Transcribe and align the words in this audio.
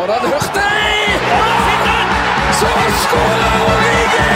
Hørt 0.00 0.54
det? 0.54 0.62
Så 2.60 2.66
skårer 3.02 3.52
Origi! 3.64 4.32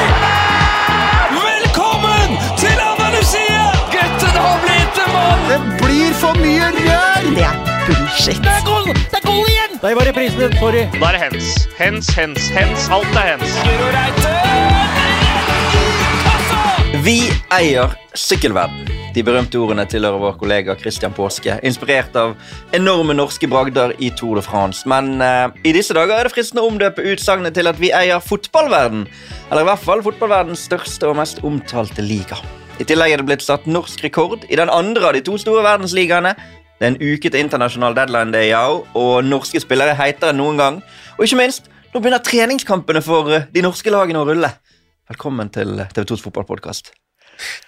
Velkommen 1.30 2.29
til 2.58 2.76
Andalusia! 2.91 3.63
Gutten 3.95 4.37
har 4.45 4.58
blitt 4.65 4.99
en 5.07 5.13
mann! 5.15 5.41
Det 5.49 5.61
blir 5.81 6.13
for 6.21 6.37
mye 6.37 6.69
rør! 6.75 7.31
Det 7.31 7.47
er 7.49 7.57
bullshit. 7.87 8.43
Det 8.45 8.53
er 8.53 8.64
goal! 8.66 8.85
Det 8.93 9.19
er 9.23 9.25
goal 9.27 9.46
igjen! 9.48 9.79
Der 9.82 9.95
var 9.95 10.05
reprisen 10.11 10.39
din. 10.41 10.59
Sorry. 10.59 10.85
Da 11.00 11.07
er 11.07 11.12
det 11.16 11.23
hens. 11.25 11.69
Hens, 11.79 12.07
hens, 12.19 12.49
hens. 12.59 12.89
Alt 12.93 13.17
er 13.17 13.27
hens. 13.33 13.51
Vi 17.09 17.19
eier 17.61 17.96
sykkelverden. 18.15 19.04
De 19.15 19.23
berømte 19.23 19.61
ordene 19.62 19.85
tilhører 19.87 20.19
vår 20.19 20.33
kollega 20.41 20.75
Christian 20.75 21.12
Påske, 21.15 21.55
inspirert 21.62 22.17
av 22.19 22.33
enorme 22.75 23.15
norske 23.15 23.47
bragder 23.47 23.93
i 24.03 24.09
Tour 24.19 24.41
de 24.41 24.43
France. 24.43 24.89
Men 24.91 25.23
eh, 25.23 25.53
i 25.71 25.75
disse 25.77 25.95
dager 25.95 26.17
er 26.17 26.27
det 26.27 26.33
fristende 26.35 26.65
å 26.65 26.71
omdøpe 26.73 27.05
utsagnet 27.12 27.55
til 27.55 27.71
at 27.71 27.79
vi 27.79 27.93
eier 27.95 28.19
fotballverden. 28.24 29.05
Eller 29.52 29.62
i 29.62 29.69
hvert 29.69 29.85
fall 29.85 30.02
fotballverdens 30.02 30.65
største 30.66 31.12
og 31.12 31.21
mest 31.21 31.45
omtalte 31.47 32.02
liga. 32.02 32.41
I 32.83 32.88
tillegg 32.88 33.15
er 33.15 33.23
det 33.23 33.29
blitt 33.29 33.47
satt 33.47 33.69
norsk 33.71 34.02
rekord 34.02 34.48
i 34.51 34.59
den 34.59 34.73
andre 34.73 35.07
av 35.07 35.15
de 35.15 35.23
to 35.23 35.38
store 35.38 35.62
verdensligaene. 35.62 36.35
Det 36.80 36.88
er 36.88 36.93
en 36.96 36.99
uke 36.99 37.30
til 37.30 37.38
internasjonal 37.45 37.95
deadline 37.95 38.35
day, 38.35 38.51
ja, 38.51 38.65
og 38.66 39.15
norske 39.29 39.62
spillere 39.62 39.95
er 39.95 40.01
heitere 40.01 40.35
enn 40.35 40.43
noen 40.43 40.59
gang. 40.59 40.83
Og 41.15 41.29
ikke 41.29 41.38
minst, 41.38 41.71
nå 41.95 42.02
begynner 42.02 42.24
treningskampene 42.24 43.05
for 43.07 43.30
eh, 43.30 43.46
de 43.55 43.62
norske 43.62 43.95
lagene 43.95 44.27
å 44.27 44.29
rulle. 44.33 44.57
Velkommen 45.07 45.55
til 45.55 45.79
TV 45.95 46.10
2s 46.10 46.27
fotballpodkast. 46.27 46.96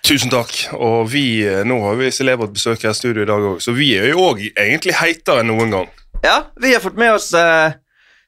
Tusen 0.06 0.30
takk. 0.32 0.52
Og 0.76 1.08
vi, 1.12 1.42
eh, 1.46 1.62
nå 1.66 1.78
har 1.84 1.98
vi 2.00 2.10
celebert 2.14 2.54
besøk 2.56 2.82
her 2.86 2.94
i 2.94 2.98
studio 2.98 3.24
i 3.24 3.28
dag 3.28 3.48
òg, 3.52 3.60
så 3.64 3.74
vi 3.76 3.92
er 3.98 4.10
jo 4.12 4.28
òg 4.30 4.44
egentlig 4.52 4.96
heitere 5.00 5.42
enn 5.44 5.50
noen 5.52 5.74
gang. 5.74 5.90
Ja, 6.24 6.38
vi 6.60 6.72
har 6.74 6.80
fått 6.82 6.96
med 6.98 7.12
oss 7.18 7.32
uh, 7.36 7.74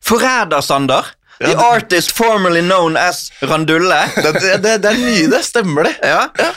Forræder-Sander. 0.04 1.14
The 1.38 1.54
artist 1.54 2.10
formerly 2.10 2.60
known 2.60 2.96
as 2.98 3.28
Randulle. 3.42 4.00
Det, 4.24 4.32
det, 4.42 4.56
det, 4.62 4.72
det 4.82 4.90
er 4.90 4.98
ny, 4.98 5.20
det. 5.30 5.44
Stemmer 5.46 5.86
det. 5.86 5.94
Ja. 6.02 6.50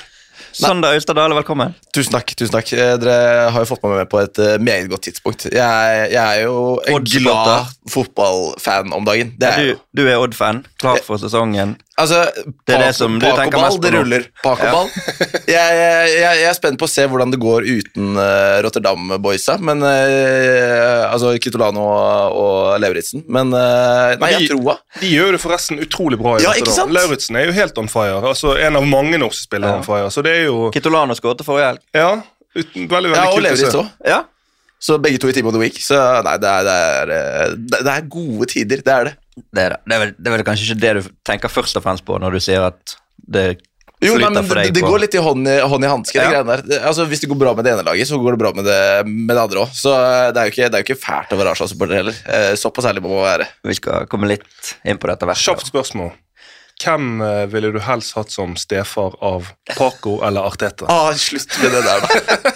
Sander 0.51 0.95
Austadale, 0.97 1.35
velkommen. 1.37 1.73
Tusen 1.95 2.11
takk. 2.11 2.33
tusen 2.35 2.51
takk. 2.57 2.71
Eh, 2.75 2.95
Dere 2.99 3.51
har 3.53 3.63
jo 3.63 3.69
fått 3.69 3.85
meg 3.85 4.01
med 4.01 4.09
på 4.11 4.19
et 4.19 4.41
eh, 4.41 4.57
meget 4.59 4.89
godt 4.91 5.05
tidspunkt. 5.07 5.45
Jeg, 5.53 6.01
jeg 6.11 6.19
er 6.19 6.41
jo 6.43 6.81
en 6.89 7.05
glad 7.07 7.71
fotballfan 7.93 8.91
om 8.97 9.07
dagen. 9.07 9.31
Det 9.39 9.47
er 9.47 9.61
ja, 9.63 9.77
Du, 9.77 10.01
du 10.01 10.03
er 10.09 10.19
Odd-fan. 10.19 10.65
Klar 10.81 10.99
for 11.05 11.21
sesongen. 11.21 11.77
Altså, 12.01 12.21
Det 12.65 12.75
er 12.75 12.83
det 12.87 12.95
som 12.97 13.17
du 13.21 13.25
tenker 13.27 13.61
mest 13.61 13.77
på 13.77 13.85
det 13.85 13.91
ruller. 13.95 14.25
Pakoball. 14.41 14.89
jeg, 15.51 15.55
jeg, 15.55 16.09
jeg, 16.15 16.39
jeg 16.41 16.49
er 16.49 16.57
spent 16.57 16.79
på 16.81 16.87
å 16.87 16.91
se 16.91 17.05
hvordan 17.11 17.33
det 17.33 17.39
går 17.41 17.67
uten 17.67 18.17
uh, 18.17 18.57
Rotterdam-boysa. 18.65 19.57
Men 19.61 19.85
uh, 19.85 21.11
Altså 21.11 21.35
Kitolano 21.43 21.85
og, 21.85 22.39
og 22.41 22.81
Lauritzen. 22.81 23.25
Men 23.31 23.53
uh, 23.53 24.17
nei, 24.21 24.33
jeg 24.37 24.51
tror. 24.51 24.81
De 25.01 25.13
gjør 25.13 25.37
det 25.37 25.41
forresten 25.43 25.81
utrolig 25.83 26.19
bra. 26.21 26.37
i 26.39 26.45
Ja, 26.47 26.55
sant? 26.73 26.93
Lauritzen 26.95 27.39
er 27.39 27.49
jo 27.49 27.55
helt 27.55 27.77
on 27.81 27.91
fire. 27.91 28.19
Altså 28.33 28.57
En 28.57 28.79
av 28.79 28.87
mange 28.87 29.21
norske 29.21 29.45
spillere 29.45 29.77
Ja. 29.77 29.79
on 29.81 29.87
fire. 29.87 30.11
Så 30.13 30.25
det 30.25 30.35
er 30.41 30.45
jo 30.49 30.69
Kitolano 30.73 31.17
skåret 31.17 31.45
forrige 31.45 31.73
helg. 31.73 31.85
Ja, 31.95 32.11
uten, 32.57 32.89
veldig, 32.89 33.13
veldig 33.13 33.17
Ja, 33.17 33.29
og 33.29 33.39
kult 33.39 33.51
å 33.53 33.85
se. 33.85 33.87
Ja. 34.09 34.21
Så 34.81 34.97
begge 34.97 35.19
to 35.21 35.29
i 35.29 35.33
Team 35.33 35.45
of 35.45 35.53
the 35.53 35.61
Week. 35.61 35.77
Så 35.77 35.97
nei, 36.25 36.37
det 36.41 36.49
er, 36.49 36.65
det 36.65 36.75
er, 36.75 37.11
det 37.53 37.81
det 37.85 37.91
er 37.93 38.07
gode 38.09 38.47
tider. 38.49 38.81
Det 38.81 38.93
er 38.95 39.09
det. 39.11 39.17
Det 39.37 39.61
er, 39.63 39.75
det. 39.75 39.81
Det, 39.87 39.95
er 39.95 39.99
vel, 40.05 40.13
det 40.17 40.27
er 40.31 40.33
vel 40.37 40.45
kanskje 40.47 40.65
ikke 40.71 40.81
det 40.83 40.93
du 40.97 41.11
tenker 41.27 41.51
først 41.51 41.77
og 41.79 41.83
fremst 41.85 42.03
på 42.07 42.17
når 42.19 42.35
du 42.35 42.39
sier 42.43 42.65
at 42.67 42.95
det 43.31 43.45
Jo, 44.01 44.15
nei, 44.17 44.25
flyter 44.25 44.33
men 44.33 44.47
for 44.49 44.57
det, 44.57 44.63
deg 44.65 44.73
det 44.73 44.81
det 44.81 44.89
går 44.89 44.99
litt 45.03 45.15
i 45.15 45.21
hånd 45.21 45.47
i, 45.47 45.55
hånd 45.71 45.85
i 45.85 45.89
hanske. 45.91 46.17
det 46.17 46.23
Ja. 46.25 46.31
greiene 46.33 46.55
der. 46.65 46.79
Altså, 46.89 47.05
hvis 47.05 47.21
det 47.21 47.29
går 47.29 47.37
bra 47.43 47.51
med 47.55 47.63
det 47.67 47.73
ene 47.75 47.83
laget, 47.85 48.07
så 48.09 48.17
går 48.19 48.33
det 48.35 48.39
bra 48.41 48.51
med 48.57 48.65
det, 48.65 48.79
med 49.05 49.35
det 49.37 49.43
andre 49.43 49.61
òg. 49.61 49.75
Så 49.77 49.93
eh, 49.93 50.31
det 50.33 50.41
er 50.41 50.49
jo 50.49 50.53
ikke, 50.55 50.69
det 50.73 50.79
er 50.79 50.81
jo 50.83 50.87
ikke 50.89 51.03
fælt 51.05 51.35
å 51.35 51.37
være 51.37 51.53
Arsenal-supporter 51.53 51.99
heller. 52.01 52.17
Eh, 52.25 52.49
Såpass 52.57 52.87
ærlig 52.89 53.03
må 53.05 53.13
man 53.13 53.27
være. 53.29 53.47
Vi 53.69 53.77
skal 53.77 54.09
komme 54.11 54.27
litt 54.33 54.73
inn 54.83 54.97
på 54.97 55.07
dette 55.11 55.29
hvert. 55.29 55.37
Kjapt 55.45 55.69
spørsmål. 55.69 56.11
Hvem 56.81 57.21
eh, 57.21 57.43
ville 57.53 57.69
du 57.75 57.77
helst 57.85 58.15
hatt 58.17 58.33
som 58.33 58.55
stefar 58.57 59.13
av 59.21 59.51
Paco 59.77 60.17
eller 60.25 60.49
Arteta? 60.49 60.89
Ah, 60.89 61.11
slutt 61.13 61.53
med 61.61 61.77
det 61.77 61.83
der, 61.85 62.01
da. 62.01 62.50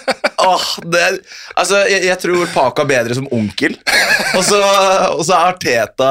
Åh, 0.46 0.66
det, 0.92 1.02
altså, 1.58 1.80
jeg, 1.90 2.04
jeg 2.06 2.18
tror 2.22 2.50
Paco 2.54 2.84
er 2.84 2.90
bedre 2.90 3.16
som 3.18 3.26
onkel, 3.34 3.74
og 4.36 4.44
så, 4.46 4.60
og 5.16 5.22
så 5.26 5.34
er 5.36 5.48
Arteta 5.54 6.10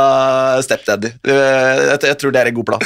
stepdaddy. 0.66 1.13
Eh, 1.23 1.84
Jeg, 1.85 2.01
jeg 2.09 2.18
tror 2.22 2.35
det 2.35 2.41
er 2.41 2.51
en 2.51 2.57
god 2.57 2.69
plan. 2.73 2.85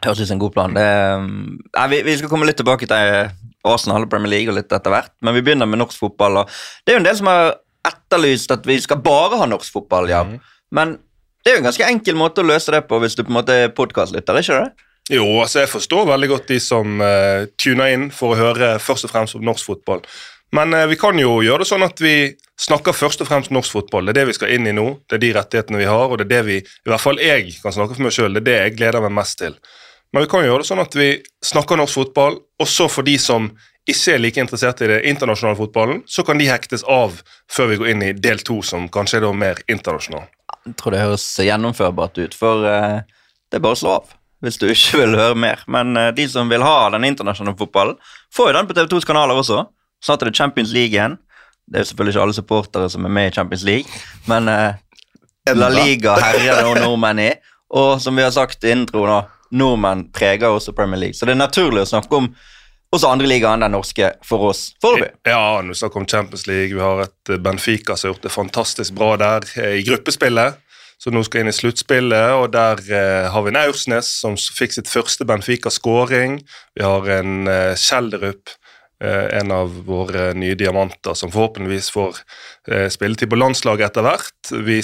Høres 0.00 0.22
ut 0.22 0.30
som 0.30 0.38
en 0.38 0.42
god 0.46 0.54
plan. 0.54 0.76
Det, 0.76 0.86
um, 1.20 1.58
nei, 1.76 1.86
vi, 1.92 2.02
vi 2.06 2.16
skal 2.20 2.32
komme 2.32 2.48
litt 2.48 2.56
tilbake 2.60 2.88
til 2.88 3.32
Arsenal 3.68 4.06
og 4.06 4.12
Premier 4.12 4.32
League 4.32 4.52
og 4.52 4.56
litt 4.56 4.72
etter 4.72 4.94
hvert, 4.94 5.12
men 5.20 5.36
vi 5.36 5.42
begynner 5.44 5.68
med 5.68 5.82
norsk 5.82 6.00
fotball. 6.00 6.40
Og 6.40 6.54
det 6.84 6.94
er 6.94 6.98
jo 6.98 7.02
en 7.02 7.08
del 7.10 7.18
som 7.18 7.28
har 7.28 7.58
etterlyst 7.90 8.52
at 8.54 8.64
vi 8.68 8.78
skal 8.80 9.02
bare 9.04 9.40
ha 9.40 9.48
norsk 9.48 9.72
fotball, 9.74 10.08
ja. 10.08 10.22
Men 10.72 10.96
det 11.44 11.52
er 11.52 11.58
jo 11.58 11.62
en 11.62 11.68
ganske 11.70 11.88
enkel 11.88 12.16
måte 12.20 12.42
å 12.42 12.48
løse 12.48 12.72
det 12.72 12.86
på 12.88 13.00
hvis 13.02 13.16
du 13.16 13.24
på 13.24 13.32
en 13.32 13.38
måte 13.40 13.56
er 13.66 13.74
podkastlytter, 13.76 14.40
ikke 14.40 14.62
det? 14.64 14.86
Jo, 15.10 15.24
altså 15.42 15.64
jeg 15.64 15.70
forstår 15.72 16.04
veldig 16.12 16.28
godt 16.30 16.50
de 16.52 16.58
som 16.62 17.00
uh, 17.02 17.48
tuner 17.58 17.94
inn 17.96 18.10
for 18.14 18.32
å 18.32 18.38
høre 18.38 18.74
først 18.82 19.08
og 19.08 19.10
fremst 19.12 19.34
om 19.34 19.42
norsk 19.44 19.66
fotball. 19.72 20.04
Men 20.56 20.74
eh, 20.74 20.86
vi 20.90 20.98
kan 20.98 21.18
jo 21.18 21.38
gjøre 21.44 21.62
det 21.62 21.70
sånn 21.70 21.86
at 21.86 22.00
vi 22.02 22.14
snakker 22.60 22.96
først 22.96 23.22
og 23.22 23.30
fremst 23.30 23.52
norsk 23.54 23.76
fotball. 23.76 24.08
Det 24.08 24.14
er 24.14 24.20
det 24.20 24.30
vi 24.32 24.38
skal 24.40 24.54
inn 24.56 24.66
i 24.66 24.74
nå. 24.76 24.86
Det 25.08 25.18
er 25.18 25.24
de 25.24 25.34
rettighetene 25.38 25.80
vi 25.80 25.88
har, 25.88 26.06
og 26.08 26.18
det 26.18 26.26
er 26.26 26.32
det 26.34 26.42
vi, 26.48 26.58
i 26.60 26.90
hvert 26.90 27.02
fall 27.02 27.22
jeg 27.22 27.54
kan 27.62 27.76
snakke 27.76 27.96
for 27.96 28.06
meg 28.06 28.16
sjøl, 28.16 28.34
det 28.36 28.42
er 28.42 28.48
det 28.48 28.58
jeg 28.58 28.76
gleder 28.80 29.06
meg 29.06 29.14
mest 29.20 29.38
til. 29.40 29.56
Men 30.10 30.26
vi 30.26 30.30
kan 30.32 30.44
gjøre 30.44 30.64
det 30.64 30.70
sånn 30.70 30.82
at 30.82 30.96
vi 30.98 31.10
snakker 31.46 31.78
norsk 31.78 32.00
fotball, 32.00 32.40
også 32.60 32.88
for 32.90 33.06
de 33.06 33.14
som 33.22 33.52
ikke 33.88 34.14
er 34.14 34.22
like 34.22 34.42
interessert 34.42 34.82
i 34.84 34.90
det 34.90 35.00
internasjonale 35.08 35.58
fotballen, 35.58 36.02
så 36.06 36.24
kan 36.26 36.38
de 36.38 36.50
hektes 36.50 36.84
av 36.90 37.22
før 37.50 37.70
vi 37.70 37.78
går 37.80 37.92
inn 37.94 38.04
i 38.04 38.12
del 38.12 38.42
to, 38.46 38.58
som 38.66 38.90
kanskje 38.92 39.20
er 39.20 39.26
da 39.26 39.32
mer 39.34 39.62
internasjonal. 39.70 40.26
Jeg 40.66 40.76
tror 40.78 40.94
det 40.94 41.04
høres 41.04 41.26
gjennomførbart 41.40 42.20
ut, 42.20 42.36
for 42.36 42.66
eh, 42.68 43.00
det 43.50 43.58
er 43.58 43.64
bare 43.64 43.78
å 43.78 43.80
slå 43.80 44.00
av 44.00 44.16
hvis 44.40 44.56
du 44.56 44.70
ikke 44.72 45.02
vil 45.02 45.18
høre 45.18 45.36
mer. 45.36 45.62
Men 45.68 45.92
eh, 46.00 46.12
de 46.16 46.26
som 46.30 46.48
vil 46.50 46.64
ha 46.64 46.90
den 46.94 47.06
internasjonale 47.08 47.58
fotballen, 47.60 47.98
får 48.34 48.50
jo 48.50 48.56
den 48.56 48.68
på 48.70 48.76
TV2s 48.78 49.08
kanaler 49.08 49.40
også. 49.40 49.64
Snart 50.04 50.22
er 50.22 50.30
det 50.30 50.38
Champions 50.38 50.72
League 50.72 50.94
igjen. 50.94 51.18
Det 51.70 51.78
er 51.78 51.84
jo 51.84 51.90
selvfølgelig 51.90 52.14
ikke 52.16 52.22
alle 52.26 52.36
supportere 52.36 52.90
som 52.90 53.04
er 53.06 53.12
med 53.14 53.30
i 53.30 53.34
Champions 53.34 53.64
League, 53.66 54.00
men 54.26 54.48
eh, 54.50 54.78
La 55.54 55.68
Liga 55.70 56.16
herjer 56.18 56.64
det 56.64 56.82
nordmenn 56.82 57.22
i. 57.22 57.30
Og 57.78 58.00
som 58.02 58.16
vi 58.18 58.24
har 58.26 58.32
sagt 58.34 58.64
i 58.66 58.72
introen, 58.74 59.12
nå, 59.12 59.20
nordmenn 59.60 60.08
preger 60.14 60.50
også 60.50 60.74
Premier 60.74 60.98
League. 60.98 61.18
Så 61.18 61.28
det 61.28 61.36
er 61.36 61.44
naturlig 61.44 61.84
å 61.84 61.90
snakke 61.92 62.18
om 62.18 62.32
også 62.90 63.12
andre 63.12 63.28
ligaer 63.30 63.54
enn 63.54 63.62
den 63.62 63.76
norske 63.76 64.08
for 64.26 64.48
oss 64.50 64.64
foreløpig. 64.82 65.12
Ja, 65.30 65.60
når 65.62 65.76
vi 65.76 65.78
snakker 65.78 66.02
om 66.02 66.08
Champions 66.10 66.48
League, 66.50 66.74
vi 66.74 66.82
har 66.82 67.04
et 67.04 67.30
eh, 67.30 67.38
Benfica 67.38 67.94
som 67.94 68.08
har 68.08 68.16
gjort 68.16 68.26
det 68.26 68.34
fantastisk 68.34 68.96
bra 68.98 69.12
der 69.20 69.46
eh, 69.62 69.76
i 69.78 69.86
gruppespillet. 69.86 70.58
Så 71.00 71.08
nå 71.14 71.22
skal 71.24 71.44
inn 71.44 71.48
i 71.48 71.56
sluttspillet, 71.56 72.34
og 72.36 72.50
der 72.52 72.82
eh, 72.92 73.28
har 73.32 73.44
vi 73.46 73.52
en 73.54 73.60
Aursnes 73.62 74.10
som 74.20 74.34
fikk 74.36 74.74
sitt 74.74 74.90
første 74.90 75.24
Benfica-skåring. 75.24 76.40
Vi 76.76 76.84
har 76.84 77.06
en 77.14 77.46
eh, 77.48 77.72
Kjelderup, 77.78 78.52
en 79.00 79.52
av 79.54 79.72
våre 79.86 80.30
nye 80.36 80.54
diamanter, 80.54 81.14
som 81.16 81.32
forhåpentligvis 81.32 81.90
får 81.94 82.18
eh, 82.70 82.88
spilletid 82.92 83.30
på 83.32 83.38
landslaget 83.40 83.90
etter 83.90 84.04
hvert. 84.06 84.52
Vi 84.66 84.80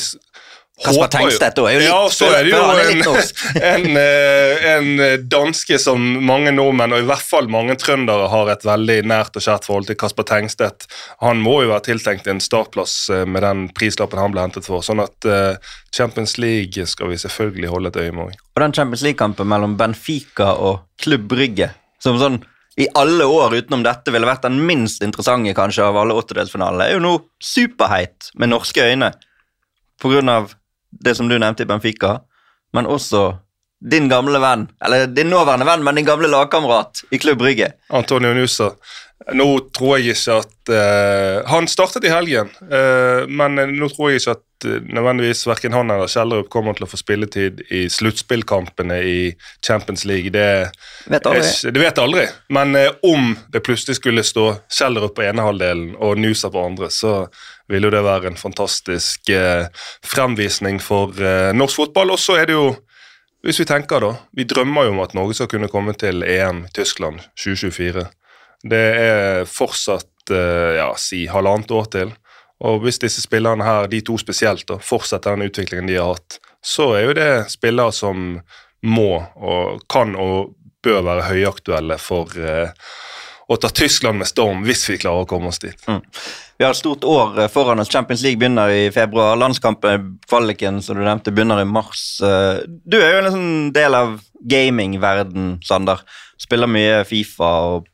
Kasper 0.85 1.09
Tengstedt 1.09 1.57
er 1.59 1.73
jo 1.73 1.79
litt- 1.81 1.89
Ja, 1.89 2.09
så 2.13 2.27
er 2.37 2.45
det 2.45 2.51
jo 2.53 2.59
en, 2.61 2.99
en, 3.73 3.97
eh, 3.97 4.65
en 4.75 5.01
eh, 5.01 5.15
danske 5.25 5.79
som 5.81 6.03
mange 6.27 6.53
nordmenn, 6.53 6.93
og 6.93 7.01
i 7.01 7.07
hvert 7.09 7.25
fall 7.25 7.49
mange 7.49 7.79
trøndere, 7.81 8.27
har 8.29 8.51
et 8.53 8.67
veldig 8.67 8.99
nært 9.09 9.39
og 9.41 9.47
kjært 9.47 9.65
forhold 9.65 9.89
til. 9.89 9.97
Kasper 9.97 10.27
Tengstedt. 10.29 10.85
Han 11.25 11.41
må 11.41 11.63
jo 11.65 11.71
være 11.73 11.87
tiltenkt 11.89 12.29
en 12.29 12.43
startplass 12.45 13.09
eh, 13.09 13.25
med 13.25 13.41
den 13.47 13.71
prislappen 13.73 14.21
han 14.21 14.37
ble 14.37 14.45
hentet 14.45 14.69
for. 14.69 14.85
Sånn 14.85 15.01
at 15.01 15.25
eh, 15.25 15.57
Champions 15.97 16.37
League 16.37 16.85
skal 16.93 17.09
vi 17.09 17.17
selvfølgelig 17.25 17.73
holde 17.73 17.95
et 17.95 18.01
øye 18.05 18.13
med. 18.13 18.37
Og 18.37 18.61
den 18.67 18.77
Champions 18.77 19.07
League-kampen 19.07 19.49
mellom 19.49 19.79
Benfica 19.81 20.53
og 20.61 20.85
Klubb 21.01 21.25
Brygge, 21.33 21.71
som 22.05 22.21
sånn 22.21 22.43
i 22.77 22.89
alle 22.95 23.25
år 23.25 23.55
utenom 23.57 23.83
dette 23.87 24.13
ville 24.13 24.29
vært 24.29 24.45
den 24.45 24.59
minst 24.69 25.05
interessante 25.05 25.55
kanskje 25.57 25.87
av 25.87 25.97
alle 25.97 26.17
åttedelsfinalene, 26.19 26.91
er 26.91 26.99
jo 26.99 27.05
nå 27.05 27.15
superheit 27.43 28.31
med 28.37 28.53
norske 28.53 28.85
øyne 28.85 29.15
på 30.03 30.13
grunn 30.13 30.29
av 30.29 30.53
det 30.91 31.15
som 31.17 31.29
du 31.29 31.39
nevnte 31.39 31.65
i 31.65 31.69
Benfica, 31.69 32.19
men 32.77 32.89
også 32.89 33.39
din 33.81 34.09
gamle 34.09 34.41
venn, 34.41 34.67
eller 34.85 35.09
din 35.09 35.29
nåværende 35.33 35.67
venn, 35.69 35.85
men 35.85 35.99
din 35.99 36.09
gamle 36.09 36.29
lagkamerat 36.33 37.05
i 37.13 37.21
Klubb 37.21 37.39
Brygge. 37.43 37.73
Antonio 37.93 38.33
Nusa. 38.35 38.71
Nå 39.33 39.47
tror 39.75 39.97
jeg 39.97 40.13
ikke 40.13 40.35
at 40.43 40.71
uh, 40.71 41.47
Han 41.49 41.67
startet 41.71 42.05
i 42.05 42.13
helgen, 42.13 42.51
uh, 42.69 43.25
men 43.27 43.57
eh, 43.59 43.71
nå 43.73 43.89
tror 43.89 44.11
jeg 44.13 44.21
ikke 44.21 44.35
at 44.37 44.67
uh, 44.69 44.75
nødvendigvis 44.93 45.47
verken 45.49 45.73
han 45.73 45.91
eller 45.91 46.11
Kjellerup 46.11 46.51
kommer 46.53 46.77
til 46.77 46.85
å 46.85 46.91
få 46.91 46.99
spilletid 47.01 47.63
i 47.73 47.87
sluttspillkampene 47.91 48.99
i 49.01 49.21
Champions 49.65 50.05
League. 50.05 50.31
Det, 50.35 50.69
Vet 51.09 51.27
aldri. 51.27 51.49
er 51.49 51.75
det 51.75 51.83
vet 51.83 52.01
aldri, 52.03 52.27
men 52.53 52.77
om 53.09 53.33
det 53.53 53.63
plutselig 53.65 53.97
skulle 53.99 54.25
stå 54.27 54.51
Kjellerup 54.69 55.17
på 55.17 55.25
ene 55.25 55.47
halvdelen 55.49 55.95
og 55.97 56.21
Nusa 56.21 56.53
på 56.53 56.67
andre, 56.69 56.93
så 56.93 57.25
vil 57.73 57.89
jo 57.89 57.95
det 57.97 58.05
være 58.05 58.31
en 58.31 58.39
fantastisk 58.39 59.33
fremvisning 60.07 60.77
for 60.79 61.17
norsk 61.57 61.81
fotball. 61.81 62.13
Og 62.15 62.21
så 62.23 62.37
er 62.39 62.47
det 62.47 62.55
jo 62.55 62.69
hvis 63.47 63.59
vi 63.63 63.67
tenker 63.69 64.03
da, 64.03 64.13
Vi 64.35 64.47
drømmer 64.47 64.87
jo 64.87 64.95
om 64.95 65.03
at 65.05 65.17
Norge 65.19 65.35
skal 65.39 65.51
kunne 65.51 65.71
komme 65.73 65.97
til 65.99 66.23
EM 66.27 66.65
Tyskland 66.75 67.25
2024. 67.39 68.07
Det 68.65 68.85
er 69.01 69.45
fortsatt 69.51 70.33
eh, 70.33 70.77
ja, 70.81 70.91
si 71.01 71.25
halvannet 71.31 71.71
år 71.71 71.91
til. 71.93 72.13
Og 72.65 72.81
hvis 72.87 72.99
disse 73.03 73.21
spillerne 73.21 73.65
her, 73.67 73.89
de 73.93 74.01
to 74.01 74.17
spesielt, 74.19 74.65
da, 74.69 74.79
fortsetter 74.81 75.37
den 75.37 75.51
utviklingen 75.51 75.91
de 75.91 75.99
har 76.01 76.15
hatt, 76.15 76.39
så 76.65 76.95
er 76.97 77.05
jo 77.09 77.17
det 77.19 77.31
spillere 77.53 77.93
som 77.93 78.39
må 78.87 79.11
og 79.37 79.83
kan 79.93 80.15
og 80.17 80.55
bør 80.87 81.03
være 81.07 81.29
høyaktuelle 81.29 81.99
for 82.01 82.33
eh, 82.39 82.73
å 83.47 83.57
ta 83.63 83.69
Tyskland 83.71 84.19
med 84.19 84.27
storm 84.31 84.65
hvis 84.67 84.85
vi 84.91 84.99
klarer 84.99 85.23
å 85.27 85.29
komme 85.31 85.53
oss 85.53 85.61
dit. 85.63 85.79
Vi 85.87 86.65
har 86.65 86.73
et 86.73 86.79
stort 86.79 87.05
år 87.07 87.43
eh, 87.45 87.51
foran 87.53 87.83
oss. 87.83 87.91
Champions 87.93 88.23
League 88.25 88.41
begynner 88.41 88.73
i 88.73 88.87
februar. 88.95 89.37
Landskampen, 89.39 90.17
kvaliken, 90.29 90.81
som 90.83 90.97
du 90.99 91.05
nevnte, 91.05 91.35
begynner 91.35 91.61
i 91.63 91.69
mars. 91.69 92.07
Eh, 92.25 92.65
Du 92.87 92.97
er 93.03 93.13
jo 93.13 93.21
en 93.21 93.35
sånn 93.35 93.53
del 93.77 93.95
av 93.99 94.17
gamingverden, 94.47 95.59
Sander. 95.67 96.01
Spiller 96.41 96.71
mye 96.71 97.03
Fifa 97.09 97.53
og 97.75 97.87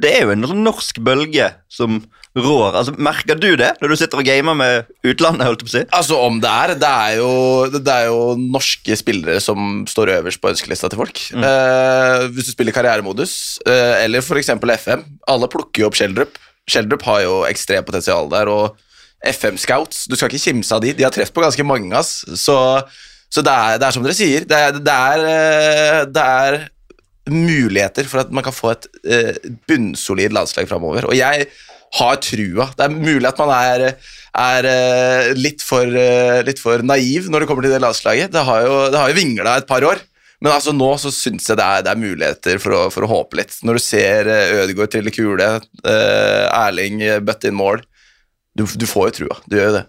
Det 0.00 0.14
er 0.16 0.24
jo 0.26 0.32
en 0.34 0.46
sånn 0.50 0.64
norsk 0.66 0.98
bølge 1.04 1.50
som 1.72 2.00
rår. 2.36 2.76
Altså, 2.78 2.94
Merker 3.02 3.38
du 3.40 3.48
det 3.58 3.72
når 3.80 3.90
du 3.92 3.96
sitter 3.98 4.20
og 4.22 4.26
gamer 4.28 4.54
med 4.58 4.90
utlandet? 5.06 5.46
holdt 5.48 5.64
jeg 5.64 5.66
på 5.66 5.72
å 5.72 5.74
si? 5.74 5.82
Altså 5.98 6.18
Om 6.22 6.38
det 6.42 6.50
er 6.50 6.74
Det 6.78 6.90
er 6.90 7.16
jo, 7.18 7.30
det 7.74 7.94
er 7.94 8.06
jo 8.10 8.20
norske 8.38 8.96
spillere 9.00 9.40
som 9.42 9.82
står 9.90 10.14
øverst 10.18 10.40
på 10.42 10.52
ønskelista 10.52 10.90
til 10.92 11.00
folk. 11.02 11.18
Eh, 11.34 12.28
hvis 12.34 12.50
du 12.50 12.54
spiller 12.54 12.76
karrieremodus, 12.76 13.58
eh, 13.66 14.04
eller 14.04 14.22
f.eks. 14.22 14.52
FM. 14.86 15.04
Alle 15.28 15.50
plukker 15.50 15.82
jo 15.84 15.90
opp 15.90 15.98
Sheldrup. 15.98 16.38
Sheldrup 16.70 17.02
har 17.08 17.24
jo 17.26 17.40
ekstremt 17.50 17.88
potensial 17.88 18.30
der. 18.30 18.50
Og 18.52 18.78
FM 19.26 19.58
Scouts, 19.60 20.06
du 20.08 20.14
skal 20.16 20.30
ikke 20.30 20.44
kimse 20.46 20.72
av 20.76 20.84
de. 20.84 20.94
De 20.96 21.04
har 21.04 21.12
treff 21.14 21.32
på 21.34 21.42
ganske 21.42 21.66
mange. 21.66 21.90
ass. 21.98 22.20
Så, 22.38 22.56
så 23.28 23.42
det, 23.42 23.52
er, 23.52 23.80
det 23.80 23.88
er 23.88 23.96
som 23.96 24.06
dere 24.06 24.16
sier. 24.16 24.46
Det 24.48 24.60
er, 24.68 24.78
det 24.78 24.94
er, 24.94 25.26
eh, 25.34 26.04
det 26.08 26.28
er 26.46 26.60
muligheter 27.30 28.08
for 28.10 28.22
at 28.22 28.32
man 28.34 28.44
kan 28.46 28.54
få 28.54 28.72
et 28.74 28.86
eh, 29.04 29.50
bunnsolid 29.70 30.34
landslag 30.34 30.68
framover. 30.70 31.08
Og 31.10 31.16
jeg 31.18 31.48
har 31.98 32.20
trua. 32.22 32.68
Det 32.76 32.86
er 32.86 32.94
mulig 32.94 33.26
at 33.28 33.40
man 33.40 33.50
er, 33.54 33.86
er 34.38 34.68
eh, 34.70 35.32
litt, 35.38 35.64
for, 35.64 35.86
eh, 35.86 36.40
litt 36.46 36.62
for 36.62 36.84
naiv 36.86 37.30
når 37.30 37.42
det 37.42 37.50
kommer 37.50 37.66
til 37.66 37.74
det 37.74 37.82
landslaget. 37.82 38.32
Det 38.34 38.46
har 38.46 38.64
jo, 38.66 38.78
det 38.92 39.04
jo 39.12 39.18
vingla 39.18 39.58
et 39.58 39.68
par 39.70 39.86
år. 39.86 40.02
Men 40.40 40.54
altså 40.54 40.72
nå 40.72 40.88
så 40.96 41.10
syns 41.12 41.50
jeg 41.50 41.58
det 41.60 41.66
er, 41.66 41.82
det 41.84 41.92
er 41.92 42.00
muligheter 42.00 42.60
for 42.62 42.76
å, 42.76 42.82
for 42.94 43.04
å 43.04 43.10
håpe 43.10 43.40
litt. 43.42 43.58
Når 43.66 43.76
du 43.76 43.84
ser 43.84 44.30
eh, 44.30 44.56
Ødegaard 44.62 44.94
trille 44.94 45.14
kule, 45.14 45.52
eh, 45.84 46.44
Erling 46.48 47.02
bøtte 47.26 47.50
inn 47.50 47.58
mål 47.58 47.82
du, 48.56 48.64
du 48.64 48.86
får 48.88 49.10
jo 49.10 49.16
trua. 49.20 49.40
Du 49.46 49.58
gjør 49.58 49.68
jo 49.70 49.78
det. 49.78 49.86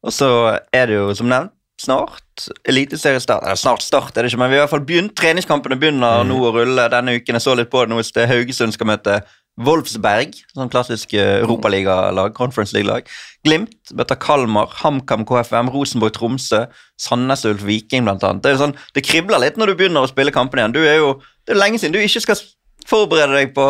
Og 0.00 0.14
så 0.16 0.28
er 0.72 0.88
det 0.88 0.96
jo, 0.96 1.08
som 1.16 1.28
nevnt, 1.28 1.52
snart 1.80 2.46
eliteseriestart. 2.68 3.44
Eller 3.46 3.58
snart 3.60 3.84
start 3.84 4.16
er 4.16 4.24
det 4.24 4.32
ikke, 4.32 4.40
men 4.42 4.52
vi 4.52 4.58
har 4.58 4.62
i 4.62 4.66
hvert 4.66 4.74
fall 4.74 4.86
begynt. 4.86 5.14
Treningskampene 5.18 5.78
begynner 5.80 6.24
nå 6.28 6.38
å 6.44 6.54
rulle 6.54 6.88
denne 6.92 7.16
uken. 7.18 7.38
Jeg 7.38 7.44
så 7.44 7.56
litt 7.58 7.72
på 7.72 7.84
det 7.84 7.92
nå 7.92 8.00
det 8.00 8.24
er 8.24 8.30
Haugesund 8.30 8.76
skal 8.76 8.90
møte 8.90 9.20
Wolfsberg, 9.60 10.36
sånn 10.54 10.70
klassisk 10.72 11.12
eh, 11.18 11.40
Europaligalag, 11.42 12.32
Conference 12.36 12.72
League-lag. 12.76 13.08
Glimt 13.44 13.92
møter 13.96 14.16
Kalmar, 14.20 14.70
HamKam 14.80 15.26
KFM, 15.28 15.68
Rosenborg 15.74 16.14
Tromsø, 16.16 16.62
Sandnes 17.00 17.44
Ulf 17.48 17.64
Viking 17.66 18.08
annet. 18.08 18.40
Det, 18.44 18.54
sånn, 18.60 18.76
det 18.96 19.04
kribler 19.04 19.42
litt 19.42 19.60
når 19.60 19.72
du 19.72 19.76
begynner 19.80 20.06
å 20.06 20.10
spille 20.10 20.32
kampene 20.34 20.64
igjen. 20.64 20.76
Du 20.76 20.80
er 20.84 21.00
jo, 21.02 21.12
det 21.44 21.56
er 21.56 21.60
lenge 21.60 21.80
siden 21.80 21.96
du 21.96 22.00
ikke 22.00 22.24
skal 22.24 22.40
forberede 22.88 23.36
deg 23.36 23.52
på, 23.56 23.66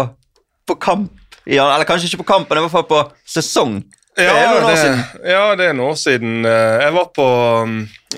på 0.68 0.78
kamp. 0.82 1.16
Ja, 1.48 1.66
eller 1.72 1.88
kanskje 1.88 2.10
ikke 2.10 2.22
på 2.22 2.30
kamp, 2.36 2.50
men 2.50 2.60
i 2.60 2.66
hvert 2.66 2.76
fall 2.76 2.86
på 2.90 3.02
sesong. 3.26 3.80
Det 4.20 4.28
er 4.28 4.37
Ja 4.43 4.50
noen 4.52 4.69
år 4.70 4.76
siden. 4.81 5.00
ja, 5.32 5.43
det 5.56 5.67
er 5.70 5.72
noen 5.78 5.90
år 5.94 5.99
siden. 6.00 6.37
Eh, 6.46 6.76
Jeg 6.84 6.93
var 6.99 7.08
på 7.17 7.26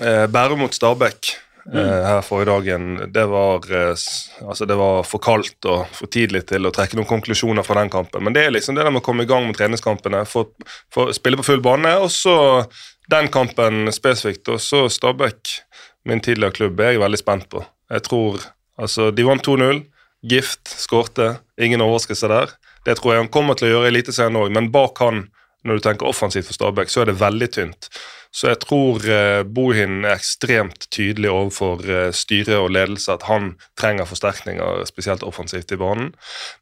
eh, 0.01 0.27
Bærum 0.27 0.59
mot 0.65 0.75
Stabæk 0.75 1.33
Mm. 1.63 1.77
her 1.79 2.17
forrige 2.27 2.51
dagen. 2.51 3.11
Det 3.13 3.23
var, 3.31 3.61
eh, 3.71 3.95
altså 4.43 4.65
det 4.67 4.75
var 4.75 5.03
for 5.07 5.21
kaldt 5.23 5.63
og 5.71 5.85
for 5.95 6.07
tidlig 6.11 6.41
til 6.49 6.67
å 6.67 6.71
trekke 6.75 6.97
noen 6.99 7.07
konklusjoner 7.07 7.63
fra 7.63 7.77
den 7.79 7.89
kampen. 7.89 8.21
Men 8.21 8.33
det 8.35 8.41
er 8.43 8.51
liksom 8.51 8.75
det 8.75 8.83
med 8.91 8.99
å 8.99 9.05
komme 9.05 9.23
i 9.23 9.29
gang 9.29 9.45
med 9.47 9.55
treningskampene, 9.55 10.25
få 10.27 10.43
få 10.91 11.05
spille 11.15 11.37
på 11.39 11.45
full 11.47 11.61
bane, 11.63 11.87
og 12.03 12.09
så 12.11 12.67
den 13.09 13.29
kampen 13.31 13.87
spesifikt. 13.95 14.49
Og 14.51 14.59
så 14.59 14.89
Stabæk, 14.91 15.61
min 16.03 16.19
tidligere 16.19 16.51
klubb, 16.51 16.79
er 16.83 16.91
jeg 16.97 16.99
veldig 17.05 17.21
spent 17.23 17.47
på. 17.49 17.63
Jeg 17.89 18.03
tror 18.09 18.39
Altså, 18.77 19.11
de 19.15 19.23
vant 19.23 19.41
2-0. 19.45 19.85
Gift 20.25 20.67
skårte. 20.67 21.37
Ingen 21.61 21.79
overraskelse 21.79 22.27
der. 22.27 22.47
Det 22.83 22.97
tror 22.97 23.13
jeg 23.13 23.21
han 23.21 23.29
kommer 23.29 23.55
til 23.55 23.67
å 23.69 23.71
gjøre 23.77 23.85
i 23.87 23.91
Eliteserien 23.93 24.35
òg, 24.35 24.51
men 24.51 24.71
bak 24.71 24.97
han, 24.99 25.29
når 25.63 25.79
du 25.79 25.85
tenker 25.85 26.09
offensivt 26.09 26.49
for 26.49 26.57
Stabæk, 26.57 26.91
så 26.91 27.01
er 27.01 27.11
det 27.11 27.21
veldig 27.21 27.49
tynt. 27.55 27.89
Så 28.33 28.49
jeg 28.49 28.59
tror 28.63 29.03
eh, 29.05 29.43
Bohin 29.45 30.01
er 30.07 30.15
ekstremt 30.15 30.87
tydelig 30.91 31.29
overfor 31.29 31.83
eh, 31.85 32.09
styre 32.17 32.57
og 32.63 32.71
ledelse 32.73 33.13
at 33.13 33.27
han 33.29 33.51
trenger 33.77 34.09
forsterkninger, 34.09 34.81
spesielt 34.89 35.23
offensivt 35.23 35.71
i 35.71 35.77
banen. 35.77 36.09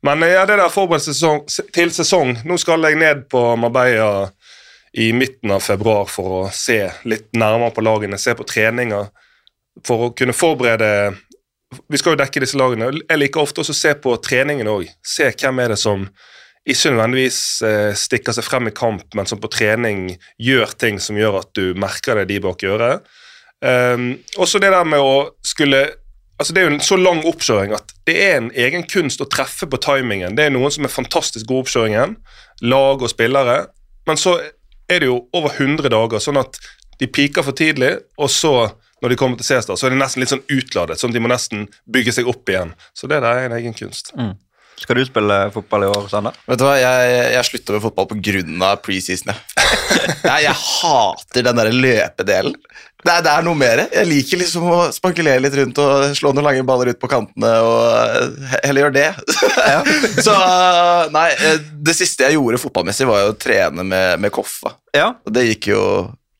Men 0.03 0.23
eh, 0.27 0.35
ja, 0.35 0.43
det 0.45 0.59
der 0.59 0.73
forberedelse 0.73 1.15
til 1.71 1.93
sesong 1.95 2.35
Nå 2.43 2.57
skal 2.59 2.83
jeg 2.89 2.99
ned 2.99 3.23
på 3.31 3.43
Marbella 3.55 4.27
i 4.91 5.13
midten 5.15 5.53
av 5.55 5.63
februar 5.63 6.09
for 6.11 6.41
å 6.41 6.43
se 6.51 6.81
litt 7.07 7.29
nærmere 7.39 7.71
på 7.71 7.85
lagene, 7.87 8.19
se 8.19 8.35
på 8.35 8.43
treninger, 8.43 9.07
for 9.87 10.09
å 10.09 10.11
kunne 10.11 10.35
forberede 10.35 10.91
vi 11.87 11.95
skal 11.95 12.17
jo 12.17 12.19
dekke 12.19 12.41
disse 12.43 12.59
lagene. 12.59 12.89
Jeg 12.99 13.19
liker 13.19 13.45
ofte 13.45 13.63
også 13.63 13.71
å 13.71 13.79
se 13.79 13.93
på 14.03 14.17
treningen 14.19 14.67
òg. 14.67 14.89
Se 14.99 15.29
hvem 15.31 15.61
er 15.63 15.71
det 15.71 15.79
som 15.79 16.03
ikke 16.69 16.91
nødvendigvis 16.93 17.39
eh, 17.65 17.91
stikker 17.97 18.35
seg 18.37 18.45
frem 18.45 18.69
i 18.69 18.75
kamp, 18.75 19.07
men 19.17 19.29
som 19.29 19.41
på 19.41 19.49
trening 19.51 20.11
gjør 20.41 20.75
ting 20.77 20.99
som 21.01 21.17
gjør 21.17 21.39
at 21.41 21.49
du 21.57 21.73
merker 21.79 22.21
det 22.21 22.27
de 22.29 22.39
bak 22.43 22.63
øret. 22.69 23.07
Um, 23.61 24.15
også 24.41 24.61
det 24.61 24.71
der 24.73 24.87
med 24.89 25.03
å 25.05 25.29
skulle 25.45 25.83
altså 26.41 26.55
Det 26.55 26.61
er 26.61 26.65
jo 26.65 26.71
en 26.71 26.81
så 26.81 26.95
lang 26.97 27.19
oppkjøring 27.29 27.75
at 27.77 27.91
det 28.09 28.15
er 28.17 28.31
en 28.39 28.47
egen 28.57 28.81
kunst 28.89 29.21
å 29.21 29.27
treffe 29.29 29.67
på 29.69 29.77
timingen. 29.77 30.33
Det 30.33 30.47
er 30.47 30.53
noen 30.55 30.73
som 30.73 30.87
er 30.87 30.89
fantastisk 30.89 31.45
god 31.45 31.59
i 31.59 31.61
oppkjøringen, 31.67 32.15
lag 32.65 33.03
og 33.05 33.11
spillere, 33.11 33.57
men 34.09 34.17
så 34.17 34.39
er 34.89 35.03
det 35.03 35.11
jo 35.11 35.19
over 35.37 35.53
100 35.53 35.91
dager, 35.93 36.23
sånn 36.23 36.41
at 36.41 36.57
de 36.97 37.05
piker 37.05 37.45
for 37.45 37.53
tidlig, 37.57 37.91
og 38.17 38.33
så 38.33 38.55
når 39.01 39.13
de 39.13 39.19
kommer 39.21 39.37
til 39.37 39.51
C-start, 39.51 39.77
så 39.77 39.85
er 39.85 39.93
de 39.93 40.01
nesten 40.01 40.21
litt 40.21 40.33
sånn 40.33 40.43
utladet, 40.49 40.97
sånn 40.97 41.13
at 41.13 41.19
de 41.19 41.21
må 41.21 41.29
nesten 41.29 41.67
bygge 41.93 42.17
seg 42.17 42.29
opp 42.29 42.49
igjen. 42.49 42.73
Så 42.97 43.09
det 43.09 43.21
der 43.21 43.37
er 43.37 43.47
en 43.51 43.57
egen 43.57 43.77
kunst. 43.77 44.09
Skal 44.81 44.97
du 44.97 45.03
spille 45.05 45.35
fotball 45.53 45.85
i 45.85 45.89
år, 45.91 46.05
Sander? 46.09 46.37
Vet 46.49 46.57
du 46.57 46.65
hva, 46.65 46.73
Jeg, 46.81 47.17
jeg 47.35 47.47
slutta 47.47 47.75
med 47.75 47.83
fotball 47.83 48.07
pga. 48.09 48.71
preseason. 48.81 49.33
Nei, 50.29 50.39
jeg. 50.47 50.55
Hater 50.57 51.45
den 51.45 51.59
der 51.59 51.69
løpedelen. 51.75 52.55
Det 53.01 53.09
er, 53.09 53.21
det 53.25 53.31
er 53.33 53.45
noe 53.45 53.57
mer. 53.57 53.81
Jeg 53.89 54.09
liker 54.09 54.41
liksom 54.41 54.65
å 54.69 54.79
spankulere 54.93 55.41
litt 55.41 55.55
rundt 55.57 55.79
og 55.81 56.15
slå 56.17 56.33
noen 56.35 56.45
lange 56.45 56.65
baller 56.65 56.91
ut 56.93 56.99
på 57.01 57.09
kantene 57.09 57.49
og 57.65 58.41
heller 58.61 58.85
gjøre 58.85 58.97
det. 58.97 59.07
Så 60.25 60.35
nei, 61.13 61.27
det 61.81 61.95
siste 61.97 62.27
jeg 62.27 62.37
gjorde 62.37 62.61
fotballmessig, 62.61 63.09
var 63.09 63.23
jo 63.23 63.33
å 63.33 63.37
trene 63.41 63.85
med, 63.85 64.21
med 64.21 64.33
Koffa. 64.33 64.75
Ja. 64.97 65.11
Og 65.25 65.33
det 65.33 65.47
gikk 65.49 65.71
jo 65.73 65.81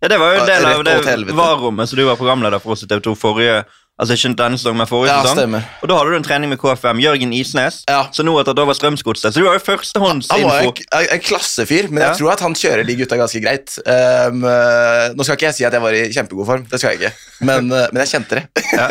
Ja, 0.01 0.09
det 0.09 0.17
var 0.21 0.35
jo 0.35 0.41
en 0.41 0.49
del 0.49 0.69
av 0.69 0.85
det 0.85 1.38
varrommet 1.38 1.89
som 1.89 1.97
du 1.97 2.05
var 2.07 2.17
programleder 2.19 2.62
for 2.62 2.74
oss 2.75 2.86
i 2.86 2.89
TV 2.89 3.01
2 3.10 3.15
forrige 3.21 3.62
Altså 4.01 4.15
ikke 4.17 4.31
denne 4.39 4.58
sesongen, 4.58 4.79
men 4.81 4.88
forrige 4.89 5.12
Ja, 5.13 5.22
sesong. 5.22 5.38
stemmer. 5.38 5.65
Og 5.84 5.89
da 5.91 5.98
hadde 6.00 6.10
du 6.10 6.15
en 6.17 6.24
trening 6.25 6.50
med 6.50 6.58
KFM. 6.58 6.98
Jørgen 7.03 7.34
Isnes, 7.38 7.84
Ja. 7.88 8.08
Så 8.12 8.24
nå 8.25 8.34
har 8.36 8.48
tatt 8.48 8.58
over 8.60 8.74
Strømsgodset. 8.74 9.29
Så 9.36 9.39
du 9.39 9.46
har 9.46 9.53
jo 9.53 9.77
Han 9.93 10.01
var 10.01 10.62
en, 10.63 10.74
en, 11.12 11.20
klassefyr, 11.22 11.89
men 11.91 12.01
Ja. 12.01 12.08
jeg 12.10 12.17
tror 12.17 12.31
at 12.34 12.39
han 12.39 12.55
kjører 12.55 12.84
de 12.88 12.96
gutta 12.96 13.15
ganske 13.17 13.41
greit. 13.43 13.77
Um, 13.86 14.41
nå 14.41 15.24
skal 15.24 15.36
ikke 15.38 15.46
jeg 15.51 15.53
si 15.53 15.65
at 15.65 15.74
jeg 15.74 15.81
var 15.81 15.93
i 15.93 16.10
kjempegod 16.10 16.46
form, 16.46 16.65
det 16.72 16.79
skal 16.79 16.96
jeg 16.96 17.00
ikke, 17.00 17.13
men, 17.41 17.72
eh, 17.72 17.88
men 17.93 18.01
jeg 18.05 18.10
kjente 18.22 18.41
det. 18.41 18.48
Ja. 18.74 18.88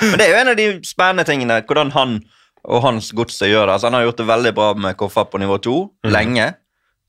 Men 0.00 0.18
det 0.18 0.26
er 0.26 0.30
jo 0.32 0.40
en 0.40 0.48
av 0.48 0.56
de 0.56 0.80
spennende 0.86 1.24
tingene, 1.28 1.60
hvordan 1.66 1.90
han 1.92 2.20
og 2.64 2.82
hans 2.82 3.12
godset 3.12 3.50
gjør 3.50 3.66
det. 3.66 3.72
Altså, 3.74 3.86
han 3.90 3.94
har 3.98 4.06
gjort 4.06 4.16
det 4.22 4.26
veldig 4.26 4.54
bra 4.56 4.68
med 4.74 4.96
KFA 4.96 5.24
på 5.28 5.40
nivå 5.42 5.58
to, 5.60 5.90
lenge. 6.08 6.54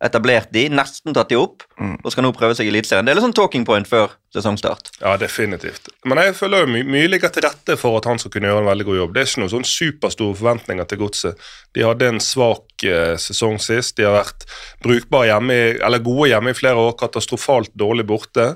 Etablert 0.03 0.49
de, 0.51 0.65
nesten 0.67 1.15
tatt 1.15 1.29
de 1.31 1.37
opp, 1.39 1.63
og 1.79 2.11
skal 2.11 2.25
nå 2.25 2.33
prøve 2.35 2.55
seg 2.57 2.67
i 2.67 2.71
Eliteserien. 2.73 3.07
Det 3.07 3.13
er 3.13 3.15
litt 3.15 3.23
sånn 3.23 3.35
talking 3.37 3.63
point 3.67 3.87
før 3.87 4.11
sesongstart. 4.35 4.89
Ja, 4.99 5.13
definitivt. 5.17 5.87
Men 6.03 6.19
jeg 6.19 6.33
føler 6.35 6.65
jo 6.65 6.71
my 6.73 6.81
mye 6.83 7.07
ligger 7.13 7.31
til 7.31 7.45
rette 7.47 7.77
for 7.79 7.95
at 8.01 8.09
han 8.09 8.19
skal 8.19 8.33
kunne 8.33 8.51
gjøre 8.51 8.65
en 8.65 8.67
veldig 8.67 8.87
god 8.89 8.99
jobb. 8.99 9.13
Det 9.15 9.23
er 9.23 9.29
ikke 9.29 9.43
noen 9.45 9.53
sånn 9.53 9.69
superstore 9.69 10.35
forventninger 10.41 10.89
til 10.91 10.99
godset. 10.99 11.47
De 11.71 11.87
hadde 11.87 12.11
en 12.11 12.19
svak 12.23 12.83
eh, 12.83 13.15
sesong 13.23 13.55
sist. 13.63 13.95
De 13.95 14.03
har 14.03 14.17
vært 14.17 14.43
brukbare 14.83 15.31
hjemme, 15.31 15.55
i, 15.55 15.73
eller 15.79 16.03
gode 16.03 16.27
hjemme 16.33 16.51
i 16.51 16.59
flere 16.59 16.83
år, 16.89 16.97
katastrofalt 16.99 17.71
dårlig 17.79 18.07
borte. 18.11 18.51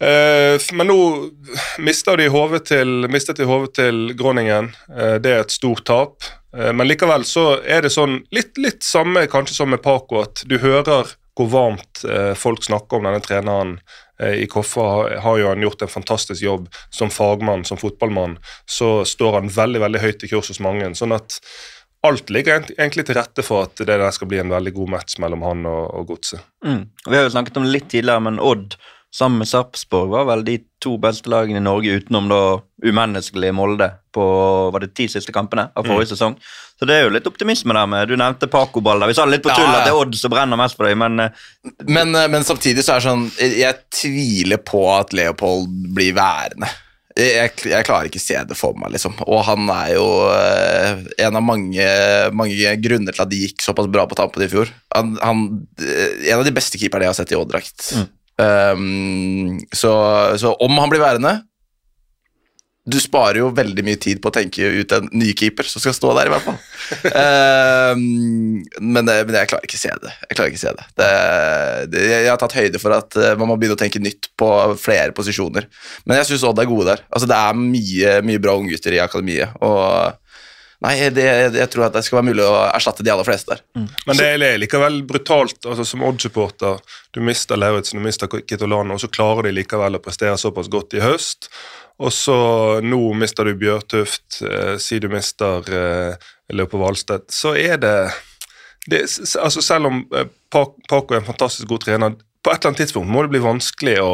Eh, 0.00 0.60
men 0.72 0.86
nå 0.86 0.98
mistet 1.82 2.18
de 2.20 2.28
hodet 2.30 2.64
til, 2.70 3.08
til 3.74 4.02
Groningen. 4.18 4.70
Eh, 4.94 5.16
det 5.22 5.32
er 5.32 5.40
et 5.42 5.54
stort 5.54 5.84
tap. 5.88 6.26
Eh, 6.56 6.72
men 6.72 6.86
likevel 6.86 7.26
så 7.26 7.58
er 7.66 7.82
det 7.82 7.94
sånn 7.94 8.20
litt, 8.34 8.54
litt 8.60 8.86
samme 8.86 9.26
kanskje 9.30 9.58
som 9.58 9.72
med 9.74 9.82
Paco, 9.82 10.22
at 10.22 10.44
du 10.46 10.58
hører 10.62 11.16
hvor 11.38 11.46
varmt 11.52 12.00
folk 12.34 12.64
snakker 12.66 12.98
om 12.98 13.04
denne 13.06 13.20
treneren 13.22 13.76
i 14.18 14.48
Koffa. 14.50 15.20
Har 15.22 15.36
jo 15.38 15.46
han 15.46 15.62
gjort 15.62 15.84
en 15.84 15.92
fantastisk 15.92 16.42
jobb 16.42 16.64
som 16.90 17.12
fagmann, 17.14 17.62
som 17.62 17.78
fotballmann. 17.78 18.34
Så 18.66 19.04
står 19.06 19.36
han 19.36 19.52
veldig 19.54 19.84
veldig 19.84 20.00
høyt 20.02 20.24
i 20.26 20.30
kurs 20.32 20.50
hos 20.50 20.58
mange. 20.58 20.88
sånn 20.98 21.14
at 21.14 21.38
alt 22.02 22.32
ligger 22.34 22.66
egentlig 22.74 23.06
til 23.06 23.20
rette 23.20 23.44
for 23.46 23.68
at 23.68 23.78
det 23.78 23.86
der 23.86 24.10
skal 24.10 24.32
bli 24.32 24.42
en 24.42 24.50
veldig 24.50 24.74
god 24.80 24.90
match 24.96 25.20
mellom 25.22 25.46
han 25.46 25.62
og, 25.70 25.84
og 26.00 26.10
Godset. 26.10 26.42
Mm. 26.66 26.82
Vi 27.06 27.14
har 27.14 27.28
jo 27.28 27.36
snakket 27.36 27.62
om 27.62 27.68
det 27.68 27.76
litt 27.76 27.88
tidligere, 27.94 28.24
men 28.26 28.42
Odd 28.42 28.74
sammen 29.14 29.38
med 29.40 29.48
Sarpsborg 29.48 30.10
var 30.12 30.26
vel 30.28 30.44
de 30.44 30.58
to 30.82 30.96
beste 31.00 31.30
lagene 31.32 31.62
i 31.62 31.64
Norge 31.64 31.98
utenom 32.00 32.28
da 32.30 32.40
umenneskelige 32.84 33.54
Molde 33.56 33.88
på 34.14 34.24
var 34.72 34.84
det 34.84 34.92
ti 34.96 35.08
siste 35.10 35.32
kampene 35.34 35.68
av 35.74 35.86
forrige 35.88 36.12
sesong. 36.12 36.36
Så 36.78 36.86
det 36.86 36.94
er 36.94 37.06
jo 37.06 37.14
litt 37.14 37.26
optimisme 37.26 37.74
der 37.74 37.88
med 37.90 38.10
Du 38.10 38.14
nevnte 38.18 38.46
Paco-ball. 38.50 39.02
Vi 39.10 39.16
sa 39.16 39.24
litt 39.26 39.42
på 39.42 39.50
tull 39.50 39.64
Ja, 39.64 39.72
ja. 39.72 39.78
at 39.80 39.88
det 39.88 39.94
er 39.94 39.98
Odd 39.98 40.18
som 40.18 40.30
brenner 40.30 40.60
mest 40.60 40.78
for 40.78 40.86
deg, 40.86 40.98
men 41.00 41.24
eh, 41.24 41.46
Men, 41.88 42.14
eh, 42.14 42.28
men 42.30 42.46
samtidig 42.46 42.84
så 42.86 42.94
er 42.94 43.00
det 43.00 43.08
sånn 43.08 43.24
Jeg 43.58 43.80
tviler 43.90 44.62
på 44.62 44.84
at 44.94 45.16
Leopold 45.16 45.66
blir 45.96 46.14
værende. 46.14 46.70
Jeg, 47.18 47.50
jeg, 47.66 47.82
klarer 47.82 48.06
ikke 48.06 48.20
se 48.22 48.38
det 48.46 48.54
for 48.54 48.76
meg, 48.78 48.92
liksom. 48.94 49.16
Og 49.26 49.40
han 49.48 49.66
er 49.74 49.88
jo 49.96 50.04
eh, 50.30 51.00
en 51.24 51.38
av 51.40 51.42
mange, 51.42 51.86
mange 52.36 52.74
grunner 52.84 53.16
til 53.16 53.24
at 53.24 53.32
de 53.32 53.40
gikk 53.42 53.64
såpass 53.64 53.88
bra 53.90 54.04
på 54.06 54.18
tampen 54.18 54.44
i 54.44 54.50
fjor. 54.52 54.70
Han, 54.94 55.16
han, 55.18 55.42
eh, 55.82 56.28
en 56.30 56.38
av 56.38 56.46
de 56.46 56.54
beste 56.54 56.78
keeperne 56.78 57.08
jeg 57.08 57.14
har 57.16 57.18
sett 57.18 57.34
i 57.34 57.38
Odd-drakt. 57.40 57.88
Um, 58.38 59.58
så, 59.74 59.92
så 60.38 60.52
om 60.62 60.76
han 60.78 60.90
blir 60.92 61.00
værende 61.02 61.32
Du 62.86 62.94
sparer 63.02 63.40
jo 63.40 63.48
veldig 63.50 63.82
mye 63.82 63.98
tid 63.98 64.20
på 64.22 64.30
å 64.30 64.34
tenke 64.36 64.62
ut 64.78 64.92
en 64.94 65.08
ny 65.10 65.32
keeper 65.34 65.66
som 65.66 65.82
skal 65.82 65.96
stå 65.96 66.12
der, 66.16 66.30
i 66.30 66.32
hvert 66.32 66.46
fall. 66.46 66.60
Um, 67.10 68.62
men, 68.94 69.02
men 69.02 69.34
jeg 69.34 69.50
klarer 69.50 69.66
ikke 69.66 69.80
se 69.80 69.90
det. 70.04 70.14
Jeg 70.28 70.38
klarer 70.38 70.54
ikke 70.54 70.62
se 70.62 70.72
det. 70.78 70.86
det, 71.02 71.10
det 71.92 72.06
jeg 72.12 72.30
har 72.30 72.40
tatt 72.40 72.56
høyde 72.56 72.80
for 72.80 72.94
at 72.96 73.18
eh, 73.18 73.34
man 73.36 73.50
må 73.50 73.58
begynne 73.58 73.76
å 73.76 73.82
tenke 73.82 74.00
nytt 74.00 74.30
på 74.40 74.48
flere 74.80 75.12
posisjoner. 75.18 75.68
Men 76.06 76.22
jeg 76.22 76.30
syns 76.30 76.46
Odd 76.48 76.62
er 76.62 76.70
gode 76.70 76.88
der. 76.94 77.04
Altså, 77.10 77.28
det 77.28 77.36
er 77.36 77.60
mye, 77.60 78.16
mye 78.30 78.44
bra 78.46 78.56
unggutter 78.56 78.96
i 78.96 79.02
akademiet. 79.04 79.52
Og 79.60 80.16
Nei, 80.84 80.94
det, 81.10 81.24
jeg 81.56 81.70
tror 81.72 81.88
at 81.88 81.96
det 81.96 82.04
skal 82.06 82.20
være 82.20 82.28
mulig 82.28 82.44
å 82.46 82.52
erstatte 82.68 83.02
de 83.02 83.10
aller 83.10 83.26
fleste 83.26 83.56
der. 83.56 83.62
Men 84.06 84.18
det 84.20 84.28
er 84.30 84.60
likevel 84.62 85.00
brutalt 85.08 85.66
altså 85.66 85.82
som 85.86 86.04
Odd-supporter. 86.06 86.78
Du 87.10 87.18
mister 87.24 87.58
Lauritzen, 87.58 87.98
du 87.98 88.06
mister 88.06 88.30
Kitolano, 88.30 88.94
og 88.94 89.02
så 89.02 89.10
klarer 89.10 89.48
de 89.48 89.56
likevel 89.56 89.98
å 89.98 90.02
prestere 90.04 90.38
såpass 90.38 90.70
godt 90.70 90.94
i 90.94 91.02
høst. 91.02 91.50
Og 91.98 92.14
så 92.14 92.38
nå 92.84 93.00
mister 93.18 93.48
du 93.48 93.56
Bjørtuft, 93.58 94.38
eh, 94.46 94.76
si 94.78 95.00
du 95.02 95.08
mister 95.10 95.66
eh, 95.66 96.28
Løpe 96.54 96.78
Valstedt. 96.78 97.26
Så 97.34 97.56
er 97.58 97.80
det, 97.82 97.96
det 98.86 99.02
altså 99.42 99.64
Selv 99.64 99.90
om 99.90 100.04
eh, 100.14 100.30
Paco 100.50 101.02
er 101.10 101.18
en 101.18 101.26
fantastisk 101.26 101.66
god 101.72 101.82
trener, 101.88 102.14
på 102.14 102.52
et 102.52 102.60
eller 102.60 102.70
annet 102.70 102.84
tidspunkt 102.84 103.10
må 103.10 103.24
det 103.26 103.32
bli 103.34 103.42
vanskelig 103.42 103.96
å 103.98 104.12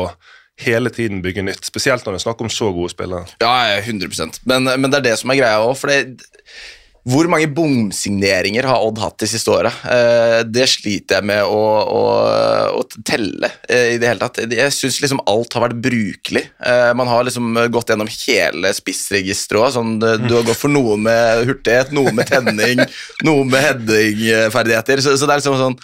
hele 0.61 0.93
tiden 0.95 1.23
bygge 1.25 1.43
nytt. 1.43 1.67
Spesielt 1.67 2.05
når 2.07 2.15
det 2.15 2.23
er 2.23 2.29
snakk 2.29 2.45
om 2.45 2.53
så 2.53 2.71
gode 2.75 2.93
spillere. 2.95 3.27
Ja, 3.43 3.55
ja, 3.73 3.83
100 3.83 4.41
men, 4.45 4.71
men 4.71 4.89
det 4.91 5.01
er 5.01 5.11
det 5.11 5.19
som 5.21 5.33
er 5.35 5.41
greia 5.43 5.61
òg. 5.65 5.77
Hvor 7.05 7.27
mange 7.29 7.51
bomsigneringer 7.53 8.65
har 8.65 8.81
Odd 8.81 8.97
hatt 9.03 9.19
de 9.21 9.27
siste 9.29 9.53
åra? 9.53 9.69
Eh, 9.93 10.39
det 10.49 10.65
sliter 10.73 11.19
jeg 11.19 11.29
med 11.29 11.43
å, 11.45 11.59
å, 11.85 12.05
å 12.81 12.85
telle 13.05 13.51
eh, 13.69 13.91
i 13.93 13.99
det 14.01 14.09
hele 14.09 14.23
tatt. 14.23 14.41
Jeg 14.49 14.73
syns 14.73 15.03
liksom 15.03 15.21
alt 15.29 15.53
har 15.53 15.67
vært 15.67 15.83
brukelig. 15.85 16.47
Eh, 16.65 16.93
man 16.97 17.11
har 17.13 17.27
liksom 17.29 17.59
gått 17.75 17.93
gjennom 17.93 18.09
hele 18.09 18.73
spissregisteret. 18.73 19.77
Sånn, 19.77 19.99
du 20.01 20.33
har 20.33 20.49
gått 20.49 20.63
for 20.63 20.73
noe 20.73 20.97
med 20.97 21.45
hurtighet, 21.51 21.93
noe 21.93 22.15
med 22.17 22.31
tenning, 22.31 22.81
noe 23.29 23.45
med 23.45 23.67
headingferdigheter. 23.67 25.05
Så, 25.05 25.19
så 25.21 25.29
det 25.29 25.37
er 25.37 25.45
liksom 25.45 25.61
sånn 25.61 25.79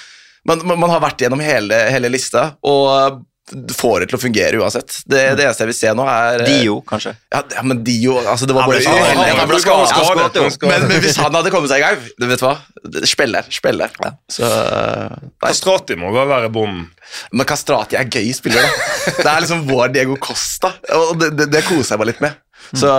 man, 0.49 0.63
man, 0.65 0.79
man 0.81 0.95
har 0.95 1.05
vært 1.05 1.21
gjennom 1.21 1.43
hele, 1.45 1.77
hele 1.93 2.09
lista 2.09 2.55
og 2.65 3.27
får 3.77 4.03
det 4.03 4.09
til 4.11 4.19
å 4.19 4.21
fungere 4.23 4.61
uansett. 4.63 5.01
Det, 5.05 5.23
det 5.39 5.45
eneste 5.47 5.65
jeg 5.65 5.71
vil 5.73 5.79
se 5.79 5.95
nå, 5.97 6.05
er 6.11 6.45
Dio, 6.47 6.81
kanskje. 6.87 7.15
ja, 7.35 7.43
ja, 7.57 7.65
men 7.67 7.83
Dio 7.87 8.17
altså 8.21 8.49
det 8.49 8.57
var 8.57 8.69
bare 8.71 8.83
ja, 8.85 8.93
men. 8.93 9.21
Han 9.21 9.41
Han. 9.41 9.51
Han. 9.51 10.21
Han. 10.21 10.51
Men, 10.71 10.87
men 10.91 11.03
hvis 11.05 11.19
han 11.21 11.35
hadde 11.35 11.53
kommet 11.55 11.73
seg 11.73 11.83
i 11.83 11.87
gang, 11.87 12.05
du 12.21 12.27
vet 12.31 12.45
hva 12.45 12.57
Spiller. 13.07 13.47
Spiller. 13.53 13.91
Så. 14.33 14.47
Kastrati 15.43 15.97
må 16.01 16.13
vel 16.15 16.29
være 16.31 16.49
bom. 16.53 16.79
Men 17.35 17.49
Kastrati 17.49 17.99
er 17.99 18.09
gøy 18.09 18.31
spiller, 18.37 18.65
da. 18.65 19.17
Det 19.19 19.27
er 19.27 19.43
liksom 19.45 19.67
vår 19.69 19.93
Diego 19.95 20.17
Costa, 20.23 20.73
og 20.97 21.19
det, 21.21 21.33
det, 21.39 21.51
det 21.53 21.65
koser 21.67 21.95
jeg 21.97 22.03
meg 22.03 22.11
litt 22.13 22.23
med. 22.25 22.39
Så, 22.77 22.91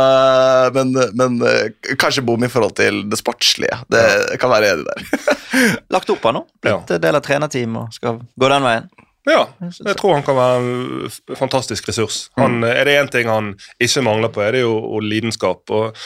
men, 0.76 0.90
men 1.16 1.38
eh, 1.48 1.94
kanskje 2.00 2.24
bom 2.28 2.44
i 2.44 2.50
forhold 2.52 2.76
til 2.76 3.04
det 3.10 3.20
sportslige. 3.22 3.78
Det 3.92 4.04
kan 4.42 4.52
være 4.52 4.74
enig 4.74 4.88
der. 4.90 5.78
Lagt 5.94 6.12
opp 6.12 6.26
av 6.28 6.36
nå. 6.36 6.42
Blitt 6.66 6.92
del 7.02 7.18
av 7.18 7.24
trenerteam 7.24 7.78
og 7.84 7.96
skal 7.96 8.20
gå 8.20 8.52
den 8.52 8.68
veien. 8.68 8.90
Ja, 9.30 9.46
jeg 9.62 9.96
tror 10.00 10.16
han 10.18 10.24
kan 10.26 10.38
være 10.38 10.62
en 10.62 11.38
fantastisk 11.38 11.90
ressurs. 11.92 12.24
Han, 12.40 12.64
Er 12.66 12.86
det 12.86 12.98
én 12.98 13.10
ting 13.14 13.30
han 13.30 13.54
ikke 13.80 14.02
mangler 14.06 14.32
på, 14.34 14.42
er 14.42 14.56
det 14.58 14.64
jo 14.64 15.00
lidenskap. 15.00 15.70
og 15.70 15.98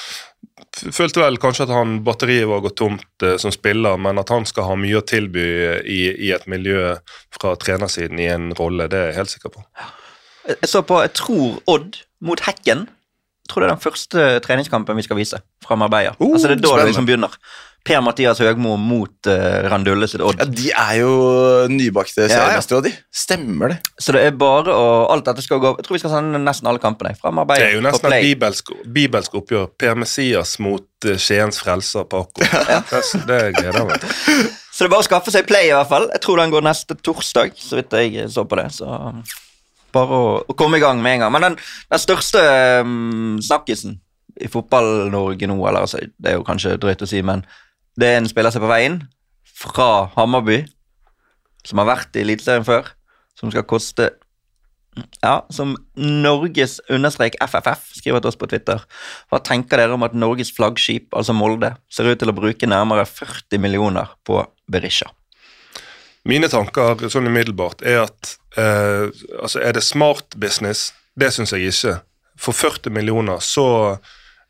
Følte 0.76 1.22
vel 1.22 1.38
kanskje 1.40 1.64
at 1.68 1.72
han 1.72 2.02
batteriet 2.04 2.48
var 2.48 2.64
gått 2.64 2.78
tomt 2.80 3.24
eh, 3.24 3.38
som 3.40 3.52
spiller, 3.52 3.96
men 3.98 4.20
at 4.20 4.32
han 4.32 4.44
skal 4.48 4.68
ha 4.68 4.76
mye 4.80 5.00
å 5.00 5.06
tilby 5.08 5.46
i, 5.84 6.02
i 6.28 6.32
et 6.36 6.48
miljø 6.52 6.98
fra 7.36 7.56
trenersiden 7.60 8.20
i 8.20 8.28
en 8.32 8.50
rolle, 8.60 8.90
det 8.92 9.00
er 9.00 9.12
jeg 9.12 9.20
helt 9.22 9.34
sikker 9.36 9.54
på. 9.56 9.64
Jeg 10.52 10.70
så 10.70 10.84
på, 10.86 11.00
jeg 11.02 11.16
tror 11.18 11.56
Odd 11.72 12.02
mot 12.24 12.44
Hekken. 12.44 12.86
Jeg 13.46 13.52
tror 13.52 13.62
det 13.62 13.68
er 13.68 13.76
den 13.76 13.84
første 13.84 14.28
treningskampen 14.46 14.98
vi 14.98 15.06
skal 15.06 15.20
vise 15.20 15.40
fra 15.64 15.78
Marbella. 15.80 16.16
Uh, 16.20 16.34
altså 16.34 16.52
det 16.52 16.60
er 16.60 16.66
da 16.66 16.76
det 16.82 16.90
liksom 16.92 17.08
begynner. 17.08 17.36
Per-Mathias 17.86 18.40
Høgmo 18.42 18.76
mot 18.82 19.30
uh, 19.30 19.68
Randulle 19.70 20.08
sitt 20.10 20.24
Odd. 20.26 20.40
Ja, 20.42 20.48
de 20.50 20.72
er 20.74 20.96
jo 21.04 21.12
nybakte 21.70 22.26
Ja, 22.26 22.28
ja. 22.28 22.40
seriemestere, 22.40 22.82
de. 22.88 22.94
Stemmer 23.14 23.76
det. 23.76 23.78
Så 24.02 24.16
det 24.16 24.24
er 24.26 24.36
bare 24.40 24.74
å 24.74 24.90
Alt 25.14 25.28
dette 25.30 25.44
skal 25.46 25.62
gå 25.62 25.76
Jeg 25.78 25.86
tror 25.86 25.98
vi 25.98 26.02
skal 26.02 26.14
sende 26.16 26.42
nesten 26.42 26.70
alle 26.72 26.82
kampene 26.82 27.14
fra 27.20 27.32
Marbella. 27.36 27.62
Det 27.62 27.76
er 27.76 27.78
jo 27.78 27.86
nesten 27.86 28.18
et 28.18 28.26
bibelsk, 28.26 28.74
bibelsk 28.98 29.38
oppgjør. 29.42 29.70
Per 29.80 29.98
Messias 30.02 30.58
mot 30.66 30.86
uh, 31.08 31.16
Skiens 31.22 31.62
frelser 31.62 32.08
Paco. 32.10 32.42
Det, 32.42 33.02
det 33.30 33.42
gleder 33.60 33.82
jeg 33.82 33.90
meg 33.92 34.04
til. 34.04 34.54
Så 34.76 34.84
det 34.84 34.90
er 34.90 34.92
bare 34.92 35.06
å 35.06 35.08
skaffe 35.08 35.32
seg 35.32 35.46
play, 35.48 35.70
i 35.70 35.76
hvert 35.76 35.88
fall. 35.88 36.10
Jeg 36.12 36.24
tror 36.26 36.42
den 36.42 36.52
går 36.52 36.66
neste 36.66 36.98
torsdag, 37.00 37.54
så 37.56 37.78
vidt 37.78 37.94
jeg 37.96 38.26
så 38.34 38.44
på 38.50 38.58
det. 38.60 38.66
Så 38.76 38.90
bare 39.96 40.18
å, 40.18 40.32
å 40.44 40.56
komme 40.58 40.82
i 40.82 40.84
gang 40.84 41.00
med 41.04 41.16
en 41.16 41.26
gang. 41.26 41.36
Men 41.36 41.46
den, 41.48 41.60
den 41.94 42.02
største 42.02 42.42
um, 42.84 43.38
snakkisen 43.44 44.02
i 44.44 44.50
Fotball-Norge 44.52 45.48
nå, 45.48 45.56
eller 45.64 45.86
altså, 45.86 46.02
det 46.20 46.34
er 46.34 46.36
jo 46.40 46.44
kanskje 46.48 46.76
drøyt 46.82 47.06
å 47.06 47.08
si, 47.08 47.22
men 47.24 47.46
det 48.00 48.10
er 48.10 48.20
en 48.20 48.30
spiller 48.30 48.54
som 48.54 48.64
er 48.64 48.68
på 48.68 48.74
vei 48.74 48.84
inn 48.90 49.00
fra 49.56 49.90
Hammarby, 50.18 50.64
som 51.66 51.82
har 51.82 51.90
vært 51.94 52.18
i 52.18 52.24
Eliteserien 52.26 52.68
før, 52.68 52.92
som 53.40 53.52
skal 53.54 53.68
koste 53.68 54.12
ja, 55.20 55.42
som 55.52 55.74
Norges 56.00 56.78
understrek 56.92 57.36
FFF 57.44 57.90
skriver 57.98 58.22
til 58.24 58.32
oss 58.32 58.40
på 58.40 58.48
Twitter. 58.52 58.84
Hva 59.32 59.42
tenker 59.44 59.82
dere 59.82 59.96
om 59.98 60.06
at 60.08 60.16
Norges 60.16 60.54
flaggskip, 60.56 61.10
altså 61.16 61.36
Molde, 61.36 61.74
ser 61.92 62.08
ut 62.08 62.22
til 62.22 62.32
å 62.32 62.36
bruke 62.36 62.70
nærmere 62.70 63.04
40 63.10 63.60
millioner 63.64 64.14
på 64.28 64.40
Berisha? 64.72 65.10
Mine 66.26 66.50
tanker 66.50 67.06
sånn 67.12 67.28
umiddelbart 67.30 67.84
er 67.86 68.06
at 68.06 68.38
eh, 68.58 69.12
altså 69.38 69.62
er 69.62 69.76
det 69.78 69.84
smart 69.86 70.38
business? 70.42 70.90
Det 71.16 71.30
syns 71.36 71.54
jeg 71.54 71.70
ikke. 71.70 72.00
For 72.40 72.56
40 72.56 72.96
millioner 72.96 73.44
så 73.44 73.68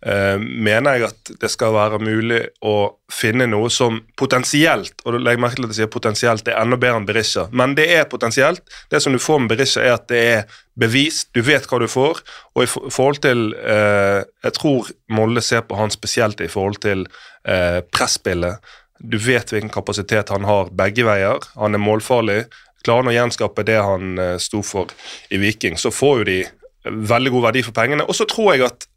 eh, 0.05 0.35
mener 0.39 0.97
jeg 0.97 1.07
at 1.09 1.31
det 1.41 1.49
skal 1.53 1.75
være 1.75 1.99
mulig 2.03 2.41
å 2.65 2.75
finne 3.11 3.47
noe 3.49 3.69
som 3.73 4.01
potensielt 4.17 5.03
og 5.05 5.19
legg 5.21 5.39
merke 5.41 5.59
til 5.59 5.67
at 5.67 5.73
jeg 5.73 5.79
sier 5.83 5.91
potensielt, 5.93 6.45
det 6.45 6.55
er 6.55 6.63
enda 6.63 6.79
bedre 6.81 7.01
enn 7.01 7.07
Berisha, 7.07 7.47
men 7.51 7.75
det 7.77 7.87
er 7.95 8.07
potensielt. 8.11 8.63
Det 8.91 9.01
som 9.03 9.15
du 9.15 9.21
får 9.21 9.43
med 9.43 9.53
Berisha, 9.53 9.83
er 9.83 9.97
at 9.97 10.07
det 10.11 10.23
er 10.33 10.57
bevist, 10.75 11.29
du 11.35 11.43
vet 11.45 11.67
hva 11.69 11.79
du 11.79 11.87
får. 11.91 12.21
Og 12.55 12.65
i 12.65 12.69
forhold 12.69 13.21
til 13.23 13.53
eh, 13.55 14.23
Jeg 14.43 14.57
tror 14.57 14.89
Molde 15.15 15.43
ser 15.45 15.63
på 15.67 15.77
han 15.79 15.93
spesielt 15.93 16.41
i 16.43 16.51
forhold 16.51 16.81
til 16.83 17.05
eh, 17.47 17.79
presspillet. 17.95 18.59
Du 18.99 19.17
vet 19.19 19.51
hvilken 19.51 19.71
kapasitet 19.73 20.31
han 20.31 20.47
har 20.47 20.71
begge 20.75 21.05
veier. 21.07 21.43
Han 21.59 21.75
er 21.75 21.83
målfarlig. 21.83 22.45
Klarer 22.85 23.03
han 23.03 23.11
å 23.11 23.15
gjenskape 23.15 23.65
det 23.67 23.79
han 23.81 24.19
eh, 24.21 24.35
sto 24.41 24.61
for 24.65 24.91
i 25.33 25.39
Viking, 25.41 25.79
så 25.81 25.91
får 25.93 26.21
jo 26.21 26.27
de 26.29 26.39
veldig 26.85 27.31
god 27.33 27.47
verdi 27.49 27.63
for 27.65 27.75
pengene. 27.75 28.05
Og 28.05 28.17
så 28.17 28.27
tror 28.29 28.53
jeg 28.53 28.67
at 28.67 28.85
eh, 28.85 28.94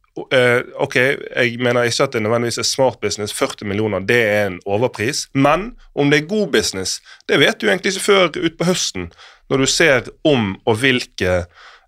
Ok, 0.83 0.97
jeg 0.97 1.59
mener 1.63 1.89
ikke 1.89 2.09
at 2.09 2.17
det 2.17 2.23
nødvendigvis 2.25 2.61
er 2.63 2.69
smart 2.69 3.01
business. 3.01 3.35
40 3.37 3.69
millioner 3.69 4.05
det 4.05 4.21
er 4.25 4.47
en 4.51 4.61
overpris. 4.67 5.27
Men 5.35 5.73
om 5.95 6.11
det 6.11 6.23
er 6.23 6.31
god 6.31 6.53
business, 6.53 6.99
det 7.29 7.41
vet 7.43 7.61
du 7.61 7.69
egentlig 7.69 7.95
ikke 7.95 8.09
før 8.09 8.31
utpå 8.37 8.69
høsten, 8.69 9.11
når 9.51 9.65
du 9.65 9.67
ser 9.71 10.13
om 10.29 10.55
og 10.67 10.81
hvilke 10.83 11.45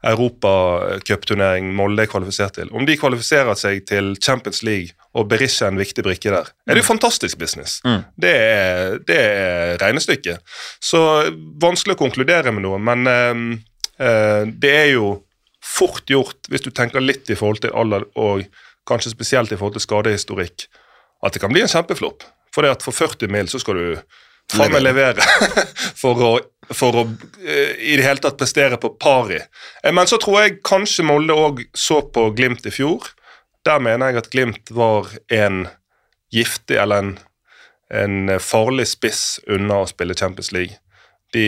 europacupturnering 0.06 1.74
Molde 1.76 2.04
er 2.04 2.10
kvalifisert 2.10 2.56
til. 2.56 2.70
Om 2.72 2.86
de 2.88 2.96
kvalifiserer 2.96 3.56
seg 3.58 3.84
til 3.88 4.14
Champions 4.22 4.62
League 4.64 4.96
og 5.16 5.28
Berisha 5.28 5.66
er 5.66 5.74
en 5.74 5.80
viktig 5.80 6.04
brikke 6.06 6.32
der, 6.32 6.48
er 6.66 6.76
det 6.76 6.84
jo 6.84 6.88
fantastisk 6.88 7.38
business. 7.38 7.80
Mm. 7.84 8.04
Det, 8.16 8.30
er, 8.32 8.98
det 9.06 9.18
er 9.18 9.74
regnestykket. 9.82 10.40
Så 10.80 11.02
vanskelig 11.60 11.98
å 11.98 12.00
konkludere 12.00 12.54
med 12.54 12.64
noe, 12.64 12.80
men 12.80 13.10
eh, 13.10 13.42
eh, 14.00 14.46
det 14.48 14.76
er 14.76 14.88
jo 14.94 15.18
fort 15.80 16.04
gjort, 16.10 16.48
hvis 16.52 16.64
du 16.66 16.70
tenker 16.74 17.02
litt 17.02 17.30
i 17.32 17.36
forhold 17.38 17.62
til 17.64 17.74
alder, 17.76 18.06
og 18.20 18.44
kanskje 18.88 19.12
spesielt 19.14 19.52
i 19.52 19.58
forhold 19.58 19.78
til 19.78 19.84
skadehistorikk, 19.86 20.66
at 21.24 21.34
det 21.34 21.42
kan 21.42 21.52
bli 21.52 21.64
en 21.64 21.70
kjempeflopp. 21.70 22.24
For 22.54 22.66
det 22.66 22.74
at 22.78 22.84
for 22.84 22.96
40 22.96 23.30
mil 23.30 23.48
så 23.50 23.60
skal 23.62 23.78
du 23.78 24.00
faen 24.50 24.72
meg 24.74 24.82
levere 24.82 25.22
for 26.02 26.22
å, 26.26 26.30
for 26.74 27.02
å 27.02 27.04
eh, 27.44 27.76
i 27.92 27.96
det 27.98 28.06
hele 28.06 28.22
tatt 28.24 28.38
prestere 28.40 28.80
på 28.82 28.94
pari. 28.98 29.38
Eh, 29.84 29.92
Men 29.94 30.10
så 30.10 30.18
tror 30.18 30.40
jeg 30.42 30.60
kanskje 30.66 31.06
Molde 31.06 31.36
òg 31.36 31.62
så 31.76 32.00
på 32.02 32.30
Glimt 32.34 32.66
i 32.66 32.72
fjor. 32.74 33.12
Der 33.66 33.82
mener 33.84 34.10
jeg 34.10 34.22
at 34.24 34.30
Glimt 34.32 34.72
var 34.74 35.12
en 35.30 35.68
giftig 36.34 36.80
eller 36.80 37.04
en, 37.04 37.12
en 37.94 38.34
farlig 38.42 38.88
spiss 38.90 39.38
unna 39.50 39.82
å 39.84 39.90
spille 39.90 40.18
Champions 40.18 40.50
League. 40.56 40.80
De 41.34 41.46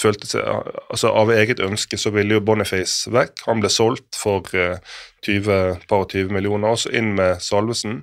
følte 0.00 0.28
seg 0.28 0.44
altså 0.90 1.12
Av 1.16 1.30
eget 1.34 1.60
ønske 1.64 1.98
så 2.00 2.12
ville 2.14 2.36
jo 2.36 2.44
Boniface 2.44 3.10
vekk. 3.12 3.44
Han 3.46 3.62
ble 3.62 3.70
solgt 3.72 4.18
for 4.18 4.46
eh, 4.56 4.78
20, 5.26 5.86
par 5.90 6.06
og 6.06 6.14
20 6.14 6.32
millioner, 6.34 6.72
og 6.72 6.80
så 6.82 6.92
inn 6.96 7.14
med 7.18 7.42
Salvesen. 7.44 8.02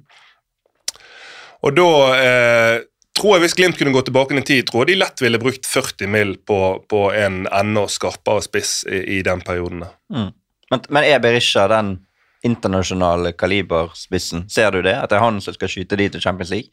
Og 1.65 1.73
da 1.77 1.89
eh, 2.21 2.75
tror 3.17 3.35
jeg 3.35 3.45
hvis 3.45 3.57
Glimt 3.57 3.79
kunne 3.79 3.95
gå 3.95 4.03
tilbake 4.05 4.37
i 4.37 4.45
tid, 4.45 4.67
tror 4.67 4.85
jeg 4.85 4.93
de 4.93 4.99
lett 5.01 5.23
ville 5.23 5.41
brukt 5.41 5.65
40 5.65 6.11
mill. 6.13 6.35
på, 6.37 6.59
på 6.89 7.07
en 7.13 7.45
enda 7.47 7.87
skarpere 7.89 8.43
spiss 8.45 8.83
i, 8.85 9.17
i 9.17 9.21
den 9.25 9.41
perioden. 9.41 9.85
Mm. 10.13 10.29
Men, 10.71 10.83
men 10.89 11.03
er 11.03 11.23
Berisha 11.23 11.67
den 11.71 11.97
internasjonale 12.45 13.33
kaliberspissen? 13.33 14.45
Ser 14.49 14.71
du 14.71 14.81
det? 14.81 14.95
At 14.95 15.09
det 15.09 15.17
er 15.17 15.25
han 15.25 15.41
som 15.41 15.55
skal 15.55 15.71
skyte 15.71 15.97
de 15.97 16.09
til 16.13 16.21
Champions 16.21 16.53
League? 16.53 16.69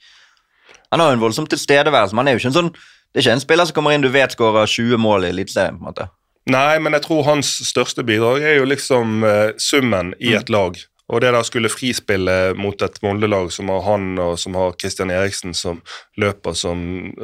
Han 0.92 1.00
har 1.00 1.10
jo 1.10 1.18
en 1.18 1.24
voldsom 1.24 1.46
tilstedeværelse, 1.50 2.14
men 2.14 2.24
han 2.24 2.28
er 2.28 2.36
jo 2.36 2.42
ikke 2.42 2.52
en 2.52 2.58
sånn 2.58 2.74
det 3.14 3.20
er 3.20 3.28
ikke 3.28 3.36
en 3.38 3.44
spiller 3.44 3.68
som 3.68 3.76
kommer 3.76 3.94
inn 3.94 4.02
du 4.02 4.10
vet 4.10 4.32
skårer 4.34 4.66
20 4.66 4.98
mål 4.98 5.24
i 5.24 5.28
Eliteserien. 5.30 5.78
på 5.78 5.84
en 5.84 5.92
måte. 5.92 6.08
Nei, 6.50 6.80
men 6.82 6.92
jeg 6.98 7.06
tror 7.06 7.22
hans 7.28 7.52
største 7.64 8.02
bidrag 8.04 8.42
er 8.42 8.58
jo 8.58 8.66
liksom 8.66 9.22
uh, 9.22 9.54
summen 9.56 10.12
i 10.18 10.34
et 10.34 10.50
lag. 10.52 10.76
Og 11.12 11.20
det 11.20 11.30
der 11.36 11.44
skulle 11.44 11.68
frispille 11.68 12.54
mot 12.56 12.80
et 12.82 12.96
Molde-lag 13.04 13.50
som 13.52 13.68
har 13.68 13.82
han 13.84 14.18
og 14.18 14.38
som 14.40 14.56
har 14.56 14.72
Christian 14.80 15.12
Eriksen 15.12 15.52
som 15.54 15.82
løper 16.20 16.56
som 16.56 16.80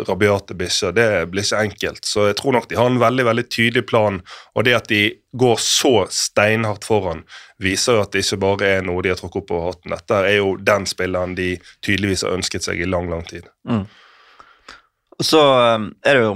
rabiate 0.09 0.55
bikkjer, 0.55 0.93
det 0.93 1.07
blir 1.33 1.47
ikke 1.47 1.63
enkelt. 1.65 2.05
Så 2.05 2.29
jeg 2.29 2.37
tror 2.39 2.55
nok 2.55 2.69
de 2.69 2.77
har 2.77 2.91
en 2.91 3.01
veldig 3.01 3.25
veldig 3.25 3.47
tydelig 3.49 3.87
plan, 3.89 4.21
og 4.55 4.69
det 4.69 4.77
at 4.77 4.91
de 4.93 5.01
går 5.33 5.57
så 5.65 5.95
steinhardt 6.13 6.85
foran, 6.85 7.25
viser 7.59 7.97
jo 7.97 8.05
at 8.05 8.13
det 8.13 8.27
ikke 8.27 8.43
bare 8.45 8.69
er 8.77 8.85
noe 8.85 9.03
de 9.03 9.15
har 9.15 9.19
trukket 9.21 9.43
opp 9.43 9.57
over 9.57 9.73
hatten. 9.73 9.97
Dette 9.97 10.21
er 10.29 10.37
jo 10.43 10.55
den 10.61 10.87
spilleren 10.87 11.35
de 11.41 11.55
tydeligvis 11.81 12.27
har 12.29 12.37
ønsket 12.37 12.69
seg 12.69 12.85
i 12.85 12.89
lang, 12.89 13.09
lang 13.09 13.25
tid. 13.33 13.49
Og 13.65 13.89
så 15.27 15.41
um, 15.77 15.91
er 16.07 16.17
det 16.17 16.25
jo 16.25 16.35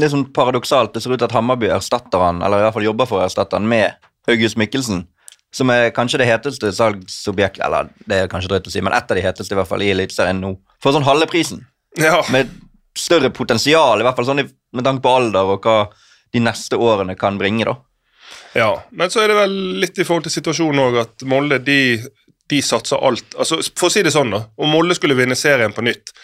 litt 0.00 0.12
sånn 0.12 0.28
paradoksalt. 0.34 0.94
Det 0.94 1.02
ser 1.02 1.14
ut 1.14 1.20
til 1.20 1.28
at 1.28 1.34
Hammarby 1.36 1.70
erstatter 1.74 2.22
han, 2.22 2.42
eller 2.44 2.62
i 2.62 2.66
hvert 2.66 2.76
fall 2.76 2.86
jobber 2.86 3.08
for 3.10 3.20
å 3.20 3.26
erstatte 3.26 3.58
han 3.58 3.68
med 3.70 3.98
August 4.30 4.58
Mikkelsen. 4.60 5.04
Som 5.54 5.72
er 5.74 5.90
kanskje 5.94 6.20
det 6.22 6.28
heteste 6.28 6.70
salgsobjektet, 6.76 7.62
eller 7.66 7.90
det 8.06 8.20
er 8.22 8.30
kanskje 8.30 8.52
drøyt 8.52 8.68
å 8.70 8.72
si, 8.72 8.82
men 8.86 8.94
ett 8.94 9.10
av 9.10 9.18
de 9.18 9.24
heteste 9.24 9.54
i 9.54 9.58
hvert 9.58 9.70
fall 9.70 9.82
i 9.82 9.90
Eliteserien 9.90 10.38
nå. 10.38 10.54
For 10.82 10.94
sånn 10.94 11.06
halve 11.08 11.26
prisen. 11.30 11.64
Ja, 11.98 12.20
Med 12.30 12.52
større 12.98 13.32
potensial, 13.34 13.98
i 14.00 14.06
hvert 14.06 14.18
fall 14.18 14.28
sånn 14.28 14.44
med 14.44 14.86
tanke 14.86 15.02
på 15.02 15.14
alder 15.18 15.50
og 15.56 15.66
hva 15.66 15.78
de 16.30 16.42
neste 16.42 16.78
årene 16.78 17.16
kan 17.18 17.38
bringe, 17.40 17.66
da. 17.66 17.74
ja. 18.54 18.70
Men 18.94 19.10
så 19.10 19.24
er 19.24 19.32
det 19.32 19.40
vel 19.40 19.56
litt 19.82 19.98
i 19.98 20.06
forhold 20.06 20.28
til 20.28 20.36
situasjonen 20.36 20.82
òg 20.84 20.98
at 21.02 21.24
Molde 21.26 21.58
de, 21.66 21.98
de 22.50 22.60
satser 22.62 23.02
alt. 23.02 23.34
Altså, 23.34 23.58
For 23.74 23.88
å 23.88 23.94
si 23.94 24.04
det 24.06 24.14
sånn, 24.14 24.30
da. 24.30 24.44
Om 24.54 24.70
Molde 24.70 24.94
skulle 24.98 25.18
vinne 25.18 25.38
serien 25.38 25.74
på 25.74 25.82
nytt 25.82 26.14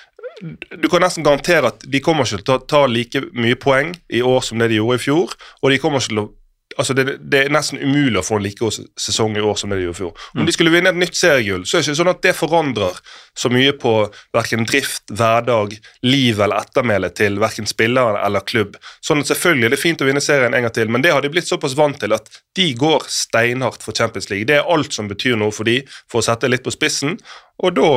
Du 0.43 0.88
kan 0.93 1.00
nesten 1.00 1.25
garantere 1.25 1.73
at 1.73 1.87
de 1.88 2.00
kommer 2.05 2.26
ikke 2.28 2.45
til 2.45 2.57
å 2.57 2.64
ta, 2.69 2.83
like 2.90 3.23
mye 3.33 3.57
poeng 3.61 3.95
i 4.12 4.21
år 4.25 4.43
som 4.45 4.61
det 4.61 4.69
de 4.73 4.81
gjorde 4.81 4.99
i 5.00 5.07
fjor. 5.07 5.37
og 5.62 5.73
de 5.73 5.78
kommer 5.83 6.02
ikke 6.02 6.14
til 6.14 6.25
å 6.26 6.33
Altså 6.76 6.93
det, 6.93 7.05
det 7.33 7.38
er 7.47 7.52
nesten 7.55 7.78
umulig 7.81 8.19
å 8.21 8.25
få 8.26 8.37
en 8.37 8.43
like 8.45 8.61
god 8.61 8.75
sesong 9.00 9.37
i 9.38 9.40
år 9.45 9.55
som 9.57 9.71
det 9.73 9.78
de 9.78 9.87
gjorde 9.87 9.97
i 9.97 10.00
fjor. 10.02 10.25
Om 10.37 10.49
de 10.49 10.52
skulle 10.52 10.73
vinne 10.75 10.90
et 10.93 10.99
nytt 10.99 11.16
seriegull, 11.16 11.64
så 11.64 11.78
er 11.78 11.81
det 11.81 11.88
ikke 11.88 12.00
sånn 12.02 12.11
at 12.12 12.21
det 12.26 12.35
forandrer 12.37 12.99
så 13.38 13.50
mye 13.52 13.73
på 13.81 13.93
verken 14.37 14.66
drift, 14.69 15.07
hverdag, 15.09 15.73
liv 16.05 16.43
eller 16.43 16.66
ettermæle 16.66 17.09
til 17.16 17.40
verken 17.40 17.71
spillere 17.71 18.21
eller 18.26 18.45
klubb. 18.45 18.76
Sånn 19.00 19.25
at 19.25 19.33
selvfølgelig 19.33 19.71
er 19.71 19.76
det 19.76 19.81
fint 19.81 20.05
å 20.05 20.11
vinne 20.11 20.25
serien 20.25 20.52
en 20.52 20.69
gang 20.69 20.76
til, 20.76 20.93
men 20.93 21.07
det 21.07 21.14
har 21.16 21.25
de 21.25 21.33
blitt 21.33 21.49
såpass 21.49 21.78
vant 21.78 21.97
til 22.02 22.12
at 22.16 22.28
de 22.59 22.69
går 22.76 23.09
steinhardt 23.09 23.87
for 23.87 23.97
Champions 23.97 24.28
League. 24.28 24.50
Det 24.50 24.61
er 24.61 24.73
alt 24.76 24.93
som 24.93 25.09
betyr 25.09 25.40
noe 25.40 25.57
for 25.57 25.69
de, 25.69 25.81
for 26.12 26.21
å 26.21 26.28
sette 26.28 26.50
litt 26.52 26.66
på 26.66 26.76
spissen. 26.76 27.16
Og 27.64 27.78
da 27.78 27.90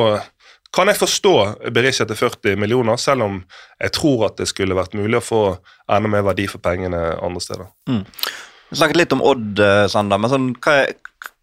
kan 0.74 0.90
jeg 0.90 1.00
forstå 1.00 1.34
Berisha 1.74 2.06
til 2.06 2.18
40 2.18 2.58
millioner, 2.60 2.98
selv 3.00 3.26
om 3.26 3.40
jeg 3.80 3.94
tror 3.96 4.28
at 4.28 4.38
det 4.38 4.46
skulle 4.50 4.76
vært 4.78 4.94
mulig 4.98 5.18
å 5.18 5.24
få 5.24 5.42
enda 5.90 6.10
mer 6.12 6.22
verdi 6.28 6.46
for 6.50 6.62
pengene 6.62 7.00
andre 7.18 7.42
steder. 7.42 7.72
Vi 8.70 8.78
snakket 8.78 9.00
litt 9.00 9.16
om 9.16 9.24
Odd, 9.26 9.58
eh, 9.58 9.86
Sander, 9.90 10.20
men 10.22 10.30
sånn, 10.30 10.50
hva, 10.62 10.76
er, 10.84 10.94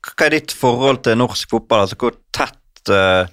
hva 0.07 0.29
er 0.29 0.37
ditt 0.37 0.55
forhold 0.55 1.03
til 1.03 1.19
norsk 1.19 1.51
fotball? 1.51 1.83
Altså, 1.83 1.99
hvor 1.99 2.15
tett 2.35 2.93
eh, 2.93 3.27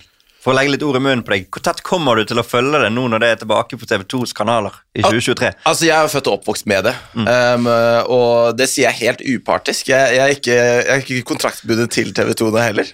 For 0.45 0.53
å 0.53 0.59
legge 0.59 0.75
litt 0.75 0.83
ord 0.85 0.99
i 0.99 1.01
munnen 1.01 1.23
på 1.25 1.33
deg, 1.33 1.47
hvor 1.49 1.63
tett 1.65 1.81
kommer 1.87 2.19
du 2.21 2.27
til 2.29 2.37
å 2.37 2.45
følge 2.45 2.83
det 2.83 2.91
nå 2.93 3.07
når 3.09 3.23
det 3.23 3.29
er 3.33 3.39
tilbake 3.41 3.79
på 3.81 3.87
TV2s 3.89 4.35
kanaler 4.37 4.77
i 4.93 5.01
2023? 5.01 5.53
Altså, 5.71 5.87
Jeg 5.89 5.97
er 5.97 6.13
født 6.13 6.29
og 6.29 6.37
oppvokst 6.37 6.69
med 6.69 6.85
det, 6.85 6.93
um, 7.17 7.71
og 8.13 8.59
det 8.59 8.69
sier 8.69 8.91
jeg 8.91 8.99
helt 8.99 9.25
upartisk. 9.25 9.89
Jeg, 9.89 10.19
jeg, 10.19 10.21
er, 10.21 10.37
ikke, 10.37 10.59
jeg 10.59 10.93
er 10.93 11.01
ikke 11.07 11.29
kontraktbundet 11.33 11.97
til 11.97 12.13
TV 12.13 12.35
2 12.37 12.51
nå 12.53 12.61
heller, 12.61 12.93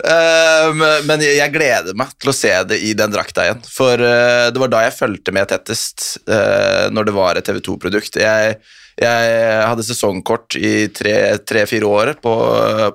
um, 0.71 0.87
men 1.11 1.27
jeg, 1.27 1.41
jeg 1.41 1.57
gleder 1.59 1.99
meg 1.99 2.15
til 2.23 2.31
å 2.31 2.39
se 2.39 2.55
det 2.71 2.79
i 2.87 2.95
den 2.95 3.11
drakta 3.11 3.49
igjen. 3.49 3.67
For 3.67 3.99
uh, 3.99 4.47
det 4.55 4.63
var 4.63 4.71
da 4.71 4.87
jeg 4.87 4.99
fulgte 5.01 5.35
med 5.35 5.51
tettest, 5.51 6.21
uh, 6.31 6.87
når 6.95 7.11
det 7.11 7.19
var 7.19 7.41
et 7.41 7.51
TV 7.51 7.59
2-produkt. 7.67 8.23
Jeg, 8.23 8.61
hadde 9.01 9.85
sesongkort 9.87 10.59
i 10.61 10.91
tre-fire 10.93 11.89
år 11.89 12.11
på, 12.21 12.33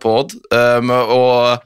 på 0.04 0.12
Odd, 0.20 0.36
um, 0.54 0.92
og 0.94 1.66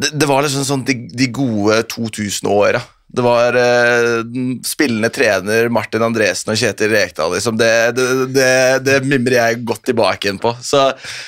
det, 0.00 0.14
det 0.16 0.28
var 0.30 0.44
liksom 0.44 0.64
sånn 0.66 0.86
de, 0.88 0.96
de 1.12 1.28
gode 1.34 1.82
2000-åra. 1.92 2.80
Det 3.12 3.22
var 3.26 3.56
eh, 3.58 4.20
spillende 4.66 5.08
trener 5.10 5.68
Martin 5.72 6.04
Andresen 6.06 6.52
og 6.52 6.58
Kjetil 6.60 6.92
Rekdal. 6.92 7.32
Liksom. 7.34 7.56
Det, 7.58 7.70
det, 7.96 8.06
det, 8.36 8.50
det 8.86 8.98
mimrer 9.02 9.36
jeg 9.40 9.64
godt 9.66 9.82
tilbake 9.90 10.28
igjen 10.28 10.38
på. 10.42 10.52
Så, 10.62 10.84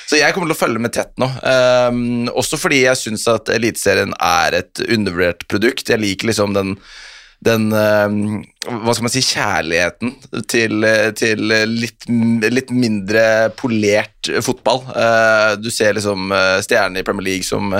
så 0.07 0.19
jeg 0.19 0.31
kommer 0.35 0.47
til 0.47 0.55
å 0.55 0.61
følge 0.61 0.83
med 0.83 0.95
tett 0.95 1.11
nå. 1.19 1.27
Um, 1.43 2.29
også 2.31 2.59
fordi 2.61 2.85
jeg 2.85 3.01
syns 3.01 3.27
at 3.31 3.51
Eliteserien 3.51 4.15
er 4.15 4.61
et 4.61 4.83
undervurdert 4.87 5.43
produkt. 5.51 5.91
Jeg 5.91 5.99
liker 5.99 6.31
liksom 6.31 6.55
den 6.55 6.77
den 7.43 7.69
ehm, 7.75 8.41
hva 8.63 8.93
skal 8.95 9.05
man 9.07 9.13
si, 9.13 9.23
kjærligheten 9.25 10.13
til, 10.49 10.85
til 11.19 11.53
litt, 11.67 12.07
litt 12.07 12.73
mindre 12.73 13.23
polert 13.59 14.29
fotball. 14.45 14.83
Eh, 14.95 15.55
du 15.59 15.69
ser 15.73 15.97
liksom 15.97 16.31
eh, 16.31 16.59
stjernene 16.63 17.03
i 17.03 17.07
Premier 17.07 17.27
League 17.27 17.47
som, 17.47 17.73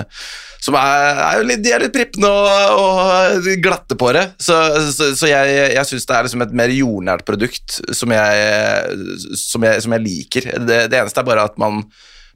som 0.63 0.77
er, 0.79 1.21
er 1.27 1.45
litt, 1.47 1.63
de 1.63 1.73
er 1.75 1.85
litt 1.85 1.95
prippende 1.95 2.31
og, 2.31 2.81
og 2.83 3.51
glatte 3.63 3.97
på 3.99 4.11
det. 4.15 4.25
Så, 4.43 4.57
så, 4.95 5.11
så 5.19 5.31
jeg, 5.31 5.53
jeg 5.77 5.89
syns 5.89 6.09
det 6.09 6.17
er 6.17 6.27
liksom 6.27 6.45
et 6.47 6.57
mer 6.63 6.73
jordnært 6.73 7.25
produkt 7.27 7.79
som 7.95 8.13
jeg, 8.15 8.97
som 9.39 9.69
jeg, 9.69 9.85
som 9.85 9.95
jeg 9.95 10.05
liker. 10.09 10.51
Det, 10.65 10.81
det 10.91 10.99
eneste 10.99 11.23
er 11.23 11.29
bare 11.31 11.47
at 11.47 11.55
man, 11.61 11.83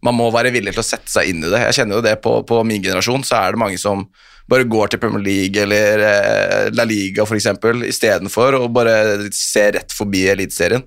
man 0.06 0.16
må 0.16 0.30
være 0.36 0.54
villig 0.56 0.76
til 0.76 0.86
å 0.86 0.88
sette 0.88 1.12
seg 1.12 1.34
inn 1.34 1.44
i 1.44 1.52
det. 1.52 1.66
Jeg 1.68 1.82
kjenner 1.82 2.00
jo 2.00 2.08
det 2.08 2.18
på, 2.24 2.40
på 2.48 2.64
min 2.68 2.84
generasjon, 2.84 3.28
så 3.28 3.42
er 3.42 3.56
det 3.56 3.64
mange 3.66 3.82
som 3.82 4.08
bare 4.48 4.68
går 4.68 4.92
til 4.92 5.02
Premier 5.02 5.24
League 5.24 5.62
eller 5.64 6.04
eh, 6.08 6.70
La 6.76 6.86
Liga 6.88 7.26
eksempel, 7.36 7.84
istedenfor 7.88 8.56
å 8.58 8.68
bare 8.72 9.28
se 9.36 9.66
rett 9.76 9.96
forbi 9.96 10.26
Eliteserien. 10.32 10.86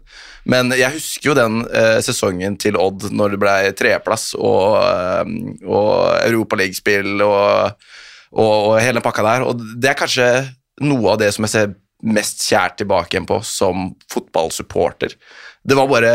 Men 0.49 0.73
jeg 0.73 0.96
husker 0.96 1.31
jo 1.31 1.37
den 1.37 1.61
eh, 1.68 1.99
sesongen 2.05 2.57
til 2.61 2.79
Odd 2.81 3.11
når 3.12 3.35
det 3.35 3.42
ble 3.42 3.57
tredjeplass 3.77 4.31
og, 4.38 4.81
eh, 4.81 5.37
og 5.68 5.92
Europaligaspill 6.25 7.20
og, 7.27 7.77
og, 8.33 8.57
og 8.73 8.75
hele 8.81 8.99
den 8.99 9.05
pakka 9.05 9.27
der. 9.27 9.46
Og 9.46 9.62
det 9.77 9.92
er 9.92 10.01
kanskje 10.01 10.31
noe 10.81 11.14
av 11.14 11.20
det 11.20 11.33
som 11.37 11.44
jeg 11.44 11.55
ser 11.55 11.79
mest 12.01 12.40
kjært 12.49 12.79
tilbake 12.81 13.12
igjen 13.12 13.29
på 13.29 13.42
som 13.44 13.90
fotballsupporter. 14.12 15.18
Det 15.61 15.77
var 15.77 15.90
bare 15.90 16.14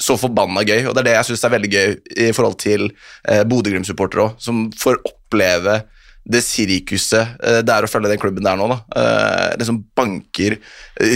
så 0.00 0.16
forbanna 0.18 0.64
gøy, 0.64 0.86
og 0.88 0.94
det 0.96 1.02
er 1.02 1.08
det 1.10 1.16
jeg 1.18 1.28
syns 1.28 1.42
er 1.44 1.52
veldig 1.54 1.70
gøy 1.70 1.90
i 2.24 2.28
forhold 2.34 2.56
til 2.62 2.86
eh, 2.88 3.42
Bodø-Glimt-supportere 3.46 4.26
òg, 4.26 4.38
som 4.42 4.68
får 4.80 4.98
oppleve 5.04 5.82
det 6.24 6.42
sirkuset 6.44 7.40
eh, 7.42 7.60
det 7.64 7.74
er 7.74 7.86
å 7.86 7.90
følge 7.90 8.10
den 8.12 8.20
klubben 8.20 8.44
der 8.44 8.58
nå. 8.58 8.68
da. 8.70 8.80
Eh, 9.00 9.46
liksom 9.60 9.80
banker 9.96 10.58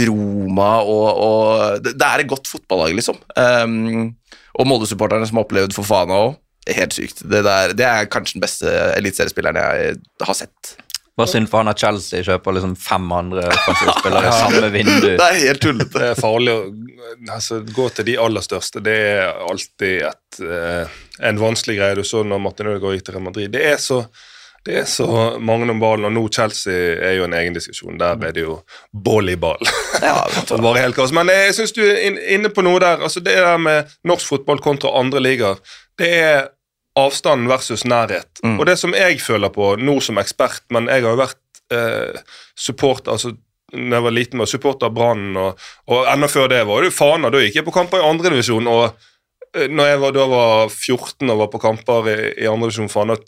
Roma 0.09 0.71
og, 0.83 1.09
og 1.27 1.85
det, 1.85 1.99
er 1.99 2.25
et 2.25 2.31
godt 2.31 2.49
fotballag, 2.51 2.97
liksom. 2.97 3.21
Um, 3.37 4.14
og 4.55 4.71
Molde-supporterne 4.71 5.27
som 5.29 5.40
har 5.40 5.47
opplevd 5.47 5.77
for 5.77 5.87
faen 5.87 6.14
òg. 6.14 6.38
Helt 6.73 6.97
sykt. 6.97 7.21
Det, 7.29 7.43
der, 7.45 7.75
det 7.77 7.85
er 7.85 8.09
kanskje 8.09 8.38
den 8.38 8.47
beste 8.47 8.73
eliteseriespilleren 8.95 9.61
jeg 9.61 9.99
har 10.25 10.38
sett. 10.38 10.77
Bare 11.14 11.31
synd 11.31 11.47
for 11.47 11.62
han 11.62 11.71
at 11.71 11.79
Chelsea 11.79 12.25
kjøper 12.27 12.57
liksom 12.57 12.73
fem 12.81 13.05
andre 13.14 13.45
spillere 14.01 14.31
i 14.31 14.35
samme 14.35 14.71
vindu. 14.75 15.12
Det 15.12 15.27
er 15.29 15.37
helt 15.45 15.62
tullete. 15.62 15.93
Det 15.95 16.09
er 16.11 16.19
farlig 16.19 16.55
å 16.57 16.62
altså, 17.31 17.61
gå 17.69 17.87
til 17.95 18.09
de 18.09 18.17
aller 18.25 18.43
største. 18.43 18.83
Det 18.83 18.95
er 19.12 19.45
alltid 19.45 20.09
et, 20.09 20.40
eh, 20.43 20.97
en 21.29 21.38
vanskelig 21.38 21.77
greie. 21.79 21.99
Du 22.01 22.03
så 22.09 22.25
når 22.27 22.43
Martin 22.43 22.73
Ødegaard 22.73 22.99
gikk 22.99 23.07
til 23.07 23.19
Real 23.19 23.27
Madrid. 23.29 23.53
Det 23.55 23.62
er 23.75 23.79
så 23.83 24.01
det 24.64 24.79
er 24.81 24.87
så 24.88 25.07
mange 25.44 25.68
om 25.68 25.81
ballen, 25.81 26.07
og 26.09 26.14
nå 26.16 26.22
Chelsea 26.33 26.94
er 26.96 27.18
jo 27.18 27.27
en 27.27 27.37
egen 27.37 27.53
diskusjon. 27.57 27.98
Der 28.00 28.16
er 28.16 28.33
det 28.33 28.46
jo 28.46 28.57
volleyball. 29.07 29.61
Ja, 30.00 30.22
bare 30.64 30.81
helt 30.81 30.96
kaos. 30.96 31.12
Men 31.12 31.29
jeg 31.29 31.53
syns 31.59 31.74
du 31.77 31.83
er 31.85 32.00
inne 32.33 32.48
på 32.48 32.64
noe 32.64 32.81
der. 32.81 33.03
altså 33.05 33.20
Det 33.20 33.37
der 33.37 33.61
med 33.61 33.92
norsk 34.09 34.33
fotball 34.33 34.62
kontra 34.64 34.94
andre 34.96 35.20
ligaer, 35.20 35.61
det 36.00 36.11
er 36.16 36.38
avstand 36.96 37.50
versus 37.50 37.85
nærhet. 37.85 38.40
Mm. 38.42 38.57
Og 38.57 38.66
det 38.66 38.79
som 38.81 38.96
jeg 38.96 39.20
føler 39.20 39.53
på 39.53 39.74
nå 39.77 39.98
som 40.05 40.20
ekspert, 40.22 40.64
men 40.72 40.88
jeg 40.88 41.05
har 41.05 41.12
jo 41.12 41.20
vært 41.20 41.61
eh, 41.74 42.22
support, 42.57 43.11
altså 43.11 43.35
når 43.74 43.96
jeg 43.96 44.05
var 44.07 44.14
liten 44.14 44.40
var 44.40 44.48
supporter 44.48 44.88
av 44.88 44.94
Brann, 44.96 45.33
og, 45.40 45.61
og 45.90 46.09
enda 46.09 46.29
før 46.31 46.48
det 46.53 46.62
var 46.68 46.81
det 46.81 46.92
jo 46.92 46.96
Fana. 46.96 47.29
Da 47.33 47.42
gikk 47.42 47.59
jeg 47.59 47.66
på 47.66 47.74
kamper 47.74 48.00
i 48.00 48.09
andredivisjon, 48.09 48.70
og 48.70 48.85
eh, 49.57 49.68
når 49.68 49.92
jeg 49.92 50.03
var, 50.07 50.16
da 50.16 50.27
var 50.31 50.72
14 50.72 51.35
og 51.35 51.40
var 51.42 51.53
på 51.53 51.62
kamper 51.66 52.12
i, 52.14 52.18
i 52.44 52.48
andredivisjon 52.48 52.92
Fana, 52.92 53.18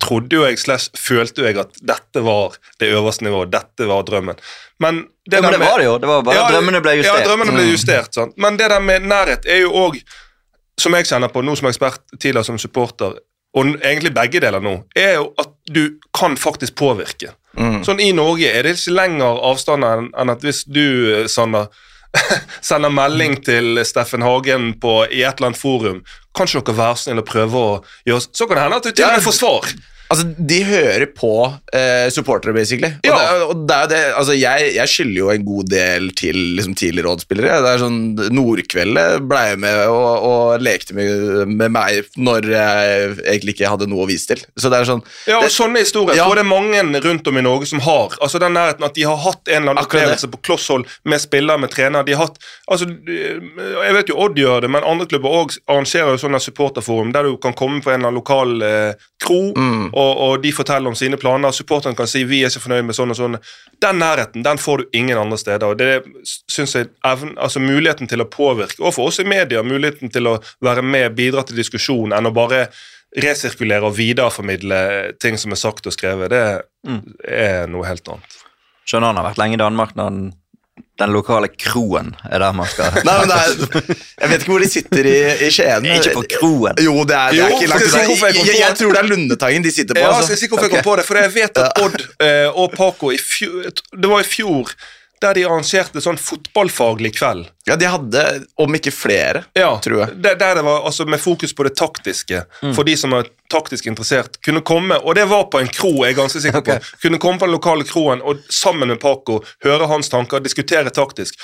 trodde 0.00 0.36
jo 0.38 0.44
jeg 0.46 0.58
slash 0.58 0.90
følte 0.98 1.42
jo 1.42 1.46
jeg 1.50 1.58
at 1.62 1.76
dette 1.82 2.22
var 2.24 2.56
det 2.80 2.88
øverste 2.96 3.24
nivået, 3.26 3.50
dette 3.52 3.86
var 3.88 4.02
drømmen. 4.08 4.38
Men 4.80 5.02
det, 5.28 5.36
Ja, 5.38 5.42
men 5.42 5.52
det 5.52 5.58
med- 5.60 5.68
var 5.68 5.78
det 5.78 5.84
jo. 5.84 5.98
Det 5.98 6.08
var 6.08 6.22
bare 6.22 6.34
Ja, 6.40 6.48
drømmene 6.50 6.80
ble 6.82 6.96
justert. 7.00 7.20
Ja, 7.20 7.26
drømmene 7.28 7.52
ble 7.56 7.66
justert, 7.70 8.14
sant? 8.14 8.36
Men 8.40 8.56
det 8.56 8.70
der 8.72 8.80
med 8.80 9.02
nærhet 9.02 9.44
er 9.46 9.60
jo 9.66 9.70
òg, 9.72 10.00
som 10.80 10.94
jeg 10.96 11.04
kjenner 11.04 11.28
på 11.28 11.42
nå 11.44 11.56
som 11.56 11.68
ekspert, 11.68 12.00
tidligere 12.18 12.44
som 12.44 12.58
supporter, 12.58 13.18
og 13.54 13.66
egentlig 13.82 14.14
begge 14.14 14.40
deler 14.40 14.60
nå, 14.62 14.84
er 14.96 15.14
jo 15.18 15.34
at 15.38 15.48
du 15.68 15.98
kan 16.14 16.36
faktisk 16.36 16.74
påvirke. 16.78 17.34
Sånn 17.58 18.00
I 18.00 18.12
Norge 18.12 18.46
er 18.46 18.62
det 18.62 18.76
ikke 18.78 18.94
lenger 18.94 19.40
avstand 19.42 19.84
enn 19.84 20.10
enn 20.16 20.30
at 20.30 20.40
hvis 20.40 20.64
du, 20.70 20.84
eh, 21.22 21.26
Sander, 21.26 21.66
sender 22.62 22.90
melding 22.90 23.36
til 23.44 23.78
Steffen 23.84 24.22
Hagen 24.22 24.72
på, 24.80 25.04
i 25.10 25.22
et 25.22 25.36
eller 25.38 25.50
annet 25.50 25.60
forum 25.60 26.00
Kan 26.36 26.46
ikke 26.46 26.62
dere 26.68 26.78
være 26.78 26.96
snill 27.02 27.22
og 27.22 27.26
prøve 27.26 27.62
å 27.62 27.70
gjøre 28.06 28.22
Så 28.28 28.46
kan 28.46 28.56
det 28.56 28.66
hende 28.66 28.78
at 28.80 28.86
du 28.86 28.92
til 28.92 29.06
og 29.06 29.16
med 29.16 29.26
får 29.26 29.36
svar. 29.40 29.72
Altså, 30.10 30.24
De 30.34 30.56
hører 30.66 31.06
på 31.14 31.28
eh, 31.72 32.08
supportere, 32.10 32.52
basically. 32.56 32.88
Og, 32.98 33.06
Ja. 33.06 33.16
det, 33.16 33.42
og 33.46 33.60
det 33.68 33.76
det, 33.92 34.00
altså, 34.18 34.34
jeg, 34.34 34.72
jeg 34.74 34.88
skylder 34.90 35.18
jo 35.20 35.28
en 35.30 35.44
god 35.46 35.68
del 35.70 36.08
til 36.18 36.36
liksom, 36.58 36.74
tidligere 36.74 37.06
rådspillere. 37.12 37.60
Det 37.62 37.70
er 37.76 37.82
sånn, 37.84 38.00
Nordkveldet 38.34 39.22
ble 39.30 39.42
jeg 39.52 39.60
med 39.62 39.78
og, 39.86 40.26
og 40.26 40.64
lekte 40.64 40.96
med, 40.98 41.46
med 41.48 41.70
meg 41.74 42.08
når 42.18 42.48
jeg 42.50 43.12
egentlig 43.22 43.54
ikke 43.54 43.70
hadde 43.70 43.88
noe 43.90 44.04
å 44.04 44.08
vise 44.10 44.32
til. 44.32 44.42
Så 44.58 44.70
det 44.72 44.80
er 44.80 44.88
sånn 44.90 45.02
Ja, 45.30 45.38
og 45.38 45.46
det, 45.46 45.52
sånne 45.54 45.84
historier. 45.84 46.18
Ja. 46.18 46.26
Tror 46.26 46.40
det 46.40 46.44
er 46.44 46.50
mange 46.50 46.82
rundt 47.06 47.30
om 47.30 47.38
i 47.40 47.44
Norge 47.46 47.70
som 47.70 47.82
har 47.86 48.16
altså 48.20 48.40
den 48.42 48.54
nærheten 48.58 48.86
at 48.86 48.94
de 48.98 49.06
har 49.06 49.20
hatt 49.22 49.46
en 49.48 49.62
eller 49.62 49.74
annen 49.76 49.84
opplevelse 49.86 50.30
på 50.32 50.42
klosshold 50.50 50.88
med 51.06 51.22
spillere, 51.22 51.60
med 51.62 51.70
trener. 51.70 52.02
De 52.06 52.16
har 52.18 52.26
hatt, 52.26 52.40
altså, 52.70 52.88
jeg 53.06 53.94
vet 53.96 54.10
jo 54.10 54.18
Odd 54.20 54.36
gjør 54.42 54.66
det, 54.66 54.70
men 54.74 54.84
andre 54.84 55.06
klubber 55.08 55.38
også 55.44 55.62
arrangerer 55.70 56.14
jo 56.16 56.20
sånne 56.26 56.40
supporterforum 56.42 57.14
der 57.14 57.30
du 57.30 57.36
kan 57.40 57.54
komme 57.56 57.80
på 57.84 57.92
en 57.92 58.00
eller 58.00 58.10
annen 58.10 58.20
lokal 58.20 58.58
eh, 58.66 59.06
kro, 59.22 59.40
Mm. 59.60 59.90
Og, 60.00 60.20
og 60.24 60.42
de 60.42 60.52
forteller 60.54 60.90
om 60.90 60.96
sine 60.98 61.18
planer. 61.20 61.52
Supporterne 61.54 61.96
kan 61.96 62.08
si 62.10 62.24
'vi 62.24 62.42
er 62.42 62.50
ikke 62.50 62.64
fornøyd 62.66 62.86
med 62.88 62.96
sånn 62.96 63.12
og 63.12 63.18
sånn'. 63.18 63.38
Den 63.84 64.00
nærheten 64.02 64.44
den 64.46 64.58
får 64.58 64.78
du 64.78 64.98
ingen 64.98 65.18
andre 65.18 65.38
steder. 65.38 65.66
og 65.66 65.78
det 65.78 66.02
synes 66.48 66.74
jeg 66.74 66.88
evn, 67.04 67.36
altså 67.38 67.60
Muligheten 67.60 68.08
til 68.08 68.20
å 68.20 68.28
påvirke, 68.28 68.80
og 68.80 68.94
for 68.94 69.06
oss 69.08 69.20
i 69.20 69.24
media, 69.24 69.62
muligheten 69.62 70.10
til 70.10 70.26
å 70.26 70.40
være 70.60 70.82
med, 70.82 71.14
bidra 71.14 71.42
til 71.42 71.56
diskusjon, 71.56 72.12
enn 72.12 72.26
å 72.26 72.34
bare 72.34 72.68
resirkulere 73.16 73.86
og 73.86 73.96
videreformidle 73.96 75.14
ting 75.20 75.38
som 75.38 75.52
er 75.52 75.58
sagt 75.58 75.86
og 75.86 75.92
skrevet, 75.92 76.30
det 76.30 76.62
er 77.26 77.66
noe 77.66 77.86
helt 77.86 78.06
annet. 78.08 78.36
Skjønner 78.86 79.10
han 79.10 79.20
har 79.20 79.28
vært 79.30 79.40
lenge 79.42 79.58
i 79.58 79.62
Danmark 79.62 79.96
når 79.98 80.10
den, 80.10 80.32
den 81.00 81.12
lokale 81.14 81.48
kroen 81.48 82.12
er 82.28 82.42
der 82.42 82.52
man 82.56 82.68
skal 82.68 82.98
Nei, 83.06 83.14
men 83.22 83.30
det 83.30 83.38
er, 83.40 83.96
Jeg 84.20 84.30
vet 84.32 84.44
ikke 84.44 84.52
hvor 84.52 84.64
de 84.64 84.68
sitter 84.70 85.08
i, 85.10 85.16
i 85.46 85.50
Skien. 85.54 85.88
Ikke 85.96 86.14
på 86.18 86.24
kroen. 86.36 86.80
Jo, 86.84 86.94
det 87.08 87.16
er, 87.16 87.34
det 87.34 87.40
er 87.40 87.50
Jo, 87.50 87.58
ikke 87.58 87.70
langt 87.72 87.86
unna. 87.88 88.30
jeg 88.30 88.46
Jeg, 88.46 88.56
jeg, 88.60 88.78
tror 88.80 88.94
det 88.96 89.02
er 89.02 89.10
Lundetangen 89.10 89.64
de 89.64 89.72
sitter 89.74 89.98
på. 89.98 90.04
Ja, 90.04 90.14
altså. 90.16 90.34
jeg 90.34 90.42
si 90.42 90.50
hvorfor 90.52 90.68
jeg 90.68 90.74
kom 90.76 90.86
på 90.90 90.96
det, 91.00 91.06
for 91.08 91.20
jeg 91.20 91.34
vet 91.34 91.62
at 91.64 91.84
Odd 91.84 92.00
eh, 92.26 92.48
og 92.52 92.74
Paco 92.76 93.12
i 93.14 93.20
fjor, 93.20 93.70
Det 93.96 94.12
var 94.12 94.24
i 94.24 94.28
fjor 94.28 94.74
der 95.20 95.36
de 95.36 95.44
arrangerte 95.44 96.00
sånn 96.00 96.18
fotballfaglig 96.20 97.12
kveld. 97.18 97.50
Ja, 97.68 97.76
de 97.76 97.88
hadde, 97.92 98.22
om 98.60 98.74
ikke 98.76 98.92
flere, 98.94 99.44
Ja, 99.58 99.74
tror 99.84 99.98
jeg. 100.00 100.16
Der, 100.24 100.38
der 100.40 100.58
det 100.58 100.64
var 100.64 100.86
altså 100.88 101.04
med 101.04 101.20
fokus 101.20 101.52
på 101.56 101.66
det 101.66 101.74
taktiske, 101.76 102.42
for 102.60 102.88
de 102.88 102.96
som 102.96 103.12
er 103.16 103.28
taktisk 103.52 103.86
interessert, 103.90 104.40
kunne 104.44 104.64
komme, 104.66 104.96
og 104.96 105.18
det 105.18 105.26
var 105.30 105.48
på 105.52 105.60
en 105.60 105.68
kro, 105.68 105.92
jeg 106.04 106.14
er 106.14 106.20
ganske 106.22 106.42
sikker 106.42 106.64
på, 106.64 106.78
kunne 107.04 107.20
komme 107.22 107.42
på 107.42 107.50
den 107.50 107.56
lokale 107.58 107.86
kroen 107.88 108.24
og 108.24 108.40
sammen 108.48 108.88
med 108.88 109.00
Paco 109.02 109.42
høre 109.66 109.90
hans 109.90 110.08
tanker, 110.12 110.40
diskutere 110.44 110.92
taktisk. 110.94 111.36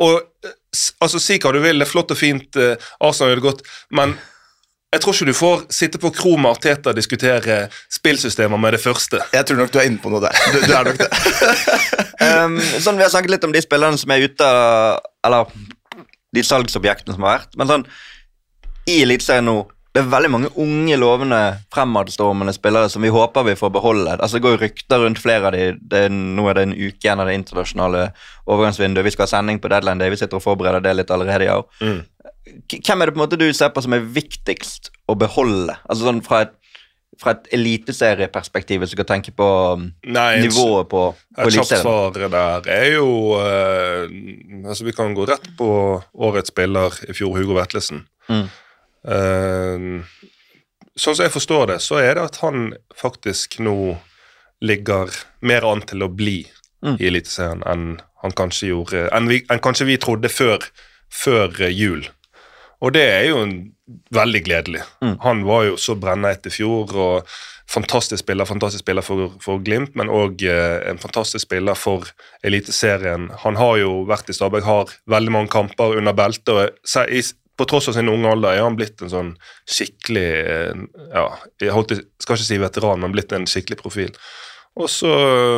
Og 0.00 0.18
eh, 0.18 0.56
altså, 0.98 1.20
Si 1.22 1.38
hva 1.38 1.52
du 1.54 1.60
vil, 1.62 1.78
det 1.78 1.86
er 1.86 1.92
flott 1.92 2.12
og 2.14 2.18
fint, 2.18 2.56
eh, 2.58 2.90
Arsenal 3.04 3.34
gjør 3.34 3.42
det 3.42 3.48
godt, 3.50 3.64
men 3.96 4.18
jeg 4.90 5.02
tror 5.02 5.14
ikke 5.14 5.26
du 5.28 5.36
får 5.38 5.60
sitte 5.70 5.98
på 6.02 6.10
kro 6.14 6.32
med 6.34 6.50
Arteta 6.50 6.90
og 6.90 6.98
diskutere 6.98 7.60
spillsystemer 7.94 8.58
med 8.58 8.74
det 8.74 8.80
første. 8.82 9.20
Jeg 9.32 9.46
tror 9.46 9.60
nok 9.60 9.70
du 9.70 9.78
er 9.78 9.86
inne 9.86 10.02
på 10.02 10.10
noe 10.10 10.22
der. 10.24 10.38
Du, 10.50 10.58
du 10.66 10.72
er 10.74 10.88
nok 10.88 10.98
det. 10.98 11.10
Um, 12.20 12.56
sånn, 12.84 12.98
Vi 12.98 13.06
har 13.06 13.12
snakket 13.12 13.36
litt 13.36 13.46
om 13.46 13.54
de 13.54 13.62
spillerne 13.62 14.00
som 14.00 14.10
er 14.12 14.26
ute 14.26 14.48
Eller 15.24 15.54
de 16.34 16.42
salgsobjektene 16.46 17.14
som 17.14 17.26
har 17.26 17.38
vært. 17.38 17.54
Men 17.58 17.70
sånn, 17.70 17.86
i 18.90 19.00
Eliteserien 19.04 19.46
nå 19.46 19.56
det 19.90 20.04
er 20.04 20.10
veldig 20.12 20.28
mange 20.30 20.48
unge, 20.62 20.94
lovende, 21.02 21.38
fremadstormende 21.74 22.52
spillere 22.54 22.90
som 22.92 23.02
vi 23.02 23.10
håper 23.10 23.48
vi 23.48 23.56
får 23.58 23.72
beholde. 23.74 24.12
Altså, 24.12 24.36
det 24.36 24.44
går 24.44 24.54
jo 24.54 24.60
rykter 24.62 25.02
rundt 25.02 25.18
flere 25.18 25.50
av 25.50 25.56
dem. 25.90 26.20
Nå 26.36 26.44
er 26.46 26.58
det 26.58 26.66
en 26.68 26.76
uke 26.76 27.08
igjen 27.08 27.22
av 27.22 27.26
det 27.26 27.34
internasjonale 27.40 28.04
overgangsvinduet. 28.46 29.08
Vi 29.08 29.14
skal 29.16 29.26
ha 29.26 29.32
sending 29.32 29.58
på 29.58 29.72
deadline 29.72 29.98
day. 29.98 30.12
Vi 30.14 30.20
sitter 30.20 30.38
og 30.38 30.44
forbereder 30.46 30.84
det 30.84 30.94
litt 30.94 31.10
allerede 31.10 31.48
i 31.48 31.50
år. 31.56 31.66
Mm. 31.82 31.98
Hvem 32.70 33.02
er 33.02 33.10
det 33.10 33.16
på 33.16 33.18
en 33.18 33.24
måte 33.24 33.40
du 33.40 33.48
ser 33.56 33.74
på 33.74 33.82
som 33.82 33.98
er 33.98 34.06
viktigst 34.14 34.92
å 35.10 35.18
beholde? 35.18 35.74
Altså 35.90 36.06
sånn 36.06 36.22
Fra 36.26 36.44
et, 36.46 36.54
fra 37.18 37.34
et 37.34 37.50
eliteserieperspektiv, 37.58 38.84
hvis 38.84 38.94
du 38.94 38.98
kan 39.02 39.10
tenke 39.10 39.34
på 39.36 39.50
um, 39.74 39.90
Nei, 40.06 40.40
nivået 40.46 40.88
på, 40.90 41.04
på 41.34 41.50
Et 41.50 41.58
kjapt 41.58 41.82
svar 41.82 42.14
der 42.14 42.70
er 42.70 42.88
jo 42.94 43.10
eh, 43.42 44.06
Altså, 44.64 44.86
vi 44.86 44.94
kan 44.94 45.18
gå 45.18 45.26
rett 45.28 45.50
på 45.58 45.68
årets 46.14 46.54
spiller 46.54 46.94
i 47.10 47.14
fjor, 47.16 47.34
Hugo 47.36 47.58
Vetlesen. 47.58 48.06
Mm. 48.30 48.46
Eh, 49.08 50.00
sånn 50.96 51.16
som 51.16 51.24
jeg 51.24 51.34
forstår 51.34 51.74
det, 51.74 51.80
så 51.84 52.00
er 52.02 52.14
det 52.16 52.28
at 52.28 52.40
han 52.44 52.72
faktisk 52.96 53.60
nå 53.64 53.98
ligger 54.60 55.12
mer 55.40 55.64
an 55.64 55.80
til 55.88 56.04
å 56.04 56.12
bli 56.12 56.42
Mm. 56.80 56.96
i 56.96 57.10
Eliteserien 57.10 57.60
enn 57.68 58.00
han 58.22 58.32
kanskje 58.36 58.70
gjorde 58.70 59.04
enn, 59.16 59.28
vi, 59.28 59.42
enn 59.52 59.60
kanskje 59.60 59.86
vi 59.88 59.98
trodde 60.00 60.30
før, 60.32 60.64
før 61.12 61.52
eh, 61.60 61.72
jul. 61.76 62.06
Og 62.80 62.94
det 62.96 63.04
er 63.04 63.26
jo 63.28 63.42
en, 63.44 63.54
veldig 64.14 64.40
gledelig. 64.46 64.80
Mm. 65.02 65.16
Han 65.24 65.42
var 65.44 65.64
jo 65.66 65.74
så 65.80 65.96
brennheit 65.98 66.46
i 66.46 66.52
fjor, 66.54 66.92
og 66.94 67.32
fantastisk 67.68 68.22
spiller, 68.22 68.48
fantastisk 68.48 68.84
spiller 68.84 69.04
for, 69.04 69.32
for 69.42 69.60
Glimt, 69.66 69.96
men 69.98 70.08
òg 70.08 70.44
eh, 70.46 70.78
en 70.88 71.00
fantastisk 71.02 71.42
spiller 71.44 71.76
for 71.76 72.08
Eliteserien. 72.46 73.28
Han 73.42 73.58
har 73.60 73.80
jo 73.82 73.90
vært 74.08 74.30
i 74.30 74.36
Stabæk, 74.36 74.64
har 74.64 74.94
veldig 75.10 75.34
mange 75.34 75.52
kamper 75.52 75.98
under 75.98 76.16
beltet. 76.16 76.54
og 76.54 77.04
i, 77.10 77.20
på 77.60 77.68
tross 77.68 77.90
av 77.92 77.96
sin 77.96 78.08
unge 78.08 78.32
alder 78.32 78.56
er 78.56 78.64
han 78.64 78.78
blitt 78.78 79.02
en 79.04 79.12
sånn 79.12 79.32
skikkelig 79.68 80.28
eh, 80.40 80.84
ja, 81.12 81.26
jeg 81.60 81.74
holdt, 81.76 81.98
skal 82.22 82.38
ikke 82.38 82.48
si 82.48 82.60
veteran, 82.62 83.02
men 83.04 83.14
blitt 83.14 83.34
en 83.36 83.48
skikkelig 83.48 83.80
profil. 83.82 84.14
Og 84.80 84.88
så 84.90 85.10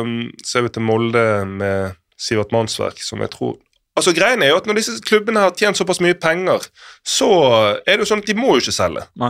um, 0.03 0.17
ser 0.45 0.65
vi 0.65 0.73
til 0.73 0.85
Molde 0.85 1.23
med 1.47 1.93
Sivert 2.19 2.51
Mannsverk, 2.55 3.01
som 3.03 3.21
jeg 3.23 3.33
tror 3.35 3.59
Altså 3.93 4.09
greien 4.17 4.41
er 4.41 4.49
jo 4.49 4.55
at 4.57 4.65
Når 4.65 4.79
disse 4.79 4.95
klubbene 5.05 5.43
har 5.43 5.51
tjent 5.53 5.77
såpass 5.77 5.99
mye 6.01 6.17
penger, 6.17 6.65
så 7.05 7.27
er 7.85 7.91
det 7.91 8.01
jo 8.01 8.07
sånn 8.09 8.23
at 8.23 8.29
de 8.31 8.33
må 8.33 8.55
jo 8.55 8.63
ikke 8.63 8.73
selge. 8.73 9.03
Nei. 9.21 9.29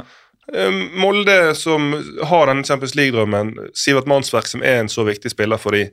Um, 0.55 0.85
Molde 0.99 1.35
som 1.55 1.89
har 2.29 2.47
denne 2.47 2.63
Champions 2.67 2.95
League-drømmen, 2.99 3.51
Sivert 3.75 4.07
Mannsverk 4.07 4.47
som 4.47 4.63
er 4.63 4.81
en 4.81 4.91
så 4.91 5.03
viktig 5.07 5.31
spiller 5.31 5.59
for 5.59 5.75
de, 5.75 5.89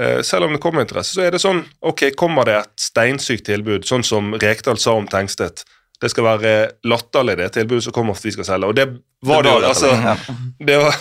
eh, 0.00 0.22
selv 0.24 0.48
om 0.48 0.56
det 0.56 0.62
kommer 0.64 0.84
interesse, 0.84 1.12
så 1.16 1.26
er 1.26 1.36
det 1.36 1.42
sånn 1.44 1.62
Ok, 1.84 2.06
kommer 2.16 2.48
det 2.48 2.56
et 2.62 2.86
steinsykt 2.88 3.46
tilbud, 3.48 3.84
sånn 3.88 4.04
som 4.04 4.32
Rekdal 4.40 4.80
sa 4.80 4.96
om 4.96 5.08
Tengstedt. 5.12 5.64
Det 6.02 6.10
skal 6.12 6.26
være 6.26 6.54
latterlig, 6.84 7.38
det 7.40 7.52
tilbudet 7.54 7.86
som 7.86 7.94
kommer 7.96 8.16
for 8.16 8.28
vi 8.28 8.34
skal 8.34 8.48
selge. 8.48 8.68
Og 8.68 8.76
det 8.76 8.84
var 9.24 9.46
det, 9.46 9.52
jo. 9.54 9.68
altså, 9.70 10.16
det 10.68 10.76
var, 10.82 10.98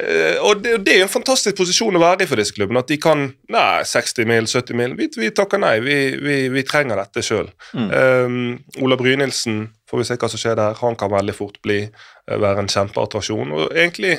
eh, 0.00 0.38
og 0.46 0.62
det, 0.64 0.78
det 0.86 0.94
er 0.96 1.04
en 1.04 1.12
fantastisk 1.12 1.58
posisjon 1.58 1.98
å 1.98 2.02
være 2.02 2.24
i 2.24 2.30
for 2.30 2.40
disse 2.40 2.56
klubbene. 2.56 2.80
At 2.80 2.88
de 2.88 2.96
kan 3.02 3.26
Nei, 3.52 3.82
60 3.84 4.30
mil, 4.30 4.48
70 4.48 4.78
mil. 4.80 4.96
Vi, 4.96 5.10
vi 5.20 5.32
takker 5.36 5.60
nei. 5.60 5.74
Vi, 5.84 5.98
vi, 6.22 6.38
vi 6.54 6.64
trenger 6.64 7.02
dette 7.02 7.24
sjøl. 7.26 7.50
Ola 7.74 8.98
Brynildsen, 9.00 9.66
får 9.90 9.98
vi 10.00 10.06
se 10.06 10.16
hva 10.20 10.30
som 10.30 10.40
skjer 10.40 10.58
der. 10.58 10.78
Han 10.80 10.96
kan 10.98 11.12
veldig 11.12 11.34
fort 11.36 11.58
bli 11.64 11.80
eh, 11.82 12.36
være 12.36 12.64
en 12.64 12.70
kjempeattraksjon. 12.70 13.54
Og 13.56 13.74
egentlig, 13.74 14.16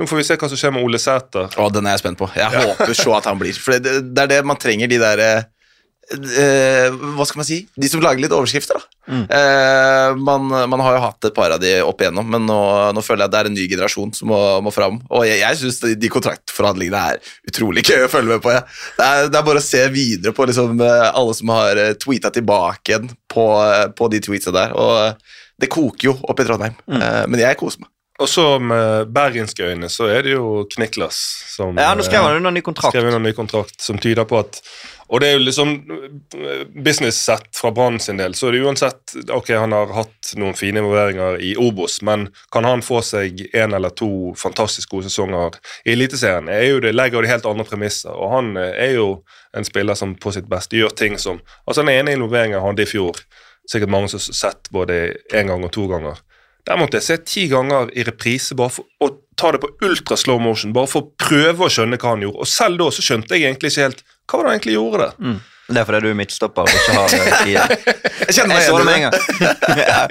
nå 0.00 0.08
får 0.10 0.20
vi 0.20 0.26
se 0.28 0.38
hva 0.40 0.50
som 0.52 0.60
skjer 0.60 0.74
med 0.76 0.84
Ole 0.84 1.00
Sæter. 1.00 1.48
Å, 1.60 1.68
den 1.72 1.88
er 1.88 1.96
jeg 1.96 2.04
spent 2.04 2.20
på. 2.20 2.28
Jeg 2.36 2.64
håper 2.68 2.96
så 2.98 3.16
at 3.18 3.28
han 3.30 3.40
blir. 3.40 3.56
For 3.60 3.78
det, 3.80 3.96
det 4.12 4.26
er 4.26 4.32
det 4.36 4.42
man 4.48 4.60
trenger, 4.60 4.90
de 4.90 5.00
der 5.02 5.24
eh, 5.24 5.46
eh, 6.12 6.98
Hva 7.16 7.28
skal 7.28 7.42
man 7.42 7.48
si? 7.48 7.64
De 7.80 7.90
som 7.90 8.04
lager 8.04 8.24
litt 8.24 8.36
overskrifter, 8.36 8.80
da. 8.80 8.93
Eh, 9.08 10.16
man, 10.16 10.48
man 10.48 10.80
har 10.80 10.96
jo 10.96 11.02
hatt 11.04 11.28
et 11.28 11.34
par 11.36 11.52
av 11.54 11.60
de 11.62 11.74
opp 11.84 12.00
igjennom, 12.00 12.28
men 12.30 12.46
nå, 12.48 12.58
nå 12.96 13.04
føler 13.04 13.24
jeg 13.24 13.30
at 13.30 13.34
det 13.34 13.40
er 13.42 13.50
en 13.50 13.56
ny 13.58 13.66
generasjon 13.70 14.14
som 14.16 14.30
må, 14.32 14.40
må 14.64 14.72
fram. 14.74 15.00
Og 15.10 15.26
jeg, 15.28 15.42
jeg 15.42 15.60
syns 15.60 15.80
de, 15.84 15.94
de 16.00 16.12
kontraktforhandlingene 16.12 17.04
er 17.12 17.32
utrolig 17.50 17.84
gøy 17.84 18.06
å 18.06 18.10
følge 18.12 18.36
med 18.36 18.44
på. 18.44 18.54
Ja. 18.56 18.64
Det, 18.98 19.06
er, 19.08 19.30
det 19.32 19.40
er 19.40 19.48
bare 19.50 19.62
å 19.62 19.66
se 19.68 19.82
videre 19.94 20.34
på 20.36 20.48
liksom, 20.50 20.80
eh, 20.80 21.08
alle 21.12 21.36
som 21.36 21.54
har 21.54 21.80
eh, 21.84 21.96
tweeta 22.00 22.32
tilbake 22.34 22.94
igjen 22.94 23.10
på, 23.34 23.48
på 23.98 24.12
de 24.12 24.22
tweetsa 24.24 24.54
der. 24.54 24.76
Og 24.78 25.34
det 25.60 25.70
koker 25.72 26.10
jo 26.10 26.16
oppe 26.24 26.44
i 26.44 26.48
Trondheim. 26.48 26.78
Eh, 26.90 27.24
men 27.28 27.44
jeg 27.44 27.60
koser 27.60 27.84
meg. 27.84 27.90
Og 28.22 28.28
så 28.30 28.44
med 28.62 29.08
bergenske 29.10 29.66
øyne 29.66 29.88
så 29.90 30.06
er 30.06 30.22
det 30.22 30.36
jo 30.36 30.60
Kniklas 30.70 31.16
som 31.50 31.74
Ja, 31.74 31.96
nå 31.98 32.04
skrev 32.06 32.22
han 32.22 32.36
under 32.38 32.52
ny 32.54 32.60
kontrakt. 32.62 32.94
skrev 32.94 33.08
under 33.08 33.18
en 33.18 33.26
ny 33.26 33.32
kontrakt 33.34 33.82
som 33.82 33.98
tyder 33.98 34.22
på 34.30 34.38
at 34.38 34.60
Og 35.08 35.20
det 35.20 35.28
er 35.28 35.36
jo 35.36 35.44
liksom 35.44 35.72
business 36.84 37.18
sett 37.26 37.48
fra 37.56 37.70
Brann 37.74 38.00
sin 38.00 38.20
del, 38.20 38.34
så 38.34 38.48
er 38.48 38.56
det 38.56 38.62
uansett 38.64 39.14
Ok, 39.34 39.50
han 39.52 39.74
har 39.76 39.92
hatt 39.94 40.32
noen 40.40 40.56
fine 40.56 40.80
involveringer 40.80 41.38
i 41.44 41.54
Obos, 41.60 42.00
men 42.06 42.28
kan 42.54 42.66
han 42.68 42.84
få 42.84 43.02
seg 43.04 43.44
en 43.52 43.76
eller 43.76 43.94
to 43.96 44.08
fantastisk 44.40 44.94
gode 44.94 45.10
sesonger 45.10 45.58
i 45.84 45.94
Eliteserien, 45.94 46.48
er 46.48 46.68
jo 46.70 46.82
det, 46.84 46.94
legger 46.96 47.20
jo 47.20 47.24
det 47.26 47.32
helt 47.34 47.48
andre 47.50 47.68
premisser. 47.68 48.14
Og 48.14 48.32
han 48.32 48.54
eh, 48.60 48.72
er 48.88 48.94
jo 48.98 49.08
en 49.54 49.66
spiller 49.66 49.98
som 49.98 50.16
på 50.18 50.32
sitt 50.34 50.48
beste 50.50 50.78
gjør 50.78 50.94
ting 50.96 51.18
som 51.20 51.40
Altså, 51.66 51.82
den 51.82 51.92
ene 51.94 52.14
involveringen 52.14 52.60
han 52.60 52.72
hadde 52.72 52.86
i 52.86 52.88
fjor, 52.88 53.18
sikkert 53.70 53.92
mange 53.92 54.10
som 54.12 54.20
har 54.20 54.38
sett 54.38 54.70
både 54.72 55.00
én 55.34 55.50
gang 55.50 55.64
og 55.64 55.72
to 55.74 55.86
ganger. 55.90 56.20
Der 56.64 56.78
måtte 56.80 56.96
jeg 56.96 57.04
se 57.06 57.16
ti 57.28 57.44
ganger 57.52 57.90
i 57.92 58.04
reprise 58.06 58.56
bare 58.56 58.72
for 58.72 58.88
å 59.04 59.10
ta 59.36 59.50
det 59.52 59.60
på 59.60 59.72
ultra 59.84 60.16
slow 60.16 60.40
motion, 60.40 60.72
bare 60.72 60.88
for 60.88 61.04
å 61.04 61.10
prøve 61.20 61.66
å 61.66 61.72
skjønne 61.72 61.98
hva 62.00 62.14
han 62.14 62.24
gjorde. 62.24 62.40
Og 62.40 62.48
selv 62.48 62.80
da 62.80 62.88
så 62.94 63.04
skjønte 63.04 63.36
jeg 63.36 63.48
egentlig 63.48 63.72
ikke 63.72 63.88
helt 63.88 64.04
hva 64.28 64.38
var 64.38 64.44
det 64.44 64.50
han 64.50 64.58
egentlig 64.58 64.74
gjorde 64.78 64.98
der. 65.04 65.18
Mm. 65.20 65.40
Det 65.64 65.80
er 65.80 65.86
fordi 65.88 66.00
du 66.04 66.08
er 66.10 66.16
midtstopper 66.18 66.66
og 66.66 66.74
ikke 66.76 66.94
har 66.98 67.14
eh, 67.16 67.38
tid. 67.46 67.56
Jeg 68.28 68.34
kjenner 68.36 68.52
meg 68.52 68.64
igjen 68.66 68.76
det 68.76 68.84
med 68.84 68.94
en 68.94 69.04
gang. 69.06 69.14
ja. 69.88 70.02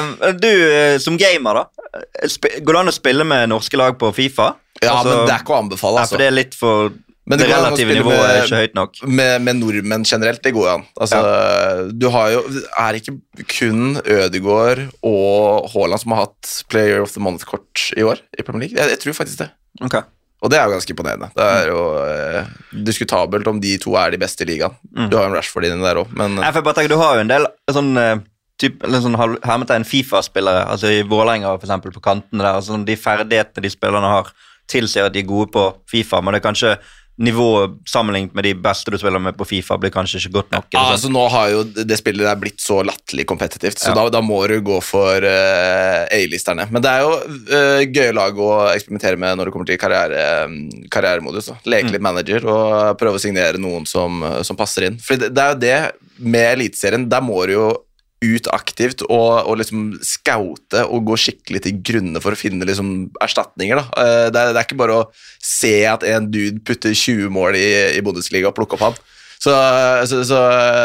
um, 0.00 0.08
du 0.42 0.50
eh, 0.50 0.96
som 1.02 1.16
gamer, 1.20 1.60
da. 1.60 1.88
eh, 2.00 2.58
Går 2.58 2.74
det 2.74 2.80
an 2.82 2.90
å 2.90 2.94
spille 2.96 3.26
med 3.28 3.48
norske 3.52 3.78
lag 3.78 3.94
på 4.00 4.10
Fifa? 4.16 4.52
Ja, 4.82 4.96
Altså- 4.98 5.14
men 5.20 5.28
det 5.28 5.34
er 5.36 5.44
ikke 5.44 5.54
å 5.54 5.60
anbefale, 5.62 5.94
Ja, 6.00 6.02
altså. 6.02 6.16
for 6.16 6.24
det 6.24 6.26
er 6.32 6.34
litt 6.40 6.54
for 6.58 6.90
Men 7.24 7.38
Det 7.40 7.46
det 7.46 7.54
relative 7.54 7.94
nivået 7.94 8.04
nivået 8.18 8.30
er 8.34 8.42
ikke 8.48 8.58
høyt 8.64 8.74
nok. 8.76 8.98
med, 9.08 9.42
med 9.46 9.56
nordmenn 9.62 10.02
generelt, 10.04 10.42
det 10.44 10.52
går 10.52 10.66
jo 10.66 10.72
an. 10.74 10.82
Altså, 11.00 11.20
Du 11.96 12.08
har 12.12 12.34
jo 12.34 12.42
Er 12.82 12.98
ikke 12.98 13.14
kun 13.48 13.96
Ødegaard 14.04 14.82
og 15.06 15.70
Haaland 15.72 16.02
som 16.02 16.12
har 16.12 16.26
hatt 16.26 16.50
Player 16.68 17.00
of 17.06 17.14
the 17.14 17.22
Month-kort 17.24 17.86
i 17.96 18.02
år 18.04 18.20
i 18.36 18.42
Premier 18.42 18.66
League? 18.66 18.76
Jeg, 18.76 18.90
jeg 18.98 19.00
tror 19.06 19.16
faktisk 19.22 19.38
det. 19.46 19.48
Ok. 19.86 20.02
Og 20.44 20.52
det 20.52 20.58
er 20.60 20.68
jo 20.68 20.74
ganske 20.74 20.92
imponerende. 20.92 21.30
Det 21.32 21.44
er 21.56 21.70
jo 21.70 21.80
eh, 22.04 22.52
diskutabelt 22.84 23.48
om 23.48 23.60
de 23.62 23.78
to 23.80 23.94
er 23.96 24.12
de 24.12 24.20
beste 24.20 24.44
i 24.44 24.48
ligaen. 24.50 24.76
Mm. 24.92 25.06
Du 25.08 25.16
har 25.16 25.24
jo 25.24 25.32
en 25.32 25.36
Rashford 25.38 25.64
inni 25.64 25.86
der 25.86 26.02
òg, 26.02 26.10
men 26.12 26.36
Jeg 26.42 26.56
får 26.56 26.64
bare 26.66 26.78
tenke, 26.78 26.92
Du 26.92 27.00
har 27.00 27.16
jo 27.16 27.24
en 27.24 27.32
del 27.32 27.46
sånn 27.72 27.92
eh, 28.00 28.18
typ, 28.60 28.84
sånn 28.84 29.16
hermetegn 29.16 29.86
Fifa-spillere, 29.88 30.66
altså 30.74 30.92
i 30.92 31.00
Vålerenga 31.08 31.54
eksempel, 31.56 31.94
på 31.96 32.04
kantene 32.04 32.44
der. 32.44 32.58
altså 32.60 32.76
De 32.84 32.96
ferdighetene 33.00 33.64
de 33.64 33.72
spillerne 33.72 34.10
har, 34.18 34.28
tilsier 34.68 35.08
at 35.08 35.16
de 35.16 35.20
er 35.24 35.28
gode 35.28 35.50
på 35.52 35.64
Fifa, 35.90 36.20
men 36.20 36.36
det 36.36 36.42
er 36.42 36.48
kanskje 36.48 36.76
nivået 37.22 37.76
sammenlignet 37.86 38.34
med 38.34 38.42
de 38.48 38.54
beste 38.58 38.90
du 38.90 38.96
spiller 38.98 39.20
med 39.22 39.36
på 39.38 39.46
Fifa, 39.46 39.76
blir 39.78 39.92
kanskje 39.94 40.18
ikke 40.18 40.32
godt 40.34 40.50
nok. 40.50 40.64
Ja, 40.74 40.80
eller 40.80 40.96
altså. 40.96 41.10
Nå 41.14 41.22
har 41.30 41.52
jo 41.52 41.60
det 41.64 41.98
spillet 42.00 42.26
der 42.26 42.40
blitt 42.40 42.58
så 42.62 42.80
latterlig 42.82 43.26
kompetitivt, 43.30 43.78
så 43.78 43.92
Ja. 43.92 43.94
da, 44.00 44.08
da 44.16 44.20
må 44.24 44.40
du 44.50 44.56
gå 44.66 44.80
for 44.82 45.22
uh, 45.22 46.00
A-listerne. 46.10 46.66
Men 46.74 46.82
det 46.82 46.90
er 46.90 47.04
jo 47.06 47.14
uh, 47.14 47.82
gøye 47.86 48.16
lag 48.18 48.34
å 48.42 48.50
eksperimentere 48.72 49.20
med 49.20 49.38
når 49.38 49.46
det 49.46 49.54
kommer 49.54 49.70
til 49.70 49.78
karriere, 49.78 50.26
mm, 50.50 50.88
karrieremodus. 50.90 51.52
Da. 51.52 51.58
Leke 51.70 51.94
litt 51.94 52.02
manager 52.02 52.48
og 52.50 52.98
prøve 52.98 53.20
å 53.20 53.22
signere 53.22 53.62
noen 53.62 53.86
som, 53.86 54.24
som 54.42 54.58
passer 54.58 54.88
inn. 54.90 54.98
For 54.98 55.20
det, 55.20 55.30
det 55.36 55.44
er 55.44 55.54
jo 55.54 55.62
det 55.62 55.78
med 56.34 56.50
Eliteserien, 56.56 57.06
der 57.10 57.22
må 57.22 57.38
du 57.46 57.54
jo 57.54 57.68
ut 58.24 58.48
aktivt 58.54 59.04
og, 59.06 59.44
og 59.44 59.58
liksom 59.60 59.92
skaute 60.04 60.84
og 60.88 61.04
gå 61.10 61.18
skikkelig 61.20 61.60
til 61.66 61.78
grunne 61.84 62.22
for 62.24 62.34
å 62.34 62.38
finne 62.40 62.66
liksom 62.68 62.94
erstatninger. 63.24 63.80
Da. 63.80 63.84
Eh, 64.02 64.26
Det, 64.34 64.40
er, 64.40 64.52
det 64.56 64.62
er 64.62 64.68
ikke 64.68 64.80
bare 64.80 64.96
å 65.02 65.08
se 65.44 65.74
at 65.90 66.06
en 66.08 66.30
dude 66.32 66.62
putter 66.66 66.94
20 66.96 67.28
mål 67.34 67.58
i, 67.60 67.68
i 67.98 68.02
Bundesliga 68.04 68.50
og 68.50 68.56
plukke 68.56 68.78
opp 68.78 68.86
han. 68.88 68.98
Så, 69.44 69.52
så, 70.08 70.22
så 70.24 70.40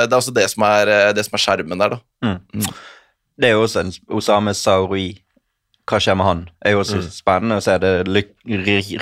det 0.05 0.11
er 0.11 0.17
også 0.19 0.33
det 0.35 0.47
som 0.51 0.65
er 0.67 0.89
det 1.15 1.23
som 1.23 1.37
er 1.37 1.43
skjermen 1.45 1.79
der, 1.79 1.95
da. 1.95 1.99
Det 3.39 3.47
er 3.47 3.53
jo 3.55 3.61
også 3.63 3.85
en 3.85 3.93
Osame 4.17 4.51
Saoui. 4.57 5.13
Hva 5.89 5.97
skjer 5.97 6.17
med 6.19 6.25
han? 6.27 6.41
Det 6.61 6.69
er 6.69 6.75
jo 6.77 6.83
Mm. 6.85 7.07
spennende 7.09 7.55
å 7.57 7.63
se. 7.65 7.77
Det 7.81 7.93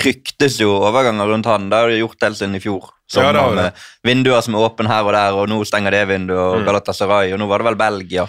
ryktes 0.05 0.59
jo 0.61 0.69
overganger 0.79 1.27
rundt 1.27 1.45
han. 1.49 1.69
Det 1.69 1.77
har 1.81 1.89
de 1.91 1.99
gjort 1.99 2.21
helt 2.23 2.37
siden 2.39 2.55
i 2.55 2.59
fjor. 2.63 2.89
Ja, 3.13 3.31
har 3.31 3.55
det. 3.55 3.55
med 3.55 3.73
vinduer 4.03 4.41
som 4.43 4.55
er 4.55 4.65
åpne 4.67 4.87
her 4.91 5.03
og 5.07 5.13
der, 5.15 5.33
og 5.33 5.47
nå 5.49 5.61
stenger 5.65 5.91
det 5.91 6.07
vinduet, 6.09 6.37
og 6.37 6.59
Mm. 6.61 6.65
Galatasaray, 6.65 7.33
og 7.33 7.39
nå 7.39 7.47
var 7.47 7.59
det 7.59 7.65
vel 7.65 7.75
Belgia. 7.75 8.27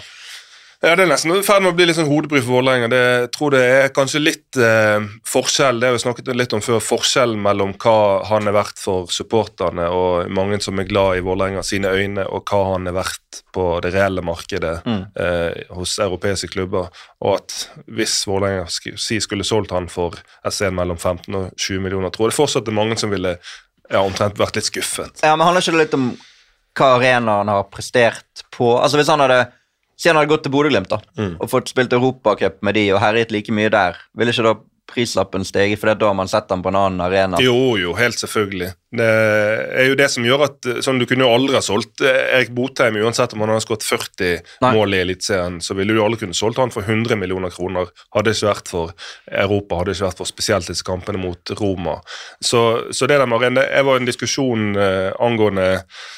Ja, 0.81 0.93
Det 0.95 1.03
er 1.03 1.09
nesten 1.11 1.33
i 1.35 1.41
ferd 1.43 1.59
med 1.65 1.73
å 1.73 1.75
bli 1.75 1.89
litt 1.89 1.97
sånn 1.97 2.07
hodebry 2.07 2.39
for 2.39 2.55
Vålerenga. 2.61 2.87
Jeg 2.95 3.31
tror 3.35 3.51
det 3.51 3.59
er 3.67 3.89
kanskje 3.91 4.21
litt 4.23 4.55
eh, 4.63 5.03
forskjell, 5.27 5.81
det 5.81 5.89
har 5.89 5.95
vi 5.97 5.99
snakket 6.05 6.29
litt 6.39 6.53
om 6.55 6.61
før, 6.63 6.79
forskjellen 6.79 7.41
mellom 7.43 7.73
hva 7.83 7.95
han 8.29 8.47
er 8.47 8.55
verdt 8.55 8.79
for 8.79 9.09
supporterne 9.11 9.89
og 9.91 10.31
mange 10.31 10.61
som 10.63 10.79
er 10.79 10.87
glad 10.87 11.19
i 11.19 11.25
Vålerenga 11.25 11.65
sine 11.67 11.91
øyne, 11.91 12.23
og 12.31 12.47
hva 12.47 12.61
han 12.69 12.87
er 12.87 12.95
verdt 12.95 13.41
på 13.51 13.65
det 13.83 13.91
reelle 13.97 14.23
markedet 14.23 14.77
Mm. 14.87 15.03
eh, 15.19 15.75
hos 15.75 15.97
europeiske 15.99 16.47
klubber. 16.55 16.87
Og 17.19 17.35
at 17.41 17.57
hvis 17.91 18.15
Vålerenga 18.31 18.63
si 18.71 19.19
skulle 19.19 19.43
solgt 19.43 19.75
han 19.75 19.89
for 19.91 20.15
et 20.15 20.53
sted 20.55 20.71
mellom 20.71 20.95
15 20.97 21.35
og 21.35 21.51
20 21.59 21.83
millioner, 21.83 22.09
tror 22.09 22.29
jeg 22.29 22.37
det 22.37 22.39
fortsatt 22.39 22.71
er 22.71 22.79
mange 22.79 22.95
som 22.97 23.11
ville 23.11 23.35
ja, 23.91 23.99
omtrent 23.99 24.39
vært 24.39 24.55
litt 24.55 24.71
skuffet. 24.71 25.19
Ja, 25.27 25.35
men 25.35 25.43
handler 25.43 25.59
ikke 25.61 25.75
det 25.75 25.83
litt 25.89 25.99
om 25.99 26.09
hva 26.79 26.93
arenaen 26.95 27.49
har 27.51 27.63
prestert 27.67 28.45
på 28.55 28.77
Altså 28.79 28.95
Hvis 28.95 29.09
han 29.11 29.19
hadde 29.19 29.49
Si 29.99 30.07
han 30.07 30.15
hadde 30.15 30.31
gått 30.31 30.45
til 30.47 30.53
Bodø-Glimt 30.53 30.93
Mm. 31.19 31.33
og 31.41 31.49
fått 31.51 31.71
spilt 31.71 31.91
Europacup 31.95 32.61
med 32.63 32.77
de 32.79 32.85
og 32.95 33.01
herjet 33.03 33.33
like 33.35 33.51
mye 33.51 33.69
der, 33.73 33.97
ville 34.15 34.31
ikke 34.31 34.45
da 34.47 34.53
prislappen 34.89 35.45
steget, 35.47 35.79
for 35.79 35.89
det 35.89 35.97
er 35.97 36.03
da 36.03 36.11
man 36.17 36.29
setter 36.31 36.55
han 36.55 36.63
på 36.65 36.71
en 36.71 36.79
annen 36.79 37.03
arena? 37.05 37.39
Jo, 37.43 37.77
jo, 37.79 37.93
helt 37.97 38.19
selvfølgelig. 38.19 38.71
Det 38.99 39.05
er 39.05 39.85
jo 39.91 39.97
det 39.99 40.07
som 40.09 40.25
gjør 40.25 40.47
at 40.47 40.67
sånn, 40.81 40.97
Du 40.97 41.05
kunne 41.05 41.21
jo 41.21 41.29
aldri 41.29 41.53
ha 41.53 41.61
solgt 41.61 42.01
eh, 42.01 42.39
Erik 42.39 42.49
Botheim, 42.57 42.97
uansett 43.03 43.35
om 43.35 43.43
han 43.43 43.53
hadde 43.53 43.65
skåret 43.67 43.85
40 43.85 44.31
Nei. 44.65 44.71
mål 44.73 44.97
i 44.97 45.01
Eliteserien, 45.03 45.59
så 45.61 45.77
ville 45.77 45.93
du 45.93 46.01
aldri 46.01 46.23
kunne 46.23 46.37
solgt 46.37 46.57
han 46.61 46.73
for 46.73 46.81
100 46.81 47.19
millioner 47.21 47.53
kroner. 47.53 47.91
Hadde 48.15 48.33
ikke 48.33 48.49
vært 48.49 48.71
for 48.71 48.95
Europa, 49.29 49.81
hadde 49.81 49.93
ikke 49.93 50.07
vært 50.07 50.23
for 50.23 50.31
spesielt 50.31 50.71
disse 50.71 50.87
kampene 50.87 51.21
mot 51.21 51.53
Roma. 51.61 51.99
Så, 52.41 52.63
så 52.89 53.09
det 53.09 53.19
der 53.19 53.29
med 53.29 53.43
arena 53.43 53.67
Jeg 53.67 53.85
var 53.85 53.99
i 53.99 54.01
en 54.01 54.09
diskusjon 54.09 54.73
eh, 54.79 55.11
angående 55.21 55.69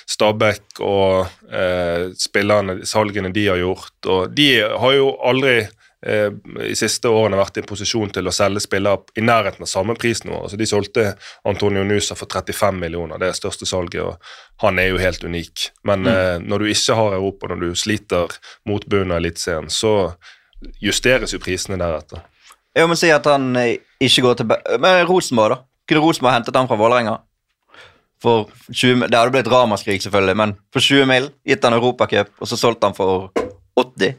Stabæk 0.09 0.79
og 0.85 1.27
eh, 1.51 2.09
spillerne, 2.19 2.81
salgene 2.87 3.33
de 3.35 3.47
har 3.51 3.59
gjort, 3.59 3.93
og 4.07 4.31
de 4.35 4.49
har 4.63 4.95
jo 4.95 5.11
aldri 5.27 5.57
eh, 5.65 5.77
i 6.01 6.73
siste 6.75 7.09
årene 7.13 7.37
vært 7.37 7.57
i 7.57 7.61
en 7.61 7.67
posisjon 7.69 8.09
til 8.09 8.25
å 8.25 8.33
selge 8.33 8.63
spillere 8.63 9.03
i 9.17 9.21
nærheten 9.21 9.61
av 9.61 9.69
samme 9.69 9.93
prisnivå. 9.93 10.39
Altså, 10.47 10.57
de 10.57 10.65
solgte 10.65 11.03
Antonio 11.45 11.83
Nusa 11.85 12.15
for 12.17 12.25
35 12.31 12.79
millioner, 12.81 13.19
det 13.21 13.27
er 13.29 13.37
største 13.37 13.67
salget, 13.69 14.01
og 14.01 14.63
han 14.65 14.79
er 14.81 14.89
jo 14.89 14.97
helt 15.01 15.21
unik. 15.23 15.67
Men 15.85 16.07
eh, 16.09 16.37
når 16.41 16.63
du 16.65 16.71
ikke 16.73 16.97
har 16.97 17.13
Europa, 17.19 17.51
når 17.51 17.61
du 17.67 17.75
sliter 17.77 18.33
mot 18.65 18.85
bunnen 18.89 19.13
av 19.13 19.21
Eliteserien, 19.21 19.69
så 19.69 19.93
justeres 20.81 21.33
jo 21.35 21.39
prisene 21.41 21.77
deretter. 21.81 22.23
Jo, 22.77 22.87
men 22.87 22.97
Si 22.97 23.09
at 23.13 23.25
han 23.29 23.51
eh, 23.59 23.77
ikke 24.01 24.23
går 24.25 24.39
til 24.41 24.49
Be- 24.49 24.61
Men 24.79 25.05
Rosenborg, 25.09 25.53
da? 25.57 25.63
Kunne 25.91 26.01
Rosenborg 26.05 26.37
hentet 26.39 26.55
han 26.55 26.69
fra 26.69 26.77
Vålerenga? 26.79 27.17
For 28.21 28.49
20 28.71 28.95
mil- 29.01 29.09
Det 29.09 29.17
hadde 29.17 29.33
blitt 29.33 29.49
ramaskrik, 29.51 30.01
selvfølgelig, 30.01 30.37
men 30.37 30.53
for 30.73 30.79
20 30.81 31.05
mil, 31.09 31.29
gitt 31.45 31.63
han 31.65 31.73
Europacup, 31.77 32.29
og 32.39 32.47
så 32.49 32.57
solgte 32.57 32.89
han 32.89 32.97
for 32.97 33.29
80? 33.77 34.15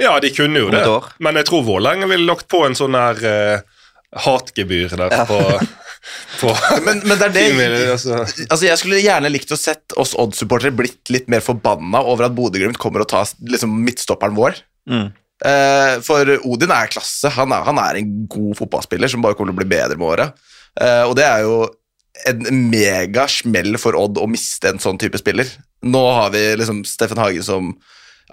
Ja, 0.00 0.18
de 0.20 0.30
kunne 0.34 0.60
jo 0.60 0.68
det, 0.72 0.84
år. 0.88 1.08
men 1.24 1.38
jeg 1.40 1.48
tror 1.48 1.64
Vålerenga 1.66 2.08
ville 2.10 2.28
lagt 2.28 2.48
på 2.52 2.62
en 2.66 2.76
sånn 2.76 2.96
her 2.98 3.20
uh, 3.24 3.76
hatgebyr 4.26 4.92
der 4.96 5.14
på, 5.28 5.38
på 6.40 6.54
Men, 6.84 7.02
men 7.04 7.18
det 7.18 7.28
er 7.30 7.34
det 7.34 7.44
altså. 7.96 8.22
Altså, 8.48 8.66
Jeg 8.68 8.80
skulle 8.80 9.02
gjerne 9.02 9.32
likt 9.32 9.52
å 9.52 9.58
sett 9.60 9.96
oss 9.98 10.14
Odd-supportere 10.18 10.74
blitt 10.76 11.12
litt 11.12 11.30
mer 11.32 11.44
forbanna 11.44 12.02
over 12.04 12.28
at 12.28 12.36
Bodø-Glimt 12.36 12.80
kommer 12.82 13.04
og 13.04 13.10
tar 13.12 13.28
liksom, 13.48 13.72
midtstopperen 13.86 14.36
vår. 14.36 14.60
Mm. 14.90 15.08
Eh, 15.44 15.94
for 16.04 16.30
Odin 16.48 16.72
er 16.72 16.92
klasse. 16.92 17.32
Han 17.36 17.52
er, 17.52 17.64
han 17.66 17.80
er 17.82 18.00
en 18.00 18.12
god 18.30 18.54
fotballspiller 18.60 19.10
som 19.12 19.24
bare 19.24 19.36
kommer 19.36 19.52
til 19.52 19.58
å 19.58 19.62
bli 19.64 19.74
bedre 19.74 19.98
med 19.98 20.08
året. 20.08 20.46
Eh, 20.80 21.02
og 21.04 21.16
det 21.18 21.26
er 21.26 21.44
jo 21.44 21.58
en 22.26 22.46
mega 22.70 23.26
smell 23.28 23.76
for 23.80 23.98
Odd 23.98 24.20
å 24.22 24.28
miste 24.30 24.70
en 24.70 24.80
sånn 24.80 25.00
type 25.00 25.20
spiller. 25.20 25.50
Nå 25.84 26.00
har 26.16 26.32
vi 26.32 26.48
liksom 26.56 26.80
Steffen 26.88 27.20
Hagen 27.20 27.44
som 27.44 27.74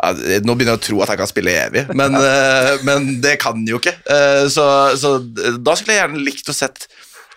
ja, 0.02 0.12
Nå 0.44 0.56
begynner 0.58 0.74
jeg 0.74 0.82
å 0.82 0.86
tro 0.88 1.02
at 1.06 1.14
jeg 1.14 1.22
kan 1.22 1.30
spille 1.30 1.54
evig, 1.68 1.86
men, 1.94 2.18
eh, 2.18 2.76
men 2.88 3.10
det 3.24 3.38
kan 3.44 3.60
han 3.60 3.68
jo 3.70 3.80
ikke. 3.82 3.96
Eh, 4.10 4.46
så, 4.50 4.66
så 4.98 5.18
da 5.24 5.76
skulle 5.78 5.98
jeg 5.98 6.02
gjerne 6.06 6.24
likt 6.26 6.50
å 6.50 6.56
sett 6.58 6.88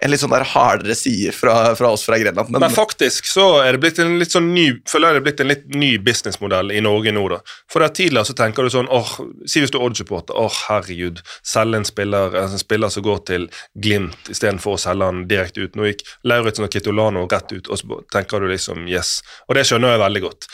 en 0.01 0.13
litt 0.13 0.21
sånn 0.21 0.33
der 0.33 0.45
hardere 0.45 0.95
side 0.97 1.33
fra, 1.33 1.75
fra 1.77 1.91
oss 1.95 2.05
fra 2.05 2.19
Grenland. 2.21 2.51
Men, 2.53 2.61
Men 2.61 2.75
faktisk 2.75 3.29
så 3.31 3.47
er 3.63 3.75
det 3.75 3.81
blitt 3.81 4.01
en 4.03 4.19
litt 4.21 4.35
sånn 4.35 4.51
ny 4.55 4.67
føler 4.89 5.09
jeg 5.09 5.17
det 5.17 5.21
er 5.21 5.27
blitt 5.29 5.43
en 5.43 5.51
litt 5.51 5.67
ny 5.73 5.91
businessmodell 6.05 6.73
i 6.75 6.83
Norge 6.85 7.15
nå. 7.17 7.23
da. 7.33 7.41
For 7.73 7.85
der 7.85 7.95
Tidligere 7.97 8.29
så 8.29 8.37
tenker 8.37 8.67
du 8.67 8.73
sånn 8.73 8.91
åh, 8.93 9.15
Si 9.49 9.63
hvis 9.63 9.73
du 9.73 9.79
er 9.79 9.87
Odd-supporter. 9.87 10.37
åh 10.37 10.61
herregud, 10.69 11.23
Selge 11.47 11.81
en 11.81 11.89
spiller 11.89 12.37
en 12.43 12.61
spiller 12.61 12.93
som 12.93 13.07
går 13.07 13.23
til 13.31 13.49
Glimt 13.73 14.29
istedenfor 14.33 14.77
å 14.77 14.81
selge 14.81 15.09
han 15.09 15.25
direkte 15.31 15.65
ut. 15.65 15.77
Nå 15.79 15.89
gikk 15.89 16.05
Lauritzen 16.29 16.67
og 16.69 16.73
Kitolano 16.77 17.25
rett 17.31 17.57
ut, 17.57 17.69
og 17.69 17.81
så 17.81 18.01
tenker 18.13 18.43
du 18.45 18.51
liksom 18.53 18.85
yes. 18.91 19.23
Og 19.49 19.57
det 19.57 19.65
skjønner 19.69 19.97
jeg 19.97 20.05
veldig 20.05 20.25
godt. 20.29 20.51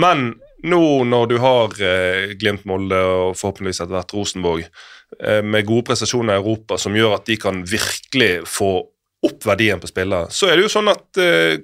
Men 0.00 0.30
nå 0.62 0.84
når 1.08 1.26
du 1.30 1.36
har 1.42 1.76
eh, 1.82 2.32
Glimt, 2.40 2.66
Molde 2.68 3.00
og 3.00 3.36
forhåpentligvis 3.38 3.82
etter 3.82 3.96
hvert 3.96 4.14
Rosenborg 4.16 4.64
eh, 4.66 5.42
med 5.42 5.68
gode 5.68 5.88
prestasjoner 5.90 6.36
i 6.36 6.42
Europa 6.42 6.78
som 6.80 6.96
gjør 6.96 7.18
at 7.18 7.28
de 7.30 7.38
kan 7.40 7.62
virkelig 7.66 8.32
få 8.50 8.72
opp 9.20 9.44
verdien 9.44 9.80
på 9.80 9.88
spillere, 9.90 10.30
så 10.32 10.48
er 10.48 10.56
det 10.56 10.64
jo 10.64 10.70
sånn 10.72 10.88
at 10.88 11.18
eh, 11.20 11.58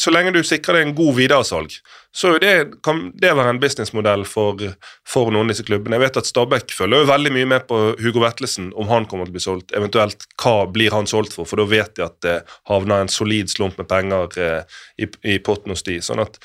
så 0.00 0.10
lenge 0.10 0.32
du 0.34 0.40
sikrer 0.46 0.80
deg 0.80 0.88
en 0.88 0.96
god 0.98 1.14
videresalg, 1.20 1.76
så 2.10 2.32
det, 2.42 2.54
kan 2.82 3.04
det 3.14 3.30
være 3.38 3.52
en 3.54 3.60
businessmodell 3.62 4.24
for, 4.26 4.58
for 5.06 5.30
noen 5.30 5.46
av 5.46 5.54
disse 5.54 5.66
klubbene. 5.68 5.94
Jeg 6.00 6.02
vet 6.08 6.18
at 6.18 6.30
Stabæk 6.30 6.74
følger 6.74 7.04
jo 7.04 7.10
veldig 7.12 7.32
mye 7.36 7.50
med 7.52 7.68
på 7.70 7.78
Hugo 8.00 8.24
Vetlesen, 8.24 8.72
om 8.74 8.90
han 8.90 9.06
kommer 9.06 9.28
til 9.28 9.36
å 9.36 9.38
bli 9.38 9.44
solgt. 9.44 9.76
Eventuelt 9.78 10.26
hva 10.42 10.56
blir 10.74 10.90
han 10.96 11.06
solgt 11.10 11.36
for, 11.36 11.46
for 11.46 11.62
da 11.62 11.68
vet 11.70 11.94
de 11.94 12.06
at 12.08 12.18
det 12.26 12.36
havner 12.72 13.04
en 13.04 13.12
solid 13.12 13.54
slump 13.54 13.78
med 13.78 13.90
penger 13.90 14.42
eh, 14.42 14.78
i, 14.98 15.10
i 15.30 15.38
potten 15.46 15.70
hos 15.76 15.86
de. 15.86 16.00
Sånn 16.02 16.24
at 16.26 16.42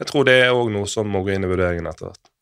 jeg 0.00 0.08
tror 0.08 0.28
det 0.28 0.38
er 0.44 0.56
òg 0.56 0.70
noe 0.72 0.88
som 0.90 1.10
må 1.10 1.24
gå 1.26 1.34
inn 1.34 1.44
i 1.46 1.50
vurderingen 1.50 1.88
etter 1.90 2.08
hvert. 2.08 2.32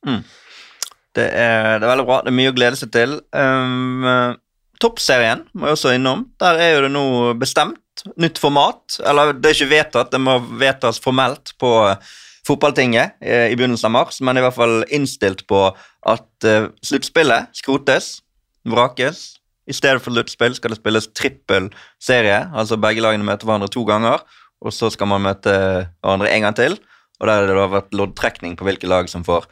Det 1.16 1.26
er, 1.26 1.80
det 1.80 1.84
er 1.84 1.90
veldig 1.90 2.06
bra. 2.06 2.20
Det 2.22 2.30
er 2.30 2.38
mye 2.38 2.52
å 2.52 2.56
glede 2.56 2.78
seg 2.78 2.92
til. 2.94 3.16
Um, 3.34 4.36
Toppserien 4.80 5.44
må 5.52 5.68
jeg 5.68 5.76
også 5.76 5.92
innom. 5.96 6.24
Der 6.40 6.60
er 6.62 6.74
jo 6.74 6.84
det 6.86 6.92
nå 6.94 7.04
bestemt. 7.40 8.04
Nytt 8.20 8.40
format. 8.40 8.96
Eller 9.04 9.34
det 9.36 9.50
er 9.50 9.58
ikke 9.58 9.74
vedtatt, 9.74 10.12
det 10.14 10.20
må 10.22 10.38
vedtas 10.60 11.00
formelt 11.04 11.52
på 11.60 11.72
eh, 11.90 12.12
fotballtinget 12.48 13.18
eh, 13.20 13.50
i 13.52 13.58
begynnelsen 13.58 13.90
av 13.90 13.96
mars, 13.98 14.22
men 14.24 14.40
i 14.40 14.44
hvert 14.44 14.56
fall 14.56 14.78
innstilt 14.88 15.44
på 15.50 15.66
at 16.08 16.48
uh, 16.48 16.70
sluttspillet 16.86 17.52
skrotes, 17.60 18.22
vrakes, 18.64 19.36
I 19.68 19.76
stedet 19.76 20.00
for 20.00 20.16
sluttspill 20.16 20.56
skal 20.56 20.72
det 20.72 20.78
spilles 20.80 21.10
trippel 21.12 21.68
serie, 22.00 22.38
altså 22.56 22.80
begge 22.80 23.04
lagene 23.04 23.26
møter 23.28 23.44
hverandre 23.44 23.68
to 23.70 23.84
ganger, 23.84 24.24
og 24.64 24.72
så 24.72 24.88
skal 24.90 25.10
man 25.12 25.26
møte 25.28 25.52
hverandre 26.00 26.32
en 26.32 26.46
gang 26.46 26.56
til. 26.56 26.78
Og 27.20 27.28
der 27.28 27.48
det 27.48 27.58
har 27.58 27.72
vært 27.72 27.96
loddtrekning 27.96 28.56
på 28.56 28.66
hvilke 28.66 28.88
lag 28.88 29.10
som 29.12 29.24
får 29.26 29.46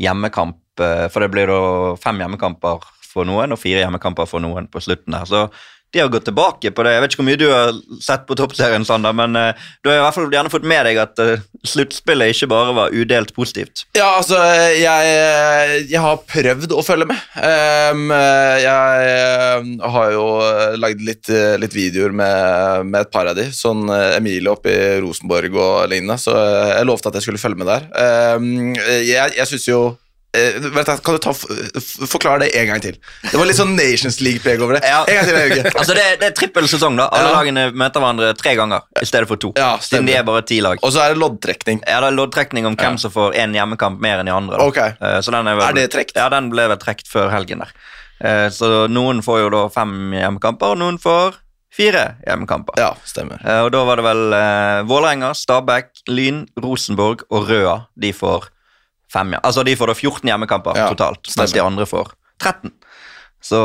hjemmekamp, 0.00 0.58
eh, 0.82 1.06
for 1.12 1.22
det 1.22 1.30
blir 1.34 1.50
da 1.50 1.60
fem 2.02 2.18
hjemmekamper 2.22 2.82
for 3.06 3.28
noen 3.28 3.54
og 3.54 3.60
fire 3.60 3.84
hjemmekamper 3.84 4.26
for 4.26 4.42
noen 4.42 4.66
på 4.70 4.82
slutten 4.82 5.14
der. 5.14 5.28
Så 5.28 5.44
de 5.94 6.02
har 6.02 6.10
gått 6.12 6.26
tilbake 6.28 6.72
på 6.74 6.84
det. 6.84 6.94
Jeg 6.96 7.02
vet 7.04 7.14
ikke 7.14 7.22
hvor 7.22 7.28
mye 7.30 7.40
du 7.40 7.46
har 7.50 7.78
sett 8.02 8.26
på 8.28 8.36
toppserien, 8.38 8.84
Sander, 8.86 9.14
men 9.16 9.38
uh, 9.38 9.66
du 9.82 9.90
har 9.90 10.00
i 10.00 10.04
hvert 10.04 10.16
fall 10.16 10.28
gjerne 10.32 10.52
fått 10.52 10.66
med 10.68 10.84
deg 10.88 11.00
at 11.02 11.22
uh, 11.22 11.42
sluttspillet 11.64 12.34
ikke 12.34 12.50
bare 12.52 12.76
var 12.76 12.94
udelt 12.94 13.34
positivt. 13.36 13.86
Ja, 13.96 14.10
altså, 14.18 14.38
jeg, 14.74 15.86
jeg 15.90 16.02
har 16.04 16.22
prøvd 16.28 16.74
å 16.74 16.84
følge 16.84 17.08
med. 17.08 17.24
Um, 17.38 18.12
jeg 18.60 19.88
har 19.96 20.14
jo 20.14 20.26
lagd 20.80 21.02
litt, 21.06 21.30
litt 21.62 21.76
videoer 21.76 22.14
med, 22.14 22.90
med, 22.90 23.00
et 23.04 23.12
par 23.14 23.30
av 23.30 23.38
de, 23.38 23.48
sånn 23.54 23.86
Emilie 23.90 24.52
oppe 24.52 24.72
i 24.72 25.00
Rosenborg 25.02 25.54
og 25.54 25.90
lignende, 25.92 26.18
så 26.20 26.36
jeg 26.74 26.88
lovte 26.88 27.10
at 27.10 27.18
jeg 27.18 27.28
skulle 27.28 27.42
følge 27.42 27.62
med 27.62 27.70
der. 27.70 27.90
Um, 28.36 28.74
jeg 28.74 29.34
jeg 29.34 29.50
syns 29.50 29.68
jo 29.68 29.82
Eh, 29.88 30.03
kan 30.34 31.14
du 31.14 31.20
ta, 31.22 31.32
forklare 32.10 32.40
det 32.44 32.48
en 32.58 32.66
gang 32.72 32.80
til? 32.82 32.96
Det 33.22 33.38
var 33.38 33.46
litt 33.48 33.58
sånn 33.58 33.74
Nations 33.78 34.18
League-preg 34.24 34.62
over 34.64 34.78
det. 34.78 34.82
Ja. 34.88 35.04
En 35.08 35.18
gang 35.20 35.28
til, 35.28 35.38
Hauge. 35.38 35.72
altså 35.80 35.94
det, 35.96 36.04
det 36.20 36.28
er 36.30 36.36
trippel 36.38 36.68
sesong, 36.70 36.96
da. 36.98 37.06
Alle 37.14 37.30
Ja. 37.30 37.36
lagene 37.38 37.64
møter 37.72 38.02
hverandre 38.02 38.32
tre 38.38 38.54
ganger 38.58 38.82
i 39.00 39.06
stedet 39.08 39.28
for 39.30 39.40
to. 39.40 39.52
Ja, 39.58 39.74
siden 39.84 40.06
de 40.10 40.16
er 40.18 40.26
bare 40.26 40.42
ti 40.46 40.60
lag. 40.64 40.82
Og 40.82 40.92
så 40.94 41.04
er 41.04 41.14
det 41.14 41.20
loddtrekning. 41.22 41.82
Ja, 41.86 42.00
det 42.04 42.10
er 42.12 42.18
loddtrekning 42.18 42.66
om 42.66 42.76
hvem 42.80 42.98
som 43.00 43.14
får 43.14 43.36
én 43.40 43.54
hjemmekamp 43.56 44.00
mer 44.02 44.22
enn 44.22 44.30
de 44.30 44.34
andre. 44.34 44.58
Da. 44.58 44.64
Ok. 44.70 44.78
Eh, 45.00 45.20
Så 45.24 45.30
den 45.34 45.46
er, 45.46 45.54
vel, 45.58 45.68
Er 45.68 45.78
det 45.78 45.90
trekt? 45.94 46.16
Ja, 46.18 46.28
den 46.32 46.50
ble 46.52 46.68
vel 46.68 46.78
trukket 46.82 47.08
før 47.10 47.30
helgen 47.32 47.62
der. 47.64 47.72
Eh, 48.20 48.48
Så 48.50 48.88
noen 48.90 49.22
får 49.22 49.40
jo 49.46 49.50
da 49.54 49.68
fem 49.68 50.12
hjemmekamper, 50.12 50.74
og 50.74 50.78
noen 50.82 50.98
får 50.98 51.34
fire 51.74 52.16
hjemmekamper. 52.26 52.76
Ja, 52.78 52.92
stemmer. 53.04 53.40
Eh, 53.44 53.62
Og 53.66 53.72
da 53.74 53.84
var 53.84 53.96
det 53.98 54.04
vel 54.06 54.32
eh, 54.32 54.82
Vålerenga, 54.86 55.32
Stabæk, 55.34 55.90
Lyn, 56.08 56.44
Rosenborg 56.62 57.24
og 57.30 57.48
Røa. 57.50 57.86
De 57.98 58.12
får 58.14 58.50
fem 59.14 59.36
ja. 59.36 59.40
Altså 59.46 59.64
de 59.66 59.76
får 59.78 59.92
da 59.92 59.96
14 59.96 60.30
hjemmekamper 60.32 60.78
Ja, 60.78 60.90
totalt, 60.92 61.30
mens 61.38 61.54
de 61.54 61.62
andre 61.62 61.86
får 61.88 62.12
13. 62.42 62.72
Så, 63.44 63.58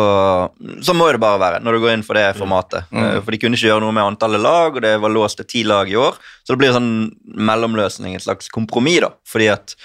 så 0.84 0.92
må 0.94 1.06
det 1.08 1.22
bare 1.24 1.40
være 1.40 1.60
når 1.64 1.78
du 1.78 1.80
går 1.86 1.94
inn 1.96 2.02
for 2.04 2.18
det 2.20 2.26
formatet. 2.36 2.90
Mm. 2.92 3.00
Eh, 3.00 3.20
For 3.24 3.32
de 3.32 3.40
kunne 3.40 3.56
ikke 3.56 3.70
gjøre 3.70 3.84
noe 3.86 3.96
med 3.96 4.04
antallet 4.04 4.42
lag, 4.44 4.76
og 4.76 4.84
det 4.84 4.92
var 5.00 5.14
låst 5.14 5.40
til 5.40 5.48
ti 5.48 5.62
lag 5.64 5.88
i 5.88 5.96
år. 5.96 6.18
Så 6.44 6.52
det 6.52 6.60
blir 6.60 6.74
en 6.74 6.76
sånn 6.76 7.46
mellomløsning, 7.48 8.18
et 8.18 8.26
slags 8.26 8.52
kompromiss, 8.52 9.00
da. 9.06 9.14
Fordi 9.32 9.48
at 9.54 9.76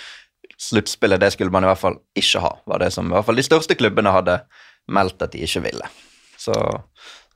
sluttspillet, 0.65 1.23
det 1.23 1.31
skulle 1.37 1.55
man 1.55 1.63
i 1.67 1.71
hvert 1.71 1.79
fall 1.85 2.01
ikke 2.19 2.43
ha. 2.43 2.51
Var 2.75 2.83
det 2.83 2.91
som 2.97 3.07
i 3.07 3.15
hvert 3.15 3.29
fall 3.29 3.39
de 3.39 3.47
største 3.47 3.77
klubbene 3.79 4.11
hadde 4.15 4.41
meldt 4.99 5.23
at 5.23 5.33
de 5.37 5.45
ikke 5.47 5.63
ville. 5.69 5.87
Så 6.43 6.59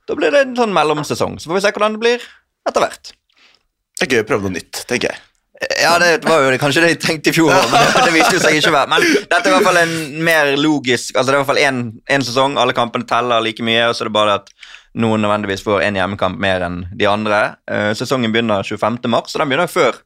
da 0.09 0.19
blir 0.19 0.35
det 0.35 0.43
en 0.43 0.59
sånn 0.59 0.75
mellomsesong. 0.75 1.39
Så 1.39 1.47
får 1.47 1.61
vi 1.61 1.63
se 1.63 1.73
hvordan 1.75 1.95
det 1.95 2.03
blir 2.03 2.27
etter 2.67 2.83
hvert. 2.83 3.13
Det 3.99 4.07
er 4.07 4.17
gøy 4.17 4.25
å 4.25 4.29
prøve 4.33 4.47
noe 4.49 4.57
nytt, 4.59 4.83
tenker 4.89 5.13
jeg. 5.13 5.23
Ja, 5.81 5.97
det 5.99 6.23
var 6.23 6.45
jo 6.45 6.57
kanskje 6.61 6.81
det 6.85 6.89
jeg 6.93 6.99
tenkte 7.03 7.31
i 7.31 7.35
fjor, 7.35 7.49
men 7.51 8.05
det, 8.05 8.11
viste 8.15 8.39
seg 8.39 8.55
ikke 8.55 8.71
å 8.71 8.75
være. 8.77 8.89
Men 8.93 9.03
dette 9.03 9.41
er 9.43 9.49
i 9.49 9.55
hvert 9.57 9.65
fall 9.67 9.79
en 9.81 9.95
mer 10.23 10.53
logisk 10.55 11.17
Altså 11.19 11.27
Det 11.27 11.33
er 11.33 11.37
i 11.37 11.41
hvert 11.41 11.49
fall 11.49 11.63
én- 11.65 11.89
én 12.15 12.23
sesong, 12.23 12.55
alle 12.61 12.75
kampene 12.77 13.03
teller 13.09 13.43
like 13.43 13.59
mye, 13.67 13.89
og 13.89 13.95
så 13.97 14.05
er 14.05 14.09
det 14.09 14.15
bare 14.15 14.37
at 14.39 14.47
noen 14.95 15.19
nødvendigvis 15.21 15.63
får 15.65 15.83
en 15.83 15.99
hjemmekamp 15.99 16.39
mer 16.39 16.63
enn 16.65 16.77
de 16.97 17.05
andre. 17.11 17.41
Eh, 17.67 17.91
sesongen 17.93 18.31
begynner 18.31 18.63
25. 18.63 19.03
mars, 19.11 19.35
og 19.35 19.43
den 19.43 19.49
begynner 19.51 19.67
før 19.69 19.99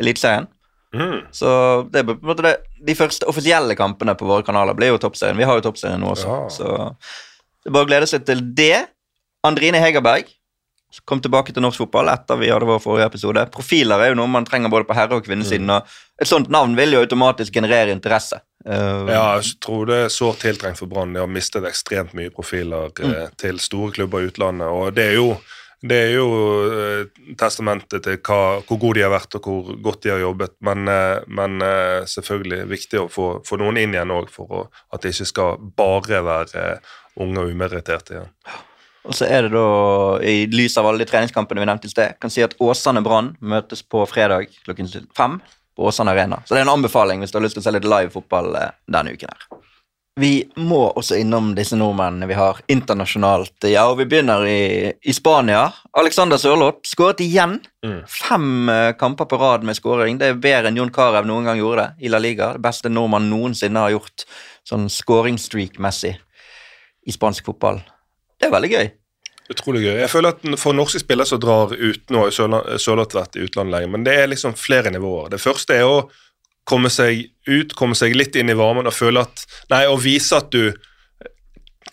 Eliteserien. 0.00 0.48
Mm. 0.96 1.26
Så 1.32 1.50
det 1.92 2.00
er 2.00 2.08
på 2.08 2.16
en 2.16 2.28
måte 2.32 2.42
det, 2.46 2.54
de 2.88 2.94
første 2.96 3.28
offisielle 3.28 3.76
kampene 3.76 4.14
på 4.16 4.24
våre 4.28 4.42
kanaler 4.46 4.74
blir 4.74 4.94
jo 4.94 4.98
Toppserien. 4.98 5.36
Vi 5.36 5.44
har 5.44 5.60
jo 5.60 5.64
Toppserien 5.68 6.00
nå 6.00 6.14
også, 6.14 6.26
Ja. 6.26 6.48
så 6.48 6.96
det 6.96 7.68
er 7.68 7.76
bare 7.76 7.84
å 7.84 7.88
glede 7.90 8.08
seg 8.08 8.24
til 8.24 8.40
det. 8.54 8.86
Andrine 9.44 9.76
Hegerberg 9.78 10.24
kom 11.04 11.20
tilbake 11.20 11.52
til 11.52 11.64
norsk 11.64 11.82
fotball 11.84 12.08
etter 12.12 12.38
vi 12.40 12.50
hadde 12.52 12.68
vår 12.68 12.80
forrige 12.82 13.08
episode. 13.10 13.42
Profiler 13.52 14.02
er 14.02 14.12
jo 14.12 14.18
noe 14.20 14.30
man 14.30 14.46
trenger 14.48 14.72
både 14.72 14.86
på 14.88 14.96
herre- 14.96 15.18
og 15.18 15.26
kvinnesiden, 15.26 15.70
og 15.72 16.22
et 16.22 16.30
sånt 16.30 16.48
navn 16.52 16.76
vil 16.78 16.96
jo 16.96 17.02
automatisk 17.04 17.58
generere 17.58 17.92
interesse. 17.94 18.40
Uh, 18.66 19.06
Ja, 19.10 19.26
jeg 19.38 19.58
tror 19.62 19.86
det 19.90 19.98
er 20.06 20.14
sårt 20.14 20.40
tiltrengt 20.42 20.80
for 20.80 20.90
Brann. 20.90 21.12
De 21.14 21.22
har 21.22 21.30
mistet 21.30 21.66
ekstremt 21.68 22.16
mye 22.18 22.32
profiler 22.34 22.90
mm. 22.96 23.36
til 23.38 23.60
store 23.62 23.92
klubber 23.98 24.24
i 24.24 24.30
utlandet. 24.30 24.66
og 24.66 24.94
det 24.96 25.04
er 25.10 25.18
jo, 25.18 25.28
det 25.86 25.98
er 26.06 26.12
jo 26.16 26.28
eh, 26.66 27.02
testamentet 27.38 28.02
til 28.02 28.16
hva, 28.26 28.38
hvor 28.66 28.80
gode 28.80 28.98
de 28.98 29.04
har 29.04 29.12
vært 29.12 29.36
og 29.38 29.46
hvor 29.46 29.76
godt 29.84 30.02
de 30.06 30.14
har 30.14 30.22
jobbet. 30.24 30.56
Men, 30.66 30.88
eh, 30.88 31.18
men 31.28 31.60
eh, 31.62 32.06
selvfølgelig 32.10 32.62
viktig 32.72 33.02
å 33.02 33.10
få, 33.12 33.26
få 33.46 33.60
noen 33.60 33.78
inn 33.82 33.94
igjen 33.94 34.14
òg, 34.14 34.32
for 34.32 34.50
å, 34.50 34.62
at 34.94 35.04
det 35.04 35.14
ikke 35.14 35.28
skal 35.30 35.60
bare 35.76 36.24
være 36.26 36.64
eh, 36.64 36.96
unge 37.22 37.44
og 37.44 37.52
umeritterte 37.52 38.16
igjen. 38.16 38.32
Og 39.06 39.14
så 39.14 39.28
er 39.30 39.46
det 39.46 39.52
da, 39.54 39.66
i 40.26 40.46
lys 40.50 40.76
av 40.80 40.88
alle 40.88 41.04
de 41.04 41.10
treningskampene 41.10 41.62
vi 41.62 41.68
nevnte 41.68 41.90
i 41.90 41.92
sted, 41.92 42.16
kan 42.20 42.32
si 42.32 42.42
at 42.44 42.56
Åsane 42.62 43.02
Brann 43.06 43.34
møtes 43.40 43.84
på 43.86 44.02
fredag 44.10 44.50
klokken 44.66 44.90
fem 45.16 45.38
på 45.76 45.86
Åsane 45.86 46.10
Arena. 46.10 46.40
Så 46.44 46.54
det 46.54 46.62
er 46.62 46.66
en 46.66 46.74
anbefaling 46.74 47.22
hvis 47.22 47.34
du 47.34 47.38
har 47.38 47.46
lyst 47.46 47.58
til 47.58 47.62
å 47.62 47.68
se 47.68 47.76
litt 47.76 47.86
live 47.86 48.10
fotball 48.14 48.54
eh, 48.58 48.74
denne 48.90 49.14
uken 49.14 49.30
her. 49.30 49.46
Vi 50.16 50.46
må 50.56 50.80
også 50.96 51.18
innom 51.20 51.50
disse 51.52 51.76
nordmennene 51.76 52.24
vi 52.30 52.38
har 52.38 52.62
internasjonalt. 52.72 53.66
Ja, 53.68 53.82
og 53.90 53.98
vi 53.98 54.06
begynner 54.08 54.46
i, 54.48 54.88
i 54.96 55.12
Spania. 55.12 55.66
Alexander 55.92 56.40
Sørloth 56.40 56.88
skåret 56.88 57.20
igjen. 57.20 57.58
Mm. 57.84 57.98
Fem 58.08 58.70
eh, 58.72 58.92
kamper 58.96 59.28
på 59.28 59.36
rad 59.42 59.66
med 59.68 59.76
skåring. 59.76 60.16
Det 60.16 60.32
er 60.32 60.40
bedre 60.40 60.72
enn 60.72 60.80
Jon 60.80 60.92
Carew 60.94 61.28
noen 61.28 61.44
gang 61.44 61.60
gjorde 61.60 61.84
det 61.84 62.08
i 62.08 62.12
La 62.12 62.22
Liga. 62.22 62.54
Det 62.56 62.64
beste 62.64 62.92
nordmann 62.92 63.28
noensinne 63.28 63.84
har 63.84 63.92
gjort 63.92 64.24
sånn 64.66 64.88
skåringsstreak-messig 64.90 66.16
i 67.06 67.14
spansk 67.14 67.52
fotball. 67.52 67.84
Det 68.40 68.48
er 68.48 68.54
veldig 68.54 68.72
gøy. 68.72 68.88
Utrolig 69.52 69.84
gøy. 69.84 69.94
Jeg 70.00 70.10
føler 70.10 70.34
at 70.34 70.58
For 70.58 70.74
norske 70.74 71.00
spillere 71.00 71.28
som 71.28 71.40
drar 71.42 71.70
ut 71.70 72.10
Nå 72.10 72.24
har 72.24 72.34
Sørloth 72.82 73.14
vært 73.14 73.38
i 73.38 73.44
utlandet 73.46 73.76
lenge, 73.76 73.92
men 73.94 74.06
det 74.06 74.16
er 74.18 74.30
liksom 74.32 74.56
flere 74.58 74.90
nivåer. 74.94 75.30
Det 75.34 75.42
første 75.42 75.76
er 75.76 75.86
å 75.86 76.06
komme 76.66 76.90
seg 76.90 77.28
ut, 77.46 77.76
komme 77.78 77.94
seg 77.94 78.16
litt 78.18 78.34
inn 78.36 78.50
i 78.50 78.58
varmen 78.58 78.88
og 78.90 78.94
føle 78.94 79.22
at 79.22 79.44
Nei, 79.70 79.84
å 79.86 79.98
vise 80.02 80.40
at 80.40 80.50
du 80.50 80.74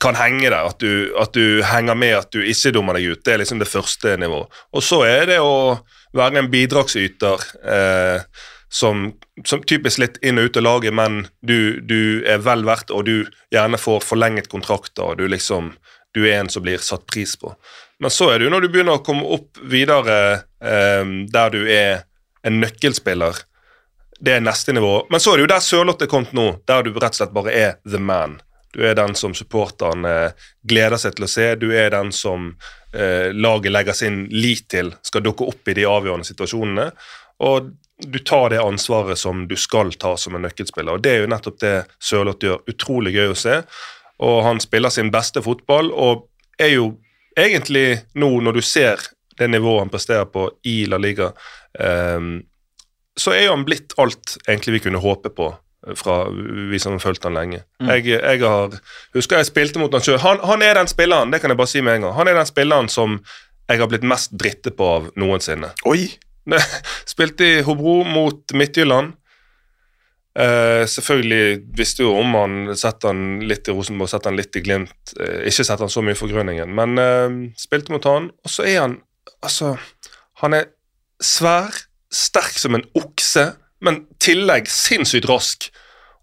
kan 0.01 0.17
henge 0.17 0.49
der, 0.49 0.65
at 0.67 0.82
du, 0.82 1.13
at 1.21 1.36
du 1.38 1.62
henger 1.63 1.95
med, 1.95 2.15
at 2.17 2.34
du 2.34 2.41
ikke 2.41 2.73
dummer 2.75 2.97
deg 2.97 3.13
ut. 3.13 3.21
Det 3.23 3.36
er 3.36 3.43
liksom 3.43 3.62
det 3.62 3.69
første 3.69 4.17
nivået. 4.19 4.63
Og 4.75 4.84
så 4.84 5.03
er 5.08 5.29
det 5.29 5.38
å 5.39 5.77
være 6.17 6.41
en 6.41 6.49
bidragsyter 6.51 7.45
eh, 7.63 8.25
som, 8.73 9.06
som 9.47 9.63
typisk 9.63 10.01
litt 10.01 10.17
inn 10.25 10.41
og 10.41 10.49
ut 10.49 10.60
av 10.60 10.65
laget, 10.65 10.95
men 10.97 11.21
du, 11.45 11.79
du 11.79 12.25
er 12.27 12.41
vel 12.43 12.65
verdt, 12.67 12.91
og 12.91 13.06
du 13.08 13.29
gjerne 13.53 13.79
får 13.79 14.03
forlenget 14.03 14.51
kontrakter, 14.51 15.13
og 15.13 15.21
du 15.21 15.29
liksom 15.29 15.71
du 16.13 16.23
er 16.28 16.39
en 16.39 16.49
som 16.49 16.63
blir 16.63 16.82
satt 16.84 17.06
pris 17.10 17.36
på. 17.39 17.54
Men 17.99 18.12
så 18.13 18.30
er 18.32 18.39
det 18.39 18.47
jo 18.47 18.54
når 18.54 18.65
du 18.65 18.71
begynner 18.73 18.99
å 18.99 19.06
komme 19.06 19.26
opp 19.36 19.60
videre 19.69 20.17
eh, 20.62 21.04
der 21.34 21.54
du 21.54 21.62
er 21.71 22.06
en 22.43 22.60
nøkkelspiller. 22.62 23.43
Det 24.23 24.38
er 24.38 24.43
neste 24.43 24.76
nivå. 24.76 25.06
Men 25.12 25.23
så 25.23 25.34
er 25.34 25.39
det 25.39 25.45
jo 25.45 25.54
der 25.54 25.63
Sørloth 25.63 26.04
er 26.06 26.12
kommet 26.12 26.34
nå, 26.36 26.47
der 26.69 26.84
du 26.86 26.93
rett 26.93 27.15
og 27.15 27.21
slett 27.21 27.36
bare 27.36 27.54
er 27.54 27.78
the 27.88 28.02
man. 28.02 28.39
Du 28.73 28.82
er 28.86 28.95
den 28.97 29.13
som 29.15 29.36
supporteren 29.38 30.06
eh, 30.10 30.47
gleder 30.65 30.97
seg 31.02 31.17
til 31.17 31.28
å 31.28 31.32
se. 31.32 31.47
Du 31.62 31.69
er 31.78 31.91
den 31.93 32.10
som 32.15 32.52
eh, 32.93 33.30
laget 33.34 33.73
legger 33.73 33.97
sin 33.97 34.23
lit 34.34 34.65
til 34.73 34.93
skal 35.06 35.26
dukke 35.26 35.45
opp 35.52 35.69
i 35.69 35.78
de 35.78 35.86
avgjørende 35.88 36.28
situasjonene. 36.28 36.88
Og 37.45 37.73
du 38.04 38.19
tar 38.26 38.49
det 38.49 38.62
ansvaret 38.63 39.19
som 39.19 39.45
du 39.47 39.56
skal 39.60 39.93
ta 40.02 40.15
som 40.17 40.36
en 40.36 40.43
nøkkelspiller. 40.47 40.97
Og 40.97 41.04
Det 41.06 41.12
er 41.13 41.21
jo 41.21 41.30
nettopp 41.32 41.60
det 41.62 41.76
Sørloth 42.02 42.43
gjør. 42.43 42.63
Utrolig 42.73 43.13
gøy 43.15 43.32
å 43.32 43.38
se. 43.38 43.62
Og 44.19 44.43
han 44.45 44.62
spiller 44.62 44.93
sin 44.93 45.12
beste 45.12 45.41
fotball, 45.41 45.91
og 45.91 46.28
er 46.62 46.76
jo 46.76 46.93
egentlig 47.38 48.04
nå, 48.13 48.30
når 48.41 48.60
du 48.60 48.62
ser 48.62 49.02
det 49.39 49.49
nivået 49.49 49.82
han 49.82 49.93
presterer 49.93 50.26
på 50.30 50.47
i 50.69 50.84
La 50.86 50.99
Liga, 51.02 51.32
um, 52.17 52.43
så 53.17 53.34
er 53.34 53.47
jo 53.47 53.56
han 53.56 53.65
blitt 53.65 53.95
alt 54.02 54.38
egentlig 54.47 54.78
vi 54.78 54.84
kunne 54.88 55.02
håpe 55.02 55.30
på 55.34 55.52
eh, 55.52 55.95
fra 55.97 56.23
vi 56.69 56.80
som 56.82 56.95
har 56.95 57.04
fulgt 57.04 57.26
han 57.28 57.38
lenge. 57.38 57.62
Jeg, 57.82 58.08
jeg 58.10 58.41
har, 58.41 58.78
husker 59.13 59.38
jeg 59.38 59.49
spilte 59.49 59.82
mot 59.82 59.93
han 59.93 60.06
sjøl. 60.06 60.17
Han, 60.23 60.41
han 60.41 60.65
er 60.65 60.80
den 60.80 60.89
spilleren, 60.89 61.34
det 61.34 61.41
kan 61.41 61.54
jeg 61.54 61.60
bare 61.62 61.73
si 61.73 61.82
med 61.86 61.99
en 61.99 62.08
gang. 62.08 62.15
Han 62.17 62.30
er 62.30 62.39
den 62.39 62.49
spilleren 62.49 62.89
som 62.89 63.19
jeg 63.69 63.80
har 63.80 63.89
blitt 63.89 64.06
mest 64.06 64.34
drittet 64.38 64.78
på 64.78 64.89
av 64.97 65.12
noensinne. 65.19 65.71
Oi! 65.89 66.08
Spilte 67.13 67.45
i 67.47 67.62
Hobro 67.63 68.02
mot 68.04 68.54
Midtjylland. 68.58 69.13
Eh, 70.34 70.84
selvfølgelig 70.89 71.62
visste 71.78 72.02
jo 72.08 72.15
om 72.17 72.34
han 72.34 72.54
setter 72.78 73.12
han 73.12 73.43
litt 73.46 73.69
i 73.69 73.74
Rosenborg, 73.76 74.10
setter 74.10 74.32
han 74.32 74.39
litt 74.39 74.56
i 74.58 74.63
Glimt. 74.65 75.13
Uh, 75.13 75.43
ikke 75.46 75.62
setter 75.62 75.86
han 75.86 75.93
så 75.93 76.02
mye 76.06 76.17
for 76.17 76.32
Grønningen, 76.32 76.72
men 76.74 76.98
uh, 76.98 77.36
spilte 77.60 77.93
mot 77.93 78.06
han. 78.10 78.32
Og 78.41 78.50
så 78.54 78.65
er 78.65 78.80
han 78.82 79.00
altså 79.43 79.76
Han 80.41 80.56
er 80.58 80.72
svær, 81.24 81.76
sterk 82.12 82.58
som 82.60 82.76
en 82.76 82.86
okse, 82.98 83.46
men 83.86 84.04
tillegg 84.21 84.67
sinnssykt 84.71 85.29
rask. 85.29 85.69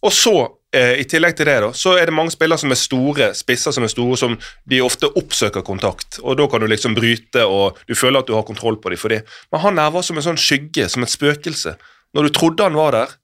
Og 0.05 0.13
så, 0.13 0.35
i 0.75 1.05
tillegg 1.09 1.39
til 1.39 1.49
det, 1.49 1.57
da, 1.65 1.71
så 1.77 1.95
er 1.99 2.09
det 2.09 2.15
mange 2.15 2.33
spillere 2.35 2.61
som 2.61 2.73
er 2.73 2.79
store, 2.79 3.31
spisser 3.37 3.73
som 3.75 3.87
er 3.87 3.93
store, 3.93 4.19
som 4.21 4.37
de 4.69 4.83
ofte 4.85 5.09
oppsøker 5.19 5.65
kontakt. 5.65 6.21
Og 6.21 6.37
da 6.41 6.47
kan 6.51 6.61
du 6.61 6.69
liksom 6.69 6.97
bryte, 6.97 7.47
og 7.47 7.81
du 7.89 7.97
føler 7.97 8.21
at 8.21 8.29
du 8.29 8.37
har 8.37 8.45
kontroll 8.49 8.77
på 8.81 8.93
dem 8.93 9.01
for 9.01 9.13
det. 9.13 9.23
Men 9.53 9.65
han 9.65 9.81
er 9.81 9.99
som 10.05 10.21
en 10.21 10.27
sånn 10.29 10.41
skygge, 10.41 10.89
som 10.93 11.07
et 11.07 11.13
spøkelse. 11.13 11.75
Når 12.17 12.29
du 12.29 12.37
trodde 12.37 12.69
han 12.69 12.79
var 12.79 12.97
der, 12.97 13.17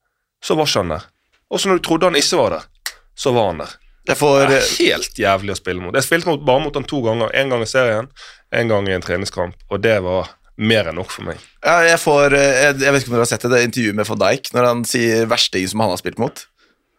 så 0.45 0.57
var 0.59 0.69
ikke 0.69 0.85
han 0.85 0.95
der. 0.97 1.11
Og 1.51 1.61
så 1.61 1.71
når 1.71 1.81
du 1.81 1.85
trodde 1.87 2.11
han 2.11 2.19
ikke 2.19 2.41
var 2.41 2.57
der, 2.57 2.95
så 3.17 3.33
var 3.37 3.53
han 3.53 3.63
der. 3.65 3.77
Får 4.15 4.47
Det 4.47 4.57
er 4.61 4.67
helt 4.79 5.19
jævlig 5.19 5.55
å 5.57 5.59
spille 5.59 5.83
mot. 5.83 5.95
Jeg 5.97 6.07
spilte 6.07 6.31
mot, 6.31 6.43
bare 6.47 6.63
mot 6.63 6.75
han 6.79 6.85
to 6.87 7.01
ganger. 7.03 7.33
En 7.35 7.51
gang 7.51 7.63
i 7.65 7.71
serien, 7.71 8.11
en 8.55 8.69
gang 8.71 8.89
i 8.89 8.95
en 8.95 9.03
treningskamp, 9.03 9.57
og 9.67 9.81
det 9.83 9.97
var 10.05 10.31
mer 10.57 10.89
enn 10.89 10.97
nok 10.97 11.11
for 11.13 11.27
meg. 11.27 11.41
Jeg 11.67 11.99
får 12.01 12.37
eh, 12.37 12.61
jeg, 12.63 12.77
jeg 12.85 12.95
vet 12.95 13.03
ikke 13.03 13.11
om 13.11 13.17
dere 13.17 13.25
har 13.27 13.33
sett 13.33 13.43
det, 13.45 13.51
det 13.53 13.65
intervjuet 13.67 13.99
med 13.99 14.09
van 14.09 14.21
Dijk 14.23 14.53
når 14.55 14.69
han 14.71 14.85
sier 14.89 15.27
verstingen 15.29 15.73
som 15.73 15.83
han 15.85 15.93
har 15.93 16.01
spilt 16.01 16.23
mot. 16.23 16.45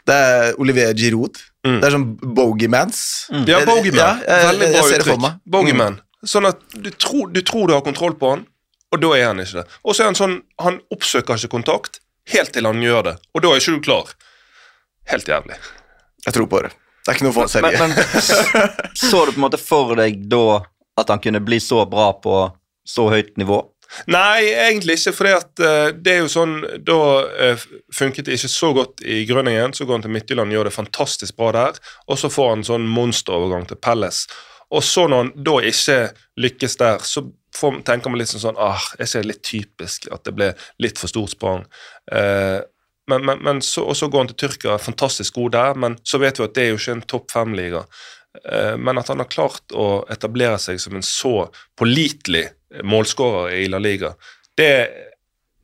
Det 0.08 0.18
er 0.18 0.60
Olivier 0.62 0.94
Giroud. 0.96 1.40
Mm. 1.68 1.80
Det 1.80 1.88
er 1.88 1.96
sånn 1.96 2.10
bogeymans. 2.38 3.00
Mm. 3.34 3.48
Ja, 3.50 3.64
bogeyman. 3.68 4.04
Ja, 4.04 4.12
jeg, 4.24 4.52
Veldig 4.52 4.70
bra 4.76 4.84
uttrykk. 4.84 5.08
Bogeyman. 5.08 5.40
Bogeyman. 5.58 5.98
Sånn 6.28 6.50
at 6.50 6.62
du 6.76 6.92
tror, 6.94 7.32
du 7.34 7.42
tror 7.46 7.70
du 7.70 7.76
har 7.76 7.84
kontroll 7.86 8.16
på 8.20 8.36
han, 8.36 8.46
og 8.94 9.02
da 9.04 9.12
er 9.18 9.30
han 9.30 9.42
ikke 9.44 9.62
det. 9.62 9.66
Og 9.84 9.96
så 9.96 10.06
er 10.06 10.12
han 10.12 10.20
sånn, 10.20 10.38
han 10.64 10.80
oppsøker 10.94 11.40
ikke 11.40 11.56
kontakt 11.58 12.00
helt 12.34 12.54
til 12.56 12.68
han 12.68 12.84
gjør 12.84 13.06
det, 13.12 13.16
og 13.34 13.44
da 13.44 13.54
er 13.54 13.62
ikke 13.62 13.78
du 13.78 13.86
klar. 13.88 14.12
Helt 15.08 15.28
jævlig. 15.28 15.58
Jeg 16.26 16.36
tror 16.36 16.50
på 16.52 16.62
det. 16.66 16.74
Det 17.06 17.14
er 17.14 17.16
ikke 17.16 17.28
noe 17.30 17.36
for 17.38 17.48
å 17.48 17.62
Men, 17.64 17.78
men 17.80 18.96
så 19.00 19.24
du 19.26 19.32
på 19.32 19.38
en 19.38 19.46
måte 19.46 19.60
for 19.62 19.96
deg 19.96 20.26
da 20.28 20.60
at 21.00 21.14
han 21.14 21.22
kunne 21.24 21.40
bli 21.46 21.60
så 21.64 21.86
bra 21.88 22.10
på 22.20 22.36
så 22.88 23.08
høyt 23.12 23.38
nivå? 23.40 23.62
Nei, 24.12 24.50
egentlig 24.52 24.98
ikke, 24.98 25.14
For 25.16 25.30
at 25.32 25.62
eh, 25.64 25.94
det 25.96 26.14
er 26.14 26.18
jo 26.26 26.32
sånn 26.32 26.58
Da 26.84 26.98
uh, 27.24 27.62
funket 27.96 28.28
det 28.28 28.36
ikke 28.36 28.52
så 28.52 28.74
godt 28.76 29.04
i 29.08 29.22
Grønningen, 29.30 29.72
så 29.72 29.88
går 29.88 30.00
han 30.00 30.04
til 30.04 30.14
Midtjylland 30.16 30.52
og 30.52 30.58
gjør 30.58 30.70
det 30.70 30.76
fantastisk 30.76 31.38
bra 31.40 31.54
der, 31.56 31.80
og 32.08 32.20
så 32.20 32.32
får 32.32 32.50
han 32.52 32.68
sånn 32.68 32.90
monsterovergang 32.92 33.68
til 33.70 33.80
Pelles. 33.80 34.26
Og 34.76 34.84
så 34.84 35.06
når 35.08 35.24
han 35.24 35.32
da 35.48 35.56
ikke 35.70 35.98
lykkes 36.44 36.76
der, 36.82 37.06
så 37.08 37.24
får, 37.58 37.82
tenker 37.88 38.14
man 38.14 38.22
litt 38.22 38.32
sånn 38.32 38.60
ah, 38.62 38.82
jeg 39.00 39.12
ser 39.12 39.28
litt 39.28 39.44
typisk 39.46 40.10
at 40.14 40.26
det 40.28 40.34
ble 40.38 40.52
litt 40.84 41.00
for 41.02 41.12
stort 41.12 41.34
sprang? 41.34 41.66
Eh, 42.12 42.60
men, 43.08 43.24
men, 43.24 43.42
men 43.44 43.64
så, 43.64 43.86
og 43.88 43.96
så 43.98 44.10
går 44.12 44.26
han 44.26 44.30
til 44.34 44.40
Tyrkia, 44.44 44.78
fantastisk 44.84 45.40
god 45.40 45.54
der, 45.56 45.78
men 45.80 45.98
så 46.04 46.20
vet 46.20 46.40
vi 46.40 46.48
at 46.48 46.56
det 46.58 46.66
er 46.66 46.74
jo 46.74 46.80
ikke 46.82 46.96
en 46.98 47.06
topp 47.16 47.32
fem-liga. 47.32 47.86
Eh, 48.44 48.76
men 48.78 49.00
at 49.00 49.12
han 49.14 49.24
har 49.24 49.32
klart 49.32 49.76
å 49.76 50.04
etablere 50.12 50.60
seg 50.62 50.82
som 50.84 50.98
en 50.98 51.06
så 51.06 51.48
pålitelig 51.80 52.46
målskårer 52.84 53.56
i 53.62 53.68
La 53.72 53.80
Liga, 53.82 54.16
det 54.58 54.72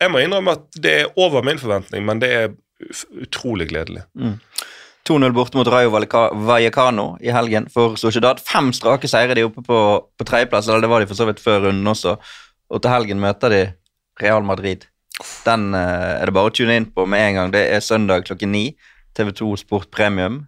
Jeg 0.03 0.11
må 0.11 0.19
innrømme 0.19 0.51
at 0.57 0.75
det 0.83 0.91
er 0.99 1.19
over 1.21 1.45
min 1.47 1.59
forventning, 1.61 2.03
men 2.03 2.19
det 2.19 2.29
er 2.35 2.49
utrolig 3.23 3.69
gledelig. 3.69 4.01
2-0 5.09 5.33
borte 5.35 5.59
mot 5.59 5.67
Rayo 5.67 5.91
Vallecano 5.91 7.17
i 7.19 7.31
helgen 7.35 7.67
for 7.71 7.97
Sociedad. 7.99 8.39
Fem 8.39 8.71
strake 8.75 9.09
seire 9.11 9.35
de 9.35 9.43
er 9.43 9.49
oppe 9.49 9.63
på, 9.65 9.79
på 10.15 10.27
tredjeplass, 10.27 10.69
eller 10.69 10.85
det 10.85 10.91
var 10.91 11.03
de 11.03 11.09
for 11.09 11.19
så 11.19 11.27
vidt 11.27 11.43
før 11.43 11.65
runden 11.67 11.91
også. 11.91 12.15
Og 12.71 12.81
til 12.81 12.93
helgen 12.93 13.19
møter 13.19 13.51
de 13.51 13.61
Real 14.21 14.45
Madrid. 14.47 14.87
Den 15.43 15.73
uh, 15.75 16.21
er 16.21 16.29
det 16.29 16.35
bare 16.35 16.49
å 16.49 16.55
tune 16.55 16.77
inn 16.79 16.87
på 16.95 17.05
med 17.09 17.27
en 17.27 17.39
gang. 17.39 17.53
Det 17.53 17.65
er 17.75 17.83
søndag 17.83 18.23
klokken 18.29 18.53
ni. 18.55 18.69
TV2 19.17 19.57
Sport 19.65 19.91
Premium. 19.93 20.45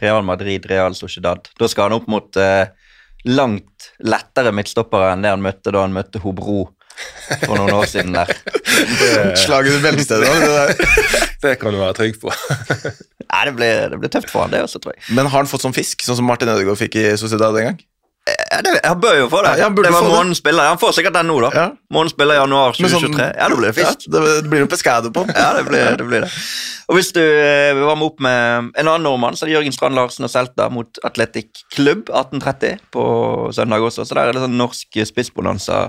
Real 0.00 0.24
Madrid, 0.24 0.66
Real 0.70 0.96
Sociedad. 0.96 1.50
Da 1.58 1.68
skal 1.68 1.90
han 1.90 1.98
opp 1.98 2.08
mot 2.10 2.40
uh, 2.40 2.64
langt 3.28 3.92
lettere 4.00 4.54
midtstoppere 4.54 5.12
enn 5.12 5.26
det 5.26 5.34
han 5.34 5.44
møtte 5.44 5.74
da 5.74 5.84
han 5.84 5.94
møtte 5.94 6.22
Hobro 6.22 6.70
for 7.44 7.54
noen 7.58 7.76
år 7.76 7.86
siden 7.90 8.16
der. 8.16 8.32
Slaget 9.44 9.76
ved 9.76 9.84
beltestedet. 9.84 10.32
det 10.42 10.50
der. 10.56 11.30
Det 11.42 11.56
kan 11.60 11.74
du 11.74 11.82
være 11.82 11.98
trygg 12.00 12.20
på. 12.22 12.32
Nei, 13.28 13.44
det 13.44 13.54
blir, 13.58 13.84
det 13.92 14.00
blir, 14.00 14.12
tøft 14.12 14.32
for 14.32 14.46
han, 14.46 14.52
det 14.54 14.64
også, 14.64 14.80
tror 14.82 14.96
jeg. 14.96 15.04
Men 15.16 15.28
har 15.28 15.42
han 15.42 15.50
fått 15.50 15.66
sånn 15.66 15.76
fisk, 15.76 16.02
sånn 16.06 16.18
som 16.20 16.28
Martin 16.28 16.50
Ødegaard 16.52 16.80
fikk 16.80 16.96
i 17.00 17.06
Sociedad 17.20 17.56
en 17.60 17.70
gang? 17.70 17.80
Ja, 18.28 18.60
det, 18.64 18.72
han 18.84 19.00
bør 19.00 19.14
jo 19.16 19.28
få 19.32 19.40
det. 19.44 19.54
Ja, 19.60 19.68
det 19.72 19.92
var 19.92 20.04
månedens 20.04 20.40
spiller. 20.42 20.68
Han 20.68 20.80
får 20.80 20.96
sikkert 20.98 21.16
den 21.16 21.28
nå, 21.30 21.38
da. 21.46 21.50
Ja. 21.54 21.66
Månedens 21.94 22.14
spiller 22.16 22.36
i 22.36 22.40
januar 22.40 22.74
2023. 22.76 22.90
sånn- 22.92 23.14
2023. 23.16 23.28
Ja, 23.38 23.48
da 23.48 23.56
blir 23.56 23.68
det 23.68 23.76
fisk. 23.78 24.04
Ja, 24.04 24.12
det, 24.14 24.34
det 24.42 24.50
blir 24.52 24.64
noe 24.64 24.70
pescado 24.72 25.12
på. 25.14 25.24
Ja, 25.32 25.48
det 25.56 25.64
blir 25.68 25.84
det. 25.96 26.06
Blir 26.08 26.26
det. 26.26 26.30
Og 26.88 26.96
hvis 26.98 27.10
du 27.16 27.20
eh, 27.20 27.76
varmer 27.76 28.08
opp 28.08 28.20
med 28.24 28.70
en 28.72 28.86
annen 28.86 29.04
nordmann, 29.04 29.36
så 29.36 29.44
er 29.44 29.50
det 29.50 29.56
Jørgen 29.58 29.76
Strand 29.76 29.96
Larsen 29.96 30.28
og 30.28 30.32
Selta 30.32 30.68
mot 30.72 31.00
Atletic 31.04 31.64
Klubb 31.74 32.08
1830 32.08 32.80
på 32.94 33.04
søndag 33.56 33.84
også. 33.84 34.06
Så 34.08 34.16
der 34.16 34.28
er 34.30 34.36
det 34.36 34.44
sånn 34.44 34.56
norsk 34.60 35.00
spissbonanza. 35.12 35.80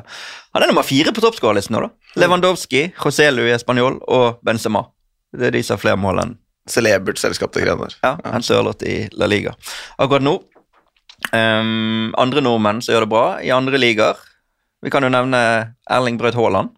Han 0.56 0.64
er 0.64 0.72
nummer 0.72 0.88
fire 0.88 1.16
på 1.16 1.24
toppskårerlisten 1.24 1.76
nå, 1.76 1.88
da. 1.88 2.20
Lewandowski, 2.20 2.90
José 3.00 3.32
i 3.32 3.58
Spanjol 3.62 4.00
og 4.08 4.44
Benzema. 4.46 4.88
Det 5.36 5.52
er 5.52 5.60
de 5.60 5.64
som 5.64 5.78
har 5.78 5.84
flere 5.84 6.00
mål 6.00 6.24
enn 6.24 6.38
Celebert 6.70 7.20
selskap, 7.22 7.53
det 7.55 7.65
greiene 7.65 7.88
der. 7.88 7.97
ja, 8.05 8.15
en 8.34 8.45
sørlott 8.45 8.84
i 8.88 9.01
La 9.17 9.30
Liga. 9.30 9.55
Akkurat 9.97 10.26
nå 10.26 10.38
um, 11.34 12.11
Andre 12.20 12.43
nordmenn 12.45 12.82
som 12.84 12.93
gjør 12.93 13.05
det 13.05 13.11
bra 13.13 13.26
i 13.43 13.51
andre 13.53 13.82
ligaer. 13.82 14.20
Vi 14.84 14.91
kan 14.93 15.03
jo 15.03 15.11
nevne 15.11 15.41
Erling 15.91 16.20
Braut 16.20 16.38
Haaland. 16.39 16.72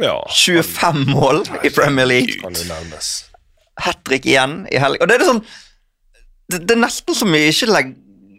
Ja, 0.00 0.16
25 0.32 1.04
mål 1.12 1.42
i 1.62 1.70
Premier 1.70 2.08
League. 2.08 2.38
kan 2.40 2.56
jo 2.56 2.64
nevnes. 2.68 3.10
Hat 3.82 4.00
trick 4.08 4.26
igjen 4.28 4.62
i 4.72 4.80
helg. 4.80 5.02
Og 5.02 5.10
det 5.10 5.18
er 5.18 5.28
sånn 5.28 5.44
det, 6.52 6.62
det 6.68 6.74
er 6.74 6.82
nesten 6.82 7.16
så 7.16 7.28
mye 7.28 7.50
ikke 7.52 7.68
legg... 7.70 7.92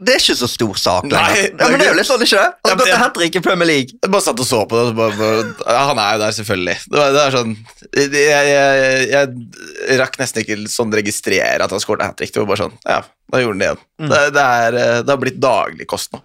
Det 0.04 0.16
er 0.16 0.22
ikke 0.22 0.36
så 0.40 0.50
stor 0.52 0.80
sak 0.80 1.08
lenger. 1.08 1.38
er 1.38 1.50
Ja, 1.50 1.70
men 1.72 1.80
det 1.80 1.88
er 1.88 1.92
jo 1.92 1.98
litt 2.00 2.10
sånn, 2.10 2.24
ikke 2.26 2.42
det? 2.42 2.50
Ja, 2.52 2.70
Han 2.70 2.80
men 2.80 2.92
har 2.92 3.02
hat 3.06 3.16
trick 3.18 3.38
i 3.40 3.44
Premier 3.46 3.70
League. 3.70 3.96
Jeg 3.96 4.14
bare 4.14 4.26
satt 4.26 4.44
og 4.44 4.48
så 4.50 4.62
på 4.70 4.80
det. 4.80 4.96
Bare, 4.98 5.18
bare, 5.20 5.76
han 5.90 6.02
er 6.04 6.16
jo 6.16 6.22
der, 6.24 6.36
selvfølgelig. 6.40 6.78
Det, 6.86 7.00
var, 7.00 7.14
det 7.16 7.24
er 7.24 7.38
sånn 7.38 7.56
jeg, 7.94 8.24
jeg, 8.24 9.10
jeg, 9.14 9.98
rakk 10.04 10.18
nesten 10.22 10.44
ikke 10.44 10.60
sånn 10.72 10.96
registrere 10.96 11.68
at 11.68 11.76
han 11.76 11.84
skåret 11.84 12.06
hat 12.08 12.18
trick. 12.20 12.34
Det 12.34 12.44
var 12.44 12.52
bare 12.54 12.66
sånn 12.66 12.80
Ja, 12.84 13.02
da 13.34 13.44
gjorde 13.44 13.56
han 13.56 13.64
det 13.64 13.70
igjen. 13.72 13.84
Det, 14.04 14.24
det, 14.36 14.48
er, 14.64 14.80
eh, 14.84 14.98
det 15.04 15.16
har 15.16 15.22
blitt 15.22 15.40
daglig 15.42 15.88
kost 15.90 16.16
nå. 16.16 16.24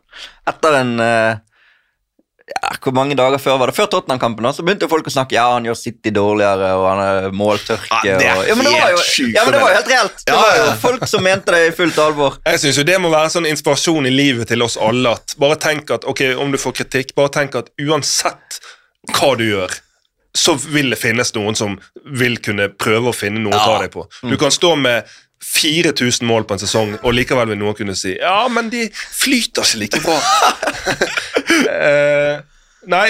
Etter 0.48 0.80
en 0.80 0.94
eh, 1.04 1.38
ja, 2.48 2.70
Hvor 2.82 2.94
mange 2.96 3.16
dager 3.18 3.40
før 3.42 3.58
var 3.60 3.70
det? 3.70 3.76
Før 3.76 3.88
Tottenham-kampen 3.92 4.48
så 4.56 4.64
begynte 4.66 4.88
folk 4.90 5.08
å 5.08 5.12
snakke 5.12 5.36
Ja, 5.36 5.46
han 5.54 5.66
gjør 5.68 5.76
City 5.78 6.12
dårligere, 6.14 6.70
og 6.78 6.86
han 6.90 7.02
er 7.04 7.28
måltørke 7.36 8.00
Ja, 8.06 8.18
det 8.20 8.28
er 8.28 8.40
og, 8.40 8.46
ja, 8.48 8.56
men 8.58 8.68
det 8.68 8.74
var 8.74 8.94
jo, 8.94 9.02
ja, 9.34 9.44
men 9.44 9.56
det 9.56 9.62
var 9.62 9.72
jo 9.72 9.78
helt 9.78 9.92
reelt. 9.92 10.22
Det 10.26 10.38
var 10.38 10.60
jo 10.60 10.68
folk 10.84 11.06
som 11.10 11.26
mente 11.26 11.54
det 11.54 11.62
i 11.68 11.74
fullt 11.76 12.00
alvor. 12.02 12.38
Jeg 12.46 12.62
synes 12.64 12.80
jo 12.80 12.86
Det 12.88 12.96
må 13.02 13.12
være 13.12 13.34
sånn 13.36 13.50
inspirasjon 13.50 14.08
i 14.08 14.14
livet 14.14 14.48
til 14.52 14.64
oss 14.64 14.78
alle. 14.80 15.16
at 15.18 15.36
Bare 15.40 15.58
tenk 15.60 15.92
at 15.98 16.08
ok, 16.08 16.24
om 16.40 16.54
du 16.54 16.60
får 16.60 16.78
kritikk, 16.82 17.14
bare 17.18 17.34
tenk 17.40 17.58
at 17.58 17.70
uansett 17.82 18.60
hva 19.14 19.34
du 19.38 19.44
gjør, 19.46 19.72
så 20.36 20.54
vil 20.60 20.92
det 20.92 20.98
finnes 21.00 21.32
noen 21.34 21.56
som 21.58 21.78
vil 22.04 22.36
kunne 22.44 22.68
prøve 22.70 23.10
å 23.10 23.16
finne 23.16 23.40
noe 23.42 23.56
å 23.56 23.62
ta 23.64 23.78
deg 23.82 23.92
på. 23.94 24.04
Du 24.28 24.36
kan 24.40 24.52
stå 24.54 24.74
med 24.78 25.08
4000 25.44 26.26
mål 26.26 26.44
på 26.44 26.56
en 26.56 26.62
sesong, 26.62 26.94
og 27.02 27.14
likevel 27.14 27.52
vil 27.52 27.60
noen 27.60 27.76
kunne 27.78 27.96
si 27.98 28.16
ja, 28.18 28.40
men 28.52 28.70
de 28.72 28.88
flyter 28.92 29.66
ikke 29.66 29.82
like 29.82 30.00
bra. 30.04 30.16
eh, 31.88 32.40
nei, 32.90 33.06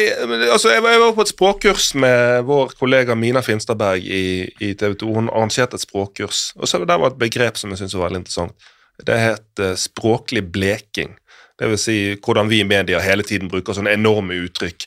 altså 0.50 0.74
jeg 0.74 0.84
var, 0.84 0.94
jeg 0.94 1.02
var 1.04 1.14
på 1.16 1.24
et 1.24 1.32
språkkurs 1.32 1.90
med 2.00 2.48
vår 2.48 2.74
kollega 2.80 3.16
Mina 3.18 3.42
Finstadberg 3.44 4.04
i, 4.04 4.24
i 4.64 4.72
TV 4.78 4.98
2. 5.00 5.12
Hun 5.20 5.32
arrangerte 5.32 5.80
et 5.80 5.86
språkkurs, 5.86 6.50
og 6.58 6.68
så 6.68 6.82
der 6.84 7.00
var 7.00 7.14
et 7.14 7.20
begrep 7.20 7.60
som 7.60 7.72
jeg 7.72 7.82
syntes 7.82 7.96
var 7.96 8.08
veldig 8.08 8.24
interessant. 8.24 8.70
Det 9.06 9.18
het 9.22 9.62
uh, 9.62 9.74
språklig 9.78 10.42
bleking. 10.52 11.14
Det 11.58 11.68
vil 11.70 11.78
si 11.80 11.98
hvordan 12.22 12.50
vi 12.50 12.62
i 12.62 12.66
media 12.66 13.00
hele 13.02 13.24
tiden 13.26 13.50
bruker 13.50 13.74
sånne 13.74 13.94
enorme 13.96 14.36
uttrykk. 14.44 14.86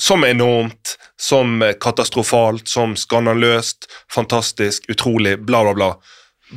Som 0.00 0.24
enormt, 0.24 0.96
som 1.20 1.60
katastrofalt, 1.80 2.68
som 2.68 2.96
skandaløst, 2.96 3.84
fantastisk, 4.12 4.88
utrolig, 4.92 5.36
bla, 5.44 5.60
bla, 5.66 5.74
bla. 5.76 5.90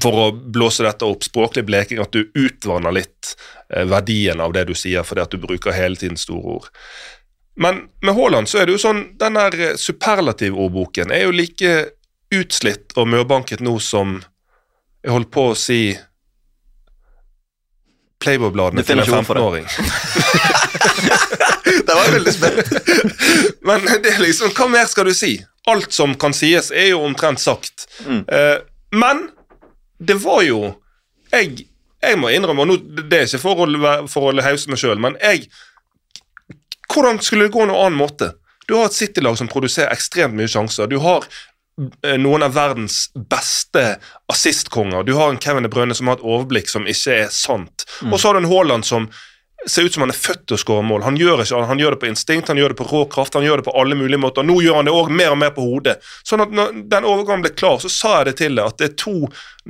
For 0.02 0.14
å 0.18 0.32
blåse 0.32 0.84
dette 0.86 1.06
opp. 1.06 1.24
Språklig 1.26 1.66
bleking, 1.68 2.00
at 2.02 2.12
du 2.16 2.32
utvanner 2.34 2.92
litt 2.96 3.36
eh, 3.70 3.86
verdien 3.86 4.42
av 4.42 4.54
det 4.56 4.66
du 4.70 4.74
sier, 4.78 5.04
fordi 5.06 5.22
at 5.22 5.32
du 5.34 5.38
bruker 5.42 5.72
hele 5.76 5.96
tiden 6.00 6.18
store 6.18 6.48
ord. 6.58 6.68
Men 7.56 7.76
med 8.02 8.16
Haaland 8.18 8.50
så 8.50 8.58
er 8.62 8.66
det 8.66 8.74
jo 8.78 8.82
sånn, 8.82 9.18
den 9.22 9.34
der 9.38 9.54
eh, 9.60 9.76
superlativordboken 9.78 11.12
er 11.14 11.22
jo 11.28 11.32
like 11.36 11.72
utslitt 12.34 12.94
og 12.98 13.08
mørbanket 13.14 13.62
nå 13.62 13.80
som 13.84 14.24
jeg 15.04 15.12
holdt 15.14 15.32
på 15.36 15.42
å 15.52 15.60
si 15.60 15.98
Playboy-bladene 18.24 18.84
til 18.88 18.98
en 18.98 19.04
ikke 19.04 19.18
ord 19.20 19.28
for 19.28 19.36
det. 19.36 19.42
15-åring. 19.44 19.68
Det 21.86 21.94
var 21.94 22.12
veldig 22.12 22.34
spent. 22.34 22.68
Men 23.68 23.86
det 24.04 24.14
er 24.14 24.22
liksom, 24.22 24.54
hva 24.56 24.68
mer 24.72 24.90
skal 24.92 25.10
du 25.10 25.14
si? 25.18 25.36
Alt 25.70 25.96
som 25.96 26.16
kan 26.20 26.36
sies, 26.36 26.72
er 26.72 26.92
jo 26.92 27.02
omtrent 27.04 27.42
sagt. 27.42 27.88
Mm. 28.06 28.24
Eh, 28.28 28.58
men 28.92 29.30
det 30.00 30.18
var 30.24 30.42
jo 30.46 30.62
Jeg, 31.34 31.66
jeg 32.04 32.18
må 32.20 32.30
innrømme, 32.30 32.62
og 32.62 33.08
det 33.10 33.18
er 33.18 33.26
ikke 33.26 33.42
for 33.42 33.64
å, 33.66 33.94
for 34.12 34.30
å 34.30 34.44
hause 34.46 34.70
meg 34.70 34.82
sjøl, 34.82 35.00
men 35.02 35.18
jeg 35.22 35.48
Hvordan 36.94 37.18
skulle 37.26 37.48
det 37.48 37.56
gå 37.56 37.64
noen 37.66 37.80
annen 37.80 37.98
måte? 37.98 38.34
Du 38.68 38.76
har 38.78 38.86
et 38.86 38.96
City-lag 38.96 39.38
som 39.40 39.50
produserer 39.50 39.92
ekstremt 39.92 40.36
mye 40.38 40.52
sjanser. 40.52 40.88
Du 40.92 41.00
har 41.02 41.26
eh, 42.06 42.20
noen 42.22 42.46
av 42.46 42.54
verdens 42.54 43.08
beste 43.32 43.98
assistkonger. 44.32 45.04
Du 45.08 45.16
har 45.18 45.32
en 45.32 45.40
Kevin 45.42 45.66
De 45.66 45.72
Brønne 45.74 45.96
som 45.98 46.12
har 46.12 46.20
et 46.20 46.26
overblikk 46.28 46.70
som 46.70 46.86
ikke 46.86 47.18
er 47.24 47.34
sant. 47.34 47.88
Og 48.12 48.20
så 48.20 48.30
har 48.30 48.38
du 48.38 48.44
en 48.44 48.52
Haaland 48.52 48.86
som 48.86 49.10
ser 49.70 49.88
ut 49.88 49.94
som 49.94 50.04
han 50.04 50.12
er 50.12 50.18
født 50.18 50.44
til 50.48 50.58
å 50.58 50.60
skåre 50.60 50.84
mål. 50.86 51.04
Han 51.06 51.18
gjør, 51.20 51.44
ikke, 51.44 51.62
han 51.70 51.80
gjør 51.80 51.96
det 51.96 52.00
på 52.02 52.10
instinkt, 52.10 52.50
han 52.52 52.60
gjør 52.60 52.74
det 52.74 52.80
på 52.82 52.88
rå 52.90 53.04
kraft, 53.12 53.38
han 53.38 53.46
gjør 53.46 53.62
det 53.62 53.68
på 53.68 53.76
alle 53.80 53.96
mulige 54.00 54.20
måter. 54.20 54.46
Nå 54.46 54.58
gjør 54.64 54.80
han 54.80 54.90
det 54.90 54.96
òg 54.96 55.12
mer 55.14 55.32
og 55.36 55.40
mer 55.40 55.54
på 55.56 55.66
hodet. 55.66 55.96
Sånn 56.28 56.44
at 56.44 56.54
når 56.56 56.76
den 56.92 57.08
overgangen 57.08 57.46
ble 57.46 57.54
klar, 57.56 57.80
så 57.80 57.92
sa 57.92 58.14
jeg 58.18 58.32
det 58.32 58.36
til 58.42 58.60
deg, 58.60 58.68
at 58.68 58.82
det 58.82 58.90
er 58.90 58.98
to 59.00 59.16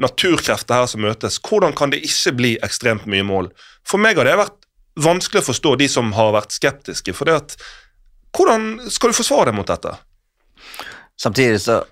naturkrefter 0.06 0.82
her 0.82 0.90
som 0.90 1.04
møtes. 1.06 1.40
Hvordan 1.46 1.76
kan 1.78 1.94
det 1.94 2.02
ikke 2.08 2.36
bli 2.40 2.54
ekstremt 2.66 3.08
mye 3.10 3.26
mål? 3.28 3.50
For 3.88 4.02
meg 4.02 4.20
har 4.20 4.30
det 4.30 4.38
vært 4.42 4.60
vanskelig 5.00 5.44
å 5.44 5.50
forstå 5.52 5.76
de 5.82 5.90
som 5.90 6.14
har 6.18 6.34
vært 6.36 6.56
skeptiske. 6.56 7.14
for 7.14 7.30
det 7.30 7.40
at 7.42 7.58
Hvordan 8.34 8.90
skal 8.90 9.12
du 9.12 9.18
forsvare 9.18 9.52
deg 9.52 9.58
mot 9.58 9.68
dette? 9.68 9.94
Samtidig 11.22 11.62
så 11.62 11.84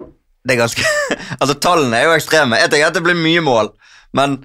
Det 0.00 0.54
er 0.54 0.62
ganske 0.64 0.82
Altså, 1.40 1.54
tallene 1.54 1.96
er 1.96 2.08
jo 2.08 2.16
ekstreme. 2.16 2.58
Jeg 2.58 2.70
tenker 2.70 2.88
at 2.88 2.96
det 2.96 3.04
blir 3.04 3.18
mye 3.18 3.40
mål, 3.44 3.70
men 4.12 4.40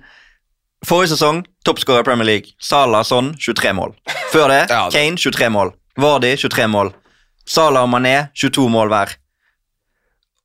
Forrige 0.85 1.15
sesong 1.15 1.43
toppskårer 1.65 2.03
i 2.03 2.07
Premier 2.07 2.27
League. 2.29 2.53
Salah 2.61 3.03
Son 3.07 3.33
23 3.41 3.73
mål. 3.73 3.95
Før 4.33 4.47
det 4.53 4.61
Ja, 4.73 4.85
det- 4.89 4.93
Kane 4.97 5.17
23 5.17 5.49
mål. 5.49 5.73
Vardy 5.97 6.35
23 6.37 6.67
mål. 6.69 6.93
Salah 7.47 7.85
og 7.85 7.89
Mané 7.93 8.27
22 8.35 8.69
mål 8.69 8.89
hver. 8.93 9.15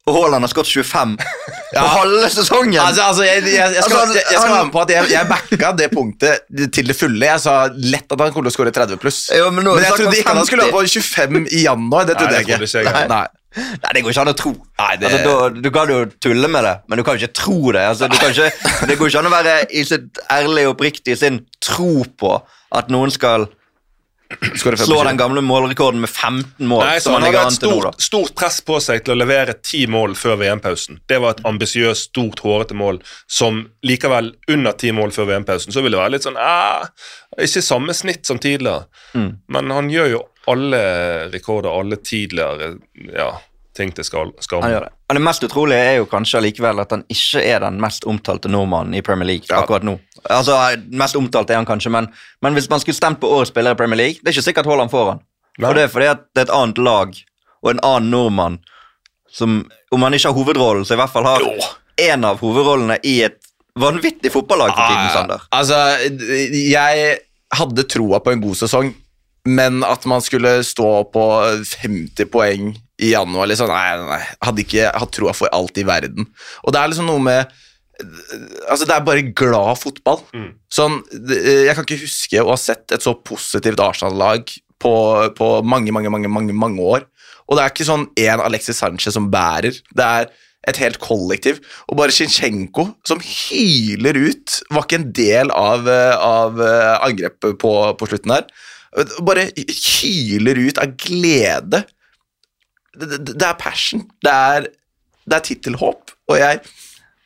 Og 0.09 0.17
Haaland 0.17 0.43
har 0.43 0.51
skåret 0.51 0.67
25 0.73 1.17
på 1.77 1.83
halve 1.93 2.29
sesongen! 2.33 2.79
Altså, 2.83 3.03
altså 3.05 3.23
jeg, 3.27 3.43
jeg, 3.45 3.53
jeg, 3.77 3.83
skal, 3.85 3.99
Altså, 4.01 4.15
jeg, 4.17 4.25
jeg 4.33 4.41
skal 4.41 4.55
være 4.55 4.65
med 4.65 4.73
på 4.75 4.81
at 4.81 4.91
jeg, 4.95 5.11
jeg 5.13 5.29
backa 5.29 5.73
det 5.79 5.89
punktet 5.93 6.73
til 6.75 6.89
det 6.89 6.97
fulle. 6.99 7.27
Jeg 7.29 7.43
sa 7.45 7.57
lett 7.77 8.15
at 8.17 8.25
han 8.25 8.33
kunne 8.35 8.51
skåre 8.51 8.73
30 8.75 8.99
pluss. 9.03 9.21
Jo, 9.37 9.51
men 9.55 9.69
men 9.69 9.85
jeg 9.85 9.93
trodde 9.93 10.17
ikke 10.19 10.35
han 10.35 10.49
skulle 10.49 10.67
50. 10.71 10.73
ha 10.73 10.81
på 10.81 10.87
25 10.89 11.47
i 11.53 11.63
januar. 11.67 12.09
Det 12.09 12.17
trodde 12.19 12.33
Nei, 12.33 12.41
jeg 12.41 12.59
ikke. 12.65 12.89
jeg. 12.89 13.13
Nei. 13.13 13.27
Nei, 13.57 13.93
det 13.95 14.03
går 14.05 14.13
ikke 14.15 14.23
an 14.23 14.31
å 14.31 14.37
tro. 14.39 14.53
Nei, 14.79 14.97
det- 14.97 15.09
altså, 15.11 15.23
da, 15.27 15.61
du 15.61 15.71
kan 15.75 15.89
jo 15.91 16.05
tulle 16.23 16.49
med 16.49 16.65
det, 16.65 16.75
men 16.89 16.99
du 16.99 17.03
kan 17.05 17.17
jo 17.19 17.27
ikke 17.27 17.35
tro 17.35 17.73
det. 17.73 17.81
Altså, 17.83 18.09
du 18.11 18.17
kan 18.17 18.31
ikke, 18.31 18.87
det 18.87 18.99
går 18.99 19.09
ikke 19.11 19.19
an 19.25 19.31
å 19.31 19.35
være 19.35 19.55
i 19.75 19.83
sitt 19.85 20.21
ærlig 20.31 20.67
og 20.69 20.77
oppriktig 20.77 21.17
sin 21.19 21.41
tro 21.61 22.05
på 22.21 22.37
at 22.73 22.89
noen 22.95 23.11
skal 23.11 23.49
Skåre 24.31 24.77
25. 24.79 24.87
slå 24.87 25.01
den 25.09 25.17
gamle 25.19 25.43
målrekorden 25.43 25.99
med 26.05 26.09
15 26.09 26.63
mål. 26.71 26.85
Nei, 26.87 26.99
så 27.03 27.09
som 27.09 27.17
Han 27.17 27.25
hadde 27.27 27.41
et 27.49 27.57
stort, 27.57 27.97
stort 28.01 28.35
press 28.39 28.61
på 28.63 28.77
seg 28.79 29.03
til 29.03 29.17
å 29.17 29.19
levere 29.19 29.57
ti 29.59 29.81
mål 29.91 30.15
før 30.15 30.39
VM-pausen. 30.39 31.01
Det 31.11 31.19
var 31.19 31.35
et 31.35 31.43
ambisiøst, 31.51 32.13
stort, 32.13 32.39
hårete 32.47 32.77
mål 32.79 33.01
som 33.27 33.65
likevel 33.83 34.31
under 34.55 34.79
ti 34.79 34.93
mål 34.95 35.11
før 35.11 35.33
VM-pausen. 35.33 35.75
Så 35.75 35.83
ville 35.83 35.99
det 35.99 36.05
være 36.05 36.15
litt 36.15 36.29
sånn 36.29 36.39
eh, 36.39 36.87
Ikke 37.43 37.63
samme 37.67 37.91
snitt 37.97 38.23
som 38.31 38.39
tidligere. 38.39 38.87
Mm. 39.19 39.33
Men 39.51 39.75
han 39.75 39.91
gjør 39.91 40.13
jo 40.15 40.23
alle 40.49 40.81
rekorder, 41.33 41.71
alle 41.81 41.97
tidligere 41.97 42.77
ja, 43.17 43.31
ting 43.77 43.93
til 43.95 44.05
skal. 44.05 44.33
Han 44.63 44.71
gjør 44.73 44.87
det. 44.87 44.93
Men 45.09 45.19
det 45.19 45.25
mest 45.27 45.45
utrolige 45.45 45.79
er 45.91 45.97
jo 46.01 46.07
kanskje 46.11 46.39
allikevel 46.41 46.81
at 46.83 46.91
han 46.95 47.05
ikke 47.13 47.43
er 47.45 47.61
den 47.65 47.81
mest 47.83 48.05
omtalte 48.09 48.49
nordmannen 48.51 48.95
i 48.95 49.03
Premier 49.03 49.27
League 49.27 49.47
Ja. 49.51 49.61
akkurat 49.63 49.83
nå. 49.87 49.99
Altså, 50.31 50.57
Mest 50.93 51.17
omtalt 51.17 51.51
er 51.51 51.57
han 51.61 51.67
kanskje, 51.67 51.91
men, 51.91 52.09
men 52.43 52.55
hvis 52.55 52.69
man 52.71 52.81
skulle 52.81 52.97
stemt 52.97 53.21
på 53.21 53.29
årets 53.29 53.51
spiller 53.51 53.73
i 53.73 53.79
Premier 53.79 53.97
League, 53.97 54.21
det 54.23 54.29
er 54.31 54.37
ikke 54.37 54.49
sikkert 54.51 54.67
Haaland 54.67 54.91
får 54.93 55.09
han. 55.11 55.21
Og 55.65 55.75
det 55.77 55.83
er 55.87 55.93
fordi 55.93 56.07
at 56.13 56.25
det 56.35 56.43
er 56.43 56.49
et 56.49 56.55
annet 56.57 56.79
lag 56.79 57.15
og 57.63 57.71
en 57.75 57.81
annen 57.85 58.11
nordmann 58.11 58.59
som, 59.31 59.61
om 59.93 60.03
han 60.03 60.15
ikke 60.17 60.29
har 60.31 60.37
hovedrollen, 60.37 60.85
så 60.89 60.95
i 60.97 61.01
hvert 61.01 61.13
fall 61.13 61.27
har 61.29 61.45
en 62.01 62.25
av 62.25 62.41
hovedrollene 62.41 62.97
i 63.07 63.21
et 63.27 63.39
vanvittig 63.81 64.33
fotballag 64.33 64.73
for 64.75 64.87
tiden, 64.89 65.11
Sander. 65.15 65.45
Altså, 65.55 65.77
jeg 66.57 67.19
hadde 67.55 67.85
troa 67.91 68.21
på 68.25 68.33
en 68.35 68.43
god 68.43 68.59
sesong, 68.59 68.91
men 69.49 69.81
at 69.87 70.05
man 70.09 70.23
skulle 70.25 70.61
stå 70.67 70.91
på 71.15 71.25
50 71.65 72.29
poeng 72.33 72.75
i 73.01 73.13
januar 73.15 73.49
liksom, 73.49 73.71
Nei, 73.73 73.97
nei. 74.03 74.21
Hadde 74.45 74.65
ikke 74.65 74.91
hatt 74.93 75.13
troa 75.17 75.33
for 75.37 75.53
alt 75.57 75.79
i 75.81 75.87
verden. 75.89 76.29
Og 76.65 76.75
det 76.75 76.81
er 76.81 76.93
liksom 76.93 77.11
noe 77.11 77.23
med 77.25 77.59
Altså, 78.01 78.87
det 78.89 78.95
er 78.95 79.03
bare 79.05 79.27
glad 79.37 79.77
fotball. 79.77 80.23
Sånn, 80.73 81.03
Jeg 81.13 81.75
kan 81.77 81.85
ikke 81.85 82.01
huske 82.01 82.41
å 82.41 82.55
ha 82.55 82.57
sett 82.57 82.95
et 82.97 83.05
så 83.05 83.13
positivt 83.13 83.83
Arsenal-lag 83.85 84.49
på, 84.81 84.93
på 85.37 85.49
mange, 85.69 85.93
mange, 85.93 86.09
mange, 86.09 86.31
mange, 86.33 86.57
mange 86.57 86.81
år. 86.81 87.05
Og 87.45 87.59
det 87.59 87.65
er 87.65 87.75
ikke 87.75 87.89
sånn 87.91 88.07
én 88.17 88.41
Alexis 88.41 88.81
Sanchez 88.81 89.13
som 89.19 89.29
bærer. 89.29 89.77
Det 89.93 90.07
er 90.07 90.31
et 90.71 90.81
helt 90.81 90.97
kollektiv. 91.03 91.61
Og 91.89 91.99
bare 92.01 92.15
Zinchenko, 92.15 92.87
som 93.05 93.21
hyler 93.21 94.17
ut, 94.17 94.59
var 94.73 94.87
ikke 94.87 95.01
en 95.01 95.09
del 95.17 95.53
av, 95.57 95.89
eh, 95.89 96.17
av 96.17 96.61
eh, 96.65 96.97
angrepet 97.09 97.61
på, 97.61 97.75
på 98.01 98.09
slutten 98.11 98.37
her. 98.37 98.49
Bare 99.23 99.49
hyler 99.55 100.59
ut 100.59 100.79
av 100.83 100.95
glede. 100.99 101.85
Det, 102.97 103.07
det, 103.07 103.35
det 103.35 103.47
er 103.47 103.59
passion. 103.59 104.03
Det 104.23 104.33
er, 104.35 104.67
det 105.27 105.37
er 105.37 105.45
tittelhåp. 105.47 106.15
Og 106.31 106.41
jeg 106.41 106.63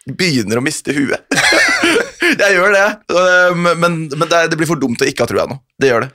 begynner 0.05 0.61
å 0.61 0.65
miste 0.65 0.93
huet. 0.97 1.25
jeg 2.43 2.57
gjør 2.57 2.75
det, 2.75 2.89
øh, 3.17 3.57
men, 3.57 4.05
men 4.13 4.29
det, 4.29 4.47
det 4.53 4.59
blir 4.61 4.69
for 4.69 4.81
dumt 4.81 5.01
å 5.01 5.09
ikke 5.09 5.25
ha 5.25 5.31
trua 5.31 5.49
nå. 5.49 5.59
Det 5.81 5.91
gjør 5.91 6.07
det. 6.07 6.13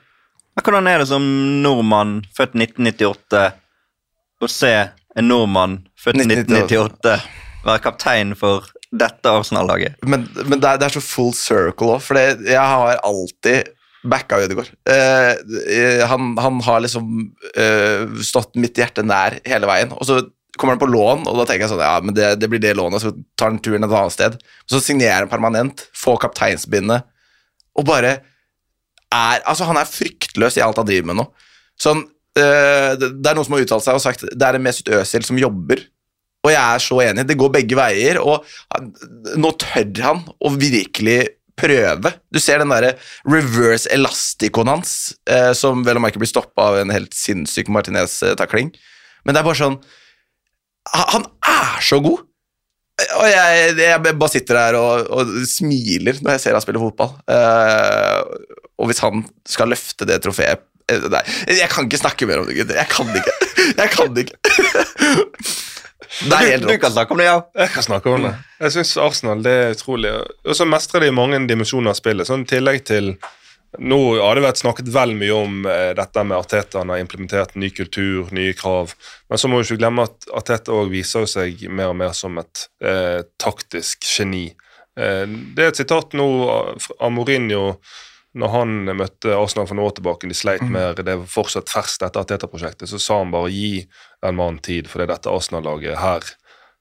Hvordan 0.60 0.90
er 0.92 1.02
det 1.02 1.08
som 1.10 1.26
nordmann 1.64 2.20
født 2.36 2.58
1998 2.58 3.44
å 4.44 4.50
se 4.52 4.74
en 5.18 5.30
nordmann 5.30 5.80
født 6.00 6.20
1998 6.26 7.16
være 7.64 7.82
kaptein 7.84 8.36
for 8.38 8.68
dette 8.92 9.32
Arsenal-laget? 9.32 9.98
Men, 10.04 10.28
men 10.46 10.60
det, 10.60 10.76
er, 10.76 10.82
det 10.82 10.90
er 10.90 10.98
så 10.98 11.04
full 11.04 11.32
circle 11.38 11.96
òg, 11.96 12.04
for 12.04 12.20
jeg 12.20 12.60
har 12.60 13.02
alltid 13.08 13.72
backa 14.04 14.40
Ødegaard. 14.44 14.72
Eh, 14.88 15.32
eh, 15.76 16.04
han, 16.08 16.34
han 16.40 16.60
har 16.64 16.84
liksom 16.84 17.10
eh, 17.56 18.06
stått 18.24 18.56
mitt 18.60 18.78
hjerte 18.80 19.04
nær 19.04 19.40
hele 19.48 19.70
veien. 19.70 19.92
Og 19.98 20.08
så 20.08 20.22
kommer 20.60 20.76
han 20.76 20.82
på 20.82 20.90
lån, 20.92 21.26
og 21.30 21.40
da 21.40 21.46
tenker 21.48 21.66
jeg 21.66 21.74
sånn 21.74 21.84
Ja, 21.84 21.98
men 22.04 22.16
det, 22.16 22.34
det 22.42 22.50
blir 22.52 22.62
det 22.64 22.76
lånet, 22.78 23.04
så 23.04 23.14
tar 23.40 23.52
han 23.52 23.62
turen 23.64 23.86
et 23.86 23.92
annet 23.92 24.16
sted. 24.16 24.40
Så 24.70 24.82
signerer 24.84 25.24
han 25.24 25.32
permanent, 25.32 25.86
får 25.98 26.20
kapteinsbindet, 26.26 27.08
og 27.78 27.88
bare 27.88 28.20
er 29.10 29.42
Altså, 29.48 29.66
han 29.66 29.80
er 29.80 29.90
fryktløs 29.90 30.60
i 30.60 30.62
alt 30.62 30.78
han 30.78 30.88
driver 30.88 31.12
med 31.12 31.22
nå. 31.22 31.30
Sånn 31.80 32.04
eh, 32.38 32.92
det, 33.00 33.14
er 33.26 33.38
noen 33.38 33.48
som 33.48 33.56
har 33.56 33.64
uttalt 33.64 33.86
seg 33.86 33.98
og 33.98 34.04
sagt 34.04 34.28
det 34.30 34.46
er 34.46 34.58
en 34.58 34.66
Mesut 34.66 34.92
Özil 35.00 35.26
som 35.26 35.40
jobber. 35.40 35.82
Og 36.46 36.54
jeg 36.54 36.62
er 36.62 36.84
så 36.84 37.00
enig. 37.04 37.26
Det 37.28 37.36
går 37.40 37.52
begge 37.52 37.76
veier, 37.76 38.20
og 38.24 38.46
nå 39.40 39.50
tør 39.60 39.90
han 40.06 40.22
å 40.40 40.52
virkelig 40.56 41.18
prøve. 41.60 42.14
Du 42.32 42.40
ser 42.42 42.62
den 42.62 42.72
derre 42.74 42.96
reverse 43.28 43.90
elasticoen 43.94 44.72
hans, 44.72 44.96
eh, 45.30 45.52
som 45.58 45.84
vel 45.86 46.00
og 46.00 46.06
merke 46.06 46.22
blir 46.22 46.32
stoppa 46.32 46.72
av 46.72 46.80
en 46.82 46.94
helt 46.94 47.16
sinnssyk 47.16 47.72
Martinez-takling. 47.74 48.72
Men 49.26 49.36
det 49.36 49.42
er 49.42 49.48
bare 49.50 49.60
sånn 49.60 49.80
Han 50.96 51.26
er 51.46 51.82
så 51.86 52.00
god! 52.02 52.26
Og 53.20 53.28
jeg, 53.30 53.76
jeg 53.80 54.02
bare 54.04 54.32
sitter 54.32 54.58
der 54.58 54.78
og, 54.80 55.06
og 55.14 55.30
smiler 55.48 56.18
når 56.20 56.36
jeg 56.36 56.44
ser 56.44 56.58
han 56.58 56.64
spille 56.64 56.82
fotball. 56.82 57.14
Eh, 57.32 58.58
og 58.80 58.90
hvis 58.90 59.02
han 59.04 59.24
skal 59.48 59.72
løfte 59.72 60.08
det 60.08 60.20
trofeet 60.24 60.66
eh, 60.92 61.08
Nei, 61.12 61.24
jeg 61.62 61.70
kan 61.72 61.88
ikke 61.88 62.02
snakke 62.02 62.28
mer 62.28 62.42
om 62.42 62.50
det, 62.50 62.58
gutter. 62.60 62.80
Jeg 62.80 62.92
kan 62.92 63.12
ikke. 63.22 63.36
Jeg 63.70 63.94
kan 63.96 64.24
ikke. 64.24 64.40
Det 66.00 66.36
er 66.36 66.46
helt 66.54 66.64
Du, 66.64 66.72
du 66.72 66.78
kan 66.80 66.94
snakke 66.94 67.14
om 67.14 67.20
det, 67.20 67.28
ja. 67.28 67.42
Jeg 67.60 67.74
kan 67.74 67.86
snakke 67.86 68.14
om 68.14 68.24
det. 68.28 68.32
Jeg 68.64 68.76
syns 68.78 68.94
Arsenal 69.04 69.44
det 69.44 69.52
er 69.52 69.76
utrolig. 69.76 70.14
Og 70.48 70.56
så 70.56 70.68
mestrer 70.68 71.06
de 71.06 71.12
mange 71.16 71.42
dimensjoner 71.50 71.92
av 71.92 72.00
spillet. 72.00 72.28
Sånn 72.30 72.48
i 72.48 72.50
tillegg 72.50 72.86
til 72.88 73.14
Nå 73.78 74.00
har 74.18 74.34
det 74.34 74.42
vært 74.42 74.62
snakket 74.64 74.88
vel 74.90 75.12
mye 75.14 75.36
om 75.36 75.58
eh, 75.70 75.92
dette 75.94 76.24
med 76.26 76.40
Arteta. 76.40 76.80
Han 76.82 76.90
har 76.90 77.04
implementert 77.04 77.54
ny 77.54 77.68
kultur, 77.70 78.32
nye 78.34 78.56
krav. 78.58 78.96
Men 79.30 79.38
så 79.38 79.52
må 79.52 79.60
vi 79.60 79.68
ikke 79.68 79.84
glemme 79.84 80.08
at 80.08 80.26
Arteta 80.34 80.74
òg 80.74 80.90
viser 80.90 81.28
seg 81.30 81.68
mer 81.70 81.92
og 81.92 82.00
mer 82.00 82.16
som 82.18 82.40
et 82.42 82.64
eh, 82.82 83.20
taktisk 83.38 84.08
geni. 84.10 84.48
Eh, 84.98 85.26
det 85.30 85.68
er 85.68 85.70
et 85.70 85.82
sitat 85.84 86.18
nå 86.18 86.26
av 86.50 87.14
Mourinho 87.14 87.76
når 88.38 88.52
han 88.54 88.76
møtte 88.94 89.34
Arsenal 89.34 89.66
for 89.70 89.78
noen 89.78 89.90
år 89.90 89.96
tilbake. 89.98 90.30
De 90.30 90.38
sleit 90.38 90.66
med 90.70 91.02
det 91.06 91.16
fortsatt 91.32 91.72
ferskt 91.72 92.04
dette 92.04 92.22
Arteta-prosjektet. 92.22 92.90
Så 92.92 93.00
sa 93.02 93.18
han 93.24 93.34
bare 93.34 93.50
gi 93.54 93.88
den 94.22 94.38
mannen 94.38 94.62
tid, 94.66 94.90
for 94.90 95.02
det 95.02 95.08
er 95.08 95.16
dette 95.16 95.34
Arsenal-laget 95.34 95.98
her 96.02 96.36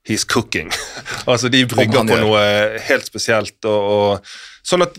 He's 0.08 0.24
cooking. 0.24 0.70
altså 1.30 1.50
De 1.52 1.64
brygger 1.68 2.06
på 2.06 2.20
noe 2.22 2.42
helt 2.86 3.08
spesielt. 3.08 3.58
Og, 3.68 3.88
og, 3.92 4.30
sånn 4.64 4.84
at 4.86 4.96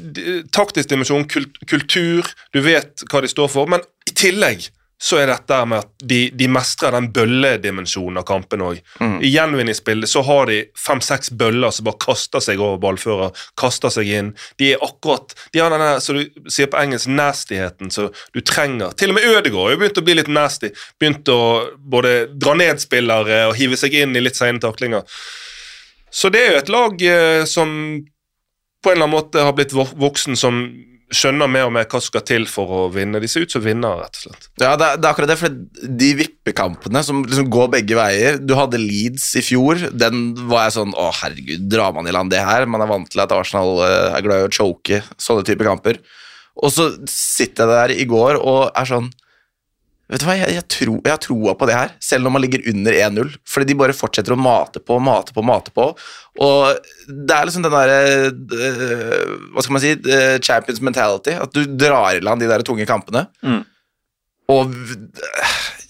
Taktisk 0.54 0.92
dimensjon, 0.92 1.26
kult, 1.30 1.58
kultur, 1.70 2.28
du 2.54 2.62
vet 2.66 3.06
hva 3.10 3.24
de 3.24 3.32
står 3.32 3.50
for. 3.50 3.70
Men 3.72 3.86
i 4.10 4.14
tillegg 4.14 4.68
så 5.02 5.22
er 5.22 5.30
dette 5.32 5.58
med 5.70 5.80
at 5.80 6.04
de, 6.12 6.18
de 6.36 6.48
mestrer 6.52 6.92
den 6.92 7.08
bølledimensjonen 7.16 8.20
av 8.20 8.26
kampen 8.28 8.64
òg. 8.66 8.82
I 9.24 9.32
gjenvinningsspillet 9.32 10.12
så 10.12 10.24
har 10.28 10.50
de 10.52 10.58
fem-seks 10.76 11.32
bøller 11.40 11.72
som 11.72 11.88
bare 11.88 12.02
kaster 12.04 12.44
seg 12.44 12.60
over 12.60 12.82
ballfører, 12.84 13.32
kaster 13.60 13.94
seg 13.96 14.12
inn. 14.12 14.34
De 14.60 14.74
er 14.74 14.84
akkurat 14.84 15.32
De 15.54 15.64
har 15.64 15.72
denne 15.72 15.94
som 16.04 16.20
du 16.20 16.52
sier 16.52 16.68
på 16.68 16.82
engelsk, 16.82 17.08
nastyheten 17.16 17.94
som 17.96 18.10
du 18.36 18.42
trenger. 18.44 18.92
Til 19.00 19.14
og 19.14 19.20
med 19.20 19.30
Ødegaard 19.30 19.72
har 19.72 19.80
begynt 19.80 20.04
å 20.04 20.06
bli 20.10 20.18
litt 20.20 20.34
nasty. 20.36 20.74
Begynt 21.00 21.32
å 21.32 21.40
både 21.80 22.14
dra 22.36 22.58
ned 22.60 22.84
spillere 22.84 23.46
og 23.48 23.56
hive 23.60 23.80
seg 23.80 23.96
inn 24.02 24.20
i 24.20 24.24
litt 24.26 24.40
sene 24.40 24.60
taklinger. 24.60 25.08
Så 26.12 26.28
det 26.34 26.44
er 26.44 26.54
jo 26.54 26.62
et 26.64 26.74
lag 26.74 27.02
eh, 27.06 27.48
som 27.48 27.72
på 28.84 28.92
en 28.92 28.96
eller 28.96 29.08
annen 29.08 29.16
måte 29.16 29.44
har 29.44 29.56
blitt 29.56 29.76
voksen, 29.76 30.36
som 30.40 30.62
skjønner 31.16 31.50
mer 31.50 31.66
og 31.68 31.72
mer 31.74 31.88
hva 31.90 32.00
som 32.02 32.08
skal 32.12 32.24
til 32.28 32.46
for 32.50 32.70
å 32.70 32.82
vinne. 32.94 33.20
De 33.24 33.28
ser 33.32 33.46
ut 33.48 33.54
som 33.54 33.64
vinnere, 33.66 34.04
rett 34.06 34.20
og 34.20 34.26
slett. 34.28 34.50
Ja, 34.62 34.76
det, 34.78 34.86
er- 34.92 35.00
det 35.02 35.08
er 35.08 35.14
akkurat 35.14 35.32
det, 35.32 35.38
for 35.42 35.56
de 36.04 36.10
vippekampene 36.20 37.02
som 37.06 37.24
liksom 37.26 37.50
går 37.54 37.72
begge 37.78 37.98
veier 37.98 38.38
Du 38.44 38.54
hadde 38.58 38.78
Leeds 38.82 39.26
i 39.40 39.44
fjor, 39.46 39.82
den 39.92 40.34
var 40.50 40.68
jeg 40.68 40.76
sånn 40.78 40.94
Å, 40.94 41.08
herregud, 41.22 41.66
drar 41.72 41.96
man 41.98 42.08
i 42.10 42.14
land 42.16 42.30
det 42.34 42.44
her? 42.46 42.68
Man 42.70 42.84
er 42.86 42.92
vant 42.92 43.10
til 43.10 43.24
at 43.24 43.34
Arsenal 43.36 43.82
eh, 43.86 44.18
er 44.18 44.26
glad 44.26 44.44
i 44.44 44.48
å 44.50 44.54
choke 44.54 45.02
sånne 45.18 45.46
typer 45.48 45.70
kamper. 45.72 46.00
Og 46.60 46.74
så 46.76 46.90
sitter 47.10 47.66
jeg 47.66 47.74
der 47.74 47.96
i 48.04 48.08
går 48.10 48.38
og 48.42 48.70
er 48.76 48.90
sånn 48.90 49.10
Vet 50.10 50.24
du 50.24 50.26
hva, 50.26 50.36
jeg, 50.40 50.56
jeg, 50.58 50.66
tror, 50.74 50.96
jeg 51.06 51.14
har 51.14 51.22
troa 51.22 51.52
på 51.54 51.68
det 51.70 51.76
her, 51.78 51.92
selv 52.02 52.26
når 52.26 52.34
man 52.34 52.42
ligger 52.42 52.64
under 52.72 52.96
1-0. 52.98 53.34
Fordi 53.46 53.68
de 53.70 53.76
bare 53.78 53.94
fortsetter 53.94 54.34
å 54.34 54.40
mate 54.42 54.82
på, 54.82 54.98
mate 55.06 55.36
på, 55.36 55.44
mate 55.46 55.74
på. 55.76 55.86
Og 56.42 56.88
det 57.08 57.36
er 57.36 57.46
liksom 57.46 57.66
den 57.66 57.76
derre 57.76 58.00
eh, 58.26 59.36
Hva 59.54 59.66
skal 59.66 59.76
man 59.76 59.84
si? 59.84 59.92
eh, 59.94 60.40
champions 60.42 60.82
mentality. 60.82 61.36
At 61.38 61.54
du 61.54 61.62
drar 61.78 62.18
i 62.18 62.24
land 62.26 62.42
de 62.42 62.50
der 62.50 62.66
tunge 62.66 62.90
kampene. 62.90 63.28
Mm. 63.46 63.62
Og 64.50 64.74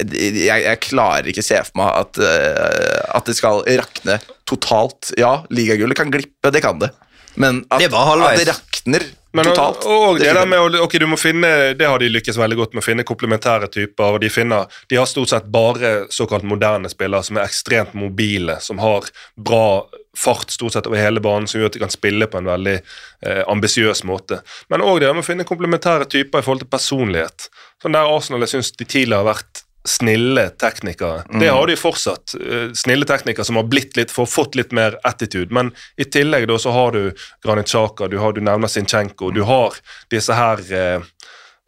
jeg, 0.03 0.59
jeg 0.65 0.82
klarer 0.84 1.32
ikke 1.32 1.45
se 1.45 1.61
for 1.70 1.80
meg 1.80 1.93
at, 2.01 2.20
eh, 2.20 2.99
at 3.15 3.30
det 3.30 3.38
skal 3.39 3.63
rakne 3.63 4.20
totalt. 4.49 5.13
Ja, 5.20 5.45
ligagullet 5.53 5.95
kan 5.99 6.11
glippe, 6.11 6.51
det 6.51 6.63
kan 6.65 6.82
det. 6.84 6.91
Men 7.39 7.63
at, 7.70 7.80
Det 7.80 7.93
at 7.93 8.39
det 8.41 8.49
rakner 8.51 9.07
Men, 9.32 9.45
Totalt. 9.45 9.86
Og, 9.86 10.03
og 10.07 10.19
det 10.19 10.32
der 10.34 10.47
med 10.49 10.80
ok, 10.82 10.95
du 11.01 11.05
må 11.11 11.17
finne, 11.19 11.49
det 11.77 11.86
har 11.86 12.01
de 12.01 12.09
lykkes 12.09 12.38
veldig 12.39 12.57
godt 12.57 12.73
med 12.73 12.82
å 12.82 12.88
finne 12.88 13.05
komplementære 13.05 13.69
typer. 13.69 14.15
og 14.15 14.23
De, 14.23 14.30
finner, 14.34 14.65
de 14.89 14.97
har 14.97 15.09
stort 15.09 15.30
sett 15.30 15.49
bare 15.53 16.09
såkalt 16.13 16.47
moderne 16.49 16.89
spillere 16.89 17.25
som 17.25 17.38
er 17.38 17.45
ekstremt 17.45 17.93
mobile, 17.93 18.57
som 18.65 18.82
har 18.82 19.05
bra 19.38 19.86
fart 20.17 20.49
stort 20.49 20.73
sett 20.73 20.88
over 20.89 20.99
hele 20.99 21.21
banen, 21.23 21.47
som 21.47 21.61
gjør 21.61 21.69
at 21.69 21.77
de 21.77 21.84
kan 21.84 21.93
spille 21.93 22.27
på 22.27 22.41
en 22.41 22.49
veldig 22.49 22.75
eh, 22.80 23.43
ambisiøs 23.47 24.01
måte. 24.09 24.41
Men 24.73 24.84
òg 24.84 25.03
det 25.03 25.13
med 25.13 25.23
å 25.23 25.27
finne 25.30 25.47
komplementære 25.47 26.09
typer 26.09 26.41
i 26.41 26.45
forhold 26.45 26.65
til 26.65 26.71
personlighet. 26.73 27.47
Sånn 27.80 27.95
der 27.95 28.09
Arsenal 28.09 28.43
jeg 28.43 28.57
syns 28.57 28.73
de 28.75 28.88
tidligere 28.88 29.21
har 29.21 29.30
vært 29.30 29.49
snille 29.88 30.49
teknikere. 30.59 31.23
Det 31.39 31.47
har 31.49 31.67
de 31.67 31.75
fortsatt. 31.80 32.36
eh, 32.36 32.71
Snille 32.75 33.05
teknikere 33.07 33.45
som 33.47 33.55
har 33.55 33.63
blitt 33.63 33.95
litt, 33.97 34.11
for 34.11 34.25
fått 34.30 34.55
litt 34.55 34.71
mer 34.75 34.97
attitude. 35.07 35.51
Men 35.55 35.71
i 35.97 36.03
tillegg 36.05 36.47
da 36.47 36.57
så 36.59 36.71
har 36.75 36.91
du 36.91 37.13
Granit 37.45 37.67
Xhaka, 37.71 38.07
du, 38.11 38.17
har, 38.19 38.34
du 38.34 38.41
nevner 38.41 38.67
Sinchenko, 38.67 39.32
du 39.32 39.43
har 39.47 39.73
disse 40.11 40.36
her 40.36 40.59
eh, 40.73 40.99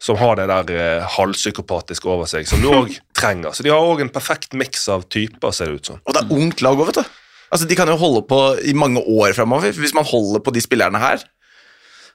som 0.02 0.16
har 0.18 0.36
det 0.36 0.46
der 0.50 0.70
eh, 0.76 1.08
halvpsykopatiske 1.16 2.08
over 2.10 2.26
seg, 2.26 2.46
som 2.48 2.60
du 2.60 2.68
òg 2.82 2.94
trenger. 3.16 3.54
Så 3.56 3.62
de 3.64 3.70
har 3.72 3.80
òg 3.80 4.00
en 4.04 4.12
perfekt 4.12 4.52
miks 4.58 4.88
av 4.92 5.06
typer, 5.08 5.50
ser 5.54 5.70
det 5.72 5.80
ut 5.80 5.92
som. 5.92 6.00
Og 6.06 6.14
det 6.16 6.24
er 6.24 6.38
ungt 6.38 6.62
lag 6.64 6.78
òg, 6.78 6.88
vet 6.92 7.02
du. 7.02 7.18
Altså, 7.52 7.68
De 7.68 7.76
kan 7.76 7.88
jo 7.88 7.98
holde 8.00 8.22
på 8.28 8.40
i 8.64 8.72
mange 8.74 9.00
år 9.04 9.34
framover. 9.36 9.72
Hvis 9.76 9.94
man 9.94 10.04
holder 10.08 10.40
på 10.40 10.52
de 10.56 10.60
spillerne 10.64 10.98
her 10.98 11.22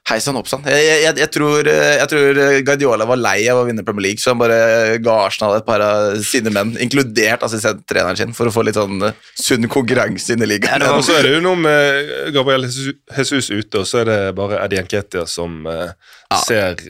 Hei 0.08 0.16
sann, 0.24 0.38
hopp 0.38 0.48
sann. 0.48 0.62
Jeg, 0.64 0.84
jeg, 1.02 1.16
jeg, 1.20 1.28
tror, 1.34 1.68
eh, 1.68 1.98
jeg 1.98 2.08
tror 2.08 2.38
Guardiola 2.64 3.04
var 3.10 3.20
lei 3.20 3.42
av 3.52 3.60
å 3.60 3.64
vinne 3.68 3.84
Premier 3.84 4.06
League, 4.06 4.22
så 4.22 4.32
han 4.32 4.40
bare 4.40 4.96
ga 5.04 5.16
Arsenal 5.26 5.58
et 5.58 5.66
par 5.66 5.84
av 5.84 6.14
sine 6.24 6.52
menn, 6.54 6.70
inkludert 6.80 7.44
assistenttreneren 7.44 8.16
sin, 8.16 8.32
for 8.36 8.48
å 8.48 8.54
få 8.54 8.64
litt 8.64 8.78
sånn 8.78 9.04
eh, 9.10 9.18
sunn 9.36 9.68
konkurranse 9.68 10.32
inn 10.32 10.46
i 10.46 10.48
ligaen. 10.48 10.86
Og 10.94 11.04
så 11.04 11.18
er 11.18 11.28
det 11.28 11.34
jo 11.34 11.42
noe 11.44 11.60
med 11.60 12.08
Gabriel 12.36 12.64
Jesus- 12.64 12.96
Jesus 13.18 13.50
ute, 13.52 13.82
og 13.82 13.90
så 13.90 14.00
er 14.00 14.08
det 14.08 14.18
bare 14.38 14.62
Eddie 14.64 14.86
Nketia 14.86 15.26
som 15.28 15.60
ja. 15.68 16.40
ser 16.40 16.80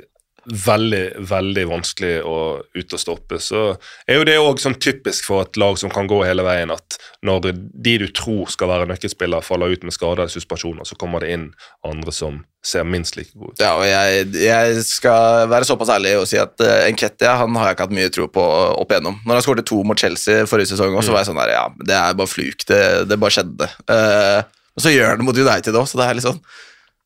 veldig, 0.48 1.04
veldig 1.28 1.64
vanskelig 1.68 2.12
å 2.26 2.36
ut 2.74 2.94
og 2.94 3.00
stoppe. 3.00 3.38
Så 3.42 3.62
er 4.08 4.18
jo 4.18 4.26
det 4.26 4.38
òg 4.40 4.60
sånn 4.62 4.78
typisk 4.80 5.26
for 5.28 5.44
et 5.44 5.58
lag 5.60 5.78
som 5.80 5.92
kan 5.92 6.08
gå 6.08 6.20
hele 6.24 6.44
veien, 6.46 6.72
at 6.72 6.98
når 7.26 7.50
de 7.52 7.96
du 8.02 8.06
tror 8.14 8.48
skal 8.52 8.70
være 8.70 8.88
nøkkelspillere, 8.90 9.44
faller 9.44 9.74
ut 9.74 9.84
med 9.86 9.94
skader 9.94 10.24
eller 10.24 10.32
suspensjoner, 10.32 10.88
så 10.88 10.96
kommer 10.98 11.24
det 11.24 11.32
inn 11.34 11.48
andre 11.86 12.14
som 12.14 12.42
ser 12.64 12.86
minst 12.88 13.16
like 13.16 13.32
gode 13.34 13.54
ut. 13.54 13.62
Ja, 13.62 13.74
og 13.78 13.86
jeg, 13.86 14.28
jeg 14.42 14.84
skal 14.86 15.48
være 15.50 15.68
såpass 15.68 15.92
ærlig 15.94 16.16
og 16.18 16.26
si 16.30 16.40
at 16.40 16.58
uh, 16.64 16.84
Enketia 16.88 17.36
han 17.42 17.54
har 17.58 17.70
jeg 17.70 17.78
ikke 17.78 17.88
hatt 17.88 17.98
mye 17.98 18.12
tro 18.14 18.28
på 18.32 18.44
opp 18.82 18.92
igjennom. 18.92 19.20
Når 19.24 19.38
han 19.38 19.46
skåret 19.46 19.68
to 19.68 19.82
mot 19.86 20.00
Chelsea 20.00 20.46
forrige 20.50 20.72
sesong, 20.72 20.96
også, 20.96 21.10
så 21.10 21.16
var 21.16 21.24
jeg 21.24 21.30
sånn 21.30 21.42
der, 21.42 21.54
ja, 21.54 21.66
det 21.90 21.98
er 21.98 22.18
bare 22.18 22.30
fluk. 22.30 22.66
Det, 22.68 22.80
det 23.10 23.20
bare 23.20 23.36
skjedde. 23.36 23.70
Uh, 23.90 24.40
og 24.78 24.84
så 24.84 24.94
gjør 24.94 25.12
han 25.12 25.22
det 25.22 25.28
mot 25.28 25.38
United 25.38 25.78
òg, 25.78 25.86
så 25.90 26.00
det 26.00 26.06
er 26.08 26.18
litt 26.18 26.26
sånn 26.26 26.42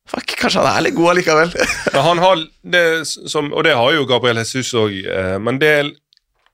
Fuck, 0.09 0.35
kanskje 0.39 0.61
han 0.63 0.77
er 0.77 0.85
litt 0.87 0.97
god 0.97 1.13
allikevel. 1.13 1.53
Men 1.93 2.07
han 2.07 2.23
har 2.23 2.41
det 2.75 2.85
som, 3.07 3.53
Og 3.53 3.63
det 3.63 3.75
har 3.79 3.93
jo 3.95 4.07
Gabriel 4.09 4.41
Jesus 4.43 4.73
òg, 4.77 4.97
eh, 5.07 5.37
men 5.39 5.59
det, 5.61 5.75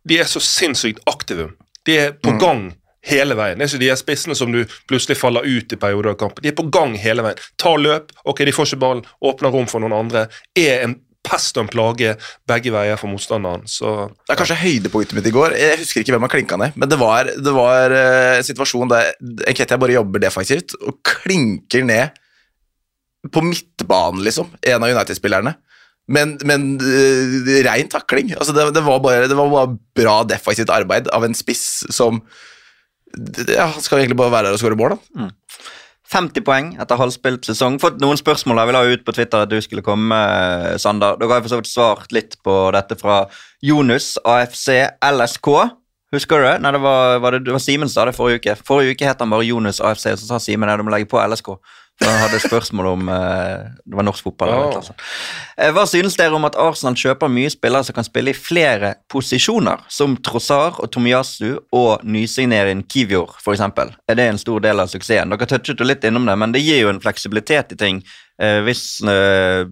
de 0.08 0.20
er 0.22 0.30
så 0.30 0.42
sinnssykt 0.44 1.02
aktive. 1.10 1.50
De 1.88 1.98
er 1.98 2.14
på 2.14 2.36
gang 2.42 2.70
hele 3.10 3.36
veien. 3.40 3.58
Det 3.58 3.66
er 3.66 3.74
ikke 3.74 3.86
de 3.88 3.98
spissene 3.98 4.38
som 4.38 4.52
du 4.54 4.62
plutselig 4.90 5.18
faller 5.18 5.48
ut 5.48 5.74
i 5.74 5.80
perioder 5.80 6.14
av 6.14 6.20
kampen. 6.20 6.44
De 6.44 6.52
er 6.52 6.58
på 6.58 6.68
gang 6.72 6.96
hele 7.00 7.26
veien. 7.26 7.42
Tar 7.62 7.80
løp, 7.82 8.12
ok, 8.28 8.44
de 8.46 8.54
får 8.56 8.70
ikke 8.70 8.82
ballen, 8.84 9.06
åpner 9.26 9.54
rom 9.56 9.70
for 9.72 9.82
noen 9.84 9.96
andre. 9.98 10.28
Er 10.60 10.84
en 10.86 11.00
pest 11.26 11.58
og 11.58 11.66
en 11.66 11.72
plage 11.72 12.14
begge 12.50 12.72
veier 12.74 13.00
for 13.00 13.12
motstanderen. 13.12 13.66
Så 13.68 14.10
Det 14.28 14.34
er 14.34 14.40
kanskje 14.40 14.62
høydepunktet 14.62 15.18
mitt 15.18 15.28
i 15.28 15.36
går. 15.36 15.58
Jeg 15.60 15.82
husker 15.82 16.04
ikke 16.04 16.16
hvem 16.16 16.26
han 16.28 16.34
klinka 16.36 16.60
ned, 16.60 16.78
men 16.80 16.90
det 16.92 17.00
var, 17.00 17.30
det 17.30 17.54
var 17.56 17.96
eh, 17.96 18.38
en 18.40 18.48
situasjon 18.48 18.92
der 18.92 19.12
Enketia 19.50 19.80
bare 19.82 19.98
jobber 19.98 20.24
defensivt 20.24 20.78
og 20.80 21.00
klinker 21.06 21.86
ned 21.88 22.18
på 23.28 23.44
midtbanen, 23.44 24.24
liksom, 24.24 24.54
en 24.62 24.84
av 24.84 24.94
United-spillerne. 24.94 25.56
Men, 26.10 26.38
men 26.48 26.70
uh, 26.82 27.50
rein 27.68 27.90
takling. 27.92 28.32
Altså, 28.38 28.56
det, 28.56 28.70
det, 28.74 28.86
var 28.86 29.02
bare, 29.04 29.28
det 29.30 29.38
var 29.38 29.52
bare 29.52 29.76
bra 29.98 30.22
defensivt 30.26 30.72
arbeid 30.74 31.12
av 31.14 31.28
en 31.28 31.38
spiss 31.38 31.84
som 31.94 32.24
ja, 33.46 33.68
Han 33.74 33.82
skal 33.82 34.02
egentlig 34.02 34.18
bare 34.20 34.34
være 34.34 34.50
der 34.50 34.58
og 34.58 34.62
skåre 34.62 34.78
mål, 34.78 34.96
da. 34.96 35.28
50 36.10 36.46
poeng 36.46 36.70
etter 36.82 36.98
halvspilt 36.98 37.46
sesong. 37.46 37.78
Fått 37.82 38.00
noen 38.02 38.18
spørsmål 38.18 38.62
jeg 38.62 38.70
vil 38.70 38.78
ha 38.80 38.94
ut 38.94 39.04
på 39.06 39.14
Twitter 39.14 39.46
at 39.46 39.52
du 39.52 39.60
skulle 39.62 39.86
komme, 39.86 40.18
eh, 40.18 40.78
Sander. 40.82 41.18
Dere 41.20 41.36
har 41.36 41.44
for 41.46 41.54
så 41.54 41.60
vidt 41.60 41.70
svart 41.70 42.16
litt 42.16 42.38
på 42.46 42.56
dette 42.74 42.98
fra 42.98 43.20
Jonus, 43.66 44.16
AFC, 44.26 44.90
LSK. 45.06 45.50
Husker 46.16 46.42
du 46.42 46.48
det? 46.48 46.56
Nei, 46.66 46.72
det 46.74 46.82
var, 46.82 47.20
var, 47.22 47.38
det, 47.38 47.44
det 47.46 47.54
var 47.54 47.62
Simen 47.62 47.92
sa 47.92 48.08
det 48.10 48.16
forrige 48.18 48.42
uke. 48.42 48.58
Forrige 48.66 48.98
uke 48.98 49.06
het 49.06 49.22
han 49.22 49.30
bare 49.30 49.46
Jonus 49.46 49.82
AFC, 49.86 50.08
så 50.18 50.26
sa 50.26 50.42
Simen 50.42 50.70
at 50.70 50.82
du 50.82 50.88
må 50.88 50.94
legge 50.96 51.10
på 51.12 51.22
LSK. 51.22 51.54
Han 52.00 52.16
hadde 52.22 52.40
spørsmål 52.40 52.88
om 52.94 53.10
eh, 53.12 53.66
det 53.84 53.98
var 53.98 54.06
norsk 54.08 54.24
fotball. 54.24 54.52
eller 54.54 54.78
noe. 54.80 54.94
Eh, 55.60 55.72
Hva 55.76 55.84
synes 55.90 56.16
dere 56.20 56.38
om 56.38 56.48
at 56.48 56.56
Arsenal 56.60 56.96
kjøper 56.96 57.32
mye 57.32 57.52
spillere 57.52 57.84
som 57.88 57.98
kan 57.98 58.08
spille 58.08 58.32
i 58.32 58.38
flere 58.38 58.94
posisjoner, 59.12 59.84
som 59.92 60.16
Trossar 60.24 60.80
og 60.80 60.88
Tomiyasu 60.96 61.60
og 61.76 62.06
nysigneringen 62.08 62.86
Kivior 62.88 63.36
f.eks.? 63.44 63.66
Er 64.08 64.16
det 64.16 64.30
en 64.30 64.42
stor 64.42 64.64
del 64.64 64.80
av 64.80 64.88
suksessen? 64.92 65.36
Dere 65.36 65.50
touchet 65.52 65.80
jo 65.84 65.88
litt 65.90 66.08
innom 66.08 66.26
det, 66.30 66.38
men 66.40 66.56
det 66.56 66.64
gir 66.64 66.86
jo 66.86 66.94
en 66.94 67.04
fleksibilitet 67.04 67.76
i 67.76 67.80
ting. 67.84 68.02
Eh, 68.40 68.62
hvis 68.64 69.02
eh, 69.04 69.68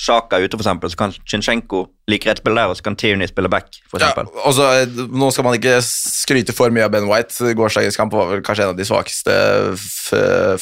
Sjaka 0.00 0.36
er 0.40 0.46
ute, 0.48 0.56
for 0.58 0.64
eksempel, 0.64 0.90
så 0.90 0.98
kan 0.98 1.12
Chinchenko 1.28 1.84
like 2.10 2.26
rett 2.28 2.40
spille 2.42 2.58
der, 2.58 2.72
og 2.72 2.76
så 2.76 2.82
kan 2.86 2.96
Tierney 2.98 3.28
spille 3.30 3.48
back, 3.52 3.76
for 3.88 4.00
Ja, 4.02 4.08
eksempel. 4.10 4.30
og 4.44 4.54
så, 4.56 4.64
eh, 4.82 4.86
nå 5.14 5.28
skal 5.32 5.44
man 5.46 5.54
ikke 5.58 5.76
skryte 5.86 6.52
for 6.56 6.70
mye 6.74 6.84
av 6.88 6.90
Ben 6.92 7.06
White. 7.08 7.54
Gårsdagens 7.54 7.96
kamp 7.96 8.12
var 8.12 8.26
vel 8.32 8.42
kanskje 8.42 8.64
en 8.66 8.72
av 8.74 8.76
de 8.80 8.84
svakeste 8.88 9.36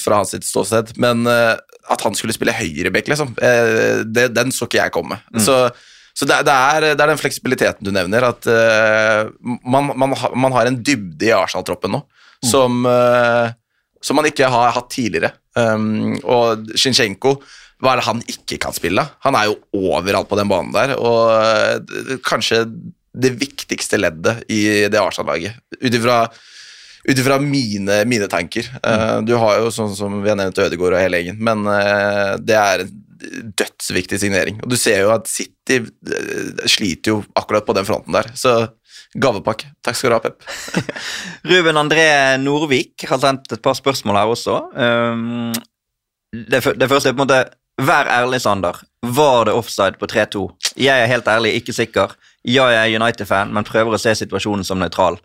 fra 0.03 0.19
hans 0.21 0.31
sitt 0.35 0.45
ståsted. 0.47 0.93
Men 1.01 1.27
eh, 1.27 1.57
at 1.93 2.05
han 2.07 2.15
skulle 2.19 2.35
spille 2.37 2.55
høyreback, 2.55 3.09
liksom, 3.11 3.33
eh, 3.43 4.03
det, 4.07 4.29
den 4.37 4.53
så 4.55 4.69
ikke 4.69 4.83
jeg 4.83 4.95
komme. 4.95 5.19
Så, 5.43 5.57
så 6.15 6.29
det, 6.29 6.43
det, 6.47 6.53
er, 6.55 6.87
det 6.93 7.01
er 7.01 7.13
den 7.15 7.21
fleksibiliteten 7.21 7.89
du 7.89 7.91
nevner, 7.95 8.29
at 8.29 8.47
uh, 8.47 9.33
man, 9.65 9.91
man, 9.99 10.13
ha- 10.21 10.35
man 10.37 10.53
har 10.55 10.69
en 10.69 10.77
dybde 10.85 11.31
i 11.31 11.35
Arsenal-troppen 11.35 11.95
nå 11.97 12.03
som, 12.45 12.83
uh, 12.87 13.49
som 14.03 14.19
man 14.19 14.27
ikke 14.29 14.49
har 14.51 14.73
hatt 14.77 14.91
tidligere. 14.93 15.33
Um, 15.57 16.15
og 16.25 16.71
Shinchenko 16.81 17.37
hva 17.83 17.93
er 17.93 18.01
det 18.01 18.07
han 18.07 18.23
ikke 18.31 18.61
kan 18.63 18.75
spille? 18.77 19.03
Han 19.27 19.37
er 19.39 19.51
jo 19.51 19.59
overalt 19.91 20.31
på 20.31 20.39
den 20.39 20.51
banen 20.51 20.71
der, 20.75 20.95
og 21.03 21.33
eh, 21.35 22.17
kanskje 22.23 22.65
det 23.13 23.35
viktigste 23.41 23.99
leddet 24.01 24.47
i 24.53 24.63
det 24.89 25.01
Arsenal-laget. 25.01 25.59
Ut 25.83 27.19
ifra 27.19 27.39
mine, 27.43 27.97
mine 28.07 28.29
tanker. 28.31 28.69
Mm. 28.87 29.27
du 29.27 29.35
har 29.35 29.59
jo 29.59 29.73
sånn 29.75 29.91
som 29.99 30.21
vi 30.23 30.31
har 30.31 30.39
nevnt 30.39 30.61
Ødegaard 30.63 30.95
og 30.95 31.03
hele 31.03 31.19
gjengen, 31.19 31.43
men 31.43 31.67
eh, 31.69 32.37
det 32.41 32.57
er 32.57 32.85
en 32.85 33.01
dødsviktig 33.59 34.21
signering. 34.23 34.61
Og 34.63 34.71
du 34.71 34.79
ser 34.79 35.03
jo 35.03 35.11
at 35.15 35.27
City 35.31 35.81
sliter 36.71 37.17
jo 37.17 37.19
akkurat 37.39 37.67
på 37.67 37.75
den 37.77 37.87
fronten 37.89 38.15
der, 38.15 38.31
så 38.39 38.55
gavepakke. 39.19 39.73
Takk 39.85 39.99
skal 39.99 40.13
du 40.13 40.17
ha, 40.17 40.23
Pep. 40.23 40.47
Ruben 41.51 41.81
André 41.81 42.07
Norvik 42.41 43.05
har 43.11 43.21
sendt 43.23 43.53
et 43.53 43.65
par 43.65 43.77
spørsmål 43.79 44.19
her 44.21 44.33
også. 44.33 44.59
Um, 44.73 45.53
det 46.33 46.63
første 46.63 47.11
er 47.11 47.17
på 47.17 47.19
en 47.19 47.27
måte 47.27 47.43
Vær 47.81 48.11
ærlig, 48.11 48.43
Sander. 48.45 48.83
Var 49.03 49.47
det 49.49 49.55
offside 49.57 49.99
på 49.99 50.07
3-2? 50.11 50.43
Jeg 50.77 50.93
er 50.93 51.09
helt 51.11 51.29
ærlig 51.29 51.55
ikke 51.59 51.75
sikker. 51.75 52.13
Ja, 52.45 52.67
jeg 52.71 52.93
er 52.93 53.01
United-fan, 53.01 53.53
men 53.55 53.67
prøver 53.67 53.97
å 53.97 54.03
se 54.03 54.13
situasjonen 54.19 54.67
som 54.67 54.81
nøytral. 54.83 55.17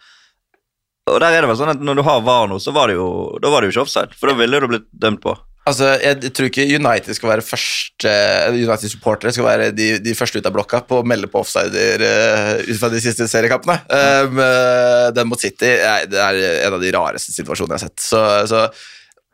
Og 1.08 1.20
der 1.24 1.34
er 1.34 1.44
det 1.44 1.50
vel 1.50 1.60
sånn 1.60 1.72
at 1.72 1.84
Når 1.84 2.00
du 2.00 2.04
har 2.04 2.24
VAR 2.26 2.50
nå, 2.52 2.58
så 2.60 2.74
var 2.76 2.90
det 2.92 2.98
jo, 2.98 3.10
da 3.42 3.52
var 3.52 3.64
det 3.64 3.70
jo 3.70 3.78
ikke 3.78 3.86
offside. 3.88 4.18
For 4.18 4.32
da 4.32 4.38
ville 4.40 4.60
du 4.60 4.68
blitt 4.72 4.90
dømt 4.92 5.22
på. 5.24 5.36
Altså, 5.68 5.90
Jeg 6.00 6.32
tror 6.32 6.48
ikke 6.48 6.66
United 6.78 7.18
skal 7.18 7.32
være 7.34 7.44
første 7.44 8.12
United-supportere 8.56 9.34
skal 9.36 9.48
være 9.48 9.72
de, 9.76 9.88
de 10.04 10.16
første 10.16 10.40
ut 10.40 10.48
av 10.48 10.56
blokka 10.56 10.82
på 10.88 11.02
å 11.02 11.08
melde 11.08 11.28
på 11.32 11.42
offsider 11.44 12.04
uh, 12.04 12.54
ut 12.64 12.78
fra 12.80 12.92
de 12.94 13.02
siste 13.04 13.28
seriekampene. 13.28 13.82
Um, 13.92 14.40
eh, 14.44 15.08
den 15.16 15.28
mot 15.28 15.42
City 15.42 15.74
er, 15.76 16.06
det 16.08 16.22
er 16.24 16.40
en 16.68 16.78
av 16.78 16.84
de 16.84 16.94
rareste 16.96 17.36
situasjonene 17.36 17.76
jeg 17.76 17.84
har 17.84 17.92
sett. 17.92 18.06
Så, 18.06 18.24
så 18.48 18.64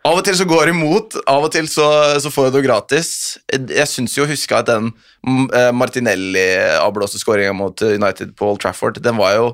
Av 0.03 0.17
og 0.19 0.25
til 0.27 0.35
så 0.35 0.43
går 0.43 0.67
det 0.67 0.73
imot, 0.75 1.15
av 1.31 1.45
og 1.47 1.51
til 1.53 1.67
så, 1.71 1.85
så 2.19 2.27
får 2.31 2.49
du 2.49 2.57
det 2.57 2.65
gratis. 2.65 3.09
Jeg 3.47 3.87
syns 3.87 4.17
jo 4.17 4.25
å 4.25 4.27
huske 4.27 4.57
at 4.57 4.67
den 4.67 4.89
mm, 5.23 5.45
eh, 5.55 5.69
Martinelli-avblåste 5.79 7.21
skåringa 7.21 7.53
mot 7.55 7.79
United 7.87 8.33
på 8.35 8.49
Old 8.51 8.59
Trafford, 8.59 8.99
den 9.03 9.15
var 9.15 9.37
jo 9.37 9.45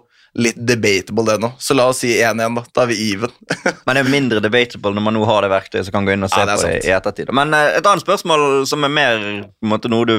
litt 0.42 0.58
debatable, 0.58 1.26
den 1.30 1.46
òg. 1.46 1.62
Så 1.62 1.78
la 1.78 1.86
oss 1.92 2.02
si 2.02 2.16
1-1, 2.18 2.58
da. 2.58 2.64
Da 2.74 2.86
er 2.86 2.92
vi 2.92 2.98
even. 3.12 3.34
Men 3.86 3.98
det 3.98 4.04
er 4.04 4.12
mindre 4.14 4.42
debatable 4.42 4.94
når 4.98 5.06
man 5.06 5.18
nå 5.20 5.24
har 5.30 5.46
det 5.46 5.54
verktøyet 5.54 5.86
som 5.88 6.00
kan 6.00 6.10
gå 6.10 6.18
inn 6.18 6.26
og 6.26 6.34
se 6.34 6.42
Ja, 6.42 6.50
det 6.50 6.58
på 6.58 6.68
det 6.68 6.82
i 6.82 6.94
ettertid. 6.98 7.32
Men 7.38 7.54
eh, 7.58 7.78
et 7.78 7.86
annet 7.86 8.06
spørsmål 8.06 8.50
som 8.70 8.86
er 8.90 8.96
mer 8.98 9.26
måte, 9.62 9.94
noe 9.94 10.10
du 10.10 10.18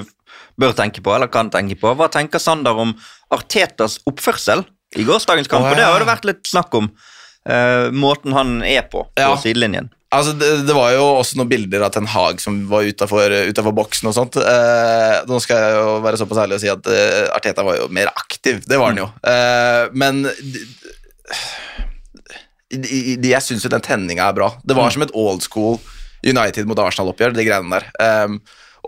bør 0.60 0.74
tenke 0.78 1.02
på, 1.02 1.14
eller 1.14 1.30
kan 1.32 1.50
tenke 1.50 1.78
på. 1.80 1.94
Hva 1.98 2.10
tenker 2.12 2.42
Sander 2.42 2.78
om 2.78 2.94
Artetas 3.34 3.98
oppførsel 4.06 4.62
i 4.98 5.06
gårsdagens 5.10 5.50
kamp? 5.50 5.66
Å, 5.66 5.74
Og 5.74 5.78
det 5.78 5.90
har 5.90 6.02
det 6.02 6.10
vært 6.14 6.30
litt 6.30 6.46
snakk 6.50 6.74
om. 6.78 6.90
Uh, 7.48 7.88
måten 7.96 8.34
han 8.36 8.60
er 8.66 8.84
på 8.92 9.06
på 9.08 9.22
Ja. 9.22 9.32
sidelinjen. 9.40 9.88
Altså, 10.10 10.32
det, 10.34 10.46
det 10.66 10.74
var 10.74 10.90
jo 10.90 11.04
også 11.20 11.38
noen 11.38 11.50
bilder 11.52 11.84
av 11.86 11.92
Ten 11.94 12.08
Hag 12.10 12.40
som 12.42 12.56
var 12.70 12.82
utafor 12.82 13.74
boksen 13.76 14.08
og 14.10 14.14
sånt. 14.16 14.38
Eh, 14.42 15.18
nå 15.30 15.38
skal 15.42 15.60
jeg 15.62 15.76
jo 15.76 15.92
være 16.02 16.18
såpass 16.18 16.40
ærlig 16.42 16.56
og 16.56 16.62
si 16.64 16.70
at 16.72 16.88
eh, 16.90 17.28
Arteta 17.30 17.62
var 17.66 17.76
jo 17.78 17.86
mer 17.94 18.10
aktiv. 18.10 18.58
Det 18.66 18.78
var 18.80 18.90
han 18.90 18.98
jo. 19.04 19.06
Eh, 19.22 19.84
men 19.94 20.24
jeg 22.70 23.42
syns 23.46 23.62
jo 23.66 23.70
den 23.70 23.84
tenninga 23.86 24.26
er 24.26 24.34
bra. 24.34 24.48
Det 24.66 24.74
var 24.78 24.90
som 24.90 25.04
et 25.06 25.14
old 25.14 25.44
school 25.46 25.78
United 26.26 26.66
mot 26.66 26.78
Arsenal-oppgjør, 26.82 27.36
de 27.36 27.46
greiene 27.46 27.78
der. 27.78 27.86
Um, 28.26 28.40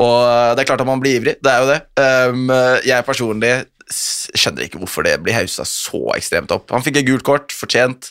Og 0.02 0.56
det 0.56 0.62
er 0.62 0.68
klart 0.68 0.82
at 0.82 0.88
man 0.88 1.00
blir 1.02 1.18
ivrig, 1.18 1.34
det 1.44 1.50
er 1.52 1.62
jo 1.62 1.68
det. 1.68 1.78
Um, 2.00 2.50
jeg 2.86 3.04
personlig 3.06 3.52
skjønner 3.92 4.64
ikke 4.64 4.80
hvorfor 4.80 5.04
det 5.06 5.18
blir 5.22 5.36
haussa 5.36 5.66
så 5.68 6.00
ekstremt 6.16 6.54
opp. 6.54 6.70
Han 6.72 6.82
fikk 6.84 6.98
et 7.02 7.08
gult 7.10 7.26
kort, 7.26 7.54
fortjent. 7.54 8.10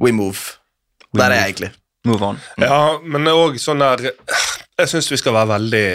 We 0.00 0.12
move. 0.12 0.58
Der 1.14 1.30
er 1.30 1.40
jeg 1.40 1.54
egentlig. 1.54 1.70
Move 2.04 2.26
on. 2.32 2.40
Ja, 2.60 2.98
men 3.02 3.28
også 3.30 3.70
sånn 3.70 3.80
der 3.80 4.10
Jeg 4.10 4.90
syns 4.90 5.08
vi 5.12 5.16
skal 5.20 5.36
være 5.38 5.54
veldig 5.54 5.86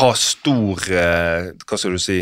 Ha 0.00 0.10
stor 0.18 0.82
eh, 0.92 1.48
Hva 1.64 1.78
skal 1.80 1.96
du 1.96 2.02
si 2.02 2.18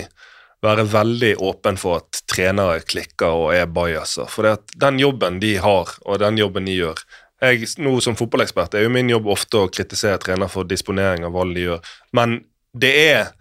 Være 0.64 0.86
veldig 0.88 1.34
åpen 1.44 1.76
for 1.80 2.00
at 2.00 2.22
trenere 2.30 2.78
klikker 2.88 3.34
og 3.36 3.50
er 3.52 3.66
bajaser. 3.68 4.30
For 4.32 4.46
det 4.46 4.52
at 4.56 4.76
den 4.86 4.96
jobben 5.02 5.36
de 5.42 5.58
har, 5.60 5.90
og 6.08 6.22
den 6.22 6.38
jobben 6.40 6.64
de 6.64 6.78
gjør 6.78 7.02
jeg, 7.44 7.68
Nå 7.84 7.98
som 8.00 8.16
fotballekspert 8.16 8.78
er 8.78 8.86
jo 8.86 8.92
min 8.94 9.10
jobb 9.12 9.28
ofte 9.34 9.60
å 9.60 9.70
kritisere 9.72 10.20
trener 10.22 10.48
for 10.48 10.64
disponering 10.68 11.26
av 11.26 11.34
valg 11.36 11.52
de 11.56 11.66
gjør, 11.66 11.90
men 12.16 12.38
det 12.72 12.92
er 13.02 13.34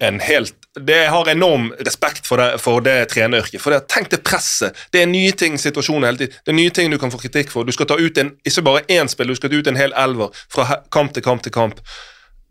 en 0.00 0.20
helt 0.20 0.54
det 0.86 1.08
har 1.10 1.28
enorm 1.28 1.72
respekt 1.82 2.26
for 2.26 2.38
det, 2.38 2.60
for 2.62 2.80
det 2.80 3.08
treneryrket. 3.10 3.58
For 3.60 3.74
det, 3.74 3.88
Tenk 3.90 4.10
det 4.12 4.20
presset. 4.24 4.76
Det 4.94 5.02
er 5.02 5.08
nye 5.10 5.32
ting 5.34 5.56
situasjonen 5.58 6.06
hele 6.06 6.20
tiden. 6.20 6.36
Det 6.46 6.52
er 6.52 6.56
nye 6.56 6.70
ting 6.70 6.92
du 6.92 6.98
kan 7.02 7.10
få 7.10 7.18
kritikk 7.18 7.50
for. 7.50 7.66
Du 7.66 7.72
skal 7.74 7.88
ta 7.90 7.96
ut 7.98 8.18
en, 8.22 8.30
ikke 8.46 8.62
bare 8.62 8.84
én 8.86 9.10
spiller, 9.10 9.34
du 9.34 9.40
skal 9.40 9.50
ta 9.50 9.58
ut 9.58 9.66
en 9.72 9.80
hel 9.80 9.92
elver 9.98 10.30
fra 10.54 10.78
kamp 10.94 11.12
til 11.16 11.26
kamp 11.26 11.42
til 11.42 11.52
kamp. 11.52 11.82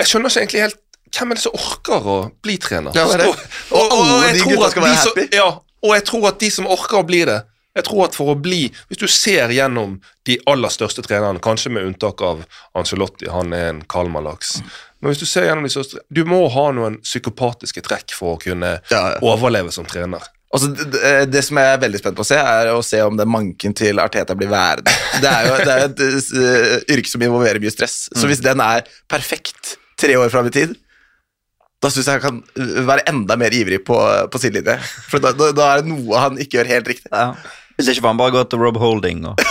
Jeg 0.01 0.11
skjønner 0.11 0.33
ikke 0.33 0.41
egentlig 0.43 0.65
helt 0.67 0.81
hvem 1.15 1.31
er 1.31 1.39
det 1.39 1.45
som 1.47 1.55
orker 1.57 2.09
å 2.11 2.17
bli 2.43 2.57
trener. 2.61 2.91
Ja, 2.93 3.07
det 3.07 3.23
det. 3.23 3.29
Og, 3.31 3.79
Og 3.79 3.95
alle 3.95 4.33
jeg 4.33 4.43
tror 4.43 4.67
at 4.67 4.75
de 4.75 4.97
som- 5.05 5.23
Ja, 5.39 5.47
og 5.87 5.95
jeg 5.95 6.05
tror 6.11 6.27
at 6.27 6.39
de 6.43 6.51
som 6.51 6.67
orker 6.67 6.99
å 6.99 7.07
bli 7.07 7.23
det 7.25 7.39
jeg 7.79 7.85
tror 7.85 8.05
at 8.05 8.15
for 8.17 8.33
å 8.33 8.35
bli, 8.35 8.71
Hvis 8.89 8.97
du 8.97 9.07
ser 9.07 9.47
gjennom 9.53 9.99
de 10.25 10.37
aller 10.47 10.69
største 10.73 11.01
trenerne, 11.05 11.39
kanskje 11.39 11.69
med 11.71 11.85
unntak 11.85 12.21
av 12.21 12.41
Angelotti, 12.75 13.29
han 13.29 13.53
er 13.53 13.69
en 13.69 13.81
Kalmar-laks 13.87 14.61
Men 14.99 15.13
hvis 15.13 15.21
du 15.21 15.27
ser 15.29 15.45
gjennom 15.47 15.63
de 15.63 15.71
største 15.71 16.01
Du 16.11 16.25
må 16.27 16.41
ha 16.51 16.65
noen 16.75 16.97
psykopatiske 17.05 17.81
trekk 17.85 18.11
for 18.17 18.35
å 18.35 18.41
kunne 18.41 18.73
Ja, 18.91 19.03
ja. 19.13 19.19
overleve 19.23 19.71
som 19.71 19.85
trener. 19.87 20.25
Altså, 20.51 20.71
det, 20.73 20.87
det- 20.95 21.29
det 21.31 21.43
som 21.45 21.59
jeg 21.61 21.71
er 21.75 21.81
veldig 21.83 21.99
spent 22.01 22.17
på 22.17 22.23
å 22.25 22.27
se, 22.27 22.35
er 22.41 22.71
å 22.73 22.81
se 22.83 22.99
om 23.05 23.15
den 23.19 23.29
manken 23.29 23.75
til 23.77 23.99
Arteta 24.01 24.33
blir 24.35 24.49
værende. 24.49 24.89
Det 25.21 25.29
er 25.29 25.45
jo 25.45 25.57
det 25.61 25.75
er 25.75 25.83
et 25.85 26.01
uh, 26.03 26.93
yrke 26.95 27.11
som 27.11 27.21
involverer 27.21 27.61
mye 27.61 27.71
stress. 27.75 28.07
Så 28.17 28.25
hvis 28.27 28.41
den 28.41 28.59
er 28.65 28.81
perfekt 29.07 29.75
tre 30.01 30.15
år 30.17 30.31
fram 30.33 30.49
i 30.49 30.53
tid, 30.55 30.73
da 31.79 31.87
syns 31.93 32.09
jeg 32.09 32.17
han 32.19 32.25
kan 32.25 32.41
uh, 32.59 32.81
være 32.89 33.05
enda 33.13 33.37
mer 33.39 33.53
ivrig 33.55 33.83
på, 33.87 33.95
på 34.33 34.41
sidelinje. 34.41 34.79
For 35.11 35.21
da, 35.23 35.31
da, 35.37 35.51
da 35.55 35.69
er 35.77 35.83
det 35.85 35.93
noe 35.93 36.25
han 36.25 36.41
ikke 36.41 36.57
gjør 36.59 36.73
helt 36.73 36.89
riktig. 36.95 37.13
Ja. 37.13 37.29
Hvis 37.79 37.93
ikke 37.93 38.03
får 38.03 38.11
han 38.11 38.19
bare 38.19 38.33
gå 38.35 38.41
til 38.51 38.59
Rob 38.59 38.77
Holding 38.81 39.21
og 39.29 39.39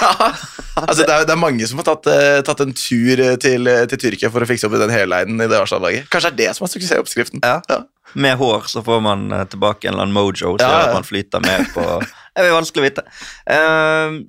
Altså, 0.78 1.02
det, 1.02 1.10
er, 1.10 1.24
det 1.26 1.32
er 1.32 1.40
mange 1.40 1.66
som 1.66 1.80
har 1.80 1.86
tatt, 1.88 2.06
uh, 2.06 2.38
tatt 2.46 2.60
en 2.62 2.74
tur 2.76 3.18
eh, 3.18 3.34
til, 3.42 3.66
eh, 3.66 3.80
til 3.90 3.98
Tyrkia 3.98 4.28
for 4.30 4.44
å 4.44 4.46
fikse 4.46 4.68
opp 4.68 4.76
i 4.76 4.82
den 4.84 4.92
helleinen 4.94 5.42
i 5.42 5.48
det 5.50 5.58
Arsenal-laget. 5.58 6.06
Kanskje 6.12 6.30
det 6.30 6.44
er 6.44 6.52
det 6.52 6.54
som 6.54 6.66
er 6.68 6.70
suksessoppskriften. 6.70 7.42
Ja. 7.42 7.80
Med 8.14 8.38
hår 8.38 8.68
så 8.70 8.84
får 8.86 9.02
man 9.02 9.26
tilbake 9.50 9.88
en 9.88 9.96
eller 9.96 10.06
annen 10.06 10.14
mojo, 10.14 10.54
så 10.54 10.62
Ja, 10.62 10.84
at 10.84 10.94
man 10.94 11.08
flyter 11.08 11.42
med 11.42 11.66
på 11.74 11.82
Det 12.38 12.44
er 12.44 12.54
vanskelig 12.54 12.84
å 12.84 12.86
vite. 12.86 13.06
Uh, 13.50 14.20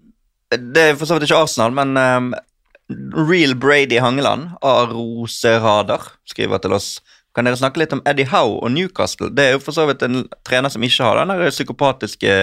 det 0.58 0.88
er 0.88 0.98
for 0.98 1.06
så 1.06 1.20
vidt 1.20 1.28
ikke 1.28 1.44
Arsenal, 1.44 1.76
men 1.78 1.94
ehm, 2.02 2.34
Real 3.14 3.54
Brady 3.54 4.00
Hangeland, 4.02 4.56
av 4.66 4.88
Aroserader, 4.88 6.10
skriver 6.26 6.64
til 6.64 6.74
oss. 6.74 6.88
Kan 7.38 7.46
dere 7.46 7.60
snakke 7.60 7.84
litt 7.84 7.94
om 7.94 8.02
Eddie 8.10 8.26
Howe 8.32 8.58
og 8.64 8.74
Newcastle? 8.74 9.30
Det 9.30 9.46
er 9.46 9.54
jo 9.54 9.62
for 9.62 9.78
så 9.78 9.86
vidt 9.86 10.02
en 10.08 10.24
trener 10.48 10.74
som 10.74 10.82
ikke 10.82 11.06
har 11.06 11.22
den 11.22 11.52
psykopatiske 11.54 12.34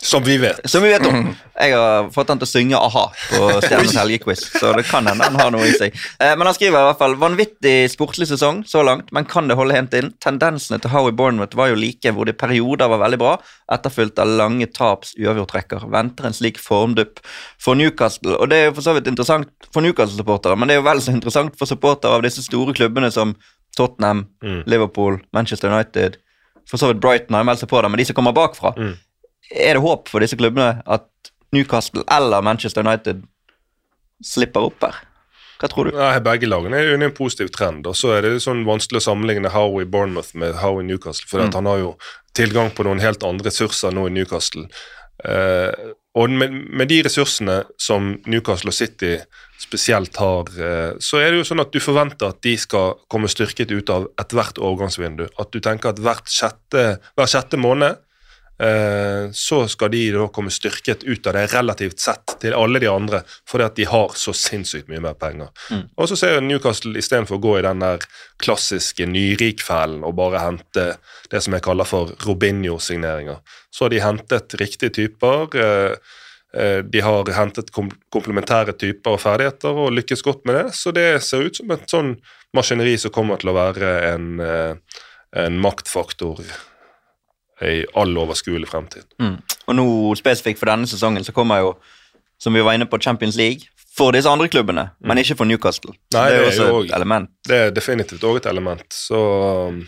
Som 0.00 0.22
vi 0.22 0.36
vet. 0.38 0.60
Som 0.70 0.82
vi 0.84 0.92
vet 0.92 1.02
om. 1.08 1.24
Jeg 1.58 1.72
har 1.74 2.06
fått 2.14 2.28
han 2.30 2.38
til 2.38 2.46
å 2.46 2.50
synge 2.50 2.78
a-ha 2.78 3.00
på 3.32 3.48
Stjernens 3.64 3.96
helgequiz, 3.98 4.44
så 4.60 4.70
det 4.76 4.84
kan 4.86 5.06
hende 5.10 5.26
han 5.26 5.34
har 5.40 5.50
noe 5.50 5.66
i 5.66 5.72
seg. 5.74 5.96
Eh, 6.22 6.36
Men 6.38 6.46
han 6.46 6.54
skriver 6.54 6.78
i 6.78 6.86
hvert 6.86 7.00
fall 7.00 7.16
vanvittig 7.18 7.72
sportlig 7.90 8.28
sesong 8.30 8.60
så 8.70 8.84
langt, 8.86 9.10
men 9.10 9.26
kan 9.26 9.50
det 9.50 9.56
holde 9.58 9.74
helt 9.74 9.96
inn? 9.98 10.12
Tendensene 10.22 10.78
til 10.84 10.92
Howie 10.94 11.16
Bournemouth 11.18 11.58
var 11.58 11.72
jo 11.72 11.80
like, 11.80 12.12
hvor 12.14 12.28
det 12.30 12.36
i 12.36 12.38
perioder 12.44 12.92
var 12.92 13.02
veldig 13.02 13.18
bra, 13.24 13.32
etterfulgt 13.74 14.22
av 14.22 14.30
lange 14.38 14.68
taps 14.70 15.16
uavgjorttrekker. 15.18 15.88
Venter 15.90 16.30
en 16.30 16.38
slik 16.38 16.62
formdupp 16.62 17.18
for 17.58 17.74
Newcastle. 17.74 18.36
Og 18.38 18.52
det 18.52 18.60
er 18.62 18.70
jo 18.70 18.76
for 18.78 18.86
så 18.86 18.94
vidt 18.94 19.10
interessant 19.10 19.50
for 19.74 19.82
Newcastle-supportere, 19.82 20.54
men 20.56 20.70
det 20.70 20.76
er 20.78 20.82
jo 20.82 20.86
vel 20.86 21.02
så 21.02 21.10
interessant 21.16 21.58
for 21.58 21.66
supportere 21.66 22.14
av 22.20 22.22
disse 22.22 22.46
store 22.46 22.76
klubbene 22.78 23.10
som 23.10 23.34
Tottenham, 23.76 24.28
Mm. 24.42 24.62
Liverpool, 24.70 25.18
Manchester 25.34 25.74
United. 25.74 26.16
For 26.70 26.78
så 26.78 26.92
vidt 26.92 27.00
Brighton 27.02 27.34
har 27.34 27.42
jo 27.42 27.46
meldt 27.50 27.60
seg 27.62 27.68
på 27.70 27.82
det, 27.82 27.90
men 27.90 27.98
de 27.98 28.04
som 28.08 28.14
kommer 28.14 28.34
bakfra. 28.36 28.72
Mm. 28.78 28.94
Er 29.50 29.74
det 29.78 29.82
håp 29.84 30.08
for 30.12 30.20
disse 30.20 30.36
klubbene 30.36 30.82
at 30.86 31.06
Newcastle 31.52 32.02
eller 32.12 32.42
Manchester 32.44 32.84
United 32.84 33.22
slipper 34.24 34.68
opp 34.68 34.82
her? 34.84 34.98
Hva 35.58 35.70
tror 35.72 35.88
du? 35.88 35.96
Nei, 35.96 36.18
Begge 36.22 36.46
lagene 36.46 36.78
er 36.78 36.86
jo 36.86 36.94
inne 36.98 37.08
i 37.08 37.10
en 37.10 37.16
positiv 37.16 37.48
trend. 37.54 37.86
og 37.90 37.96
Så 37.98 38.12
er 38.14 38.22
det 38.22 38.36
sånn 38.44 38.60
vanskelig 38.66 39.00
å 39.00 39.06
sammenligne 39.08 39.50
Howie 39.50 39.88
Bournemouth 39.90 40.34
med 40.38 40.54
Howie 40.60 40.86
Newcastle. 40.86 41.26
For 41.26 41.40
Mm. 41.40 41.52
han 41.54 41.66
har 41.66 41.78
jo 41.78 41.96
tilgang 42.34 42.70
på 42.70 42.84
noen 42.86 43.00
helt 43.00 43.24
andre 43.24 43.50
ressurser 43.50 43.90
nå 43.90 44.06
i 44.06 44.10
Newcastle. 44.14 44.68
Eh, 45.24 45.72
og 46.14 46.30
med, 46.30 46.52
med 46.52 46.88
de 46.88 47.02
ressursene 47.02 47.64
som 47.76 48.20
Newcastle 48.26 48.68
og 48.70 48.74
City 48.74 49.18
spesielt 49.58 50.14
har, 50.16 50.44
eh, 50.46 50.92
så 51.02 51.18
er 51.18 51.30
det 51.32 51.40
jo 51.40 51.48
sånn 51.54 51.60
at 51.60 51.72
du 51.72 51.80
forventer 51.80 52.28
at 52.28 52.40
de 52.42 52.56
skal 52.56 52.94
komme 53.10 53.26
styrket 53.26 53.70
ut 53.74 53.90
av 53.90 54.06
ethvert 54.16 54.58
overgangsvindu. 54.62 55.26
At 55.40 55.50
du 55.50 55.58
tenker 55.58 55.88
at 55.90 55.96
hvert 55.98 56.26
sjette, 56.30 57.00
hver 57.16 57.26
sjette 57.26 57.58
måned 57.58 57.98
så 58.58 59.68
skal 59.70 59.92
de 59.92 60.00
da 60.10 60.24
komme 60.34 60.50
styrket 60.50 61.04
ut 61.06 61.26
av 61.30 61.36
det 61.36 61.44
relativt 61.52 62.00
sett 62.02 62.32
til 62.42 62.56
alle 62.58 62.80
de 62.82 62.88
andre, 62.90 63.20
fordi 63.46 63.64
at 63.64 63.76
de 63.78 63.84
har 63.86 64.16
så 64.18 64.32
sinnssykt 64.34 64.88
mye 64.90 65.02
mer 65.04 65.14
penger. 65.14 65.52
Og 65.94 66.08
så 66.10 66.18
ser 66.18 66.34
jeg 66.34 66.46
Newcastle 66.48 66.98
istedenfor 66.98 67.38
å 67.38 67.44
gå 67.44 67.52
i 67.60 67.62
den 67.62 67.84
der 67.84 68.02
klassiske 68.42 69.06
nyrikfellen 69.06 70.02
og 70.02 70.16
bare 70.18 70.42
hente 70.42 70.88
det 71.30 71.42
som 71.44 71.54
jeg 71.54 71.62
kaller 71.68 71.86
for 71.86 72.10
Robinho-signeringer, 72.26 73.38
så 73.70 73.84
har 73.84 73.94
de 73.94 74.00
hentet 74.02 74.54
riktige 74.60 74.90
typer. 74.90 75.54
eh, 75.54 75.94
eh, 76.54 76.78
De 76.82 77.00
har 77.00 77.30
hentet 77.36 77.70
komplementære 78.10 78.74
typer 78.78 79.14
og 79.14 79.20
ferdigheter 79.20 79.70
og 79.84 79.92
lykkes 79.92 80.22
godt 80.22 80.44
med 80.46 80.54
det. 80.56 80.74
Så 80.74 80.90
det 80.90 81.22
ser 81.22 81.46
ut 81.46 81.56
som 81.56 81.70
et 81.70 81.86
sånn 81.90 82.16
maskineri 82.56 82.96
som 82.98 83.12
kommer 83.14 83.38
til 83.38 83.50
å 83.52 83.58
være 83.58 83.92
en, 84.14 84.40
eh, 84.40 84.74
en 85.36 85.60
maktfaktor 85.60 86.42
i 87.62 87.84
all 87.98 88.18
overskuelig 88.18 88.68
fremtid. 88.70 89.06
Mm. 89.18 89.36
Og 89.66 89.76
nå 89.76 89.88
spesifikt 90.18 90.60
for 90.60 90.70
denne 90.70 90.86
sesongen 90.86 91.26
så 91.26 91.34
kommer 91.34 91.62
jo, 91.64 91.74
som 92.38 92.54
vi 92.54 92.62
var 92.64 92.78
inne 92.78 92.86
på, 92.86 93.00
Champions 93.02 93.36
League 93.36 93.66
for 93.98 94.14
disse 94.14 94.30
andre 94.30 94.48
klubbene, 94.48 94.88
men 95.00 95.18
ikke 95.18 95.34
for 95.40 95.48
Newcastle. 95.48 95.94
Nei, 96.14 96.24
det 96.30 96.34
er 96.34 96.38
det 96.38 96.40
er 96.40 96.50
også 96.52 96.66
jo 96.68 96.82
et 96.86 96.96
element. 96.96 97.30
Det 97.48 97.60
er 97.66 97.70
definitivt 97.74 98.24
òg 98.24 98.40
et 98.40 98.50
element. 98.50 98.86
Så 98.94 99.18
um, 99.68 99.84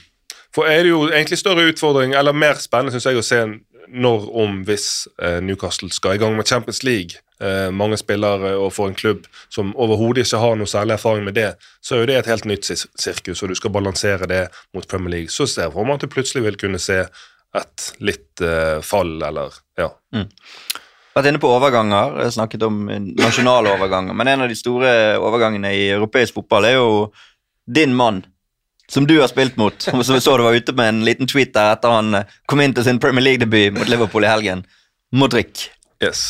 For 0.54 0.66
er 0.66 0.82
det 0.82 0.90
jo 0.90 1.04
egentlig 1.08 1.38
større 1.38 1.68
utfordring, 1.70 2.14
eller 2.18 2.34
mer 2.34 2.58
spennende, 2.58 2.96
syns 2.96 3.06
jeg, 3.06 3.20
å 3.20 3.26
se 3.26 3.44
når 3.90 4.26
om 4.38 4.60
hvis 4.66 5.08
eh, 5.22 5.40
Newcastle 5.42 5.90
skal 5.90 6.14
i 6.14 6.20
gang 6.22 6.36
med 6.36 6.46
Champions 6.46 6.82
League. 6.86 7.18
Eh, 7.42 7.70
mange 7.72 7.96
spillere 7.96 8.52
og 8.60 8.72
for 8.76 8.90
en 8.90 8.94
klubb 8.94 9.24
som 9.48 9.72
overhodet 9.80 10.26
ikke 10.26 10.42
har 10.42 10.58
noe 10.60 10.70
særlig 10.70 10.94
erfaring 10.98 11.24
med 11.26 11.34
det, 11.38 11.54
så 11.82 11.96
er 11.96 12.02
jo 12.02 12.08
det 12.10 12.18
et 12.20 12.30
helt 12.30 12.46
nytt 12.50 12.68
sirkus, 12.68 13.42
og 13.42 13.50
du 13.50 13.56
skal 13.58 13.72
balansere 13.74 14.28
det 14.30 14.42
mot 14.74 14.86
Premier 14.88 15.14
League. 15.16 15.32
Så 15.32 15.48
ser 15.48 15.66
jeg 15.66 15.74
for 15.74 15.88
meg 15.88 15.98
at 15.98 16.04
du 16.04 16.12
plutselig 16.12 16.44
vil 16.44 16.60
kunne 16.60 16.82
se 16.82 17.00
et 17.59 17.86
litt 18.05 18.42
eh, 18.44 18.78
fall, 18.86 19.16
eller 19.26 19.55
ja. 19.80 19.88
Vært 21.11 21.30
inne 21.30 21.40
på 21.42 21.51
overganger, 21.51 22.20
jeg 22.24 22.36
snakket 22.36 22.66
om 22.68 22.84
nasjonale 23.18 23.72
overganger, 23.74 24.14
men 24.14 24.30
en 24.30 24.44
av 24.44 24.53
de 24.53 24.59
store 24.59 24.92
overgangene 25.18 25.72
i 25.74 25.88
europeisk 25.96 26.38
fotball 26.38 26.68
er 26.68 26.76
jo 26.76 26.92
din 27.66 27.96
mann, 27.98 28.22
som 28.90 29.07
du 29.07 29.16
har 29.18 29.30
spilt 29.30 29.59
mot, 29.59 29.74
som 29.82 30.14
vi 30.14 30.22
så 30.22 30.36
du 30.38 30.46
var 30.46 30.55
ute 30.55 30.74
med 30.78 30.94
en 30.94 31.03
liten 31.07 31.30
tweet 31.30 31.53
der 31.55 31.74
etter 31.74 31.98
han 31.98 32.22
eh, 32.22 32.38
kom 32.51 32.62
inn 32.62 32.76
til 32.76 32.86
sin 32.86 33.03
Premier 33.03 33.26
League-debut 33.26 33.74
mot 33.78 33.90
Liverpool 33.90 34.26
i 34.26 34.30
helgen. 34.30 34.64
Modric. 35.11 35.68
Yes. 36.03 36.22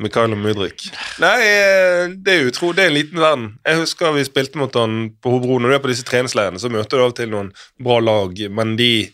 Mikhailo 0.00 0.36
Mudrik. 0.36 0.86
Nei, 1.20 1.38
eh, 1.44 2.12
det 2.16 2.32
er 2.32 2.46
utro. 2.48 2.72
det 2.72 2.86
er 2.86 2.88
en 2.88 2.96
liten 2.96 3.20
verden. 3.20 3.48
Jeg 3.66 3.82
husker 3.82 4.14
vi 4.16 4.24
spilte 4.24 4.58
mot 4.58 4.72
han 4.74 5.10
på 5.20 5.34
Hobro. 5.34 5.58
Når 5.60 5.68
du 5.68 5.74
er 5.76 5.82
på 5.84 5.90
disse 5.92 6.06
treningsleirene, 6.08 6.60
så 6.60 6.70
møter 6.72 6.96
du 6.96 7.04
av 7.04 7.12
og 7.12 7.18
til 7.18 7.28
noen 7.32 7.50
bra 7.82 7.98
lag, 8.00 8.40
men 8.56 8.76
de 8.80 9.10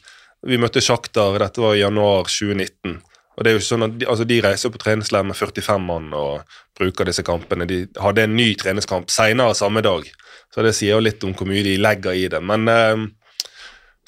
Vi 0.46 0.58
møtte 0.60 0.82
Sjaktar, 0.84 1.38
dette 1.40 1.62
var 1.62 1.74
i 1.74 1.82
januar 1.82 2.28
2019. 2.30 2.98
Og 3.38 3.44
det 3.46 3.50
er 3.50 3.58
jo 3.58 3.62
sånn 3.62 3.86
at 3.86 3.94
de, 3.98 4.06
altså 4.10 4.26
de 4.26 4.40
reiser 4.42 4.72
på 4.74 4.80
treningsleir 4.82 5.26
med 5.26 5.38
45 5.38 5.82
mann 5.86 6.08
og 6.16 6.56
bruker 6.78 7.06
disse 7.06 7.22
kampene. 7.26 7.68
De 7.70 7.84
hadde 8.02 8.24
en 8.26 8.34
ny 8.34 8.48
treningskamp 8.58 9.10
senere 9.14 9.54
samme 9.54 9.82
dag, 9.86 10.06
så 10.54 10.64
det 10.66 10.74
sier 10.74 10.96
jo 10.96 11.04
litt 11.04 11.22
om 11.26 11.34
hvor 11.38 11.46
mye 11.46 11.62
de 11.66 11.76
legger 11.78 12.18
i 12.18 12.24
det. 12.32 12.40
Men 12.42 12.66
eh, 12.72 13.04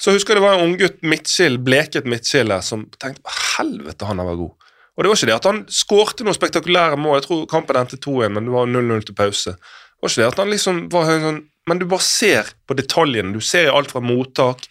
så 0.01 0.15
husker 0.15 0.35
jeg 0.35 0.41
det 0.41 0.47
var 0.47 0.57
en 0.57 0.71
unggutt, 0.71 0.99
midtskill, 1.05 1.55
bleket 1.63 2.09
midtskille, 2.09 2.57
som 2.65 2.87
tenkte 2.99 3.23
"Å, 3.23 3.37
helvete, 3.55 4.07
han 4.09 4.23
var 4.25 4.39
god. 4.39 4.67
Og 4.97 5.03
det 5.03 5.11
var 5.11 5.19
ikke 5.19 5.29
det 5.29 5.37
at 5.37 5.47
han 5.47 5.63
skårte 5.71 6.25
noen 6.27 6.35
spektakulære 6.35 6.97
mål. 6.99 7.19
Jeg 7.19 7.27
tror 7.29 7.45
kampen 7.51 7.79
endte 7.79 7.99
2-1, 8.01 8.33
men 8.35 8.47
det 8.49 8.55
var 8.55 8.67
0-0 8.67 9.05
til 9.07 9.15
pause. 9.15 9.53
Det 9.55 10.03
var 10.03 10.11
ikke 10.11 10.21
det 10.23 10.31
at 10.31 10.41
han 10.41 10.51
liksom 10.51 10.83
var 10.91 11.11
sånn 11.23 11.41
Men 11.69 11.77
du 11.77 11.85
bare 11.85 12.01
ser 12.01 12.47
på 12.65 12.73
detaljene. 12.73 13.35
Du 13.37 13.39
ser 13.39 13.69
alt 13.69 13.91
fra 13.93 14.01
mottak 14.01 14.63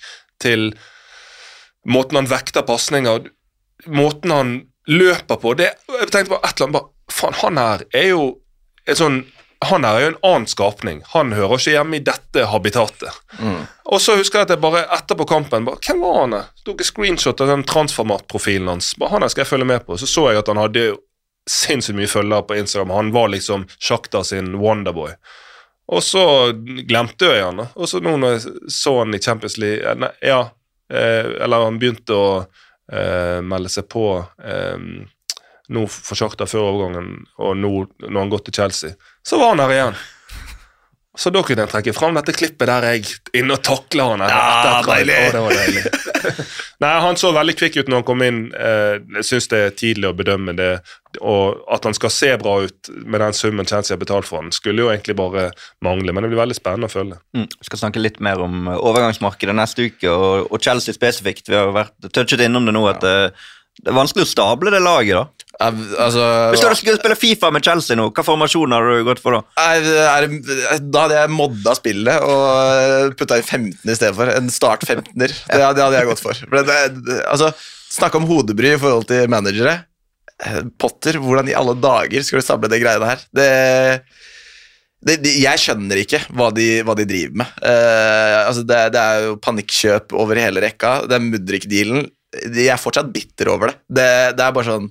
til 0.42 0.72
måten 1.88 2.16
han 2.20 2.26
vekter 2.30 2.62
pasninger 2.68 3.28
Måten 3.86 4.30
han 4.30 4.48
løper 4.90 5.36
på 5.40 5.54
det, 5.56 5.70
Jeg 6.00 6.10
tenkte 6.12 6.34
på 6.34 6.40
et 6.44 6.52
eller 6.60 6.66
annet 6.66 6.74
bare 6.76 6.90
Faen, 7.10 7.34
han 7.40 7.56
her 7.58 7.84
er 7.96 8.08
jo 8.12 8.24
et 8.86 8.98
sånn 9.00 9.22
han 9.68 9.84
er 9.84 9.98
jo 10.00 10.06
en 10.08 10.14
annen 10.24 10.46
skapning. 10.48 11.02
Han 11.12 11.34
hører 11.36 11.58
ikke 11.60 11.72
hjemme 11.74 11.98
i 11.98 12.00
dette 12.00 12.46
habitatet. 12.48 13.12
Og 13.92 13.98
så 14.00 14.14
husker 14.16 14.38
jeg 14.40 14.46
at 14.46 14.52
jeg 14.54 14.62
bare 14.62 14.86
etterpå 14.96 15.26
kampen 15.28 15.66
bare, 15.66 15.76
Hvem 15.84 16.00
var 16.00 16.14
han? 16.22 16.30
der? 16.32 16.46
Tok 16.64 16.80
et 16.80 16.88
screenshot 16.88 17.42
av 17.44 17.50
den 17.52 17.64
transformat-profilen 17.68 18.70
hans. 18.72 18.94
Bare, 18.96 19.10
han 19.12 19.20
her 19.26 19.28
skal 19.34 19.42
jeg 19.44 19.50
følge 19.50 19.68
med 19.68 19.84
på. 19.84 19.98
Så 20.00 20.08
så 20.08 20.30
jeg 20.30 20.40
at 20.40 20.48
han 20.48 20.62
hadde 20.62 20.86
sinnssykt 21.44 21.98
mye 21.98 22.08
følgere 22.08 22.46
på 22.48 22.56
Instagram. 22.56 22.94
Han 22.96 23.12
var 23.12 23.28
liksom 23.34 23.66
Sjakta 23.76 24.24
sin 24.24 24.54
Wonderboy. 24.62 25.12
Og 25.92 26.02
så 26.08 26.24
glemte 26.88 27.28
jeg 27.28 27.44
han. 27.44 27.60
Og 27.74 27.84
så 27.92 28.00
nå 28.00 28.16
når 28.16 28.38
jeg 28.38 28.56
så 28.72 28.96
han 29.02 29.12
i 29.12 29.20
Champions 29.20 29.58
League 29.60 29.84
eh, 29.84 30.00
nei, 30.06 30.12
Ja, 30.24 30.40
eller 30.90 31.66
han 31.66 31.78
begynte 31.78 32.16
å 32.16 32.28
eh, 32.92 33.38
melde 33.42 33.70
seg 33.72 33.88
på 33.90 34.04
eh, 34.42 34.78
nå 35.70 35.84
for 35.86 36.18
Sjakta 36.18 36.48
før 36.50 36.66
overgangen, 36.72 37.12
og 37.38 37.58
nå 37.58 37.72
når 38.02 38.18
han 38.18 38.32
gått 38.32 38.48
til 38.48 38.62
Chelsea, 38.62 38.96
så 39.22 39.38
var 39.38 39.54
han 39.54 39.62
her 39.62 39.76
igjen. 39.76 40.00
Så 41.18 41.32
da 41.34 41.40
kunne 41.42 41.64
jeg 41.64 41.72
trekke 41.72 41.92
fram 41.96 42.14
dette 42.14 42.32
klippet 42.38 42.68
der 42.70 42.84
jeg 42.92 43.08
inne 43.40 43.56
og 43.56 43.64
takla 43.66 44.04
han. 44.12 44.22
Ja, 44.30 44.76
deilig. 44.86 45.16
Å, 45.18 45.32
det 45.34 45.40
var 45.42 45.56
deilig. 45.58 45.82
Nei, 46.84 46.92
Han 47.02 47.18
så 47.18 47.32
veldig 47.34 47.54
kvikk 47.58 47.80
ut 47.80 47.90
når 47.90 47.98
han 47.98 48.06
kom 48.06 48.22
inn. 48.24 48.38
Eh, 48.54 48.94
Jeg 49.18 49.26
syns 49.26 49.50
det 49.50 49.58
er 49.66 49.74
tidlig 49.76 50.06
å 50.08 50.14
bedømme 50.16 50.54
det. 50.56 50.70
Og 51.18 51.64
at 51.74 51.88
han 51.88 51.96
skal 51.98 52.12
se 52.14 52.30
bra 52.40 52.54
ut 52.62 52.92
med 52.94 53.20
den 53.24 53.34
summen 53.36 53.66
Chelsea 53.66 53.96
har 53.96 54.00
betalt 54.00 54.28
for 54.28 54.38
han, 54.38 54.52
skulle 54.54 54.84
jo 54.86 54.92
egentlig 54.92 55.16
bare 55.18 55.48
mangle. 55.84 56.14
Men 56.14 56.24
det 56.24 56.30
blir 56.30 56.44
veldig 56.44 56.56
spennende 56.60 56.86
å 56.86 56.94
følge. 56.94 57.18
Mm. 57.36 57.48
Vi 57.58 57.68
skal 57.72 57.82
snakke 57.82 58.04
litt 58.04 58.22
mer 58.22 58.44
om 58.46 58.70
eh, 58.70 58.78
overgangsmarkedet 58.78 59.56
neste 59.58 59.90
uke, 59.90 60.14
og, 60.14 60.46
og 60.46 60.62
Chelsea 60.62 60.94
spesifikt. 60.96 61.50
Vi 61.50 61.58
har 61.58 61.74
vært 61.74 62.12
touchet 62.14 62.46
innom 62.46 62.70
det 62.70 62.76
nå 62.78 62.86
at 62.92 63.02
det, 63.02 63.16
det 63.80 63.92
er 63.92 63.96
vanskelig 63.96 64.26
å 64.26 64.30
stable 64.30 64.72
det 64.74 64.80
laget. 64.84 65.16
da. 65.16 65.40
Eh, 65.60 65.80
Altså, 66.00 66.24
Hvis 66.52 66.62
du 66.62 66.66
hadde 66.66 66.78
skulle 66.78 67.00
spille 67.00 67.18
Fifa 67.18 67.50
med 67.52 67.64
Chelsea 67.64 67.96
nå, 67.98 68.08
hva 68.16 68.24
formasjon 68.24 68.72
hadde 68.72 68.96
du 69.00 69.04
gått 69.08 69.20
for 69.20 69.36
da? 69.36 69.42
Det 69.80 70.06
er, 70.06 70.80
da 70.80 71.04
hadde 71.04 71.18
jeg 71.18 71.34
modda 71.36 71.74
spillet 71.76 72.24
og 72.24 73.16
putta 73.20 73.40
inn 73.40 73.46
15 73.46 73.92
i 73.92 73.98
stedet 73.98 74.16
for. 74.16 74.32
En 74.32 74.48
start 74.52 74.86
15-er. 74.88 75.36
Det, 75.50 75.60
det 75.60 75.84
hadde 75.84 75.98
jeg 75.98 76.08
gått 76.08 76.24
for. 76.24 76.40
Men, 76.52 76.64
det, 76.68 76.80
det, 77.04 77.20
altså, 77.28 77.52
Snakke 77.90 78.20
om 78.20 78.26
hodebry 78.28 78.76
i 78.76 78.78
forhold 78.78 79.08
til 79.10 79.26
managere. 79.32 79.80
Eh, 80.46 80.60
Potter, 80.78 81.18
hvordan 81.18 81.48
i 81.50 81.56
alle 81.58 81.74
dager 81.82 82.22
skal 82.22 82.38
du 82.38 82.46
stable 82.46 82.70
det 82.70 82.78
greiene 82.84 83.08
her? 83.08 83.24
Det, 83.34 83.48
det, 85.02 85.16
det, 85.24 85.32
jeg 85.42 85.58
skjønner 85.58 85.98
ikke 86.04 86.20
hva 86.38 86.52
de, 86.54 86.68
hva 86.86 86.94
de 86.96 87.08
driver 87.08 87.40
med. 87.42 87.58
Uh, 87.64 88.46
altså 88.46 88.62
det, 88.68 88.78
det 88.94 89.02
er 89.02 89.26
jo 89.26 89.36
panikkjøp 89.42 90.14
over 90.22 90.38
hele 90.38 90.62
rekka. 90.62 91.00
Den 91.10 91.32
Mudrik-dealen 91.32 92.06
Jeg 92.32 92.70
er 92.70 92.80
fortsatt 92.80 93.10
bitter 93.14 93.50
over 93.50 93.72
det. 93.72 93.78
Det, 93.88 94.10
det 94.38 94.44
er 94.44 94.54
bare 94.54 94.68
sånn 94.68 94.90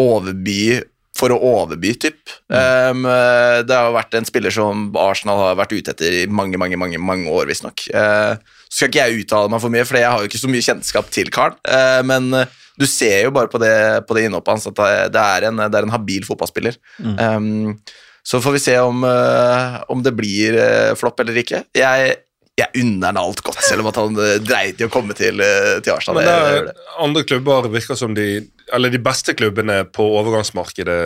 overby 0.00 0.82
for 1.14 1.30
å 1.30 1.38
overby, 1.38 1.92
typ. 2.02 2.18
Um, 2.50 3.04
eh, 3.06 3.60
det 3.62 3.74
har 3.76 3.86
jo 3.86 3.94
vært 3.94 4.16
en 4.18 4.26
spiller 4.26 4.54
som 4.54 4.88
Arsenal 4.98 5.38
har 5.38 5.58
vært 5.60 5.76
ute 5.76 5.92
etter 5.94 6.16
i 6.24 6.24
mange 6.26 6.58
mange, 6.58 6.78
mange, 6.80 6.98
mange 6.98 7.30
år, 7.30 7.46
visstnok. 7.50 7.84
Uh, 7.94 8.34
så 8.66 8.80
skal 8.80 8.90
ikke 8.90 9.04
jeg 9.04 9.22
uttale 9.22 9.52
meg 9.52 9.62
for 9.62 9.70
mye, 9.74 9.86
for 9.86 10.00
jeg 10.00 10.10
har 10.10 10.24
jo 10.24 10.30
ikke 10.30 10.42
så 10.42 10.50
mye 10.50 10.66
kjennskap 10.66 11.12
til 11.14 11.30
karen. 11.34 11.54
Uh, 11.70 12.00
men 12.06 12.26
eh, 12.40 12.56
du 12.74 12.88
ser 12.90 13.28
jo 13.28 13.34
bare 13.36 13.46
på 13.52 13.60
det, 13.62 13.74
på 14.08 14.16
det 14.18 14.26
innhoppet 14.26 14.56
hans 14.56 14.66
at 14.66 14.80
det- 15.14 15.22
er 15.22 15.46
en, 15.46 15.62
det 15.62 15.78
er 15.78 15.86
en 15.86 15.94
habil 15.94 16.26
fotballspiller. 16.26 16.74
Um, 16.98 17.78
så 18.26 18.40
får 18.42 18.56
vi 18.56 18.64
se 18.64 18.74
om, 18.82 19.04
uh, 19.06 19.78
om 19.92 20.02
det 20.02 20.16
blir 20.18 20.58
uh, 20.58 20.94
flopp 20.98 21.22
eller 21.22 21.38
ikke. 21.44 21.62
Jeg, 21.78 22.16
jeg 22.54 22.84
unner 22.84 23.10
han 23.10 23.18
alt 23.18 23.40
godt, 23.42 23.62
selv 23.66 23.82
om 23.82 23.90
at 23.90 23.96
han 23.98 24.18
uh, 24.18 24.36
dreit 24.42 24.78
i 24.78 24.86
å 24.86 24.92
komme 24.92 25.16
til, 25.18 25.42
eh, 25.42 25.80
til 25.82 25.94
Arsenal. 25.96 26.20
Men 26.20 26.28
det 26.28 26.34
er, 26.58 26.68
det. 26.68 26.84
andre 27.02 27.24
klubber 27.26 27.66
virker 27.72 27.98
som 27.98 28.14
de 28.14 28.44
Eller 28.72 28.88
de 28.88 28.98
beste 29.02 29.34
klubbene 29.36 29.82
på 29.92 30.04
overgangsmarkedet, 30.20 31.00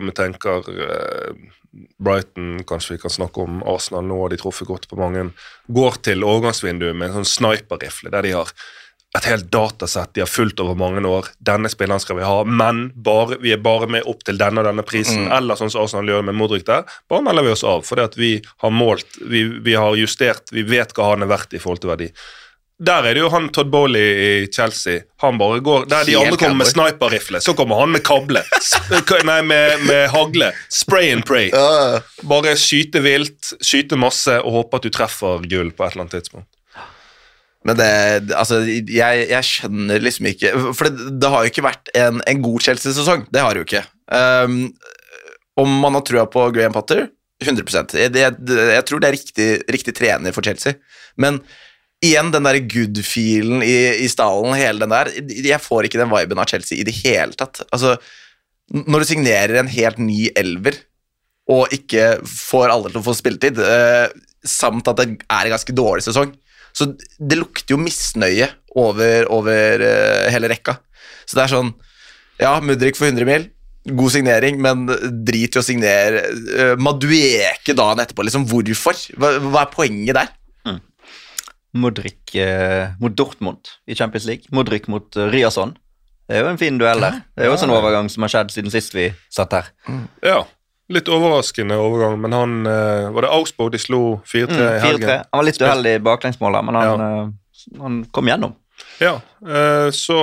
om 0.00 0.08
vi 0.08 0.14
tenker 0.16 0.66
eh, 0.72 1.36
Brighton, 2.02 2.64
kanskje 2.66 2.96
vi 2.96 3.02
kan 3.04 3.12
snakke 3.14 3.44
om 3.44 3.60
Arsenal 3.62 4.08
nå, 4.08 4.16
har 4.24 4.32
de 4.32 4.40
truffet 4.40 4.66
godt 4.66 4.88
på 4.90 4.98
mange, 4.98 5.28
går 5.68 6.00
til 6.08 6.26
overgangsvinduet 6.26 6.96
med 6.96 7.12
en 7.12 7.20
sånn 7.20 7.30
sniperrifle 7.36 8.10
der 8.10 8.26
de 8.26 8.34
har 8.34 8.50
et 9.16 9.28
helt 9.30 9.48
datasett 9.52 10.12
de 10.14 10.22
har 10.24 10.30
fulgt 10.30 10.60
over 10.62 10.76
mange 10.78 11.02
år. 11.08 11.28
Denne 11.38 11.70
spilleren 11.72 12.02
skal 12.02 12.18
vi 12.20 12.26
ha, 12.26 12.38
men 12.44 12.88
bare, 12.94 13.38
vi 13.42 13.52
er 13.54 13.60
bare 13.62 13.88
med 13.90 14.06
opp 14.08 14.24
til 14.26 14.38
denne 14.40 14.62
og 14.62 14.68
denne 14.68 14.84
prisen. 14.86 15.26
Eller 15.32 15.58
sånn 15.58 15.72
som 15.72 15.84
Arsenal 15.84 16.10
gjør 16.12 16.26
med 16.30 16.38
Modric 16.38 16.66
der, 16.68 16.86
bare 17.10 17.24
melder 17.26 17.46
vi 17.46 17.54
oss 17.54 17.64
av. 17.66 17.84
Fordi 17.86 18.06
at 18.06 18.18
vi 18.20 18.32
har 18.64 18.74
målt, 18.74 19.20
vi, 19.20 19.44
vi 19.64 19.76
har 19.78 19.96
justert, 19.98 20.52
vi 20.52 20.66
vet 20.66 20.94
hva 20.96 21.12
han 21.14 21.26
er 21.26 21.30
verdt 21.32 21.56
i 21.56 21.62
forhold 21.62 21.84
til 21.84 21.94
verdi. 21.94 22.10
Der 22.76 23.06
er 23.08 23.16
det 23.16 23.22
jo 23.22 23.30
han 23.32 23.46
Todd 23.56 23.70
Bowley 23.72 24.08
i 24.20 24.32
Chelsea. 24.52 25.06
Han 25.22 25.38
bare 25.40 25.62
går, 25.64 25.86
Der 25.88 26.04
de 26.04 26.12
Helt 26.12 26.26
andre 26.26 26.40
kommer 26.42 26.58
med 26.60 26.68
sniperrifle, 26.68 27.40
så 27.40 27.54
kommer 27.56 27.80
han 27.80 27.94
med 27.94 28.02
kable. 28.04 28.42
Nei, 29.24 29.38
med, 29.48 29.86
med 29.88 30.10
hagle. 30.12 30.50
Spray 30.68 31.08
and 31.14 31.24
pray. 31.24 31.48
Bare 32.28 32.52
skyte 32.60 33.00
vilt, 33.00 33.54
skyte 33.64 33.96
masse 33.96 34.36
og 34.42 34.58
håpe 34.58 34.76
at 34.76 34.84
du 34.84 34.92
treffer 34.92 35.48
gull 35.48 35.72
på 35.72 35.86
et 35.86 35.96
eller 35.96 36.04
annet 36.04 36.18
tidspunkt. 36.18 36.50
Men 37.66 37.78
det, 37.80 37.90
altså, 38.38 38.60
jeg, 38.66 39.26
jeg 39.30 39.46
skjønner 39.48 40.02
liksom 40.04 40.28
ikke 40.30 40.52
For 40.76 40.86
det, 40.86 41.10
det 41.18 41.30
har 41.32 41.42
jo 41.42 41.50
ikke 41.50 41.66
vært 41.66 41.90
en, 41.98 42.20
en 42.22 42.42
god 42.44 42.66
Chelsea-sesong. 42.68 43.26
Det 43.34 43.42
har 43.42 43.54
det 43.54 43.62
jo 43.64 43.68
ikke. 43.68 43.84
Um, 44.06 44.58
om 45.58 45.78
man 45.82 45.96
har 45.98 46.04
trua 46.06 46.26
på 46.30 46.48
Graham 46.54 46.76
Potter 46.76 47.08
100 47.42 47.98
jeg, 47.98 48.12
jeg, 48.16 48.36
jeg 48.48 48.84
tror 48.88 49.00
det 49.02 49.08
er 49.08 49.16
riktig, 49.16 49.48
riktig 49.72 49.94
trener 49.96 50.32
for 50.32 50.46
Chelsea. 50.46 50.78
Men 51.20 51.40
igjen, 52.04 52.30
den 52.32 52.46
der 52.48 52.60
good-feelen 52.64 53.64
i, 53.64 53.76
i 54.04 54.08
stallen, 54.08 54.56
hele 54.56 54.84
den 54.84 54.94
der 54.94 55.10
Jeg 55.44 55.60
får 55.64 55.88
ikke 55.88 56.00
den 56.00 56.12
viben 56.12 56.40
av 56.40 56.48
Chelsea 56.48 56.78
i 56.80 56.86
det 56.86 56.94
hele 57.02 57.36
tatt. 57.36 57.64
Altså, 57.74 57.96
når 58.72 59.02
du 59.02 59.10
signerer 59.10 59.60
en 59.60 59.70
helt 59.70 60.00
ny 60.02 60.30
elver 60.36 60.80
og 61.52 61.70
ikke 61.74 62.16
får 62.26 62.72
alle 62.72 62.90
til 62.90 62.98
å 62.98 63.06
få 63.06 63.14
spilletid, 63.14 63.60
eh, 63.62 64.08
samt 64.46 64.88
at 64.90 64.98
det 64.98 65.06
er 65.14 65.46
en 65.46 65.54
ganske 65.54 65.74
dårlig 65.76 66.02
sesong, 66.08 66.32
så 66.76 66.90
det 66.92 67.38
lukter 67.40 67.72
jo 67.74 67.80
misnøye 67.80 68.50
over, 68.76 69.28
over 69.32 69.82
uh, 69.82 70.26
hele 70.32 70.50
rekka. 70.52 70.76
Så 71.24 71.38
det 71.38 71.46
er 71.46 71.54
sånn 71.56 71.70
Ja, 72.36 72.58
Mudrik 72.60 72.98
for 72.98 73.08
100 73.08 73.24
mil, 73.24 73.46
god 73.96 74.12
signering, 74.12 74.58
men 74.60 74.84
drit 75.24 75.56
i 75.56 75.62
å 75.62 75.64
signere 75.64 76.26
uh, 76.28 76.74
Madueke 76.76 77.72
dagen 77.76 78.04
etterpå, 78.04 78.26
liksom. 78.28 78.44
Hvorfor? 78.50 79.00
Hva, 79.16 79.38
hva 79.40 79.64
er 79.64 79.72
poenget 79.72 80.20
der? 80.20 80.34
Modric 81.76 82.34
eh, 82.34 82.92
mot 83.00 83.12
Dortmund 83.16 83.68
i 83.86 83.94
Champions 83.94 84.26
League. 84.26 84.48
Modric 84.54 84.88
mot 84.88 85.16
uh, 85.16 85.28
Ryerson. 85.32 85.76
Det 86.26 86.38
er 86.38 86.42
jo 86.42 86.50
en 86.50 86.58
fin 86.58 86.78
duell 86.80 87.02
der. 87.02 87.20
Det 87.36 87.44
er 87.44 87.50
jo 87.50 87.54
også 87.54 87.68
en 87.68 87.74
overgang 87.76 88.08
som 88.10 88.24
har 88.24 88.32
skjedd 88.32 88.54
siden 88.54 88.72
sist 88.74 88.96
vi 88.96 89.10
satt 89.32 89.52
her. 89.54 89.68
Ja, 90.24 90.40
litt 90.92 91.08
overraskende 91.10 91.78
overgang, 91.80 92.20
men 92.20 92.32
han 92.32 92.66
eh, 92.66 93.08
Var 93.10 93.26
det 93.26 93.32
Augsburg 93.32 93.72
de 93.74 93.80
slo 93.82 94.20
4-3 94.26 94.36
i 94.36 94.46
4-3. 94.46 94.78
helgen? 94.84 95.10
Han 95.30 95.40
var 95.40 95.48
litt 95.48 95.60
uheldig 95.62 95.96
baklengsmålet, 96.06 96.68
men 96.68 96.78
han, 96.78 97.04
eh, 97.06 97.82
han 97.82 97.98
kom 98.14 98.30
gjennom. 98.30 98.54
Ja, 99.00 99.18
eh, 99.48 99.90
så 99.96 100.16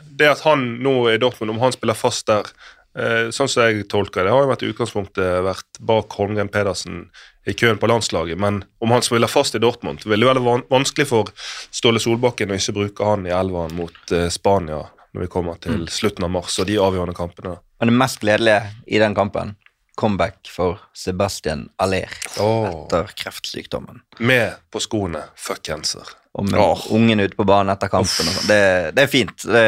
det 0.00 0.28
at 0.32 0.44
han 0.44 0.66
nå 0.82 0.94
er 1.08 1.18
i 1.18 1.22
Dortmund, 1.22 1.54
om 1.54 1.62
han 1.62 1.76
spiller 1.76 1.98
fast 1.98 2.28
der 2.30 2.52
Sånn 2.90 3.46
som 3.46 3.68
jeg 3.68 3.84
tolker 3.86 4.26
det, 4.26 4.32
har 4.34 4.42
jo 4.42 4.48
vært 4.50 4.64
i 4.66 4.68
utgangspunktet 4.72 5.44
vært 5.46 5.78
bak 5.78 6.10
Holmgren 6.18 6.48
Pedersen 6.50 7.04
i 7.46 7.54
køen 7.54 7.78
på 7.78 7.86
landslaget, 7.86 8.34
men 8.34 8.64
om 8.82 8.90
han 8.90 9.04
spiller 9.06 9.30
fast 9.30 9.54
i 9.54 9.60
Dortmund, 9.62 10.02
vil 10.02 10.18
det 10.18 10.26
være 10.26 10.42
vanskelig 10.66 11.06
for 11.06 11.30
Ståle 11.70 12.02
Solbakken 12.02 12.50
å 12.50 12.58
ikke 12.58 12.74
bruke 12.74 13.06
han 13.06 13.28
i 13.30 13.32
elveren 13.36 13.78
mot 13.78 14.14
Spania 14.34 14.82
når 15.14 15.22
vi 15.22 15.30
kommer 15.30 15.62
til 15.62 15.86
slutten 15.86 16.26
av 16.26 16.34
mars 16.34 16.58
og 16.58 16.66
de 16.66 16.80
avgjørende 16.82 17.14
kampene. 17.14 17.54
Men 17.78 17.92
det 17.92 17.96
mest 18.02 18.20
gledelige 18.26 18.74
i 18.90 18.98
den 19.02 19.14
kampen, 19.14 19.54
comeback 19.94 20.48
for 20.48 20.78
Sebastian 20.96 21.68
Aller 21.76 22.08
oh. 22.40 22.86
etter 22.86 23.10
kreftsykdommen. 23.16 24.00
Med 24.18 24.56
på 24.70 24.80
skoene, 24.80 25.22
fuck 25.36 25.62
cancer. 25.66 26.06
Og 26.38 26.46
med 26.46 26.60
oh. 26.62 26.84
ungen 26.94 27.20
ute 27.20 27.36
på 27.36 27.44
banen 27.44 27.72
etter 27.74 27.90
kampen. 27.90 28.28
Sånn. 28.30 28.46
det, 28.48 28.62
det 28.96 29.06
er 29.06 29.10
fint. 29.10 29.34
Det, 29.44 29.64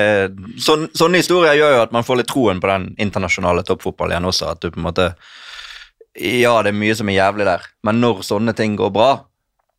sån, 0.63 0.87
sånne 0.95 1.23
historier 1.23 1.59
gjør 1.59 1.77
jo 1.77 1.83
at 1.89 1.95
man 1.95 2.07
får 2.07 2.23
litt 2.23 2.31
troen 2.31 2.63
på 2.63 2.71
den 2.71 2.93
internasjonale 3.03 3.65
toppfotballen 3.67 4.17
igjen 4.17 4.31
også. 4.31 4.55
At 4.55 4.63
du 4.63 4.71
på 4.71 4.81
en 4.81 4.87
måte 4.87 5.13
Ja, 6.15 6.55
det 6.63 6.71
er 6.73 6.79
mye 6.79 6.95
som 6.97 7.09
er 7.09 7.17
jævlig 7.17 7.49
der, 7.49 7.63
men 7.89 8.03
når 8.03 8.25
sånne 8.29 8.53
ting 8.53 8.75
går 8.77 8.91
bra, 8.93 9.13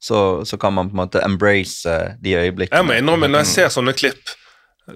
så, 0.01 0.43
så 0.49 0.57
kan 0.59 0.73
man 0.73 0.89
på 0.89 0.97
en 0.97 1.01
måte 1.03 1.21
embrace 1.23 1.87
eh, 1.87 2.15
de 2.19 2.33
øyeblikkene. 2.35 2.79
Jeg 2.81 2.87
må 2.89 2.95
innrømme, 2.97 3.29
når 3.29 3.45
jeg 3.45 3.51
ser 3.51 3.69
sånne 3.71 3.93
klipp 3.95 4.33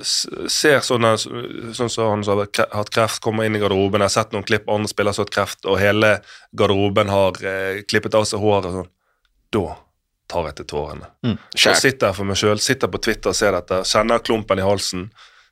Ser 0.04 0.82
sånne 0.84 1.14
Sånn 1.18 1.88
som 1.88 2.10
han 2.12 2.24
som 2.28 2.42
har 2.42 2.50
hatt 2.76 2.92
kreft, 2.92 3.22
kommer 3.24 3.48
inn 3.48 3.56
i 3.56 3.62
garderoben. 3.62 4.04
Jeg 4.04 4.12
har 4.12 4.16
sett 4.18 4.36
noen 4.36 4.46
klipp 4.48 4.68
andre 4.70 4.92
spillere 4.92 5.16
som 5.16 5.24
har 5.24 5.30
hatt 5.30 5.36
kreft, 5.38 5.66
og 5.66 5.80
hele 5.80 6.10
garderoben 6.60 7.12
har 7.14 7.40
eh, 7.48 7.84
klippet 7.88 8.18
av 8.20 8.28
seg 8.28 8.44
håret. 8.44 8.68
og 8.68 8.82
Sånn. 8.82 8.94
Da 9.56 9.78
tar 10.28 10.50
jeg 10.50 10.58
til 10.60 10.70
tårene. 10.74 11.08
Mm. 11.24 11.38
Jeg 11.56 11.80
sitter 11.80 12.12
her 12.12 12.18
for 12.18 12.28
meg 12.28 12.40
sjøl, 12.40 12.60
sitter 12.60 12.92
på 12.92 13.00
Twitter 13.00 13.32
og 13.32 13.40
ser 13.40 13.56
dette, 13.56 13.80
kjenner 13.88 14.24
klumpen 14.28 14.60
i 14.60 14.66
halsen. 14.66 15.08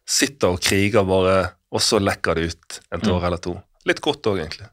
Sitter 0.06 0.58
og 0.58 0.62
kriger 0.62 1.08
bare, 1.08 1.38
og 1.72 1.82
så 1.82 2.02
lekker 2.04 2.36
det 2.36 2.52
ut 2.52 2.80
en 2.92 3.04
tåre 3.04 3.32
eller 3.32 3.42
to. 3.42 3.56
Litt 3.88 4.04
godt 4.04 4.28
òg, 4.28 4.42
egentlig. 4.44 4.68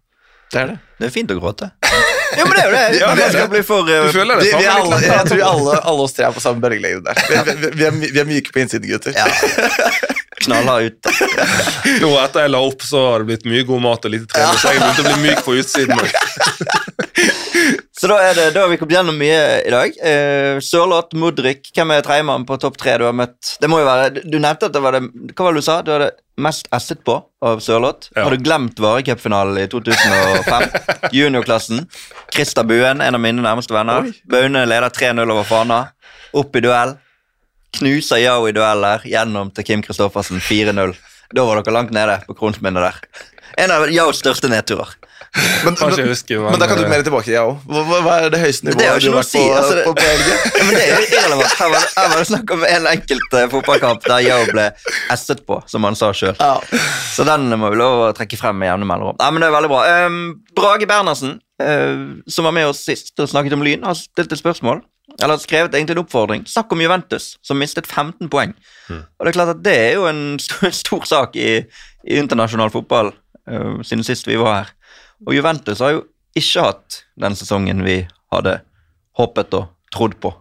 Det 0.53 0.61
er 0.61 0.73
det. 0.73 0.79
Det 1.01 1.09
er 1.09 1.15
fint 1.15 1.33
å 1.35 1.39
gråte. 1.41 1.73
Ja, 2.33 2.47
men 2.49 2.55
det 2.57 2.63
er 2.63 2.71
jo 2.71 2.73
det. 2.73 2.85
Ja, 2.97 3.09
det 3.13 3.25
er 3.27 3.49
det. 3.53 3.59
for 3.69 3.89
eh, 3.93 4.07
Du 4.07 4.15
føler 4.15 4.39
det 4.41 4.47
Vi, 4.47 4.53
vi 4.57 4.65
er 4.65 4.71
alle, 4.73 5.01
jeg 5.05 5.27
tror 5.29 5.43
alle, 5.45 5.75
alle 5.91 6.07
oss 6.07 6.15
tre 6.17 6.25
er 6.25 6.33
på 6.33 6.41
samme 6.41 6.65
bølgelengde 6.65 7.05
der. 7.05 7.21
Vi, 7.29 7.41
vi, 7.61 7.73
vi, 7.77 7.85
er, 7.85 7.99
vi 8.01 8.23
er 8.23 8.29
myke 8.31 8.55
på 8.55 8.63
innsiden, 8.63 8.89
gutter. 8.89 9.13
Ja. 9.13 9.27
knallhard 10.47 10.83
ute. 10.83 11.13
Nå 12.01 12.11
etter 12.23 12.47
jeg 12.47 12.53
la 12.55 12.63
opp, 12.65 12.83
så 12.89 13.03
har 13.11 13.23
det 13.23 13.29
blitt 13.29 13.45
mye 13.53 13.67
god 13.69 13.85
mat 13.85 14.09
og 14.09 14.15
lite 14.15 14.29
trening, 14.33 14.59
så 14.59 14.73
jeg 14.73 14.81
begynte 14.81 15.05
å 15.05 15.09
bli 15.11 15.19
myk 15.29 15.45
på 15.45 15.57
utsiden. 15.61 16.01
Så 18.03 18.09
da, 18.11 18.17
det, 18.35 18.49
da 18.51 18.65
har 18.65 18.71
vi 18.73 18.77
kommet 18.81 18.97
gjennom 18.97 19.15
mye 19.15 19.43
i 19.63 19.71
dag. 19.71 19.93
Uh, 20.03 20.57
Sørloth, 20.59 21.15
Mudrik, 21.15 21.69
hvem 21.71 21.93
er 21.95 22.03
tredjemann 22.03 22.43
på 22.49 22.57
topp 22.59 22.75
tre 22.81 22.97
du 22.99 23.05
har 23.07 23.15
møtt? 23.15 23.53
Det 23.63 23.69
må 23.71 23.79
jo 23.79 23.87
være, 23.87 24.25
Du 24.27 24.41
nevnte 24.43 24.67
at 24.67 24.75
det 24.75 24.81
var 24.83 24.97
det 24.97 25.05
Hva 25.37 25.45
var 25.47 25.55
det 25.55 25.63
du 25.63 25.67
sa? 25.69 25.77
Du 25.87 25.93
hadde 25.95 26.09
mest 26.43 26.67
esset 26.75 27.05
på 27.07 27.21
av 27.47 27.63
Sørloth. 27.63 28.11
Ja. 28.17 28.25
Har 28.25 28.35
du 28.35 28.43
glemt 28.43 28.83
varecupfinalen 28.83 29.61
i 29.63 29.69
2005? 29.71 30.67
Juniorklassen. 31.15 31.85
Christer 32.35 32.67
Buen, 32.67 33.05
en 33.07 33.21
av 33.21 33.23
mine 33.23 33.45
nærmeste 33.45 33.77
venner. 33.77 34.11
Baune 34.27 34.65
leder 34.67 34.91
3-0 34.99 35.23
over 35.23 35.47
Fana. 35.47 35.79
Opp 36.35 36.59
i 36.59 36.65
duell. 36.67 36.97
Knuser 37.79 38.19
Yao 38.25 38.51
i 38.51 38.57
dueller 38.57 39.07
gjennom 39.07 39.55
til 39.55 39.69
Kim 39.71 39.87
Kristoffersen 39.87 40.43
4-0. 40.43 40.97
Da 41.39 41.47
var 41.47 41.63
dere 41.63 41.79
langt 41.79 41.95
nede 41.95 42.19
på 42.27 42.35
kronsminnet 42.35 42.83
der. 42.83 43.01
En 43.63 43.79
av 43.79 43.87
Yaos 43.95 44.19
største 44.19 44.51
nedturer. 44.51 44.91
Men, 45.33 45.77
Kanskje 45.79 46.03
men, 46.03 46.09
husker, 46.13 46.41
men, 46.43 46.51
men 46.53 46.61
da 46.61 46.67
kan 46.69 46.77
du 46.77 46.85
mer 46.91 47.01
tilbake, 47.07 47.31
jeg 47.33 47.41
òg. 47.41 47.63
Hva, 47.65 47.83
hva- 48.05 48.17
er 48.27 48.33
det 48.35 48.41
høyeste 48.43 48.67
Det 48.67 48.75
nivået 48.77 49.05
jo 49.07 49.13
du 49.13 49.15
har 49.15 49.23
vært 49.23 49.31
si. 49.31 49.39
på, 49.41 49.55
Altså, 49.57 49.77
det- 49.79 49.85
på, 49.87 49.95
men 50.67 50.75
det 50.77 50.83
er 50.83 50.91
jo 50.93 51.07
irrelevant. 51.07 51.55
Her 51.63 51.71
var, 51.73 51.87
her 51.97 52.09
var 52.13 52.19
det 52.21 52.27
snakk 52.29 52.53
om 52.53 52.65
en 52.69 52.89
enkelt 52.91 53.37
eh, 53.39 53.47
fotballkamp 53.55 54.05
der 54.05 54.27
Yao 54.27 54.45
ble 54.51 54.67
esset 55.15 55.41
på, 55.49 55.57
som 55.73 55.89
han 55.89 55.97
sa 55.97 56.11
sjøl. 56.13 56.37
Ja. 56.37 56.59
Så 57.15 57.25
den 57.29 57.49
må 57.63 57.71
vi 57.73 57.81
lov 57.81 58.03
å 58.11 58.13
trekke 58.19 58.37
frem 58.41 58.59
med 58.61 58.69
jevne 58.69 58.89
mellomrom. 58.91 59.17
Nei, 59.23 59.31
men 59.33 59.45
det 59.45 59.49
er 59.49 59.55
veldig 59.57 59.71
bra. 59.73 59.81
Um, 60.05 60.19
Brage 60.59 60.89
Bernersen, 60.91 61.39
uh, 61.65 62.05
som 62.29 62.49
var 62.51 62.57
med 62.59 62.69
oss 62.69 62.83
sist 62.85 63.15
og 63.23 63.31
snakket 63.33 63.57
om 63.57 63.65
Lyn, 63.65 63.89
har 63.89 63.97
stilt 63.97 64.37
et 64.37 64.43
spørsmål. 64.43 64.83
Eller 65.23 65.41
skrevet 65.41 65.73
egentlig 65.77 65.97
en 65.97 66.05
oppfordring. 66.05 66.45
Snakk 66.49 66.73
om 66.77 66.81
Juventus, 66.85 67.33
som 67.45 67.59
mistet 67.61 67.89
15 67.89 68.29
poeng. 68.33 68.53
Og 68.93 69.25
det 69.27 69.33
er 69.33 69.37
klart 69.37 69.57
at 69.57 69.65
det 69.65 69.75
er 69.89 69.91
jo 69.97 70.07
en 70.09 70.23
stor, 70.41 70.71
stor 70.85 71.09
sak 71.09 71.37
i, 71.41 71.51
i 72.05 72.21
internasjonal 72.21 72.73
fotball 72.73 73.13
uh, 73.49 73.81
siden 73.81 74.05
sist 74.05 74.29
vi 74.29 74.37
var 74.41 74.61
her. 74.63 74.73
Og 75.27 75.35
Juventus 75.37 75.83
har 75.85 75.97
jo 75.97 76.05
ikke 76.39 76.65
hatt 76.67 77.03
den 77.21 77.37
sesongen 77.39 77.85
vi 77.85 78.03
hadde 78.33 78.61
håpet 79.19 79.55
og 79.59 79.69
trodd 79.93 80.17
på. 80.23 80.33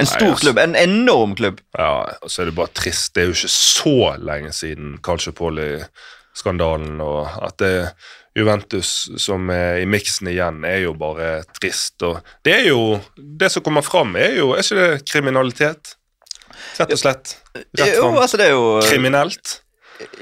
En 0.00 0.06
stor 0.08 0.22
Nei, 0.22 0.30
altså. 0.32 0.44
klubb, 0.44 0.58
en 0.62 0.76
enorm 0.78 1.34
klubb. 1.36 1.58
Ja, 1.76 2.06
og 2.22 2.30
så 2.30 2.42
er 2.42 2.48
det 2.48 2.56
bare 2.56 2.72
trist. 2.72 3.12
Det 3.14 3.22
er 3.22 3.28
jo 3.28 3.36
ikke 3.36 3.52
så 3.52 3.96
lenge 4.22 4.52
siden 4.56 4.94
Calciopoli-skandalen, 5.04 7.00
og 7.04 7.28
at 7.44 7.58
det 7.60 7.74
Juventus 8.38 9.08
som 9.18 9.50
er 9.50 9.80
i 9.82 9.88
miksen 9.90 10.30
igjen, 10.30 10.62
er 10.64 10.84
jo 10.84 10.94
bare 10.96 11.42
trist. 11.58 11.98
Og 12.06 12.20
det 12.46 12.54
er 12.60 12.68
jo 12.70 13.00
Det 13.16 13.50
som 13.50 13.62
kommer 13.66 13.82
fram, 13.82 14.14
er 14.16 14.38
jo 14.38 14.52
Er 14.54 14.62
ikke 14.62 14.78
det 14.78 15.10
kriminalitet? 15.10 15.96
Rett 16.78 16.92
og 16.94 16.98
slett. 17.00 17.34
Rett 17.56 17.96
Jo, 17.96 18.12
altså 18.20 18.38
det 18.38 18.46
er 18.46 18.54
jo 18.54 18.80
Kriminelt. 18.86 19.60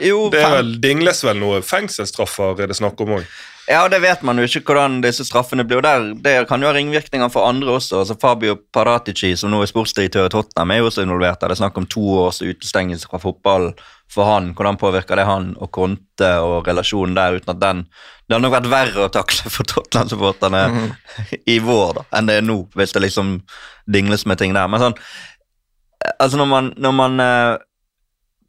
jo, 0.00 0.30
Det 0.30 0.40
er 0.42 0.56
vel, 0.56 0.80
dingles 0.80 1.22
vel 1.24 1.38
noe 1.38 1.60
fengselsstraffer 1.62 2.62
er 2.62 2.72
det 2.72 2.76
snakk 2.76 3.00
om 3.04 3.18
òg. 3.18 3.26
Ja, 3.68 3.82
det 3.92 3.98
vet 4.00 4.22
man 4.24 4.38
jo 4.40 4.46
ikke 4.48 4.62
hvordan 4.70 5.02
disse 5.04 5.26
straffene 5.28 5.64
blir. 5.68 5.82
der, 5.84 6.14
Det 6.24 6.48
kan 6.48 6.62
jo 6.62 6.70
ha 6.70 6.72
ringvirkninger 6.72 7.28
for 7.28 7.44
andre 7.44 7.74
også. 7.76 7.98
altså 8.00 8.16
Fabio 8.20 8.56
Paratici, 8.72 9.34
som 9.36 9.50
nå 9.52 9.60
er 9.62 9.68
sportsdirektør 9.68 10.26
i 10.26 10.32
Tottenham, 10.32 10.70
er 10.70 10.78
jo 10.78 10.86
også 10.88 11.04
involvert. 11.04 11.40
der. 11.40 11.48
Det 11.48 11.58
er 11.58 11.62
snakk 11.66 11.76
om 11.76 11.86
to 11.86 12.00
års 12.00 12.40
utestengelse 12.40 13.08
fra 13.10 13.18
fotball 13.20 13.74
for 14.10 14.24
han. 14.24 14.54
Hvordan 14.54 14.78
påvirker 14.80 15.16
det 15.16 15.26
han 15.28 15.54
og 15.60 15.70
Conte 15.70 16.30
og 16.40 16.66
relasjonen 16.66 17.14
der, 17.14 17.36
uten 17.36 17.50
at 17.50 17.60
den 17.60 17.84
Det 18.28 18.34
hadde 18.36 18.44
nok 18.44 18.56
vært 18.56 18.70
verre 18.70 19.04
å 19.04 19.12
takle 19.12 19.50
for 19.50 19.64
Tottenham-supporterne 19.64 20.62
i 21.54 21.58
vår 21.64 21.94
da, 21.94 22.02
enn 22.18 22.26
det 22.28 22.34
er 22.36 22.42
nå, 22.44 22.58
hvis 22.76 22.92
det 22.92 23.00
liksom 23.02 23.42
dingles 23.88 24.26
med 24.26 24.38
ting 24.38 24.52
der. 24.56 24.68
Men 24.68 24.80
sånn 24.80 24.98
Altså, 26.20 26.36
når 26.38 26.46
man, 26.46 26.72
når 26.78 26.92
man 26.94 27.20
eh, 27.20 27.56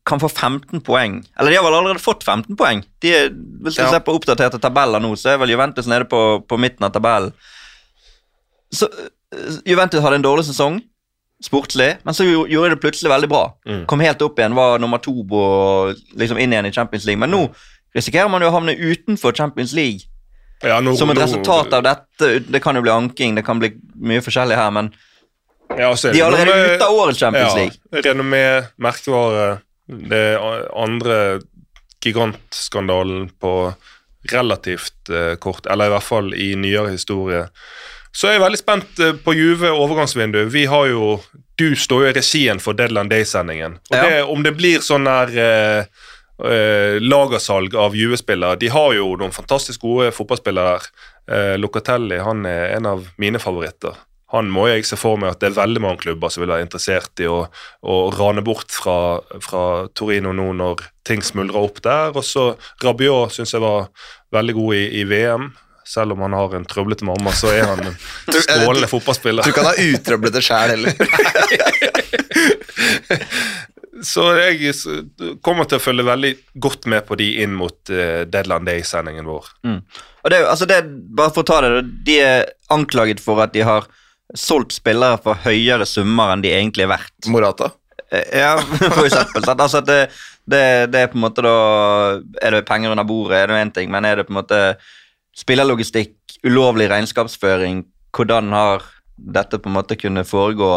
kan 0.09 0.19
få 0.21 0.27
15 0.31 0.81
poeng 0.85 1.19
Eller 1.39 1.51
de 1.53 1.57
har 1.59 1.63
vel 1.67 1.77
allerede 1.77 2.01
fått 2.03 2.23
15 2.25 2.57
poeng. 2.57 2.81
De 3.03 3.13
hvis 3.63 3.77
du 3.77 3.83
Ja. 3.83 3.89
ser 3.93 4.01
på 4.05 4.15
oppdaterte 4.17 4.59
tabeller 4.61 4.99
nå, 5.03 5.13
så 5.15 5.33
er 5.35 5.37
vel 5.41 5.53
Juventus 5.53 5.87
nede 5.87 6.07
på, 6.09 6.41
på 6.49 6.57
midten 6.59 6.83
av 6.87 6.91
tabellen. 6.95 7.31
Så 8.73 8.87
eh, 8.89 9.57
Juventus 9.65 10.01
hadde 10.03 10.19
en 10.19 10.25
dårlig 10.25 10.45
sesong 10.49 10.79
sportslig, 11.43 11.93
men 12.03 12.13
så 12.13 12.25
gjorde 12.27 12.67
de 12.69 12.75
det 12.75 12.81
plutselig 12.83 13.09
veldig 13.13 13.29
bra. 13.31 13.43
Mm. 13.65 13.83
Kom 13.87 14.01
helt 14.03 14.21
opp 14.25 14.39
igjen, 14.41 14.55
var 14.57 14.79
nummer 14.83 14.99
to 14.99 15.13
og 15.23 15.95
liksom 16.19 16.37
inn 16.43 16.51
igjen 16.51 16.67
i 16.67 16.73
Champions 16.75 17.05
League. 17.07 17.19
Men 17.21 17.31
nå 17.31 17.45
risikerer 17.95 18.27
man 18.29 18.43
jo 18.43 18.49
å 18.51 18.55
havne 18.57 18.75
utenfor 18.75 19.31
Champions 19.37 19.71
League 19.73 20.03
Ja, 20.61 20.81
nå- 20.83 20.97
som 20.99 21.09
et 21.13 21.17
resultat 21.21 21.71
av 21.73 21.83
dette. 21.85 22.43
Det 22.51 22.59
kan 22.61 22.75
jo 22.75 22.81
bli 22.83 22.91
anking, 22.91 23.35
det 23.39 23.45
kan 23.47 23.59
bli 23.61 23.71
mye 23.95 24.19
forskjellig 24.25 24.57
her, 24.59 24.71
men 24.75 24.91
Ja, 25.77 25.91
er 25.93 26.11
de 26.11 26.19
er 26.19 26.25
allerede 26.25 26.75
ute 26.75 26.85
av 26.89 26.97
årets 26.97 27.19
Champions 27.21 27.55
League. 27.55 27.77
Ja, 27.93 28.01
renommé, 28.09 28.43
merkevare, 28.77 29.61
det 29.89 30.37
andre 30.77 31.39
gigantskandalen 32.05 33.29
på 33.41 33.73
relativt 34.31 35.09
eh, 35.09 35.35
kort, 35.35 35.65
eller 35.65 35.85
i 35.89 35.93
hvert 35.95 36.03
fall 36.03 36.33
i 36.35 36.51
nyere 36.55 36.91
historie. 36.93 37.45
Så 38.11 38.27
er 38.27 38.35
jeg 38.37 38.43
veldig 38.43 38.59
spent 38.61 38.99
eh, 39.03 39.13
på 39.23 39.33
Juve 39.37 39.71
overgangsvindu. 39.71 40.43
Vi 40.53 40.65
har 40.69 40.87
jo 40.91 41.19
Du 41.59 41.73
står 41.75 42.03
jo 42.05 42.09
i 42.09 42.13
regien 42.15 42.59
for 42.63 42.73
Deadland 42.73 43.09
Day-sendingen. 43.11 43.73
Og 43.91 43.95
Ja. 43.97 44.03
det, 44.09 44.23
om 44.23 44.43
det 44.43 44.53
blir 44.55 44.79
sånn 44.79 45.03
der 45.03 45.33
eh, 45.35 45.85
eh, 46.47 46.99
lagersalg 47.03 47.75
av 47.75 47.95
Juve-spillere 47.99 48.55
De 48.59 48.69
har 48.71 48.93
jo 48.95 49.15
noen 49.19 49.33
fantastisk 49.35 49.81
gode 49.81 50.11
fotballspillere. 50.15 50.79
Eh, 51.27 51.57
Locatelli 51.59 52.17
han 52.23 52.45
er 52.45 52.77
en 52.77 52.85
av 52.85 53.09
mine 53.17 53.39
favoritter. 53.43 53.91
Han 54.33 54.49
må 54.53 54.67
jeg 54.69 54.85
se 54.85 54.97
for 54.99 55.17
meg 55.17 55.33
at 55.33 55.41
det 55.41 55.49
er 55.49 55.57
veldig 55.57 55.81
mange 55.81 56.03
klubber 56.03 56.29
som 56.29 56.43
vil 56.43 56.51
være 56.51 56.67
interessert 56.67 57.21
i 57.23 57.27
å, 57.29 57.39
å 57.81 57.95
rane 58.13 58.43
bort 58.45 58.69
fra, 58.69 58.97
fra 59.41 59.63
Torino 59.97 60.33
nå 60.37 60.51
når 60.59 60.83
ting 61.07 61.23
smuldrer 61.25 61.65
opp 61.65 61.81
der. 61.85 62.13
Og 62.13 62.25
så 62.25 62.51
Rabiot 62.83 63.33
syns 63.33 63.55
jeg 63.55 63.63
var 63.63 63.89
veldig 64.35 64.55
god 64.59 64.77
i, 64.77 64.83
i 65.01 65.03
VM. 65.09 65.49
Selv 65.89 66.13
om 66.13 66.21
han 66.21 66.35
har 66.37 66.53
en 66.53 66.67
trøblete 66.69 67.05
mamma, 67.07 67.33
så 67.33 67.49
er 67.49 67.65
han 67.65 67.81
en 67.81 67.97
strålende 68.45 68.89
fotballspiller. 68.91 69.49
Du 69.49 69.55
kan 69.55 69.65
ha 69.71 69.73
utrøblete 69.73 70.43
sjæl 70.45 70.75
heller. 70.75 70.93
Så 74.05 74.23
jeg 74.37 74.71
kommer 75.43 75.67
til 75.67 75.75
å 75.75 75.83
følge 75.83 76.05
veldig 76.07 76.29
godt 76.63 76.85
med 76.87 77.03
på 77.07 77.17
de 77.19 77.25
inn 77.43 77.51
mot 77.57 77.91
eh, 77.91 78.21
Deadland 78.31 78.69
Day-sendingen 78.69 79.27
vår. 79.27 79.49
Og 80.23 80.31
det, 80.31 80.39
altså 80.47 80.67
det, 80.69 80.77
bare 81.17 81.33
for 81.35 81.43
å 81.43 81.49
ta 81.49 81.57
det, 81.65 81.81
De 82.07 82.15
er 82.23 82.45
anklaget 82.71 83.19
for 83.23 83.41
at 83.43 83.51
de 83.55 83.65
har 83.67 83.89
solgt 84.37 84.75
spillere 84.77 85.17
for 85.23 85.39
høyere 85.45 85.85
summer 85.89 86.33
enn 86.33 86.41
de 86.45 86.51
egentlig 86.53 86.85
er 86.85 86.91
verdt. 86.95 87.29
Morata. 87.33 87.71
Eh, 88.11 88.39
Ja, 88.39 88.57
for 88.97 89.05
eksempel. 89.05 89.43
sant? 89.45 89.59
Altså 89.61 89.81
det, 89.85 89.99
det, 90.49 90.61
det 90.93 90.99
er 91.03 91.07
på 91.11 91.17
en 91.17 91.25
måte 91.25 91.41
da 91.45 91.53
Er 92.41 92.51
det 92.57 92.65
penger 92.69 92.91
under 92.93 93.03
bordet, 93.09 93.37
er 93.43 93.47
det 93.47 93.59
én 93.63 93.73
ting, 93.73 93.91
men 93.91 94.05
er 94.05 94.15
det 94.21 94.27
på 94.27 94.33
en 94.33 94.41
måte 94.41 94.61
spillerlogistikk, 95.37 96.15
ulovlig 96.43 96.89
regnskapsføring, 96.91 97.83
hvordan 98.15 98.51
har 98.53 98.83
dette 99.19 99.59
på 99.59 99.69
en 99.69 99.75
måte 99.77 99.95
kunnet 99.99 100.27
foregå 100.27 100.71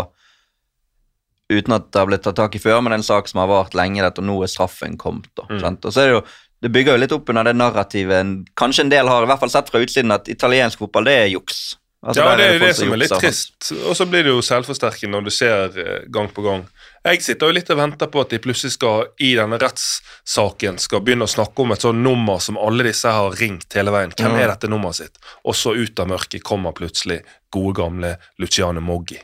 uten 1.52 1.74
at 1.76 1.90
det 1.92 1.98
har 2.00 2.06
blitt 2.08 2.22
tatt 2.24 2.38
tak 2.38 2.54
i 2.56 2.60
før, 2.62 2.78
men 2.80 2.92
det 2.92 2.96
er 2.96 3.02
en 3.02 3.08
sak 3.10 3.28
som 3.28 3.42
har 3.42 3.50
vart 3.50 3.74
lenge, 3.76 4.00
dette, 4.04 4.22
og 4.22 4.28
nå 4.28 4.36
er 4.44 4.48
straffen 4.52 4.94
kommet. 5.00 5.28
Da, 5.36 5.44
Mm. 5.50 5.60
sant? 5.60 5.84
Og 5.84 5.92
så 5.92 6.00
er 6.00 6.06
det 6.08 6.14
jo 6.16 6.22
det 6.62 6.70
bygger 6.72 6.94
jo 6.94 7.00
litt 7.02 7.12
opp 7.12 7.28
under 7.28 7.42
det 7.44 7.56
narrativet 7.58 8.44
kanskje 8.56 8.84
en 8.84 8.92
del 8.92 9.08
har, 9.10 9.24
i 9.24 9.26
hvert 9.26 9.40
fall 9.40 9.50
sett 9.50 9.68
fra 9.68 9.80
utsiden, 9.82 10.12
at 10.14 10.28
italiensk 10.30 10.78
fotball, 10.78 11.04
det 11.04 11.12
er 11.18 11.26
juks. 11.32 11.76
Altså, 12.02 12.22
ja, 12.24 12.30
det 12.34 12.46
er 12.46 12.56
jo 12.56 12.62
det 12.64 12.72
som 12.74 12.92
er 12.92 12.98
litt 12.98 13.12
trist. 13.14 13.68
Og 13.86 13.94
så 13.94 14.06
blir 14.10 14.24
det 14.26 14.32
jo 14.32 14.40
selvforsterkende 14.42 15.14
når 15.14 15.26
du 15.28 15.30
ser 15.34 15.76
eh, 15.78 16.06
gang 16.10 16.26
på 16.34 16.42
gang. 16.42 16.64
Jeg 17.06 17.22
sitter 17.22 17.50
jo 17.50 17.54
litt 17.54 17.70
og 17.70 17.78
venter 17.78 18.10
på 18.10 18.24
at 18.24 18.32
de 18.34 18.40
plutselig 18.42 18.74
skal 18.74 19.12
i 19.22 19.32
denne 19.38 19.58
rettssaken 19.62 20.80
skal 20.82 21.04
begynne 21.06 21.28
å 21.28 21.30
snakke 21.30 21.62
om 21.62 21.74
et 21.74 21.86
sånt 21.86 22.02
nummer 22.02 22.42
som 22.42 22.58
alle 22.58 22.88
disse 22.88 23.10
har 23.10 23.38
ringt 23.38 23.78
hele 23.78 23.94
veien. 23.94 24.14
Hvem 24.18 24.34
er 24.34 24.50
dette 24.50 24.70
nummeret 24.70 24.98
sitt? 24.98 25.22
Og 25.46 25.54
så 25.58 25.76
ut 25.78 26.02
av 26.02 26.10
mørket 26.10 26.42
kommer 26.46 26.74
plutselig 26.74 27.20
gode, 27.54 27.76
gamle 27.78 28.16
Luciano 28.42 28.82
Moggi. 28.82 29.20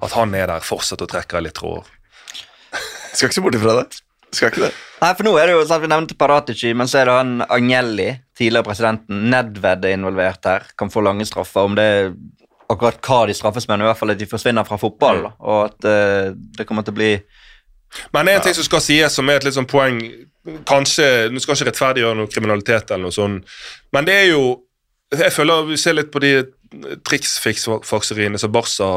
At 0.00 0.16
han 0.16 0.32
er 0.38 0.48
der 0.48 0.64
fortsatt 0.64 1.04
og 1.04 1.10
trekker 1.12 1.42
i 1.42 1.48
litt 1.48 1.58
tråder. 1.60 1.88
Skal 3.12 3.28
ikke 3.28 3.36
se 3.36 3.44
bort 3.44 3.60
ifra 3.60 3.78
det. 3.82 4.03
Skal 4.34 4.52
ikke 4.52 4.66
det. 4.66 4.72
Nei, 5.04 5.10
for 5.14 5.26
nå 5.26 5.34
er 5.38 5.50
det 5.50 5.56
jo 5.56 5.64
sant, 5.68 5.82
Vi 5.84 5.90
nevnte 5.90 6.16
Paratici, 6.18 6.72
men 6.76 6.88
så 6.90 7.00
er 7.00 7.10
det 7.10 7.16
han 7.18 7.34
Agnelli, 7.44 8.08
tidligere 8.38 8.66
presidenten. 8.66 9.26
Nedved 9.32 9.84
er 9.84 9.96
involvert 9.98 10.48
her. 10.48 10.66
Kan 10.78 10.92
få 10.92 11.04
lange 11.04 11.26
straffer. 11.28 11.68
Om 11.68 11.76
det 11.78 11.84
er 11.84 12.12
akkurat 12.72 13.00
hva 13.04 13.24
de 13.28 13.36
straffes 13.36 13.68
med, 13.68 13.78
men 13.78 13.86
i 13.86 13.90
hvert 13.90 14.00
fall 14.00 14.14
at 14.14 14.20
de 14.20 14.28
forsvinner 14.28 14.66
fra 14.68 14.78
fotball. 14.80 15.24
Mm. 15.26 15.40
Og 15.44 15.58
at 15.68 15.88
uh, 15.88 16.36
det 16.58 16.66
kommer 16.68 16.86
til 16.86 16.94
å 16.94 17.00
bli 17.00 17.14
Men 18.14 18.28
en 18.28 18.42
ting 18.42 18.56
som 18.56 18.66
skal 18.66 18.82
sies, 18.82 19.14
som 19.14 19.28
er 19.30 19.38
et 19.38 19.48
litt 19.48 19.56
sånn 19.56 19.70
poeng 19.70 20.00
Kanskje, 20.68 21.30
Nå 21.32 21.40
skal 21.40 21.56
ikke 21.56 21.70
rettferdiggjøre 21.70 22.18
noe 22.18 22.28
kriminalitet, 22.28 22.90
eller 22.90 23.06
noe 23.06 23.14
sånt, 23.16 23.46
men 23.96 24.04
det 24.04 24.16
er 24.18 24.26
jo 24.34 24.42
Jeg 25.14 25.32
føler 25.32 25.70
vi 25.70 25.78
ser 25.80 25.96
litt 25.96 26.10
på 26.12 26.20
de 26.20 26.34
triksfiksfakseriene 27.06 28.36
som 28.40 28.52
Barca 28.52 28.88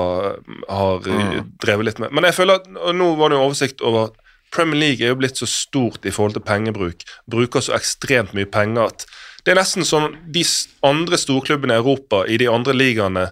har 0.66 1.04
mm. 1.06 1.52
drevet 1.62 1.86
litt 1.86 2.00
med. 2.02 2.10
Men 2.16 2.26
jeg 2.26 2.34
føler 2.34 2.58
at 2.58 2.66
og 2.74 2.96
nå 2.98 3.12
var 3.20 3.30
det 3.30 3.38
jo 3.38 3.44
oversikt 3.46 3.84
over 3.86 4.16
Premier 4.58 4.82
League 4.82 5.06
er 5.06 5.14
jo 5.14 5.20
blitt 5.22 5.40
så 5.40 5.48
stort 5.50 6.06
i 6.06 6.14
forhold 6.14 6.38
til 6.38 6.46
pengebruk. 6.48 7.06
Bruker 7.30 7.64
så 7.64 7.78
ekstremt 7.78 8.34
mye 8.38 8.50
penger 8.50 8.90
at 8.90 9.08
det 9.46 9.54
er 9.54 9.62
nesten 9.62 9.86
som 9.88 10.10
de 10.28 10.44
andre 10.84 11.20
storklubbene 11.22 11.78
i 11.78 11.80
Europa, 11.80 12.26
i 12.28 12.40
de 12.42 12.50
andre 12.52 12.76
ligaene 12.76 13.30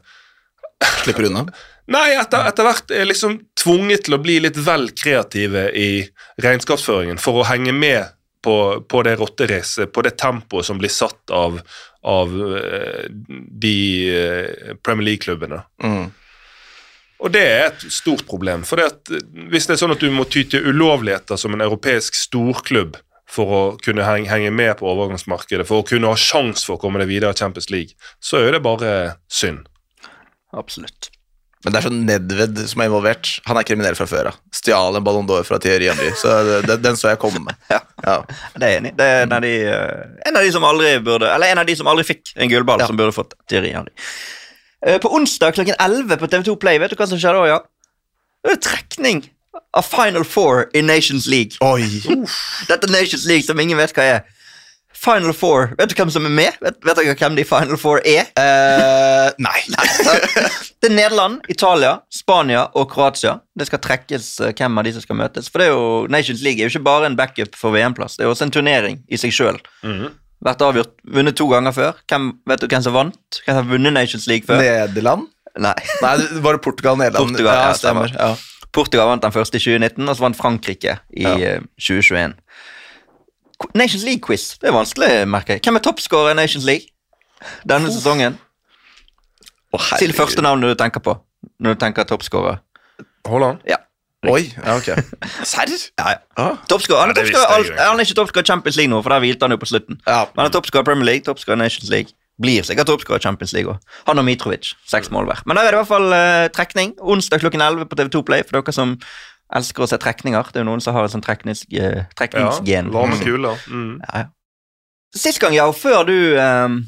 Slipper 1.04 1.28
unna. 1.28 1.46
Nei, 1.92 2.16
etter, 2.18 2.48
etter 2.50 2.66
hvert 2.66 2.92
er 2.94 3.08
liksom 3.08 3.38
tvunget 3.60 4.08
til 4.08 4.18
å 4.18 4.22
bli 4.22 4.40
litt 4.42 4.58
vel 4.66 4.90
kreative 4.98 5.68
i 5.78 5.90
regnskapsføringen 6.42 7.20
for 7.22 7.42
å 7.42 7.48
henge 7.50 7.76
med 7.76 8.16
på, 8.46 8.56
på 8.90 9.04
det 9.06 9.16
rotteracet, 9.20 9.92
på 9.94 10.04
det 10.06 10.16
tempoet 10.22 10.68
som 10.68 10.80
blir 10.82 10.94
satt 10.94 11.34
av, 11.34 11.60
av 12.06 12.34
eh, 12.58 13.06
de 13.66 13.78
eh, 14.14 14.76
Premier 14.86 15.12
League-klubbene. 15.12 15.62
Mm. 15.84 16.10
Og 17.24 17.32
det 17.32 17.42
er 17.48 17.66
et 17.70 17.86
stort 17.94 18.26
problem. 18.28 18.66
For 18.68 18.76
det 18.82 18.86
at, 18.92 19.12
eh, 19.16 19.24
hvis 19.52 19.68
det 19.70 19.76
er 19.78 19.82
sånn 19.86 19.96
at 19.96 20.04
du 20.04 20.10
må 20.12 20.26
ty 20.30 20.44
til 20.52 20.68
ulovligheter 20.68 21.40
som 21.40 21.54
en 21.56 21.64
europeisk 21.64 22.18
storklubb 22.20 22.98
for 23.26 23.46
å 23.56 23.62
kunne 23.82 24.04
henge, 24.06 24.30
henge 24.30 24.52
med 24.54 24.78
på 24.78 24.86
overgangsmarkedet, 24.92 25.66
for 25.68 25.82
å 25.82 25.88
kunne 25.88 26.12
ha 26.12 26.20
sjanse 26.20 26.66
for 26.68 26.76
å 26.78 26.82
komme 26.84 27.00
deg 27.02 27.08
videre 27.10 27.32
i 27.34 27.40
Champions 27.40 27.72
League, 27.74 27.96
så 28.22 28.38
er 28.38 28.46
jo 28.50 28.52
det 28.58 28.64
bare 28.68 28.92
synd. 29.32 29.66
Absolutt. 30.56 31.10
Men 31.66 31.74
det 31.74 31.80
er 31.80 31.86
sånn 31.88 32.04
Nedved 32.06 32.60
som 32.70 32.82
er 32.84 32.90
involvert. 32.92 33.30
Han 33.48 33.58
er 33.58 33.66
kriminell 33.66 33.96
fra 33.98 34.06
før 34.06 34.28
av. 34.30 34.36
Stjal 34.54 35.00
en 35.00 35.04
Ballon 35.08 35.26
d'Or 35.26 35.42
fra 35.48 35.58
Thierry 35.58 35.88
Henry, 35.90 36.12
så 36.20 36.36
det, 36.62 36.76
den 36.84 37.00
så 37.00 37.10
jeg 37.16 37.22
komme 37.24 37.42
med. 37.48 37.58
Ja. 37.74 37.80
Ja. 38.06 38.20
Det 38.54 38.62
er 38.62 38.70
jeg 38.76 38.82
enig 38.84 38.92
i. 38.92 38.96
Det 39.00 39.06
er 39.10 39.24
en 39.24 39.32
av, 39.34 39.42
de, 39.42 39.54
eh, 39.66 40.02
en 40.30 40.38
av 40.38 40.44
de 40.46 40.52
som 40.54 40.66
aldri 40.68 40.92
burde 41.02 41.26
Eller 41.34 41.56
en 41.56 41.58
av 41.64 41.66
de 41.66 41.74
som 41.80 41.88
aldri 41.90 42.04
fikk 42.06 42.36
en 42.36 42.52
gullball, 42.52 42.84
Ja. 42.84 42.86
som 42.92 43.00
burde 43.00 43.16
fått 43.16 43.34
Thierry 43.50 43.72
Henry. 43.74 43.90
Eh, 44.86 44.98
På 45.02 45.10
onsdag 45.16 45.52
klokken 45.52 45.76
11 45.80 46.18
på 46.18 46.28
TV2 46.28 46.56
Play, 46.56 46.80
vet 46.80 46.94
du 46.94 47.00
hva 47.00 47.08
som 47.10 47.20
skjer 47.22 47.34
da, 47.34 47.46
ja? 47.50 47.60
Det 48.46 48.58
er 48.58 48.62
trekning 48.62 49.24
av 49.76 49.88
Final 49.88 50.26
Four 50.28 50.68
i 50.78 50.84
Nations 50.86 51.26
League. 51.28 51.58
Oi! 51.66 51.82
Dette 52.70 52.90
Nations 52.92 53.26
League 53.26 53.48
som 53.48 53.60
ingen 53.60 53.80
vet 53.80 53.96
hva 53.98 54.06
er. 54.18 54.26
Final 54.96 55.34
Four. 55.34 55.74
Vet 55.78 55.90
du 55.92 55.96
hvem 55.98 56.12
som 56.14 56.26
er 56.26 56.34
med? 56.34 56.60
Vet, 56.64 56.78
vet 56.86 57.00
dere 57.02 57.16
hvem 57.18 57.36
de 57.38 57.44
Final 57.46 57.78
Four 57.82 58.00
er? 58.08 58.30
Uh, 58.38 59.34
nei. 59.42 59.58
Det 60.82 60.92
er 60.92 60.96
Nederland, 60.96 61.40
Italia, 61.50 61.96
Spania 62.14 62.68
og 62.78 62.92
Kroatia. 62.94 63.40
Det 63.58 63.66
skal 63.66 63.82
trekkes 63.82 64.28
eh, 64.46 64.52
hvem 64.54 64.78
av 64.78 64.86
de 64.86 64.92
som 64.94 65.02
skal 65.02 65.18
møtes. 65.18 65.48
For 65.50 65.62
det 65.62 65.68
er 65.68 65.74
jo, 65.74 65.88
Nations 66.14 66.44
League 66.46 66.62
er 66.62 66.70
jo 66.70 66.76
ikke 66.76 66.86
bare 66.86 67.10
en 67.10 67.18
backup 67.18 67.58
for 67.58 67.74
VM-plass, 67.74 68.20
det 68.20 68.28
er 68.28 68.30
også 68.30 68.46
en 68.46 68.54
turnering 68.54 69.00
i 69.10 69.18
seg 69.18 69.34
sjøl. 69.34 69.58
Vært 70.46 70.62
avgjort, 70.62 70.92
vunnet 71.10 71.36
to 71.40 71.48
ganger 71.50 71.74
før. 71.74 71.94
Hvem, 72.12 72.28
vet 72.52 72.62
du 72.62 72.68
hvem 72.70 72.84
som 72.86 72.94
vant? 72.94 73.40
Hvem 73.46 73.56
som 73.56 73.62
har 73.64 73.70
vunnet 73.72 73.96
Nations 73.96 74.28
League 74.30 74.46
før? 74.46 74.62
Nederland? 74.62 75.28
Nei. 75.58 75.74
Nei, 76.04 76.16
var 76.44 76.58
det 76.58 76.62
Portugal 76.62 76.98
Nederland? 77.00 77.32
Portugal, 77.32 77.56
ja, 77.56 77.74
stemmer. 77.80 78.12
Ja. 78.14 78.36
Portugal 78.76 79.08
vant 79.08 79.24
den 79.24 79.32
første 79.34 79.58
i 79.58 79.64
2019, 79.64 80.04
og 80.12 80.18
så 80.20 80.26
vant 80.26 80.38
Frankrike 80.38 80.98
i 81.16 81.24
Ja. 81.24 81.36
eh, 81.56 81.62
2021. 81.80 82.36
Nations 83.74 84.04
League-quiz. 84.04 84.58
Det 84.60 84.68
er 84.70 84.76
vanskelig, 84.76 85.10
merker 85.32 85.56
jeg. 85.56 85.62
Hvem 85.64 85.80
er 85.80 85.86
toppskårer 85.88 86.32
i 86.36 86.38
Nations 86.42 86.66
League 86.68 86.92
denne 87.66 87.88
sesongen? 87.92 88.38
Oh, 89.74 89.80
Si 89.98 90.08
det 90.08 90.16
første 90.16 90.42
navnet 90.44 90.76
du 90.76 90.76
tenker 90.84 91.00
på 91.04 91.16
når 91.60 91.76
du 91.76 91.80
tenker 91.80 92.04
toppskårer. 92.08 92.60
Haaland? 93.28 93.60
Ja. 93.68 93.78
Oi, 94.32 94.44
ja, 94.56 94.76
ok. 94.78 94.90
Serr? 95.52 95.72
Ja, 96.00 96.10
ja. 96.16 96.20
Ah. 96.38 96.58
Han, 97.04 97.66
Ja, 97.78 97.90
han 97.92 98.00
er 98.00 98.06
ikke 98.08 98.18
toppskårer 98.22 98.46
i 98.46 98.52
Champions 98.52 98.78
League 98.80 98.92
nå, 98.92 99.02
for 99.06 99.14
der 99.16 99.24
hvilte 99.24 99.46
han 99.48 99.52
jo 99.56 99.60
på 99.62 99.70
slutten. 99.70 100.00
Ja. 100.08 100.26
Han 100.36 100.46
er 100.46 100.54
toppskårer 100.56 100.86
i 100.86 100.90
Premier 100.92 101.06
League, 101.12 101.26
toppskårer 101.28 101.60
i 101.60 101.64
Nations 101.66 101.90
League. 101.94 102.14
Blir 102.42 102.66
sikkert 102.68 102.90
toppskårer 102.92 103.22
i 103.22 103.24
Champions 103.24 103.54
League 103.56 103.72
òg. 103.72 103.80
Han 104.10 104.20
og 104.20 104.26
Mitrovic. 104.28 104.74
Seks 104.92 105.12
mål 105.14 105.30
hver. 105.30 105.44
Men 105.48 105.56
der 105.56 105.70
er 105.70 105.72
det 105.72 105.78
i 105.78 105.82
hvert 105.84 105.92
fall 105.94 106.10
uh, 106.12 106.48
trekning. 106.56 106.96
Onsdag 107.00 107.40
klokken 107.46 107.62
11 107.64 107.86
på 107.92 107.96
TV2 108.02 108.24
Play, 108.28 108.44
for 108.44 108.60
dere 108.60 108.76
som 108.76 108.98
elsker 109.56 109.86
å 109.86 109.88
se 109.88 110.00
trekninger. 110.02 110.50
Det 110.52 110.60
er 110.60 110.66
jo 110.66 110.72
noen 110.72 110.82
som 110.84 110.98
har 110.98 111.06
et 111.08 111.14
sånt 111.14 111.24
treknings, 111.24 111.64
trekningsgen. 112.20 112.90
Ja, 112.90 112.96
varme 112.98 113.20
kuler. 113.22 113.62
Mm. 113.72 114.02
Ja, 114.04 114.26
ja. 114.26 114.32
Sist 115.16 115.40
gang, 115.40 115.54
ja, 115.56 115.70
før 115.72 116.02
du 116.10 116.16
um, 116.36 116.82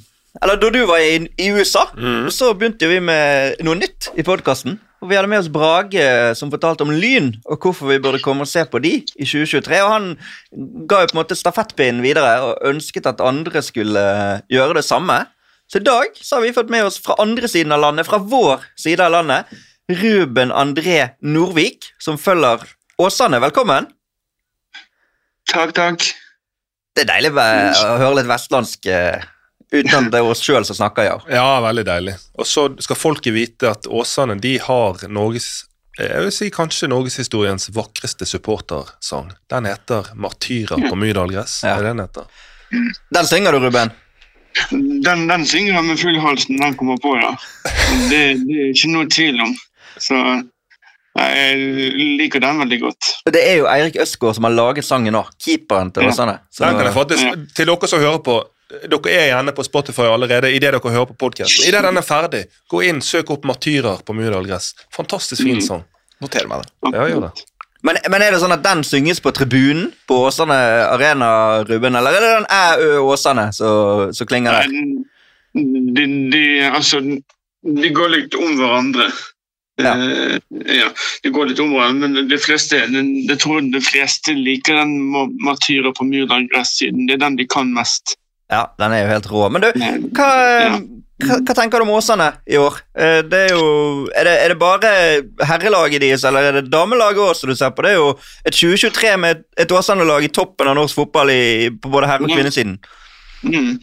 Eller 0.43 0.57
da 0.59 0.69
du 0.73 0.81
var 0.89 0.99
i, 0.99 1.21
i 1.39 1.47
USA, 1.55 1.85
Mm. 1.95 2.27
så 2.33 2.51
begynte 2.53 2.89
vi 2.91 2.99
med 2.99 3.61
noe 3.65 3.77
nytt 3.79 4.09
i 4.19 4.25
podkasten. 4.27 4.75
Og 5.01 5.09
Vi 5.11 5.15
hadde 5.15 5.29
med 5.29 5.43
oss 5.43 5.51
Brage, 5.53 6.05
som 6.35 6.49
fortalte 6.49 6.81
om 6.85 6.91
Lyn, 6.91 7.29
og 7.45 7.61
hvorfor 7.61 7.91
vi 7.91 7.99
burde 8.01 8.21
komme 8.23 8.45
og 8.47 8.49
se 8.49 8.63
på 8.65 8.81
de 8.81 8.95
i 9.05 9.25
2023. 9.27 9.81
Og 9.85 9.91
Han 9.91 10.07
ga 10.89 11.03
jo 11.03 11.11
på 11.11 11.17
en 11.17 11.21
måte 11.21 11.37
stafettpinnen 11.37 12.01
videre 12.05 12.31
og 12.41 12.63
ønsket 12.65 13.09
at 13.09 13.21
andre 13.21 13.61
skulle 13.61 14.01
eh, 14.01 14.41
gjøre 14.49 14.79
det 14.79 14.85
samme. 14.87 15.19
Så 15.69 15.81
i 15.81 15.85
dag 15.85 16.15
så 16.15 16.37
har 16.37 16.47
vi 16.47 16.55
fått 16.55 16.73
med 16.73 16.87
oss 16.87 16.97
fra 17.03 17.17
andre 17.21 17.47
siden 17.51 17.75
av 17.75 17.83
landet, 17.83 18.07
fra 18.07 18.17
vår 18.17 18.63
side 18.79 19.03
av 19.03 19.13
landet, 19.19 19.53
Ruben 19.87 20.51
André 20.51 21.11
Norvik, 21.21 21.91
som 22.01 22.17
følger 22.17 22.65
Åsane. 22.97 23.39
Velkommen. 23.43 23.91
Takk, 25.47 25.75
takk. 25.77 26.09
Det 26.97 27.05
er 27.05 27.11
deilig 27.11 27.35
å 27.37 27.97
høre 28.01 28.15
litt 28.17 28.31
vestlandsk 28.31 28.89
eh, 28.89 29.21
uten 29.73 29.95
at 30.07 30.11
det 30.13 30.19
er 30.21 30.29
oss 30.31 30.41
sjøl 30.45 30.65
som 30.67 30.77
snakker, 30.77 31.03
ja. 31.09 31.17
Ja, 31.31 31.47
veldig 31.65 31.85
deilig. 31.87 32.13
Og 32.39 32.47
så 32.47 32.67
skal 32.83 32.95
folket 32.99 33.33
vite 33.35 33.71
at 33.71 33.87
Åsane 33.87 34.37
de 34.41 34.57
har 34.63 35.07
Norges 35.09 35.65
jeg 35.97 36.21
vil 36.27 36.31
si 36.31 36.47
kanskje 36.53 36.85
norgeshistoriens 36.91 37.71
vakreste 37.73 38.25
supportersang. 38.29 39.31
Den 39.49 39.65
heter 39.65 40.11
'Martyrer 40.13 40.77
på 40.89 40.93
Mydalgress'. 40.95 41.63
Ja. 41.65 41.73
Er 41.73 41.81
det 41.81 41.93
den 41.95 41.99
heter? 41.99 42.27
Den 43.15 43.25
synger 43.25 43.51
du, 43.51 43.59
Ruben. 43.65 43.89
Den, 45.03 45.27
den 45.27 45.45
synger 45.45 45.73
jeg 45.73 45.83
med 45.83 45.97
full 45.97 46.19
hals 46.21 46.45
når 46.49 46.57
den 46.65 46.75
kommer 46.77 46.97
på, 47.01 47.15
ja. 47.17 47.31
Det, 48.11 48.21
det 48.45 48.59
er 48.61 48.69
ikke 48.75 48.91
noe 48.93 49.09
tvil 49.09 49.41
om. 49.41 49.55
Så 49.97 50.19
jeg 51.17 51.57
liker 52.19 52.39
den 52.45 52.59
veldig 52.61 52.79
godt. 52.81 53.09
Det 53.33 53.41
er 53.41 53.57
jo 53.63 53.65
Eirik 53.71 53.97
Østgaard 54.01 54.37
som 54.37 54.45
har 54.45 54.53
laget 54.53 54.85
sangen 54.85 55.17
nå. 55.17 55.23
Keeperen 55.41 55.89
til 55.91 56.03
Ja. 56.05 56.09
Åsane. 56.13 56.37
Faktisk, 56.93 57.25
Til 57.55 57.65
dere 57.73 57.87
som 57.89 57.99
hører 58.05 58.21
på 58.21 58.37
Dere 58.67 59.11
er 59.13 59.27
gjerne 59.31 59.53
på 59.55 59.63
Spotify 59.63 60.01
allerede 60.11 60.49
idet 60.51 60.73
dere 60.75 60.79
hører 60.91 61.05
på 61.07 61.15
podkasten. 61.17 61.67
Idet 61.69 61.83
den 61.85 61.97
er 61.97 62.03
ferdig, 62.03 62.41
gå 62.69 62.81
inn, 62.83 62.99
søk 63.01 63.29
opp 63.31 63.45
'Martyrer 63.45 64.01
på 64.03 64.13
Mydalgress'. 64.13 64.73
Fantastisk 64.91 65.41
fin 65.43 65.55
Mm. 65.55 65.61
sang. 65.61 65.83
Noter 66.21 66.47
meg 66.47 66.63
det. 66.63 66.69
Ja, 66.93 67.05
gjør 67.07 67.21
det. 67.29 67.43
Men, 67.83 67.95
men 68.09 68.21
er 68.21 68.31
det 68.31 68.41
sånn 68.41 68.51
at 68.51 68.63
den 68.63 68.83
synges 68.83 69.21
på 69.21 69.31
tribunen 69.31 69.93
på 70.07 70.15
Åsane 70.27 70.57
Arena, 70.91 71.63
Ruben, 71.63 71.95
eller 71.95 72.11
er 72.11 72.19
det 72.19 72.31
den 72.35 72.47
Æ, 72.49 72.77
Ø, 72.81 72.99
Åsane 73.13 73.53
som 73.53 74.27
klinger 74.27 74.51
der? 74.51 74.67
De, 75.53 76.29
de, 76.31 76.43
altså, 76.73 76.99
de 77.01 77.89
går 77.93 78.09
litt 78.09 78.35
om 78.35 78.57
hverandre. 78.57 79.07
Ja. 79.79 79.93
Uh, 79.93 80.39
ja, 80.65 80.89
de 81.23 81.29
går 81.29 81.45
litt 81.51 81.59
om 81.59 81.69
hverandre, 81.71 82.09
men 82.09 82.27
de 82.27 82.37
fleste, 82.41 82.79
de, 82.89 83.03
jeg 83.29 83.39
tror 83.39 83.61
de 83.61 83.79
fleste 83.81 84.33
liker 84.33 84.73
den 84.81 84.97
ma- 85.13 85.29
'Martyrer 85.29 85.93
på 85.93 86.03
Myrdal 86.03 86.47
gress', 86.51 86.79
siden 86.81 87.05
det 87.07 87.13
er 87.13 87.25
den 87.29 87.35
de 87.37 87.45
kan 87.45 87.71
mest. 87.73 88.15
Ja, 88.51 88.61
den 88.79 88.93
er 88.95 89.01
jo 89.03 89.09
helt 89.11 89.27
rå. 89.31 89.47
Men 89.51 89.65
du, 89.65 89.67
hva, 90.15 90.27
hva, 91.25 91.37
hva 91.43 91.55
tenker 91.57 91.81
du 91.81 91.83
om 91.87 91.95
Åsane 91.97 92.29
i 92.47 92.55
år? 92.61 92.77
Eh, 92.95 93.21
Det 93.27 93.41
er 93.49 93.55
jo 93.57 94.07
Er 94.15 94.23
det, 94.29 94.35
er 94.45 94.53
det 94.53 94.59
bare 94.61 94.91
herrelaget 95.49 96.01
deres, 96.01 96.23
eller 96.23 96.47
er 96.47 96.61
det 96.61 96.69
damelaget 96.71 97.19
òg 97.25 97.33
som 97.35 97.51
du 97.51 97.55
ser 97.59 97.73
på? 97.75 97.83
Det 97.83 97.91
er 97.91 97.99
jo 97.99 98.13
et 98.45 98.55
2023 98.55 99.17
med 99.19 99.43
et 99.59 99.71
Åsane-lag 99.75 100.23
i 100.23 100.31
toppen 100.31 100.71
av 100.71 100.77
norsk 100.79 100.95
fotball 101.01 101.33
i, 101.33 101.69
på 101.75 101.91
både 101.91 102.07
herre- 102.07 102.23
og 102.23 102.31
kvinnesiden. 102.31 102.77
Mm. 103.43 103.73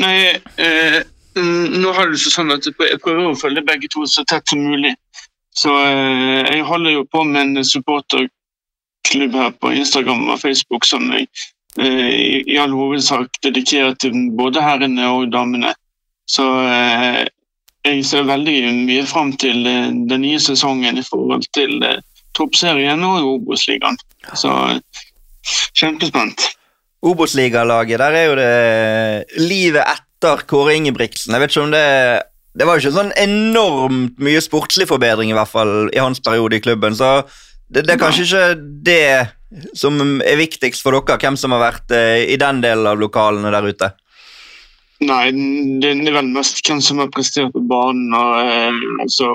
Nei, 0.00 0.16
eh, 0.56 0.98
mm, 1.36 1.76
nå 1.82 1.92
har 1.94 2.08
det 2.10 2.22
seg 2.24 2.32
sånn 2.38 2.54
at 2.56 2.64
jeg 2.66 2.74
prøver 3.04 3.28
å 3.28 3.36
følge 3.38 3.62
begge 3.68 3.92
to 3.92 4.06
så 4.08 4.24
tett 4.24 4.48
som 4.48 4.64
mulig. 4.64 4.94
Så 5.54 5.68
eh, 5.74 6.48
jeg 6.54 6.64
holder 6.64 6.96
jo 6.96 7.04
på 7.12 7.24
med 7.28 7.44
en 7.58 7.64
supporterklubb 7.66 9.36
her 9.36 9.52
på 9.60 9.72
Instagram 9.76 10.28
og 10.32 10.40
Facebook 10.40 10.88
som 10.88 11.06
jeg 11.12 11.28
i, 11.76 12.42
i 12.48 12.56
all 12.58 12.72
hovedsak 12.72 13.40
dedikert 13.44 14.00
til 14.02 14.30
både 14.38 14.62
herrene 14.64 15.10
og 15.12 15.32
damene. 15.32 15.74
Så 16.28 16.44
eh, 16.64 17.26
jeg 17.86 18.04
ser 18.04 18.26
veldig 18.28 18.56
mye 18.84 19.04
fram 19.08 19.32
til 19.40 19.66
eh, 19.68 19.90
den 20.10 20.24
nye 20.24 20.40
sesongen 20.42 20.98
i 20.98 21.04
forhold 21.06 21.46
til 21.56 21.82
eh, 21.86 22.00
toppserien 22.36 23.04
og 23.06 23.26
Obos-ligaen. 23.36 23.98
Så 24.36 24.52
eh, 24.74 25.04
kjempespent. 25.78 26.50
Obos-ligalaget, 27.06 28.00
der 28.02 28.16
er 28.18 28.24
jo 28.26 28.36
det 28.38 29.44
livet 29.46 29.84
etter 29.86 30.42
Kåre 30.50 30.74
Ingebrigtsen. 30.76 31.32
Jeg 31.32 31.44
vet 31.44 31.54
ikke 31.54 31.68
om 31.68 31.76
det 31.76 31.86
Det 32.58 32.66
var 32.66 32.74
jo 32.74 32.80
ikke 32.82 32.96
sånn 32.96 33.12
enormt 33.14 34.16
mye 34.18 34.40
sportslig 34.42 34.88
forbedring, 34.90 35.30
i 35.30 35.36
hvert 35.36 35.50
fall 35.52 35.92
i 35.94 36.00
hans 36.00 36.18
periode 36.18 36.56
i 36.56 36.62
klubben. 36.64 36.96
Så 36.96 37.22
det, 37.70 37.84
det 37.86 37.94
er 37.94 38.00
kanskje 38.00 38.24
ikke 38.24 38.46
det 38.82 39.04
som 39.72 39.98
er 40.20 40.36
viktigst 40.40 40.84
for 40.84 40.96
dere, 40.96 41.18
hvem 41.22 41.38
som 41.40 41.54
har 41.56 41.62
vært 41.62 41.94
eh, 41.96 42.26
i 42.34 42.36
den 42.40 42.60
delen 42.64 42.88
av 42.90 43.00
lokalene 43.00 43.52
der 43.54 43.68
ute. 43.68 43.90
Nei, 44.98 45.30
det 45.30 45.94
det 46.02 46.10
er 46.10 46.18
vel 46.18 46.30
mest 46.34 46.60
hvem 46.66 46.80
som 46.82 46.98
har 46.98 47.10
prestert 47.14 47.52
på 47.54 47.62
banen. 47.70 48.14
og 48.14 48.38
eh, 48.42 48.86
altså 49.04 49.32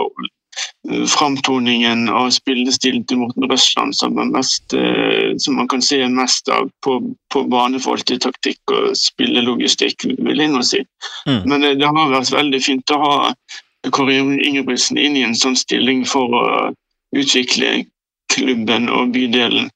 Framtoningen 1.10 2.10
og 2.11 2.34
spillestilen 2.35 3.06
til 3.10 3.22
Morten 3.23 3.48
Røsland 3.49 3.95
som, 3.98 4.18
mest, 4.35 4.73
eh, 4.77 5.34
som 5.40 5.56
man 5.57 5.69
kan 5.72 5.81
se 5.81 6.02
mest 6.11 6.49
av 6.52 6.68
på, 6.85 6.99
på 7.34 7.44
bane 7.49 7.80
til 7.80 8.19
taktikk 8.19 8.60
og 8.72 8.91
spillelogistikk, 8.99 10.06
vil 10.19 10.44
jeg 10.44 10.52
nå 10.52 10.61
si. 10.61 10.84
Mm. 11.26 11.41
Men 11.48 11.64
eh, 11.64 11.77
det 11.80 11.88
har 11.88 12.11
vært 12.11 12.35
veldig 12.35 12.61
fint 12.61 12.91
å 12.91 12.99
ha 13.02 13.15
Kåre 13.91 14.19
Ingebrigtsen 14.19 14.98
inn 14.98 15.18
i 15.18 15.23
en 15.23 15.35
sånn 15.35 15.56
stilling 15.56 16.06
for 16.06 16.31
å 16.31 16.45
utvikle 17.15 17.85
klubben 18.31 18.90
og 18.90 19.11
bydelen 19.15 19.72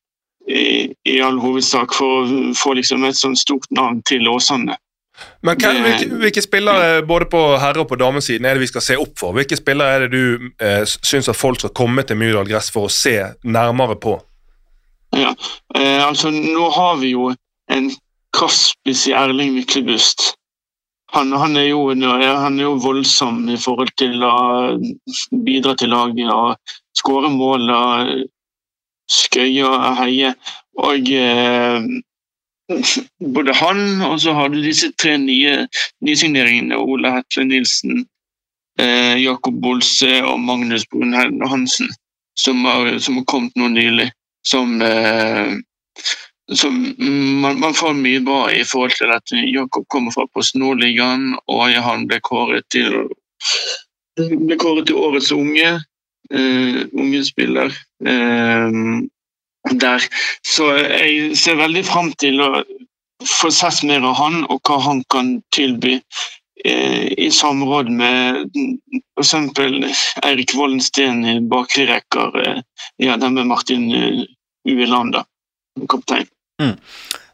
i, 0.48 0.94
i 1.06 1.20
all 1.22 1.40
hovedsak, 1.44 1.94
for 1.96 2.24
å 2.24 2.42
få 2.58 2.78
liksom 2.80 3.06
et 3.08 3.20
sånt 3.20 3.40
stort 3.40 3.68
navn 3.76 4.02
til 4.08 4.28
Åsane. 4.32 4.78
Men 5.42 5.58
hvem, 5.58 5.80
hvilke, 5.82 6.08
hvilke 6.22 6.42
spillere 6.42 7.02
både 7.06 7.26
på 7.32 7.40
herre- 7.58 7.82
og 7.82 7.90
på 7.90 7.98
damesiden 7.98 8.46
er 8.46 8.54
det 8.54 8.68
vi 8.68 8.70
skal 8.70 8.86
se 8.86 8.98
opp 9.02 9.18
for? 9.18 9.34
Hvilke 9.34 9.58
spillere 9.58 9.96
er 9.96 10.06
det 10.06 10.12
du 10.14 10.50
eh, 10.62 10.84
syns 10.86 11.30
at 11.30 11.38
folk 11.38 11.60
skal 11.62 11.74
komme 11.78 12.06
til 12.06 12.20
Myrdal 12.20 12.50
Gress 12.50 12.70
for 12.74 12.86
å 12.86 12.94
se 12.94 13.16
nærmere 13.44 13.98
på? 14.02 14.18
Ja, 15.18 15.34
eh, 15.76 16.04
altså 16.06 16.30
nå 16.34 16.70
har 16.76 17.00
vi 17.02 17.16
jo 17.16 17.32
en 17.74 17.90
kraftspiss 18.38 19.08
i 19.10 19.16
Erling 19.18 19.56
Myklebust. 19.56 20.34
Han, 21.16 21.32
han, 21.32 21.56
er 21.58 21.70
jo, 21.72 21.88
han 21.96 22.60
er 22.60 22.64
jo 22.66 22.74
voldsom 22.84 23.46
i 23.50 23.58
forhold 23.58 23.94
til 23.98 24.22
å 24.28 24.36
bidra 25.32 25.74
til 25.80 25.94
laget 25.96 26.28
og 26.34 26.76
skåre 27.00 27.32
mål 27.32 27.72
og 27.72 28.12
skøye 29.12 29.66
og 29.66 29.98
heie. 30.02 30.34
Og 30.84 31.12
eh, 31.14 31.88
både 33.34 33.56
han 33.56 34.02
og 34.06 34.20
så 34.22 34.36
har 34.38 34.52
du 34.52 34.60
disse 34.62 34.92
tre 35.00 35.16
nye 35.22 35.66
nysigneringene. 36.06 36.78
Ole 36.78 37.14
Hetle 37.16 37.48
Nilsen, 37.48 38.06
eh, 38.80 39.16
Jakob 39.24 39.62
Bolse 39.64 40.20
og 40.24 40.40
Magnus 40.40 40.86
Brun 40.92 41.16
Hansen, 41.16 41.90
som 42.38 42.66
har, 42.66 42.98
som 43.00 43.22
har 43.22 43.30
kommet 43.32 43.56
nå 43.56 43.72
nylig 43.74 44.12
som, 44.48 44.82
eh, 44.82 45.54
som 46.54 46.96
man, 47.42 47.60
man 47.60 47.74
får 47.74 47.94
mye 47.94 48.20
bra 48.24 48.52
i 48.52 48.64
forhold 48.64 48.96
til 48.96 49.12
at 49.12 49.32
Jakob 49.32 49.88
kommer 49.88 50.12
fra 50.16 50.28
Post 50.34 50.56
Nord-ligaen, 50.56 51.34
og 51.52 51.76
han 51.88 52.08
ble 52.08 52.22
kåret 52.24 52.68
til 52.72 53.10
ble 54.18 54.58
kåret 54.58 54.88
til 54.90 54.98
årets 54.98 55.32
unge 55.36 55.76
unge 56.32 57.22
spiller 57.26 57.72
eh, 58.06 58.80
der. 59.72 60.08
Så 60.46 60.72
jeg 60.80 61.38
ser 61.40 61.60
veldig 61.60 61.84
fram 61.88 62.12
til 62.22 62.42
å 62.44 62.52
få 63.26 63.52
sett 63.52 63.84
mer 63.88 64.06
av 64.06 64.18
han, 64.20 64.44
og 64.52 64.62
hva 64.68 64.80
han 64.84 65.04
kan 65.14 65.38
tilby 65.56 65.98
eh, 66.66 67.08
i 67.18 67.30
samråd 67.34 67.90
med 67.92 68.58
f.eks. 69.18 69.34
Eirik 70.26 70.54
Vollensten 70.58 71.26
i 71.26 71.38
bakre 71.42 71.88
rekker. 71.90 72.38
Eh, 72.44 72.62
ja, 73.04 73.18
med 73.18 73.48
Martin 73.50 73.90
eh, 73.96 74.26
Ueland, 74.70 75.18
da, 75.18 75.26
kaptein. 75.90 76.28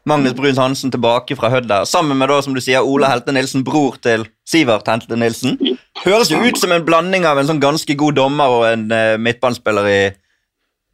Magnus 0.04 0.34
Bruns 0.36 0.58
Hansen 0.60 0.92
tilbake 0.92 1.36
fra 1.38 1.48
Hødd 1.52 1.68
der, 1.70 1.86
sammen 1.88 2.18
med 2.20 2.28
da, 2.28 2.40
som 2.44 2.56
du 2.56 2.60
sier, 2.60 2.84
Ola 2.84 3.08
Helte 3.08 3.32
Nilsen, 3.32 3.64
bror 3.64 3.96
til 4.04 4.26
Sivert 4.48 4.88
Helte 4.90 5.16
Nilsen. 5.16 5.56
Høres 6.04 6.32
jo 6.32 6.42
ut 6.44 6.60
som 6.60 6.74
en 6.74 6.84
blanding 6.84 7.24
av 7.28 7.40
en 7.40 7.48
sånn 7.48 7.62
ganske 7.62 7.96
god 7.96 8.18
dommer 8.18 8.52
og 8.58 8.66
en 8.68 8.84
uh, 8.92 9.16
midtbanespiller 9.16 9.88
i, 9.88 10.00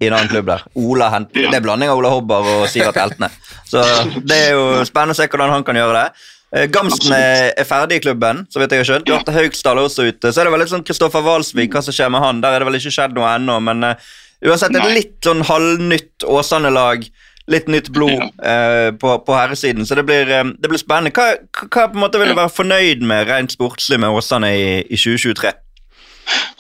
i 0.01 0.11
en 0.11 0.15
annen 0.15 0.31
klubb 0.31 0.51
der. 0.53 0.63
Ola 0.79 1.11
Hent. 1.11 1.33
Det 1.35 1.51
er 1.51 1.65
blanding 1.65 1.91
av 1.91 1.99
Ola 1.99 2.13
Hobber 2.15 2.53
og 2.55 2.69
Sivert 2.71 3.01
Heltene. 3.01 3.33
Så 3.67 3.83
det 4.23 4.45
er 4.47 4.53
jo 4.55 4.85
spennende 4.87 5.17
å 5.17 5.19
se 5.19 5.27
hvordan 5.27 5.57
han 5.57 5.67
kan 5.67 5.79
gjøre 5.81 5.97
det. 5.97 6.29
Eh, 6.51 6.67
Gamsten 6.71 7.15
er, 7.15 7.51
er 7.59 7.67
ferdig 7.67 8.01
i 8.01 8.05
klubben, 8.05 8.45
så 8.51 8.63
vidt 8.63 8.75
jeg 8.75 8.83
har 8.83 8.89
skjønt. 8.89 9.11
Bjarte 9.11 9.35
Haugsdal 9.35 9.79
er 9.79 9.87
også 9.87 10.07
ute. 10.07 10.31
Så 10.31 10.43
er 10.43 10.49
det 10.49 10.55
vel 10.55 10.65
litt 10.65 10.73
sånn 10.73 10.87
Kristoffer 10.87 11.27
Walsvik, 11.27 11.75
hva 11.75 11.83
som 11.87 11.95
skjer 11.95 12.11
med 12.15 12.23
han. 12.25 12.43
Der 12.43 12.57
er 12.57 12.63
det 12.63 12.71
vel 12.71 12.79
ikke 12.79 12.95
skjedd 12.95 13.15
noe 13.19 13.35
ennå, 13.37 13.59
men 13.67 13.87
uh, 13.87 14.11
uansett 14.47 14.75
et 14.75 14.95
litt 14.95 15.19
sånn 15.27 15.45
halvnytt 15.47 16.27
Åsane-lag. 16.27 17.07
Litt 17.51 17.71
nytt 17.73 17.89
blod 17.91 18.21
eh, 18.45 18.91
på, 19.01 19.15
på 19.27 19.35
herresiden, 19.35 19.87
så 19.87 19.97
det 19.99 20.05
blir, 20.07 20.29
eh, 20.29 20.45
det 20.61 20.69
blir 20.71 20.79
spennende. 20.79 21.15
Hva, 21.17 21.41
hva 21.67 21.89
på 21.89 21.99
en 21.99 22.05
måte 22.05 22.21
vil 22.21 22.31
du 22.31 22.37
være 22.39 22.53
fornøyd 22.53 23.03
med 23.07 23.27
rent 23.31 23.57
sportslig 23.57 23.99
med 24.03 24.13
Åsane 24.15 24.53
i, 24.55 24.69
i 24.85 25.01
2023? 25.01 25.55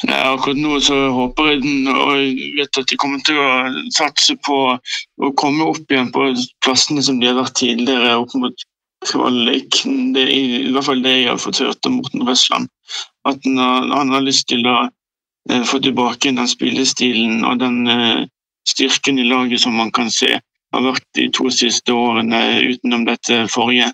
Nei, 0.09 0.17
akkurat 0.17 0.59
nå 0.59 0.79
så 0.83 0.97
håper 1.15 1.51
jeg 1.51 1.61
den, 1.63 1.89
og 1.93 2.15
jeg 2.17 2.51
vet 2.57 2.81
at 2.81 2.89
de 2.91 2.99
kommer 2.99 3.21
til 3.27 3.39
å 3.39 3.51
satse 3.95 4.35
på 4.47 4.57
å 4.73 5.31
komme 5.39 5.69
opp 5.69 5.93
igjen 5.93 6.11
på 6.15 6.31
plassene 6.65 7.05
som 7.05 7.21
de 7.21 7.29
har 7.29 7.39
vært 7.39 7.59
tidligere, 7.61 8.17
opp 8.23 8.35
mot 8.41 8.65
kvalik. 9.07 9.83
Det 10.15 10.25
er 10.25 10.33
i, 10.33 10.73
hvert 10.73 10.89
fall 10.89 11.05
det 11.05 11.15
jeg 11.19 11.29
har 11.31 11.41
fått 11.41 11.63
hørt 11.63 11.89
om 11.89 12.01
Morten 12.01 12.27
Røsland. 12.27 12.71
At 13.29 13.45
han 13.47 13.93
han 13.93 14.15
har 14.17 14.25
lyst 14.25 14.49
til 14.51 14.67
å 14.67 14.79
eh, 14.89 15.65
få 15.69 15.81
tilbake 15.85 16.33
den 16.33 16.49
spillestilen 16.49 17.45
og 17.45 17.61
den 17.61 17.85
eh, 17.89 18.25
styrken 18.69 19.21
i 19.21 19.29
laget 19.29 19.63
som 19.63 19.77
man 19.77 19.93
kan 19.93 20.11
se 20.13 20.39
har 20.75 20.85
vært 20.87 21.07
de 21.19 21.29
to 21.35 21.51
siste 21.55 21.93
årene 21.95 22.41
utenom 22.71 23.05
dette 23.09 23.45
forrige. 23.51 23.91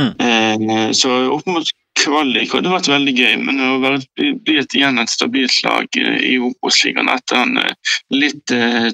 Mm. 0.00 0.12
Eh, 0.18 0.90
så 0.96 1.10
opp 1.34 1.46
mot 1.46 1.68
kvalik 2.00 2.54
hadde 2.56 2.70
vært 2.72 2.88
veldig 2.88 3.12
gøy, 3.18 3.34
men 3.44 3.60
å 3.60 3.74
være, 3.82 3.98
bli- 4.16 4.32
bli 4.40 4.56
et, 4.62 4.72
igjen 4.74 4.98
et 5.02 5.10
stabilt 5.12 5.58
lag 5.66 5.84
eh, 6.00 6.16
i 6.32 6.38
Obos-ligaen 6.40 7.10
etter 7.12 7.42
en 7.42 7.58
eh, 7.60 7.92
litt 8.16 8.54
eh, 8.56 8.88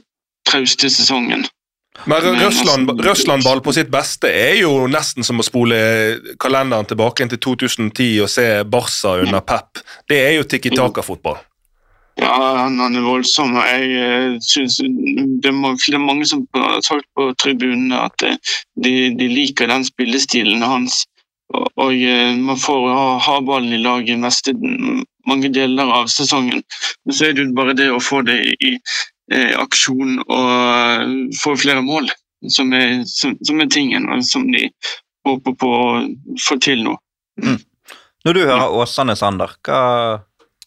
trauste 0.49 0.91
sesongen. 0.91 1.47
Men 2.07 2.23
Røsland-ball 2.39 3.01
Røslandball 3.03 3.61
på 3.65 3.73
sitt 3.75 3.89
beste 3.91 4.29
er 4.31 4.61
jo 4.61 4.85
nesten 4.91 5.27
som 5.27 5.41
å 5.43 5.47
spole 5.47 5.79
kalenderen 6.39 6.87
tilbake 6.87 7.25
inn 7.25 7.31
til 7.33 7.41
2010 7.43 8.21
og 8.23 8.31
se 8.31 8.45
Barca 8.71 9.17
under 9.19 9.43
Pep. 9.43 9.81
Det 10.07 10.21
er 10.29 10.37
jo 10.37 10.45
Tikki 10.47 10.71
Taka-fotball. 10.79 11.41
Ja, 12.19 12.39
han, 12.65 12.81
er 12.83 13.05
voldsom. 13.05 13.55
og 13.57 13.67
Jeg 13.67 13.91
eh, 13.99 14.39
synes 14.43 14.81
det 15.43 15.53
er, 15.53 15.99
mange, 15.99 16.27
som 16.27 16.47
har 16.57 16.81
sagt 16.83 17.07
på 17.15 17.31
tribunene 17.39 18.01
at 18.09 18.27
eh, 18.27 18.41
de, 18.83 18.95
de 19.19 19.29
liker 19.31 19.71
den 19.71 19.87
spillestilen 19.87 20.65
hans. 20.67 21.05
Og, 21.55 21.95
eh, 21.95 22.35
man 22.37 22.59
får 22.61 22.89
ha, 22.91 23.05
ha 23.23 23.37
ballen 23.41 23.77
i 23.77 23.83
laget 23.83 24.19
meste, 24.21 24.57
mange 25.29 25.53
deler 25.55 25.95
av 26.01 26.11
sesongen. 26.13 26.65
Men 27.07 27.15
så 27.15 27.29
er 27.29 27.39
det 27.39 27.47
jo 27.47 27.55
bare 27.57 27.77
det 27.79 27.89
å 27.93 28.03
få 28.03 28.25
det 28.27 28.41
i 28.59 28.75
i 29.29 29.55
aksjon 29.61 30.23
og 30.25 31.35
få 31.43 31.55
flere 31.61 31.83
mål 31.85 32.09
som 32.53 32.73
er, 32.77 33.03
som, 33.09 33.35
som 33.45 33.61
er 33.61 33.69
tingen, 33.73 34.07
og 34.09 34.23
som 34.25 34.47
de 34.53 34.69
håper 35.27 35.57
på 35.59 35.69
å 35.69 35.91
få 36.41 36.59
til 36.63 36.85
nå. 36.87 36.95
Når 38.27 38.37
du 38.37 38.41
hører 38.45 38.75
Åsane, 38.79 39.17
Sander, 39.19 39.53
hva, 39.67 39.81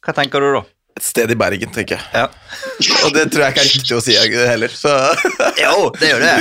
hva 0.04 0.16
tenker 0.18 0.44
du 0.44 0.52
da? 0.60 0.64
Et 0.98 1.06
sted 1.06 1.32
i 1.32 1.38
Bergen, 1.40 1.72
tenker 1.74 1.98
jeg. 1.98 2.06
Ja. 2.14 2.26
Og 3.06 3.14
det 3.16 3.28
tror 3.32 3.46
jeg 3.46 3.56
ikke 3.56 3.64
er 3.64 3.70
riktig 3.70 3.96
å 3.98 4.02
si 4.04 4.18
heller. 4.18 4.74
Så 4.76 4.92
Jo, 5.64 5.92
det 6.00 6.12
jo 6.12 6.20
det. 6.24 6.34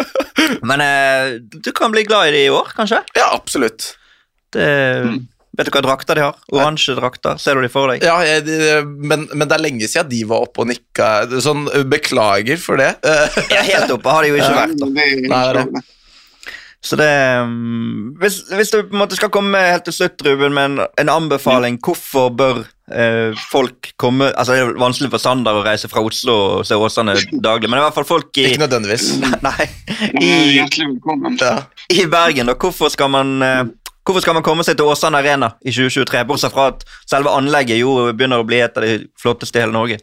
Men 0.68 0.82
eh, 0.84 1.36
du 1.40 1.70
kan 1.76 1.94
bli 1.94 2.04
glad 2.08 2.30
i 2.30 2.34
det 2.34 2.42
i 2.48 2.50
år, 2.52 2.74
kanskje? 2.76 3.04
ja, 3.16 3.30
absolutt. 3.32 3.94
Det, 4.54 4.66
vet 5.58 5.66
du 5.66 5.72
hva 5.74 5.82
drakter 5.82 6.18
de 6.18 6.22
har? 6.26 6.36
Oransje 6.54 6.94
drakter. 6.98 7.38
Ser 7.42 7.58
du 7.58 7.64
de 7.64 7.70
for 7.72 7.90
deg? 7.90 8.04
Ja, 8.06 8.20
jeg, 8.26 8.84
men, 8.84 9.24
men 9.32 9.50
det 9.50 9.56
er 9.56 9.64
lenge 9.64 9.88
siden 9.90 10.12
de 10.12 10.20
var 10.30 10.46
oppe 10.46 10.62
og 10.62 10.70
nikka. 10.70 11.08
Sånn, 11.42 11.66
beklager 11.90 12.60
for 12.62 12.78
det. 12.78 12.92
Ja, 13.02 13.64
helt 13.66 13.90
oppe 13.96 14.14
har 14.14 14.26
de 14.26 14.30
jo 14.34 14.38
ikke 14.38 14.54
vært. 14.60 14.78
da. 14.78 14.90
Nei, 14.94 15.10
det 15.26 15.40
er 15.40 15.60
det. 15.64 15.84
Så 16.84 16.98
det 17.00 17.08
mm, 17.48 18.14
hvis, 18.20 18.42
hvis 18.52 18.72
du 18.74 18.82
på 18.82 18.92
en 18.92 19.00
måte 19.00 19.16
skal 19.16 19.30
komme 19.32 19.60
helt 19.70 19.86
til 19.88 19.94
slutt, 19.96 20.20
Ruben, 20.26 20.52
med 20.52 20.64
en, 20.70 20.80
en 21.00 21.12
anbefaling, 21.12 21.78
hvorfor 21.84 22.28
bør 22.36 22.58
eh, 22.92 23.32
folk 23.50 23.94
komme 24.00 24.28
Altså, 24.34 24.52
det 24.52 24.64
er 24.66 24.74
vanskelig 24.82 25.08
for 25.14 25.22
Sander 25.22 25.56
å 25.56 25.64
reise 25.64 25.88
fra 25.88 26.02
Oslo 26.04 26.34
og 26.58 26.66
se 26.68 26.76
Åsane 26.76 27.16
daglig, 27.32 27.70
men 27.72 27.80
i 27.80 27.86
hvert 27.86 27.96
fall 27.96 28.08
folk 28.08 28.36
i 28.36 28.50
Ikke 28.50 28.66
nødvendigvis. 28.66 29.14
Nei, 29.46 29.68
i, 30.20 30.28
Ja. 31.40 31.56
i 31.88 32.04
Bergen, 32.12 32.52
da. 32.52 32.58
Hvorfor 32.60 32.92
skal 32.92 33.12
man 33.14 33.40
eh, 33.42 33.64
Hvorfor 34.04 34.20
skal 34.20 34.36
man 34.36 34.44
komme 34.44 34.60
seg 34.66 34.76
til 34.76 34.84
Åsane 34.92 35.16
Arena 35.16 35.54
i 35.64 35.72
2023, 35.72 36.26
bortsett 36.28 36.52
fra 36.52 36.66
at 36.74 36.82
selve 37.08 37.32
anlegget 37.32 37.78
jo 37.80 37.94
begynner 38.12 38.42
å 38.42 38.44
bli 38.44 38.58
et 38.60 38.76
av 38.76 38.84
de 38.84 38.98
flotteste 39.16 39.56
i 39.56 39.64
hele 39.64 39.72
Norge? 39.72 39.96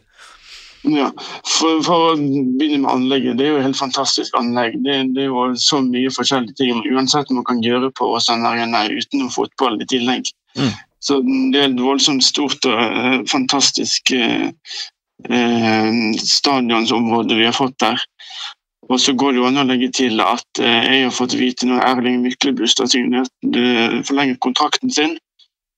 Ja, 0.82 1.12
for, 1.46 1.78
for 1.86 2.08
å 2.10 2.14
begynne 2.18 2.80
med 2.82 2.90
anlegget. 2.90 3.36
Det 3.38 3.46
er 3.46 3.52
jo 3.52 3.58
et 3.60 3.66
helt 3.68 3.78
fantastisk 3.78 4.34
anlegg. 4.38 4.80
Det, 4.82 4.96
det 5.14 5.26
er 5.26 5.28
jo 5.30 5.44
så 5.62 5.78
mye 5.84 6.10
forskjellige 6.10 6.58
ting 6.58 6.80
uansett 6.90 7.30
man 7.30 7.46
kan 7.46 7.62
gjøre 7.62 7.92
på 7.94 8.08
Åsane 8.16 8.48
Arena 8.50 8.82
utenom 8.90 9.30
fotball 9.30 9.78
i 9.78 9.86
tillegg. 9.92 10.32
Mm. 10.58 10.72
Så 11.02 11.20
det 11.52 11.60
er 11.60 11.68
et 11.68 11.82
voldsomt 11.82 12.24
stort 12.26 12.66
og 12.70 12.78
uh, 12.78 13.22
fantastisk 13.30 14.10
uh, 14.14 14.50
uh, 15.30 15.92
stadionsområde 16.18 17.38
vi 17.38 17.46
har 17.46 17.56
fått 17.56 17.78
der. 17.82 18.02
Og 18.90 18.98
så 19.00 19.14
går 19.14 19.32
det 19.32 19.40
jo 19.40 19.46
an 19.46 19.62
å 19.62 19.66
legge 19.68 19.88
til 19.94 20.18
at 20.20 20.58
jeg 20.58 21.04
har 21.04 21.12
fått 21.14 21.36
vite 21.38 21.68
når 21.70 21.84
Erling 21.86 22.18
Myklebust 22.24 22.82
har 22.82 22.90
signert 22.90 23.30
forlenget 24.08 24.40
kontrakten 24.42 24.90
sin. 24.92 25.14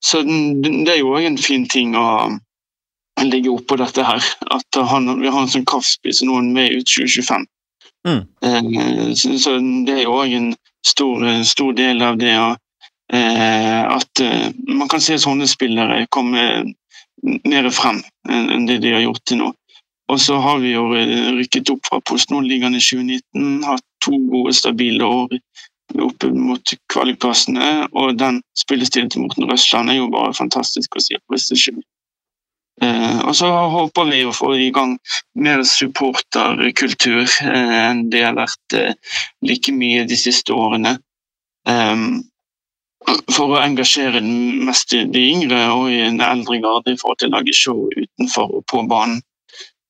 Så 0.02 0.22
den, 0.24 0.80
det 0.88 0.94
er 0.94 1.02
jo 1.02 1.12
òg 1.12 1.28
en 1.28 1.36
fin 1.38 1.68
ting 1.68 1.92
å 2.00 2.32
ligge 3.22 3.52
oppå 3.52 3.78
dette 3.80 4.04
her. 4.04 4.24
At 4.50 4.80
han, 4.90 5.08
vi 5.20 5.30
har 5.30 5.42
en 5.42 5.50
sånn 5.50 5.66
kraftspiss 5.68 6.22
noen 6.26 6.52
med 6.56 6.74
ut 6.74 6.88
2025. 6.88 7.46
Mm. 8.08 8.22
Eh, 8.44 9.12
så, 9.16 9.38
så 9.40 9.56
det 9.86 9.98
er 9.98 10.02
jo 10.04 10.18
òg 10.18 10.36
en 10.36 10.52
stor, 10.86 11.24
stor 11.44 11.72
del 11.76 12.02
av 12.04 12.18
det 12.20 12.34
å, 12.36 12.50
eh, 13.12 13.82
at 13.86 14.20
eh, 14.20 14.48
man 14.68 14.90
kan 14.92 15.02
se 15.04 15.18
sånne 15.20 15.48
spillere 15.48 16.04
komme 16.12 16.64
mer 17.24 17.70
frem 17.72 18.02
enn 18.28 18.66
det 18.68 18.82
de 18.84 18.92
har 18.96 19.06
gjort 19.06 19.24
til 19.28 19.40
nå. 19.40 19.52
Og 20.12 20.20
så 20.20 20.36
har 20.36 20.60
vi 20.60 20.74
jo 20.74 20.90
eh, 20.98 21.30
rykket 21.38 21.72
opp 21.72 21.86
fra 21.88 22.00
Post 22.04 22.32
Nord-ligaen 22.34 22.76
i 22.76 22.82
2019, 22.82 23.64
hatt 23.64 23.84
to 24.04 24.18
gode, 24.28 24.52
stabile 24.56 25.06
år 25.06 25.38
opp 26.04 26.24
mot 26.32 26.74
kvalikplassene, 26.92 27.88
og 27.92 28.16
den 28.18 28.40
spillestilen 28.58 29.10
til 29.12 29.24
Morten 29.24 29.48
Røsland 29.48 29.92
er 29.92 30.00
jo 30.00 30.10
bare 30.12 30.34
fantastisk 30.36 30.96
å 30.96 31.02
si 31.02 31.16
på 31.16 31.36
disse 31.36 31.54
det 31.54 31.60
skjer. 31.60 31.82
Eh, 32.82 33.18
og 33.22 33.34
så 33.38 33.48
håper 33.70 34.08
vi 34.10 34.24
å 34.26 34.34
få 34.34 34.54
i 34.58 34.70
gang 34.74 34.96
mer 35.38 35.62
supporterkultur 35.68 37.22
eh, 37.22 37.74
enn 37.84 38.08
det 38.10 38.24
har 38.26 38.34
vært 38.38 38.78
eh, 38.78 39.18
like 39.46 39.74
mye 39.74 40.06
de 40.10 40.18
siste 40.18 40.54
årene. 40.54 40.96
Ehm, 41.70 42.24
for 43.30 43.54
å 43.54 43.60
engasjere 43.60 44.22
mest 44.24 44.90
de 44.90 45.04
de 45.12 45.22
yngre 45.36 45.60
og 45.74 45.86
i 45.92 46.00
en 46.06 46.20
eldre 46.24 46.58
garde 46.64 46.94
i 46.94 46.98
forhold 47.00 47.20
til 47.20 47.30
å 47.30 47.36
lage 47.36 47.56
show 47.56 47.86
utenfor 47.94 48.58
og 48.58 48.66
på 48.70 48.82
banen. 48.90 49.22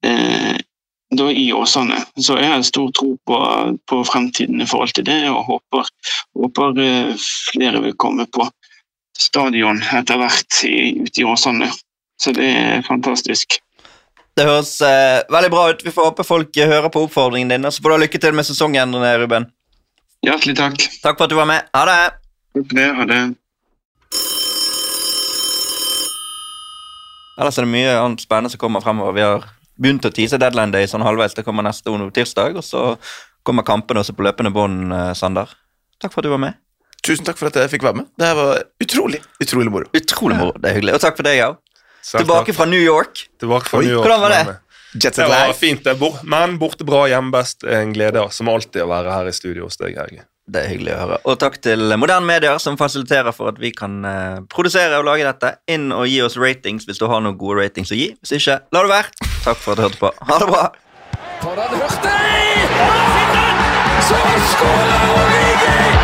Eh, 0.04 0.58
da 1.14 1.30
i 1.30 1.52
Åsane. 1.52 2.00
Så 2.16 2.36
jeg 2.40 2.50
har 2.50 2.62
stor 2.66 2.90
tro 2.96 3.14
på, 3.26 3.38
på 3.86 4.00
fremtiden 4.08 4.60
i 4.60 4.66
forhold 4.66 4.94
til 4.96 5.06
det, 5.06 5.20
og 5.30 5.44
håper, 5.48 5.90
håper 6.34 6.80
eh, 6.82 7.26
flere 7.52 7.82
vil 7.84 7.96
komme 8.00 8.26
på 8.26 8.48
stadion 9.18 9.78
etter 9.94 10.18
hvert 10.18 10.62
ute 10.64 11.22
i 11.22 11.26
Åsane. 11.28 11.70
Så 12.20 12.32
det 12.36 12.46
er 12.46 12.82
fantastisk. 12.86 13.58
Det 14.34 14.46
høres 14.48 14.72
eh, 14.82 15.22
veldig 15.30 15.50
bra 15.52 15.68
ut. 15.70 15.84
Vi 15.86 15.92
får 15.94 16.10
håpe 16.10 16.26
folk 16.26 16.56
eh, 16.58 16.70
hører 16.70 16.90
på 16.90 17.04
oppfordringen 17.06 17.52
din. 17.54 17.66
Og 17.66 17.74
så 17.74 17.82
får 17.82 17.92
du 17.92 17.96
ha 17.96 18.02
lykke 18.02 18.20
til 18.22 18.34
med 18.34 18.46
sesongen, 18.48 18.96
Ruben. 19.22 19.46
Hjertelig 20.26 20.56
takk. 20.58 20.86
Takk 21.04 21.18
for 21.18 21.26
at 21.26 21.34
du 21.34 21.38
var 21.38 21.50
med. 21.50 21.66
Ha 21.76 21.84
det! 21.90 21.98
Takk 22.54 22.70
for 22.70 22.78
det. 22.80 22.88
Ha 22.98 23.08
det. 23.10 23.22
Ellers 27.34 27.58
er 27.58 27.66
det 27.66 27.72
mye 27.74 27.94
annet 27.98 28.22
spennende 28.22 28.52
som 28.52 28.62
kommer 28.62 28.82
fremover. 28.82 29.14
Vi 29.16 29.24
har 29.26 29.46
begynt 29.78 30.06
å 30.06 30.12
tease 30.14 30.38
deadline 30.38 30.74
day 30.74 30.86
sånn 30.90 31.02
halvveis. 31.04 31.34
Det 31.34 31.44
kommer 31.46 31.66
neste 31.66 31.94
tirsdag, 32.14 32.58
og 32.58 32.66
så 32.66 32.84
kommer 33.46 33.66
kampene 33.66 34.02
også 34.02 34.14
på 34.16 34.24
løpende 34.26 34.54
bånd, 34.54 34.92
eh, 34.94 35.12
Sander. 35.18 35.50
Takk 36.00 36.14
for 36.14 36.22
at 36.22 36.28
du 36.28 36.34
var 36.34 36.42
med. 36.42 36.54
Tusen 37.04 37.26
takk 37.26 37.36
for 37.36 37.50
at 37.50 37.58
jeg 37.58 37.70
fikk 37.74 37.84
være 37.84 38.00
med. 38.00 38.06
Det 38.16 38.26
her 38.30 38.38
var 38.38 38.62
utrolig 38.80 39.20
utrolig 39.42 39.70
moro. 39.70 39.90
Utrolig 39.92 40.38
moro. 40.38 40.54
Det 40.56 40.70
er 40.70 40.78
hyggelig. 40.78 40.94
Og 40.96 41.02
takk 41.04 41.18
for 41.18 41.26
deg 41.26 41.42
òg. 41.44 41.58
Selv 42.04 42.24
Tilbake 42.24 42.50
takk. 42.50 42.58
fra 42.58 42.66
New 42.68 42.82
York. 42.82 43.24
Tilbake 43.40 43.70
fra 43.70 43.80
Oi, 43.80 43.86
New 43.86 43.94
York. 43.96 44.04
hvordan 44.04 44.20
var 44.20 44.36
det? 44.36 44.60
Det 44.94 45.16
var 45.18 45.52
fint, 45.58 45.82
det. 45.84 45.96
Bort, 45.98 46.20
men 46.22 46.58
borte 46.58 46.84
bra, 46.86 47.06
hjemme 47.10 47.32
best. 47.34 47.64
En 47.64 47.92
glede 47.96 48.20
som 48.30 48.48
alltid 48.52 48.84
å 48.84 48.90
være 48.92 49.10
her 49.10 49.30
i 49.30 49.34
studio 49.34 49.66
hos 49.66 49.80
deg, 49.80 49.96
Helge. 49.98 50.22
Det 50.44 50.60
er 50.60 50.68
hyggelig 50.68 50.92
å 50.92 50.98
høre. 51.00 51.18
Og 51.24 51.38
takk 51.40 51.56
til 51.64 51.94
Moderne 51.96 52.28
Medier, 52.28 52.60
som 52.60 52.76
fasiliterer 52.76 53.32
for 53.32 53.48
at 53.48 53.58
vi 53.58 53.72
kan 53.72 54.04
eh, 54.04 54.42
produsere 54.52 55.00
og 55.00 55.08
lage 55.08 55.24
dette. 55.24 55.54
Inn 55.72 55.88
og 55.96 56.04
gi 56.06 56.20
oss 56.22 56.36
ratings 56.36 56.84
hvis 56.84 57.00
du 57.00 57.08
har 57.08 57.24
noen 57.24 57.38
gode 57.40 57.64
ratings 57.64 57.90
å 57.90 57.98
gi. 57.98 58.10
Hvis 58.20 58.36
ikke, 58.38 58.60
la 58.76 58.84
det 58.84 58.92
være. 58.92 59.30
Takk 59.48 59.64
for 59.64 59.72
at 59.72 59.80
du 59.80 59.86
hørte 59.88 60.02
på. 60.04 60.12
Ha 60.28 60.40
det 60.44 60.50
bra. 60.52 60.64
Foran 61.40 61.74
Hurtig! 61.80 62.70
Så 64.04 64.20
skårer 64.52 65.12
Origi! 65.16 66.03